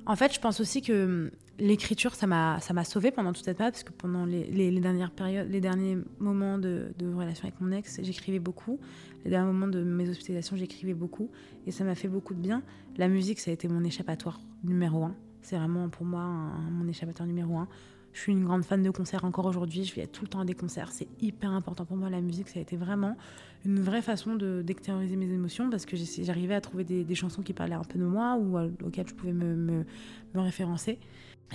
En 0.05 0.15
fait, 0.15 0.33
je 0.33 0.39
pense 0.39 0.59
aussi 0.59 0.81
que 0.81 1.05
hum, 1.05 1.31
l'écriture, 1.59 2.15
ça 2.15 2.27
m'a, 2.27 2.59
sauvée 2.83 3.11
pendant 3.11 3.33
toute 3.33 3.45
cette 3.45 3.57
période, 3.57 3.73
parce 3.73 3.83
que 3.83 3.91
pendant 3.91 4.25
les, 4.25 4.79
dernières 4.79 5.11
périodes, 5.11 5.49
les 5.49 5.61
derniers 5.61 5.97
moments 6.19 6.57
de, 6.57 6.93
relation 7.15 7.47
avec 7.47 7.59
mon 7.61 7.71
ex, 7.71 7.99
j'écrivais 8.03 8.39
beaucoup. 8.39 8.79
Les 9.23 9.31
derniers 9.31 9.51
moments 9.51 9.67
de 9.67 9.83
mes 9.83 10.09
hospitalisations, 10.09 10.55
j'écrivais 10.55 10.93
beaucoup, 10.93 11.31
et 11.65 11.71
ça 11.71 11.83
m'a 11.83 11.95
fait 11.95 12.07
beaucoup 12.07 12.33
de 12.33 12.39
bien. 12.41 12.61
La 12.97 13.07
musique, 13.07 13.39
ça 13.39 13.51
a 13.51 13.53
été 13.53 13.67
mon 13.67 13.83
échappatoire 13.83 14.39
numéro 14.63 15.03
un. 15.03 15.15
C'est 15.41 15.57
vraiment 15.57 15.89
pour 15.89 16.05
moi 16.05 16.23
mon 16.71 16.87
échappatoire 16.87 17.27
numéro 17.27 17.57
un. 17.57 17.67
Je 18.15 18.21
suis 18.21 18.31
une 18.31 18.45
grande 18.45 18.63
fan 18.63 18.81
de 18.81 18.89
concerts 18.91 19.25
encore 19.25 19.45
aujourd'hui. 19.45 19.83
Je 19.83 19.93
vais 19.93 20.07
tout 20.07 20.23
le 20.23 20.29
temps 20.29 20.39
à 20.39 20.45
des 20.45 20.53
concerts. 20.53 20.89
C'est 20.93 21.09
hyper 21.21 21.51
important 21.51 21.83
pour 21.83 21.97
moi. 21.97 22.09
La 22.09 22.21
musique, 22.21 22.47
ça 22.47 22.59
a 22.59 22.61
été 22.61 22.77
vraiment 22.77 23.17
une 23.65 23.81
vraie 23.81 24.01
façon 24.01 24.35
d'extérioriser 24.35 25.17
mes 25.17 25.29
émotions 25.29 25.69
parce 25.69 25.85
que 25.85 25.97
j'arrivais 25.97 26.55
à 26.55 26.61
trouver 26.61 26.85
des, 26.85 27.15
chansons 27.15 27.41
qui 27.41 27.51
parlaient 27.51 27.75
un 27.75 27.83
peu 27.83 27.99
de 27.99 28.05
moi 28.05 28.37
ou 28.37 28.57
auxquelles 28.85 29.09
je 29.09 29.13
pouvais 29.13 29.33
me, 29.33 29.53
me, 29.53 29.85
me 30.33 30.39
référencer. 30.39 30.97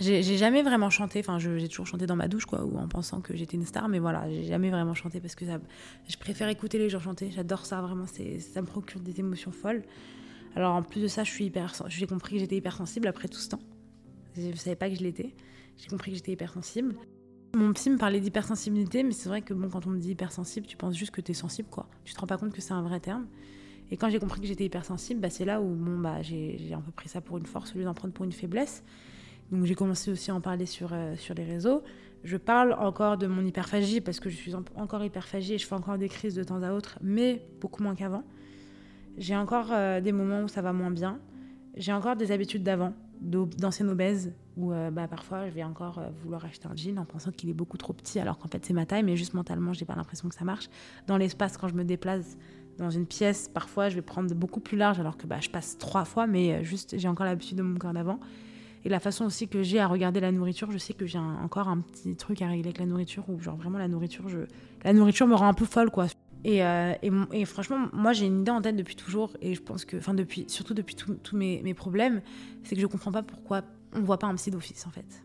J'ai 0.00 0.22
jamais 0.22 0.62
vraiment 0.62 0.90
chanté, 0.90 1.20
enfin 1.20 1.38
j'ai 1.38 1.66
toujours 1.66 1.86
chanté 1.86 2.06
dans 2.06 2.14
ma 2.14 2.28
douche 2.28 2.44
quoi, 2.44 2.64
ou 2.64 2.78
en 2.78 2.86
pensant 2.86 3.20
que 3.20 3.34
j'étais 3.34 3.56
une 3.56 3.66
star, 3.66 3.88
mais 3.88 3.98
voilà, 3.98 4.30
j'ai 4.30 4.44
jamais 4.44 4.70
vraiment 4.70 4.94
chanté 4.94 5.20
parce 5.20 5.34
que 5.34 5.44
je 5.44 6.16
préfère 6.16 6.48
écouter 6.48 6.78
les 6.78 6.88
gens 6.88 7.00
chanter, 7.00 7.30
j'adore 7.30 7.66
ça 7.66 7.80
vraiment, 7.80 8.06
ça 8.06 8.60
me 8.60 8.66
procure 8.66 9.00
des 9.00 9.18
émotions 9.18 9.50
folles. 9.50 9.82
Alors 10.54 10.74
en 10.74 10.82
plus 10.82 11.00
de 11.00 11.08
ça, 11.08 11.22
j'ai 11.24 12.06
compris 12.06 12.34
que 12.34 12.40
j'étais 12.40 12.56
hypersensible 12.56 13.08
après 13.08 13.28
tout 13.28 13.40
ce 13.40 13.48
temps. 13.48 13.60
Je 14.36 14.48
ne 14.48 14.54
savais 14.54 14.76
pas 14.76 14.88
que 14.88 14.94
je 14.94 15.02
l'étais, 15.02 15.34
j'ai 15.80 15.88
compris 15.88 16.10
que 16.10 16.16
j'étais 16.16 16.32
hypersensible. 16.32 16.94
Mon 17.56 17.72
psy 17.72 17.90
me 17.90 17.96
parlait 17.96 18.20
d'hypersensibilité, 18.20 19.02
mais 19.02 19.12
c'est 19.12 19.28
vrai 19.28 19.42
que 19.42 19.54
bon, 19.54 19.68
quand 19.68 19.86
on 19.86 19.90
me 19.90 19.98
dit 19.98 20.10
hypersensible, 20.10 20.66
tu 20.66 20.76
penses 20.76 20.94
juste 20.94 21.10
que 21.10 21.20
tu 21.20 21.32
es 21.32 21.34
sensible 21.34 21.68
quoi. 21.70 21.88
Tu 22.04 22.14
te 22.14 22.20
rends 22.20 22.26
pas 22.26 22.36
compte 22.36 22.52
que 22.52 22.60
c'est 22.60 22.74
un 22.74 22.82
vrai 22.82 23.00
terme. 23.00 23.26
Et 23.90 23.96
quand 23.96 24.08
j'ai 24.08 24.20
compris 24.20 24.40
que 24.40 24.46
j'étais 24.46 24.64
hypersensible, 24.64 25.20
bah, 25.20 25.30
c'est 25.30 25.44
là 25.44 25.60
où 25.60 25.74
bon, 25.74 25.98
bah, 25.98 26.22
j'ai 26.22 26.72
un 26.72 26.80
peu 26.80 26.92
pris 26.92 27.08
ça 27.08 27.20
pour 27.20 27.38
une 27.38 27.46
force 27.46 27.74
au 27.74 27.78
lieu 27.78 27.84
d'en 27.84 27.94
prendre 27.94 28.14
pour 28.14 28.24
une 28.24 28.32
faiblesse. 28.32 28.84
Donc 29.50 29.64
j'ai 29.64 29.74
commencé 29.74 30.12
aussi 30.12 30.30
à 30.30 30.34
en 30.34 30.40
parler 30.40 30.66
sur, 30.66 30.90
euh, 30.92 31.16
sur 31.16 31.34
les 31.34 31.44
réseaux. 31.44 31.82
Je 32.22 32.36
parle 32.36 32.74
encore 32.74 33.16
de 33.16 33.26
mon 33.26 33.44
hyperphagie 33.44 34.00
parce 34.00 34.20
que 34.20 34.28
je 34.28 34.36
suis 34.36 34.54
encore 34.54 35.02
hyperphagie 35.02 35.54
et 35.54 35.58
je 35.58 35.66
fais 35.66 35.74
encore 35.74 35.98
des 35.98 36.08
crises 36.08 36.34
de 36.34 36.44
temps 36.44 36.62
à 36.62 36.72
autre, 36.72 36.98
mais 37.02 37.42
beaucoup 37.60 37.82
moins 37.82 37.94
qu'avant. 37.94 38.22
J'ai 39.16 39.34
encore 39.34 39.68
euh, 39.72 40.00
des 40.00 40.12
moments 40.12 40.42
où 40.42 40.48
ça 40.48 40.62
va 40.62 40.72
moins 40.72 40.90
bien. 40.90 41.18
J'ai 41.74 41.92
encore 41.92 42.14
des 42.16 42.30
habitudes 42.30 42.62
d'avant, 42.62 42.94
d'ancienne 43.20 43.88
obèse, 43.88 44.32
où 44.60 44.72
euh, 44.72 44.90
bah, 44.90 45.08
parfois 45.08 45.48
je 45.48 45.54
vais 45.54 45.64
encore 45.64 46.00
vouloir 46.22 46.44
acheter 46.44 46.66
un 46.66 46.76
jean 46.76 46.98
en 46.98 47.04
pensant 47.04 47.30
qu'il 47.30 47.48
est 47.48 47.54
beaucoup 47.54 47.76
trop 47.76 47.92
petit 47.92 48.18
alors 48.18 48.38
qu'en 48.38 48.48
fait 48.48 48.64
c'est 48.64 48.74
ma 48.74 48.86
taille, 48.86 49.02
mais 49.02 49.16
juste 49.16 49.34
mentalement 49.34 49.72
j'ai 49.72 49.84
pas 49.84 49.94
l'impression 49.94 50.28
que 50.28 50.34
ça 50.34 50.44
marche. 50.44 50.68
Dans 51.06 51.16
l'espace, 51.16 51.56
quand 51.56 51.68
je 51.68 51.74
me 51.74 51.84
déplace 51.84 52.36
dans 52.78 52.90
une 52.90 53.06
pièce, 53.06 53.48
parfois 53.48 53.88
je 53.88 53.96
vais 53.96 54.02
prendre 54.02 54.32
beaucoup 54.34 54.60
plus 54.60 54.76
large 54.76 55.00
alors 55.00 55.16
que 55.16 55.26
bah, 55.26 55.38
je 55.40 55.50
passe 55.50 55.78
trois 55.78 56.04
fois, 56.04 56.26
mais 56.26 56.64
juste 56.64 56.98
j'ai 56.98 57.08
encore 57.08 57.26
l'habitude 57.26 57.58
de 57.58 57.62
mon 57.62 57.78
corps 57.78 57.92
d'avant. 57.92 58.20
Et 58.84 58.88
la 58.88 59.00
façon 59.00 59.26
aussi 59.26 59.48
que 59.48 59.62
j'ai 59.62 59.78
à 59.78 59.86
regarder 59.86 60.20
la 60.20 60.32
nourriture, 60.32 60.70
je 60.70 60.78
sais 60.78 60.94
que 60.94 61.04
j'ai 61.06 61.18
encore 61.18 61.68
un 61.68 61.80
petit 61.80 62.16
truc 62.16 62.40
à 62.40 62.48
régler 62.48 62.68
avec 62.68 62.78
la 62.78 62.86
nourriture, 62.86 63.28
où 63.28 63.38
genre 63.38 63.56
vraiment 63.56 63.78
la 63.78 63.88
nourriture, 63.88 64.28
je... 64.28 64.38
la 64.84 64.92
nourriture 64.92 65.26
me 65.26 65.34
rend 65.34 65.48
un 65.48 65.54
peu 65.54 65.66
folle, 65.66 65.90
quoi. 65.90 66.06
Et, 66.44 66.64
euh, 66.64 66.94
et, 67.32 67.44
franchement, 67.44 67.88
moi 67.92 68.14
j'ai 68.14 68.24
une 68.24 68.40
idée 68.40 68.50
en 68.50 68.62
tête 68.62 68.76
depuis 68.76 68.96
toujours, 68.96 69.36
et 69.42 69.54
je 69.54 69.60
pense 69.60 69.84
que, 69.84 69.98
enfin 69.98 70.14
depuis, 70.14 70.46
surtout 70.48 70.72
depuis 70.72 70.94
tous 70.94 71.36
mes, 71.36 71.60
mes, 71.62 71.74
problèmes, 71.74 72.22
c'est 72.62 72.74
que 72.74 72.80
je 72.80 72.86
comprends 72.86 73.12
pas 73.12 73.22
pourquoi 73.22 73.62
on 73.94 74.02
voit 74.02 74.18
pas 74.18 74.26
un 74.26 74.34
psy 74.34 74.50
d'office 74.50 74.86
en 74.86 74.90
fait. 74.90 75.24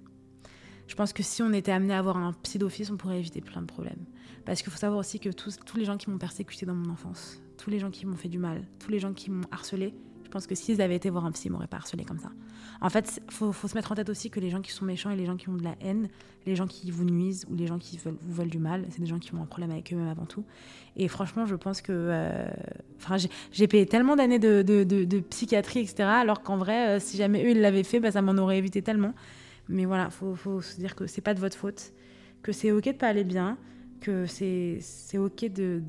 Je 0.87 0.95
pense 0.95 1.13
que 1.13 1.23
si 1.23 1.41
on 1.41 1.51
était 1.51 1.71
amené 1.71 1.93
à 1.93 1.99
avoir 1.99 2.17
un 2.17 2.33
psy 2.43 2.59
d'office, 2.59 2.91
on 2.91 2.97
pourrait 2.97 3.19
éviter 3.19 3.41
plein 3.41 3.61
de 3.61 3.67
problèmes. 3.67 4.05
Parce 4.45 4.61
qu'il 4.61 4.71
faut 4.71 4.77
savoir 4.77 4.99
aussi 4.99 5.19
que 5.19 5.29
tous, 5.29 5.57
tous 5.65 5.77
les 5.77 5.85
gens 5.85 5.97
qui 5.97 6.09
m'ont 6.09 6.19
persécuté 6.19 6.65
dans 6.65 6.75
mon 6.75 6.91
enfance, 6.91 7.41
tous 7.57 7.71
les 7.71 7.79
gens 7.79 7.89
qui 7.89 8.05
m'ont 8.05 8.15
fait 8.15 8.29
du 8.29 8.37
mal, 8.37 8.67
tous 8.79 8.91
les 8.91 8.99
gens 8.99 9.13
qui 9.13 9.31
m'ont 9.31 9.47
harcelé, 9.51 9.95
pense 10.35 10.47
que 10.47 10.55
s'ils 10.55 10.81
avaient 10.81 10.97
été 10.97 11.09
voir 11.09 11.25
un 11.25 11.31
psy, 11.31 11.47
ils 11.47 11.51
m'auraient 11.51 11.65
pas 11.65 11.77
harcelé 11.77 12.03
comme 12.03 12.19
ça. 12.19 12.29
En 12.81 12.89
fait, 12.89 13.21
il 13.25 13.33
faut, 13.33 13.53
se 13.53 13.73
mettre 13.73 13.93
en 13.93 13.95
tête 13.95 14.09
aussi 14.09 14.29
que 14.29 14.41
les 14.41 14.49
gens 14.49 14.59
qui 14.59 14.73
sont 14.73 14.83
méchants 14.83 15.09
et 15.09 15.15
les 15.15 15.25
gens 15.25 15.37
qui 15.37 15.47
ont 15.47 15.55
de 15.55 15.63
la 15.63 15.77
haine, 15.79 16.09
les 16.45 16.57
gens 16.57 16.67
qui 16.67 16.91
vous 16.91 17.05
nuisent 17.05 17.45
ou 17.49 17.55
les 17.55 17.67
gens 17.67 17.79
qui 17.79 17.95
veulent, 17.97 18.17
vous 18.21 18.33
veulent 18.33 18.49
du 18.49 18.59
mal, 18.59 18.83
c'est 18.89 18.99
des 18.99 19.05
gens 19.05 19.17
qui 19.17 19.33
ont 19.33 19.41
un 19.41 19.45
problème 19.45 19.71
avec 19.71 19.93
eux-mêmes 19.93 20.09
avant 20.09 20.25
tout. 20.25 20.43
Et 20.97 21.07
franchement, 21.07 21.45
je 21.45 21.55
pense 21.55 21.81
que. 21.81 21.93
Euh, 21.93 22.49
enfin, 22.97 23.15
j'ai 23.53 23.67
payé 23.69 23.85
tellement 23.85 24.17
d'années 24.17 24.39
de, 24.39 25.19
psychiatrie, 25.29 25.79
etc. 25.79 26.03
Alors 26.03 26.43
qu'en 26.43 26.57
vrai, 26.57 26.89
euh, 26.89 26.99
si 26.99 27.15
jamais 27.15 27.45
eux, 27.45 27.51
ils 27.51 27.61
l'avaient 27.61 27.83
fait, 27.83 28.01
bah, 28.01 28.11
ça 28.11 28.21
m'en 28.21 28.33
aurait 28.33 28.57
évité 28.57 28.81
tellement. 28.81 29.13
Mais 29.69 29.85
voilà, 29.85 30.09
faut, 30.09 30.35
faut 30.35 30.59
se 30.59 30.77
dire 30.77 30.95
que 30.95 31.07
c'est 31.07 31.21
pas 31.21 31.33
de 31.33 31.39
votre 31.39 31.55
faute, 31.55 31.93
que 32.43 32.51
c'est 32.51 32.73
ok 32.73 32.83
de 32.83 32.91
pas 32.91 33.07
aller 33.07 33.23
bien, 33.23 33.57
que 34.01 34.25
c'est 34.25 34.81
ok 35.17 35.45
de 35.45 35.81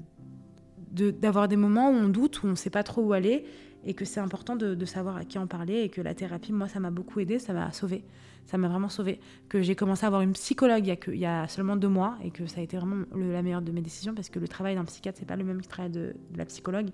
d'avoir 0.92 1.48
des 1.48 1.56
moments 1.56 1.90
où 1.90 1.94
on 1.94 2.08
doute, 2.08 2.42
où 2.42 2.46
on 2.46 2.54
sait 2.54 2.70
pas 2.70 2.82
trop 2.82 3.02
où 3.02 3.12
aller, 3.12 3.44
et 3.86 3.94
que 3.94 4.04
c'est 4.04 4.20
important 4.20 4.56
de, 4.56 4.84
savoir 4.84 5.16
à 5.16 5.24
qui 5.24 5.38
en 5.38 5.46
parler 5.46 5.82
et 5.82 5.88
que 5.88 6.00
la 6.00 6.12
thérapie, 6.12 6.52
moi, 6.52 6.68
ça 6.68 6.80
m'a 6.80 6.90
beaucoup 6.90 7.20
aidé, 7.20 7.38
ça 7.38 7.52
m'a 7.52 7.70
sauvé, 7.70 8.04
ça 8.44 8.58
m'a 8.58 8.66
vraiment 8.66 8.88
sauvé. 8.88 9.20
Que 9.48 9.62
j'ai 9.62 9.76
commencé 9.76 10.04
à 10.04 10.08
avoir 10.08 10.22
une 10.22 10.32
psychologue 10.32 10.84
il 10.84 10.88
y, 10.88 10.90
a 10.90 10.96
il 11.06 11.18
y 11.20 11.26
a 11.26 11.46
seulement 11.46 11.76
deux 11.76 11.88
mois 11.88 12.18
et 12.24 12.32
que 12.32 12.46
ça 12.46 12.60
a 12.60 12.64
été 12.64 12.76
vraiment 12.76 13.04
la 13.14 13.42
meilleure 13.42 13.62
de 13.62 13.70
mes 13.70 13.80
décisions 13.80 14.12
parce 14.12 14.28
que 14.28 14.40
le 14.40 14.48
travail 14.48 14.74
d'un 14.74 14.84
psychiatre, 14.84 15.18
c'est 15.20 15.24
pas 15.24 15.36
le 15.36 15.44
même 15.44 15.58
que 15.58 15.62
le 15.62 15.68
travail 15.68 15.92
de, 15.92 16.14
la 16.36 16.44
psychologue. 16.46 16.88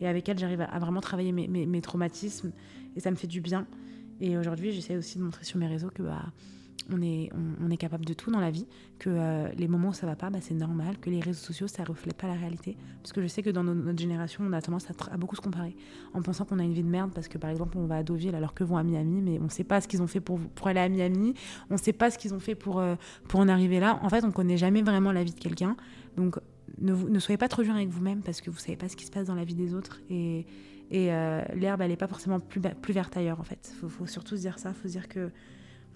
Et 0.00 0.08
avec 0.08 0.28
elle, 0.28 0.38
j'arrive 0.38 0.62
à, 0.62 0.78
vraiment 0.80 1.00
travailler 1.00 1.30
mes, 1.30 1.46
mes, 1.46 1.80
traumatismes 1.80 2.50
et 2.96 3.00
ça 3.00 3.12
me 3.12 3.16
fait 3.16 3.28
du 3.28 3.40
bien. 3.40 3.66
Et 4.20 4.36
aujourd'hui, 4.36 4.72
j'essaie 4.72 4.96
aussi 4.96 5.18
de 5.18 5.22
montrer 5.22 5.44
sur 5.44 5.58
mes 5.58 5.68
réseaux 5.68 5.90
que 5.90 6.02
bah, 6.02 6.24
on 6.90 7.00
est, 7.00 7.30
on, 7.60 7.70
est 7.70 7.76
capable 7.76 8.04
de 8.04 8.12
tout 8.12 8.30
dans 8.30 8.40
la 8.40 8.50
vie, 8.50 8.66
que 8.98 9.10
euh, 9.10 9.48
les 9.56 9.68
moments 9.68 9.90
où 9.90 9.92
ça 9.92 10.06
va 10.06 10.16
pas, 10.16 10.30
bah, 10.30 10.38
c'est 10.40 10.54
normal, 10.54 10.98
que 10.98 11.10
les 11.10 11.20
réseaux 11.20 11.40
sociaux, 11.40 11.68
ça 11.68 11.84
reflète 11.84 12.16
pas 12.16 12.26
la 12.26 12.34
réalité. 12.34 12.76
Parce 13.02 13.12
que 13.12 13.22
je 13.22 13.26
sais 13.26 13.42
que 13.42 13.50
dans 13.50 13.62
notre 13.62 13.98
génération, 13.98 14.44
on 14.46 14.52
a 14.52 14.60
tendance 14.60 14.86
à, 15.10 15.16
beaucoup 15.16 15.36
se 15.36 15.40
comparer, 15.40 15.76
en 16.12 16.22
pensant 16.22 16.44
qu'on 16.44 16.58
a 16.58 16.64
une 16.64 16.72
vie 16.72 16.82
de 16.82 16.88
merde, 16.88 17.12
parce 17.14 17.28
que 17.28 17.38
par 17.38 17.50
exemple, 17.50 17.78
on 17.78 17.86
va 17.86 17.96
à 17.96 18.02
Deauville 18.02 18.34
alors 18.34 18.54
que 18.54 18.64
vont 18.64 18.76
à 18.76 18.82
Miami, 18.82 19.22
mais 19.22 19.38
on 19.40 19.48
sait 19.48 19.64
pas 19.64 19.80
ce 19.80 19.88
qu'ils 19.88 20.02
ont 20.02 20.06
fait 20.06 20.20
pour, 20.20 20.38
pour 20.40 20.66
aller 20.66 20.80
à 20.80 20.88
Miami, 20.88 21.34
on 21.70 21.76
sait 21.76 21.92
pas 21.92 22.10
ce 22.10 22.18
qu'ils 22.18 22.34
ont 22.34 22.40
fait 22.40 22.54
pour, 22.54 22.80
euh, 22.80 22.96
pour 23.28 23.40
en 23.40 23.48
arriver 23.48 23.80
là. 23.80 24.00
En 24.02 24.08
fait, 24.08 24.24
on 24.24 24.32
connaît 24.32 24.56
jamais 24.56 24.82
vraiment 24.82 25.12
la 25.12 25.24
vie 25.24 25.34
de 25.34 25.40
quelqu'un. 25.40 25.76
Donc, 26.16 26.36
ne, 26.80 26.94
ne 26.94 27.18
soyez 27.18 27.38
pas 27.38 27.48
trop 27.48 27.62
dur 27.62 27.74
avec 27.74 27.88
vous-même, 27.88 28.22
parce 28.22 28.40
que 28.40 28.50
vous 28.50 28.58
savez 28.58 28.76
pas 28.76 28.88
ce 28.88 28.96
qui 28.96 29.06
se 29.06 29.10
passe 29.10 29.26
dans 29.26 29.34
la 29.34 29.44
vie 29.44 29.54
des 29.54 29.74
autres. 29.74 30.00
Et, 30.10 30.46
et 30.90 31.12
euh, 31.12 31.42
l'herbe, 31.54 31.80
elle 31.80 31.90
est 31.90 31.96
pas 31.96 32.08
forcément 32.08 32.40
plus, 32.40 32.60
plus 32.60 32.92
verte 32.92 33.16
ailleurs, 33.16 33.40
en 33.40 33.44
fait. 33.44 33.72
Faut, 33.80 33.88
faut 33.88 34.06
surtout 34.06 34.36
se 34.36 34.42
dire 34.42 34.58
ça, 34.58 34.72
faut 34.72 34.88
se 34.88 34.92
dire 34.92 35.08
que 35.08 35.30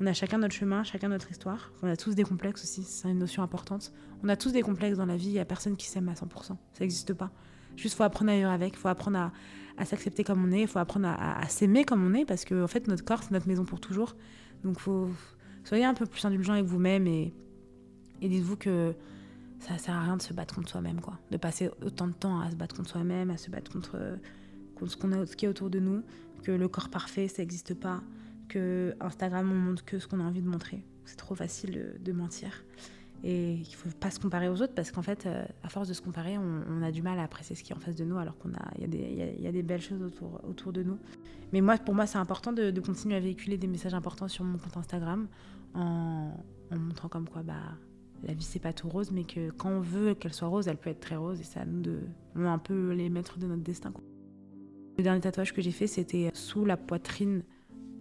on 0.00 0.06
a 0.06 0.12
chacun 0.12 0.38
notre 0.38 0.54
chemin, 0.54 0.84
chacun 0.84 1.08
notre 1.08 1.30
histoire. 1.30 1.72
On 1.82 1.88
a 1.88 1.96
tous 1.96 2.14
des 2.14 2.22
complexes 2.22 2.62
aussi, 2.64 2.82
c'est 2.82 3.10
une 3.10 3.18
notion 3.18 3.42
importante. 3.42 3.92
On 4.22 4.28
a 4.28 4.36
tous 4.36 4.52
des 4.52 4.62
complexes 4.62 4.98
dans 4.98 5.06
la 5.06 5.16
vie, 5.16 5.28
il 5.28 5.32
n'y 5.32 5.38
a 5.38 5.44
personne 5.44 5.76
qui 5.76 5.86
s'aime 5.86 6.08
à 6.08 6.12
100%. 6.12 6.42
Ça 6.44 6.56
n'existe 6.80 7.14
pas. 7.14 7.30
Juste, 7.76 7.96
faut 7.96 8.02
apprendre 8.02 8.30
à 8.30 8.36
vivre 8.36 8.50
avec, 8.50 8.74
il 8.74 8.78
faut 8.78 8.88
apprendre 8.88 9.30
à, 9.78 9.84
s'accepter 9.84 10.24
comme 10.24 10.44
on 10.44 10.52
est, 10.52 10.62
il 10.62 10.68
faut 10.68 10.78
apprendre 10.78 11.08
à, 11.08 11.46
s'aimer 11.48 11.84
comme 11.84 12.06
on 12.06 12.14
est, 12.14 12.24
parce 12.24 12.44
que 12.44 12.66
fait, 12.66 12.88
notre 12.88 13.04
corps, 13.04 13.22
c'est 13.22 13.32
notre 13.32 13.48
maison 13.48 13.64
pour 13.64 13.80
toujours. 13.80 14.16
Donc, 14.64 14.78
faut, 14.78 15.08
soyez 15.64 15.84
un 15.84 15.94
peu 15.94 16.06
plus 16.06 16.24
indulgent 16.24 16.54
avec 16.54 16.64
vous-même 16.64 17.06
et, 17.06 17.34
dites-vous 18.20 18.56
que 18.56 18.94
ça 19.60 19.78
sert 19.78 19.94
à 19.94 20.02
rien 20.02 20.16
de 20.16 20.22
se 20.22 20.32
battre 20.34 20.54
contre 20.54 20.68
soi-même, 20.68 21.00
quoi. 21.00 21.18
De 21.30 21.36
passer 21.38 21.70
autant 21.82 22.06
de 22.06 22.12
temps 22.12 22.40
à 22.40 22.50
se 22.50 22.56
battre 22.56 22.76
contre 22.76 22.90
soi-même, 22.90 23.30
à 23.30 23.36
se 23.38 23.50
battre 23.50 23.70
contre, 23.70 24.18
contre 24.74 24.92
ce, 24.92 24.96
qu'on 24.96 25.12
a, 25.12 25.26
ce 25.26 25.36
qui 25.36 25.46
est 25.46 25.48
autour 25.48 25.70
de 25.70 25.78
nous, 25.78 26.02
que 26.42 26.52
le 26.52 26.68
corps 26.68 26.90
parfait, 26.90 27.28
ça 27.28 27.42
n'existe 27.42 27.74
pas 27.74 28.02
que 28.48 28.94
Instagram 29.00 29.50
on 29.50 29.54
montre 29.54 29.84
que 29.84 29.98
ce 29.98 30.06
qu'on 30.06 30.20
a 30.20 30.24
envie 30.24 30.42
de 30.42 30.48
montrer. 30.48 30.84
C'est 31.04 31.16
trop 31.16 31.34
facile 31.34 31.96
de, 32.00 32.12
mentir. 32.12 32.64
Et 33.22 33.54
il 33.54 33.74
faut 33.74 33.88
pas 34.00 34.10
se 34.10 34.18
comparer 34.18 34.48
aux 34.48 34.60
autres 34.60 34.74
parce 34.74 34.90
qu'en 34.90 35.02
fait, 35.02 35.26
euh, 35.26 35.44
à 35.62 35.68
force 35.68 35.88
de 35.88 35.94
se 35.94 36.02
comparer, 36.02 36.36
on, 36.36 36.82
a 36.82 36.90
du 36.90 37.02
mal 37.02 37.18
à 37.18 37.22
apprécier 37.22 37.56
ce 37.56 37.62
qui 37.62 37.72
est 37.72 37.76
en 37.76 37.80
face 37.80 37.94
de 37.94 38.04
nous 38.04 38.18
alors 38.18 38.36
qu'on 38.38 38.52
a, 38.54 38.70
il 38.78 39.40
y, 39.40 39.46
a 39.46 39.52
des 39.52 39.62
belles 39.62 39.80
choses 39.80 40.02
autour, 40.02 40.40
autour 40.48 40.72
de 40.72 40.82
nous. 40.82 40.98
Mais 41.52 41.60
moi, 41.60 41.78
pour 41.78 41.94
moi, 41.94 42.06
c'est 42.06 42.18
important 42.18 42.52
de, 42.52 42.80
continuer 42.80 43.16
à 43.16 43.20
véhiculer 43.20 43.56
des 43.56 43.68
messages 43.68 43.94
importants 43.94 44.28
sur 44.28 44.44
mon 44.44 44.58
compte 44.58 44.76
Instagram 44.76 45.28
en, 45.74 46.32
montrant 46.72 47.08
comme 47.08 47.28
quoi, 47.28 47.42
bah, 47.42 47.54
la 48.24 48.34
vie 48.34 48.44
c'est 48.44 48.58
pas 48.58 48.72
tout 48.72 48.88
rose, 48.88 49.10
mais 49.12 49.24
que 49.24 49.50
quand 49.50 49.70
on 49.70 49.80
veut 49.80 50.14
qu'elle 50.14 50.32
soit 50.32 50.48
rose, 50.48 50.68
elle 50.68 50.78
peut 50.78 50.90
être 50.90 51.00
très 51.00 51.16
rose 51.16 51.40
et 51.40 51.58
à 51.58 51.64
nous 51.64 51.80
de, 51.80 52.00
on 52.34 52.44
est 52.44 52.48
un 52.48 52.58
peu 52.58 52.92
les 52.92 53.08
maîtres 53.08 53.38
de 53.38 53.46
notre 53.46 53.62
destin. 53.62 53.92
Le 54.98 55.04
dernier 55.04 55.20
tatouage 55.20 55.52
que 55.52 55.60
j'ai 55.60 55.72
fait, 55.72 55.86
c'était 55.86 56.30
sous 56.34 56.64
la 56.64 56.76
poitrine 56.76 57.42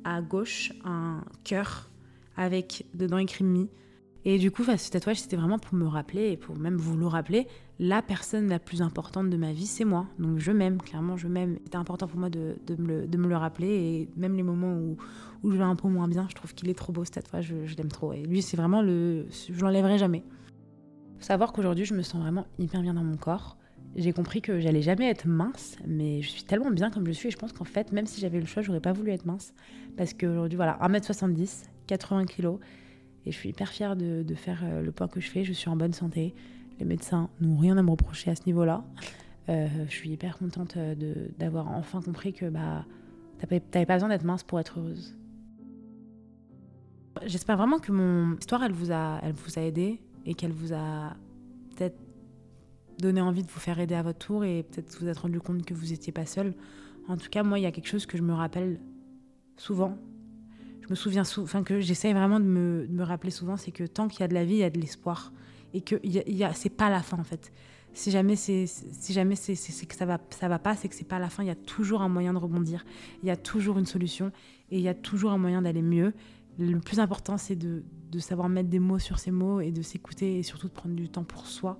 à 0.05 0.21
gauche 0.21 0.71
un 0.85 1.21
cœur 1.43 1.89
avec 2.37 2.85
dedans 2.93 3.17
écrit 3.17 3.43
Mi. 3.43 3.69
Et 4.27 4.39
du 4.39 4.49
coup, 4.49 4.63
ce 4.63 4.89
tatouage, 4.89 5.17
c'était 5.17 5.35
vraiment 5.35 5.59
pour 5.59 5.75
me 5.75 5.85
rappeler 5.85 6.31
et 6.31 6.37
pour 6.37 6.57
même 6.57 6.77
vous 6.77 6.97
le 6.97 7.05
rappeler, 7.05 7.47
la 7.77 8.01
personne 8.01 8.47
la 8.47 8.57
plus 8.57 8.81
importante 8.81 9.29
de 9.29 9.37
ma 9.37 9.51
vie, 9.51 9.67
c'est 9.67 9.85
moi. 9.85 10.07
Donc 10.17 10.39
je 10.39 10.51
m'aime, 10.51 10.81
clairement, 10.81 11.15
je 11.15 11.27
m'aime. 11.27 11.59
C'était 11.63 11.75
important 11.75 12.07
pour 12.07 12.19
moi 12.19 12.31
de, 12.31 12.55
de, 12.65 12.75
me 12.75 13.27
le, 13.27 13.35
rappeler. 13.35 13.67
Et 13.67 14.09
même 14.15 14.35
les 14.35 14.41
moments 14.41 14.73
où, 14.73 14.97
où 15.43 15.51
je 15.51 15.57
vais 15.57 15.63
un 15.63 15.75
peu 15.75 15.87
moins 15.89 16.07
bien, 16.07 16.25
je 16.27 16.33
trouve 16.33 16.55
qu'il 16.55 16.69
est 16.69 16.73
trop 16.73 16.91
beau 16.91 17.05
ce 17.05 17.11
tatouage, 17.11 17.53
je, 17.65 17.75
l'aime 17.75 17.91
trop. 17.91 18.13
Et 18.13 18.23
lui, 18.23 18.41
c'est 18.41 18.57
vraiment 18.57 18.81
le. 18.81 19.27
Je 19.29 19.61
l'enlèverai 19.61 19.99
jamais. 19.99 20.23
Savoir 21.19 21.53
qu'aujourd'hui, 21.53 21.85
je 21.85 21.93
me 21.93 22.01
sens 22.01 22.19
vraiment 22.19 22.47
hyper 22.57 22.81
bien 22.81 22.95
dans 22.95 23.03
mon 23.03 23.17
corps 23.17 23.57
j'ai 23.95 24.11
compris 24.11 24.41
que 24.41 24.59
j'allais 24.59 24.81
jamais 24.81 25.09
être 25.09 25.27
mince, 25.27 25.77
mais 25.87 26.21
je 26.21 26.29
suis 26.29 26.43
tellement 26.43 26.69
bien 26.69 26.91
comme 26.91 27.05
je 27.07 27.11
suis 27.11 27.29
et 27.29 27.31
je 27.31 27.37
pense 27.37 27.53
qu'en 27.53 27.63
fait, 27.63 27.91
même 27.91 28.05
si 28.05 28.19
j'avais 28.19 28.39
le 28.39 28.45
choix, 28.45 28.61
j'aurais 28.61 28.81
pas 28.81 28.91
voulu 28.91 29.11
être 29.11 29.25
mince. 29.25 29.53
Parce 29.95 30.13
qu'aujourd'hui, 30.13 30.57
voilà, 30.57 30.77
1m70, 30.81 31.65
80 31.87 32.25
kg, 32.25 32.57
et 33.25 33.31
je 33.31 33.37
suis 33.37 33.49
hyper 33.49 33.69
fière 33.69 33.95
de, 33.95 34.23
faire 34.35 34.61
euh, 34.63 34.81
le 34.81 34.91
poids 34.91 35.07
que 35.07 35.19
je 35.19 35.29
fais. 35.29 35.43
Je 35.43 35.53
suis 35.53 35.69
en 35.69 35.75
bonne 35.75 35.93
santé. 35.93 36.35
Les 36.79 36.85
médecins 36.85 37.29
n'ont 37.41 37.57
rien 37.57 37.77
à 37.77 37.81
me 37.81 37.89
reprocher 37.89 38.31
à 38.31 38.35
ce 38.35 38.43
niveau-là. 38.45 38.83
Euh, 39.49 39.67
je 39.87 39.91
suis 39.91 40.09
hyper 40.09 40.37
contente 40.37 40.75
euh, 40.77 40.95
d'avoir 41.37 41.71
enfin 41.71 42.01
compris 42.01 42.33
que 42.33 42.49
bah, 42.49 42.85
t'avais 43.39 43.85
pas 43.85 43.95
besoin 43.95 44.09
d'être 44.09 44.25
mince 44.25 44.43
pour 44.43 44.59
être 44.59 44.79
heureuse. 44.79 45.17
J'espère 47.25 47.55
vraiment 47.57 47.79
que 47.79 47.91
mon 47.91 48.35
histoire, 48.35 48.63
elle 48.63 48.73
vous 48.73 48.91
a, 48.91 49.19
elle 49.23 49.33
vous 49.33 49.57
a 49.57 49.61
aidé 49.61 50.01
et 50.25 50.33
qu'elle 50.33 50.51
vous 50.51 50.73
a 50.73 51.15
peut-être 51.75 51.97
donner 52.99 53.21
envie 53.21 53.43
de 53.43 53.51
vous 53.51 53.59
faire 53.59 53.79
aider 53.79 53.95
à 53.95 54.03
votre 54.03 54.19
tour 54.19 54.43
et 54.45 54.63
peut-être 54.63 54.97
vous 54.99 55.07
être 55.07 55.23
rendu 55.23 55.39
compte 55.39 55.65
que 55.65 55.73
vous 55.73 55.87
n'étiez 55.87 56.13
pas 56.13 56.25
seul. 56.25 56.53
En 57.07 57.17
tout 57.17 57.29
cas, 57.29 57.43
moi, 57.43 57.59
il 57.59 57.63
y 57.63 57.65
a 57.65 57.71
quelque 57.71 57.87
chose 57.87 58.05
que 58.05 58.17
je 58.17 58.23
me 58.23 58.33
rappelle 58.33 58.79
souvent. 59.57 59.97
je 60.81 60.87
me 60.89 60.95
souviens 60.95 61.23
enfin 61.37 61.63
que 61.63 61.79
j'essaye 61.79 62.13
vraiment 62.13 62.39
de 62.39 62.45
me, 62.45 62.87
de 62.87 62.93
me, 62.93 63.03
rappeler 63.03 63.31
souvent, 63.31 63.57
c'est 63.57 63.71
que 63.71 63.83
tant 63.83 64.07
qu'il 64.07 64.21
y 64.21 64.23
a 64.23 64.27
de 64.27 64.33
la 64.33 64.45
vie, 64.45 64.55
il 64.55 64.59
y 64.59 64.63
a 64.63 64.69
de 64.69 64.79
l'espoir 64.79 65.31
et 65.73 65.81
que 65.81 65.95
y 66.03 66.43
a, 66.43 66.53
c'est 66.53 66.69
pas 66.69 66.89
la 66.89 67.01
fin 67.01 67.17
en 67.17 67.23
fait. 67.23 67.51
Si 67.93 68.11
jamais 68.11 68.35
c'est 68.35 68.65
si 68.67 69.13
jamais 69.13 69.35
c'est 69.35 69.85
que 69.85 69.95
ça 69.95 70.05
va 70.05 70.19
ça 70.29 70.49
va 70.49 70.59
pas, 70.59 70.75
c'est 70.75 70.89
que 70.89 70.95
c'est 70.95 71.07
pas 71.07 71.19
la 71.19 71.29
fin. 71.29 71.43
Il 71.43 71.47
y 71.47 71.51
a 71.51 71.55
toujours 71.55 72.01
un 72.01 72.09
moyen 72.09 72.33
de 72.33 72.37
rebondir. 72.37 72.85
Il 73.23 73.27
y 73.27 73.31
a 73.31 73.37
toujours 73.37 73.77
une 73.77 73.85
solution 73.85 74.31
et 74.69 74.77
il 74.77 74.81
y 74.81 74.89
a 74.89 74.93
toujours 74.93 75.31
un 75.31 75.37
moyen 75.37 75.61
d'aller 75.61 75.81
mieux. 75.81 76.13
Le 76.57 76.79
plus 76.79 76.99
important, 76.99 77.37
c'est 77.37 77.55
de, 77.55 77.83
de 78.11 78.19
savoir 78.19 78.49
mettre 78.49 78.69
des 78.69 78.79
mots 78.79 78.99
sur 78.99 79.19
ces 79.19 79.31
mots 79.31 79.61
et 79.61 79.71
de 79.71 79.81
s'écouter 79.81 80.39
et 80.39 80.43
surtout 80.43 80.67
de 80.67 80.73
prendre 80.73 80.95
du 80.95 81.09
temps 81.09 81.23
pour 81.23 81.47
soi 81.47 81.79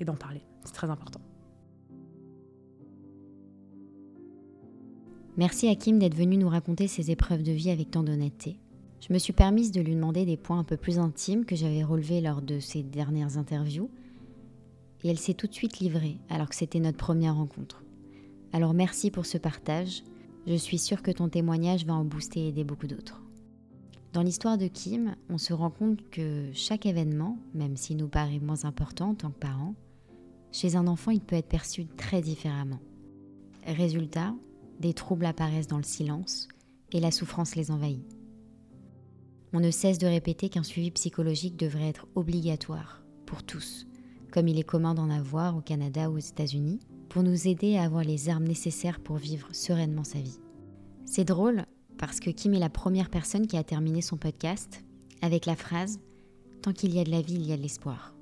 et 0.00 0.04
d'en 0.04 0.14
parler. 0.14 0.42
C'est 0.64 0.74
très 0.74 0.90
important. 0.90 1.20
Merci 5.36 5.68
à 5.68 5.74
Kim 5.74 5.98
d'être 5.98 6.14
venu 6.14 6.38
nous 6.38 6.48
raconter 6.48 6.88
ses 6.88 7.10
épreuves 7.10 7.42
de 7.42 7.52
vie 7.52 7.70
avec 7.70 7.90
tant 7.90 8.02
d'honnêteté. 8.02 8.58
Je 9.06 9.12
me 9.12 9.18
suis 9.18 9.34
permise 9.34 9.70
de 9.70 9.82
lui 9.82 9.94
demander 9.94 10.24
des 10.24 10.38
points 10.38 10.58
un 10.58 10.64
peu 10.64 10.78
plus 10.78 10.98
intimes 10.98 11.44
que 11.44 11.54
j'avais 11.54 11.84
relevés 11.84 12.22
lors 12.22 12.40
de 12.40 12.58
ses 12.58 12.82
dernières 12.82 13.36
interviews. 13.36 13.90
Et 15.04 15.08
elle 15.10 15.18
s'est 15.18 15.34
tout 15.34 15.46
de 15.46 15.52
suite 15.52 15.78
livrée 15.78 16.16
alors 16.30 16.48
que 16.48 16.56
c'était 16.56 16.80
notre 16.80 16.96
première 16.96 17.36
rencontre. 17.36 17.84
Alors 18.54 18.72
merci 18.72 19.10
pour 19.10 19.26
ce 19.26 19.36
partage. 19.36 20.02
Je 20.46 20.54
suis 20.54 20.78
sûre 20.78 21.02
que 21.02 21.10
ton 21.10 21.28
témoignage 21.28 21.84
va 21.84 21.94
en 21.94 22.04
booster 22.04 22.40
et 22.40 22.48
aider 22.48 22.64
beaucoup 22.64 22.86
d'autres. 22.86 23.22
Dans 24.14 24.22
l'histoire 24.22 24.56
de 24.56 24.66
Kim, 24.66 25.14
on 25.28 25.36
se 25.36 25.52
rend 25.52 25.68
compte 25.68 26.08
que 26.08 26.48
chaque 26.54 26.86
événement, 26.86 27.36
même 27.52 27.76
s'il 27.76 27.98
nous 27.98 28.08
paraît 28.08 28.40
moins 28.40 28.64
important 28.64 29.10
en 29.10 29.14
tant 29.14 29.30
que 29.30 29.38
parent, 29.38 29.74
chez 30.56 30.74
un 30.74 30.86
enfant, 30.86 31.10
il 31.10 31.20
peut 31.20 31.36
être 31.36 31.50
perçu 31.50 31.84
très 31.84 32.22
différemment. 32.22 32.80
Résultat, 33.66 34.34
des 34.80 34.94
troubles 34.94 35.26
apparaissent 35.26 35.66
dans 35.66 35.76
le 35.76 35.82
silence 35.82 36.48
et 36.92 37.00
la 37.00 37.10
souffrance 37.10 37.56
les 37.56 37.70
envahit. 37.70 38.06
On 39.52 39.60
ne 39.60 39.70
cesse 39.70 39.98
de 39.98 40.06
répéter 40.06 40.48
qu'un 40.48 40.62
suivi 40.62 40.90
psychologique 40.92 41.58
devrait 41.58 41.88
être 41.88 42.06
obligatoire 42.14 43.02
pour 43.26 43.42
tous, 43.42 43.86
comme 44.32 44.48
il 44.48 44.58
est 44.58 44.64
commun 44.64 44.94
d'en 44.94 45.10
avoir 45.10 45.58
au 45.58 45.60
Canada 45.60 46.08
ou 46.08 46.14
aux 46.14 46.18
États-Unis, 46.18 46.80
pour 47.10 47.22
nous 47.22 47.48
aider 47.48 47.76
à 47.76 47.82
avoir 47.82 48.02
les 48.02 48.30
armes 48.30 48.48
nécessaires 48.48 49.00
pour 49.00 49.16
vivre 49.16 49.48
sereinement 49.52 50.04
sa 50.04 50.20
vie. 50.20 50.40
C'est 51.04 51.24
drôle 51.24 51.66
parce 51.98 52.18
que 52.18 52.30
Kim 52.30 52.54
est 52.54 52.58
la 52.58 52.70
première 52.70 53.10
personne 53.10 53.46
qui 53.46 53.58
a 53.58 53.64
terminé 53.64 54.00
son 54.00 54.16
podcast 54.16 54.82
avec 55.20 55.44
la 55.44 55.56
phrase 55.56 56.00
Tant 56.62 56.72
qu'il 56.72 56.94
y 56.94 56.98
a 56.98 57.04
de 57.04 57.10
la 57.10 57.20
vie, 57.20 57.34
il 57.34 57.46
y 57.46 57.52
a 57.52 57.56
de 57.58 57.62
l'espoir. 57.62 58.15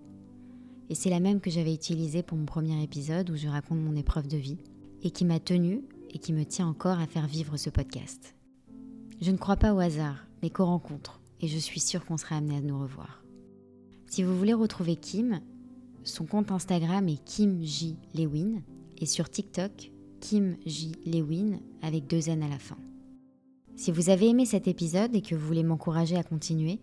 Et 0.91 0.95
c'est 0.95 1.11
la 1.11 1.21
même 1.21 1.41
que 1.41 1.51
j'avais 1.51 1.75
utilisée 1.75 2.23
pour 2.23 2.37
mon 2.37 2.45
premier 2.45 2.83
épisode 2.83 3.31
où 3.31 3.37
je 3.37 3.49
raconte 3.49 3.79
mon 3.79 3.97
épreuve 3.97 4.29
de 4.29 4.37
vie 4.37 4.59
et 5.03 5.11
qui 5.11 5.25
m'a 5.25 5.41
tenue 5.41 5.83
et 6.11 6.19
qui 6.19 6.33
me 6.33 6.45
tient 6.45 6.69
encore 6.69 6.99
à 6.99 7.07
faire 7.07 7.27
vivre 7.27 7.57
ce 7.57 7.71
podcast. 7.71 8.35
Je 9.21 9.31
ne 9.31 9.37
crois 9.37 9.57
pas 9.57 9.75
au 9.75 9.79
hasard, 9.79 10.27
mais 10.43 10.51
qu'aux 10.51 10.67
rencontres, 10.67 11.21
et 11.41 11.49
je 11.49 11.59
suis 11.59 11.81
sûre 11.81 12.05
qu'on 12.05 12.17
sera 12.17 12.37
amené 12.37 12.57
à 12.57 12.61
nous 12.61 12.79
revoir. 12.79 13.25
Si 14.07 14.23
vous 14.23 14.37
voulez 14.37 14.53
retrouver 14.53 14.97
Kim, 14.97 15.41
son 16.05 16.27
compte 16.27 16.53
Instagram 16.53 17.09
est 17.09 17.25
Kim 17.25 17.63
J. 17.63 17.97
Lewin 18.15 18.63
et 18.99 19.07
sur 19.07 19.29
TikTok, 19.29 19.91
Kim 20.21 20.57
J. 20.67 20.93
Lewin 21.07 21.59
avec 21.83 22.07
deux 22.07 22.29
N 22.29 22.43
à 22.43 22.49
la 22.49 22.59
fin. 22.59 22.79
Si 23.77 23.91
vous 23.91 24.11
avez 24.11 24.29
aimé 24.29 24.47
cet 24.47 24.69
épisode 24.69 25.17
et 25.17 25.23
que 25.23 25.35
vous 25.35 25.47
voulez 25.47 25.65
m'encourager 25.65 26.17
à 26.17 26.23
continuer, 26.23 26.79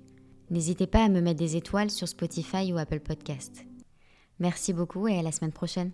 n'hésitez 0.50 0.88
pas 0.88 1.06
à 1.06 1.10
me 1.10 1.22
mettre 1.22 1.40
des 1.40 1.56
étoiles 1.56 1.90
sur 1.90 2.08
Spotify 2.08 2.74
ou 2.74 2.78
Apple 2.78 3.00
Podcast. 3.00 3.66
Merci 4.42 4.74
beaucoup 4.74 5.08
et 5.08 5.20
à 5.20 5.22
la 5.22 5.32
semaine 5.32 5.52
prochaine. 5.52 5.92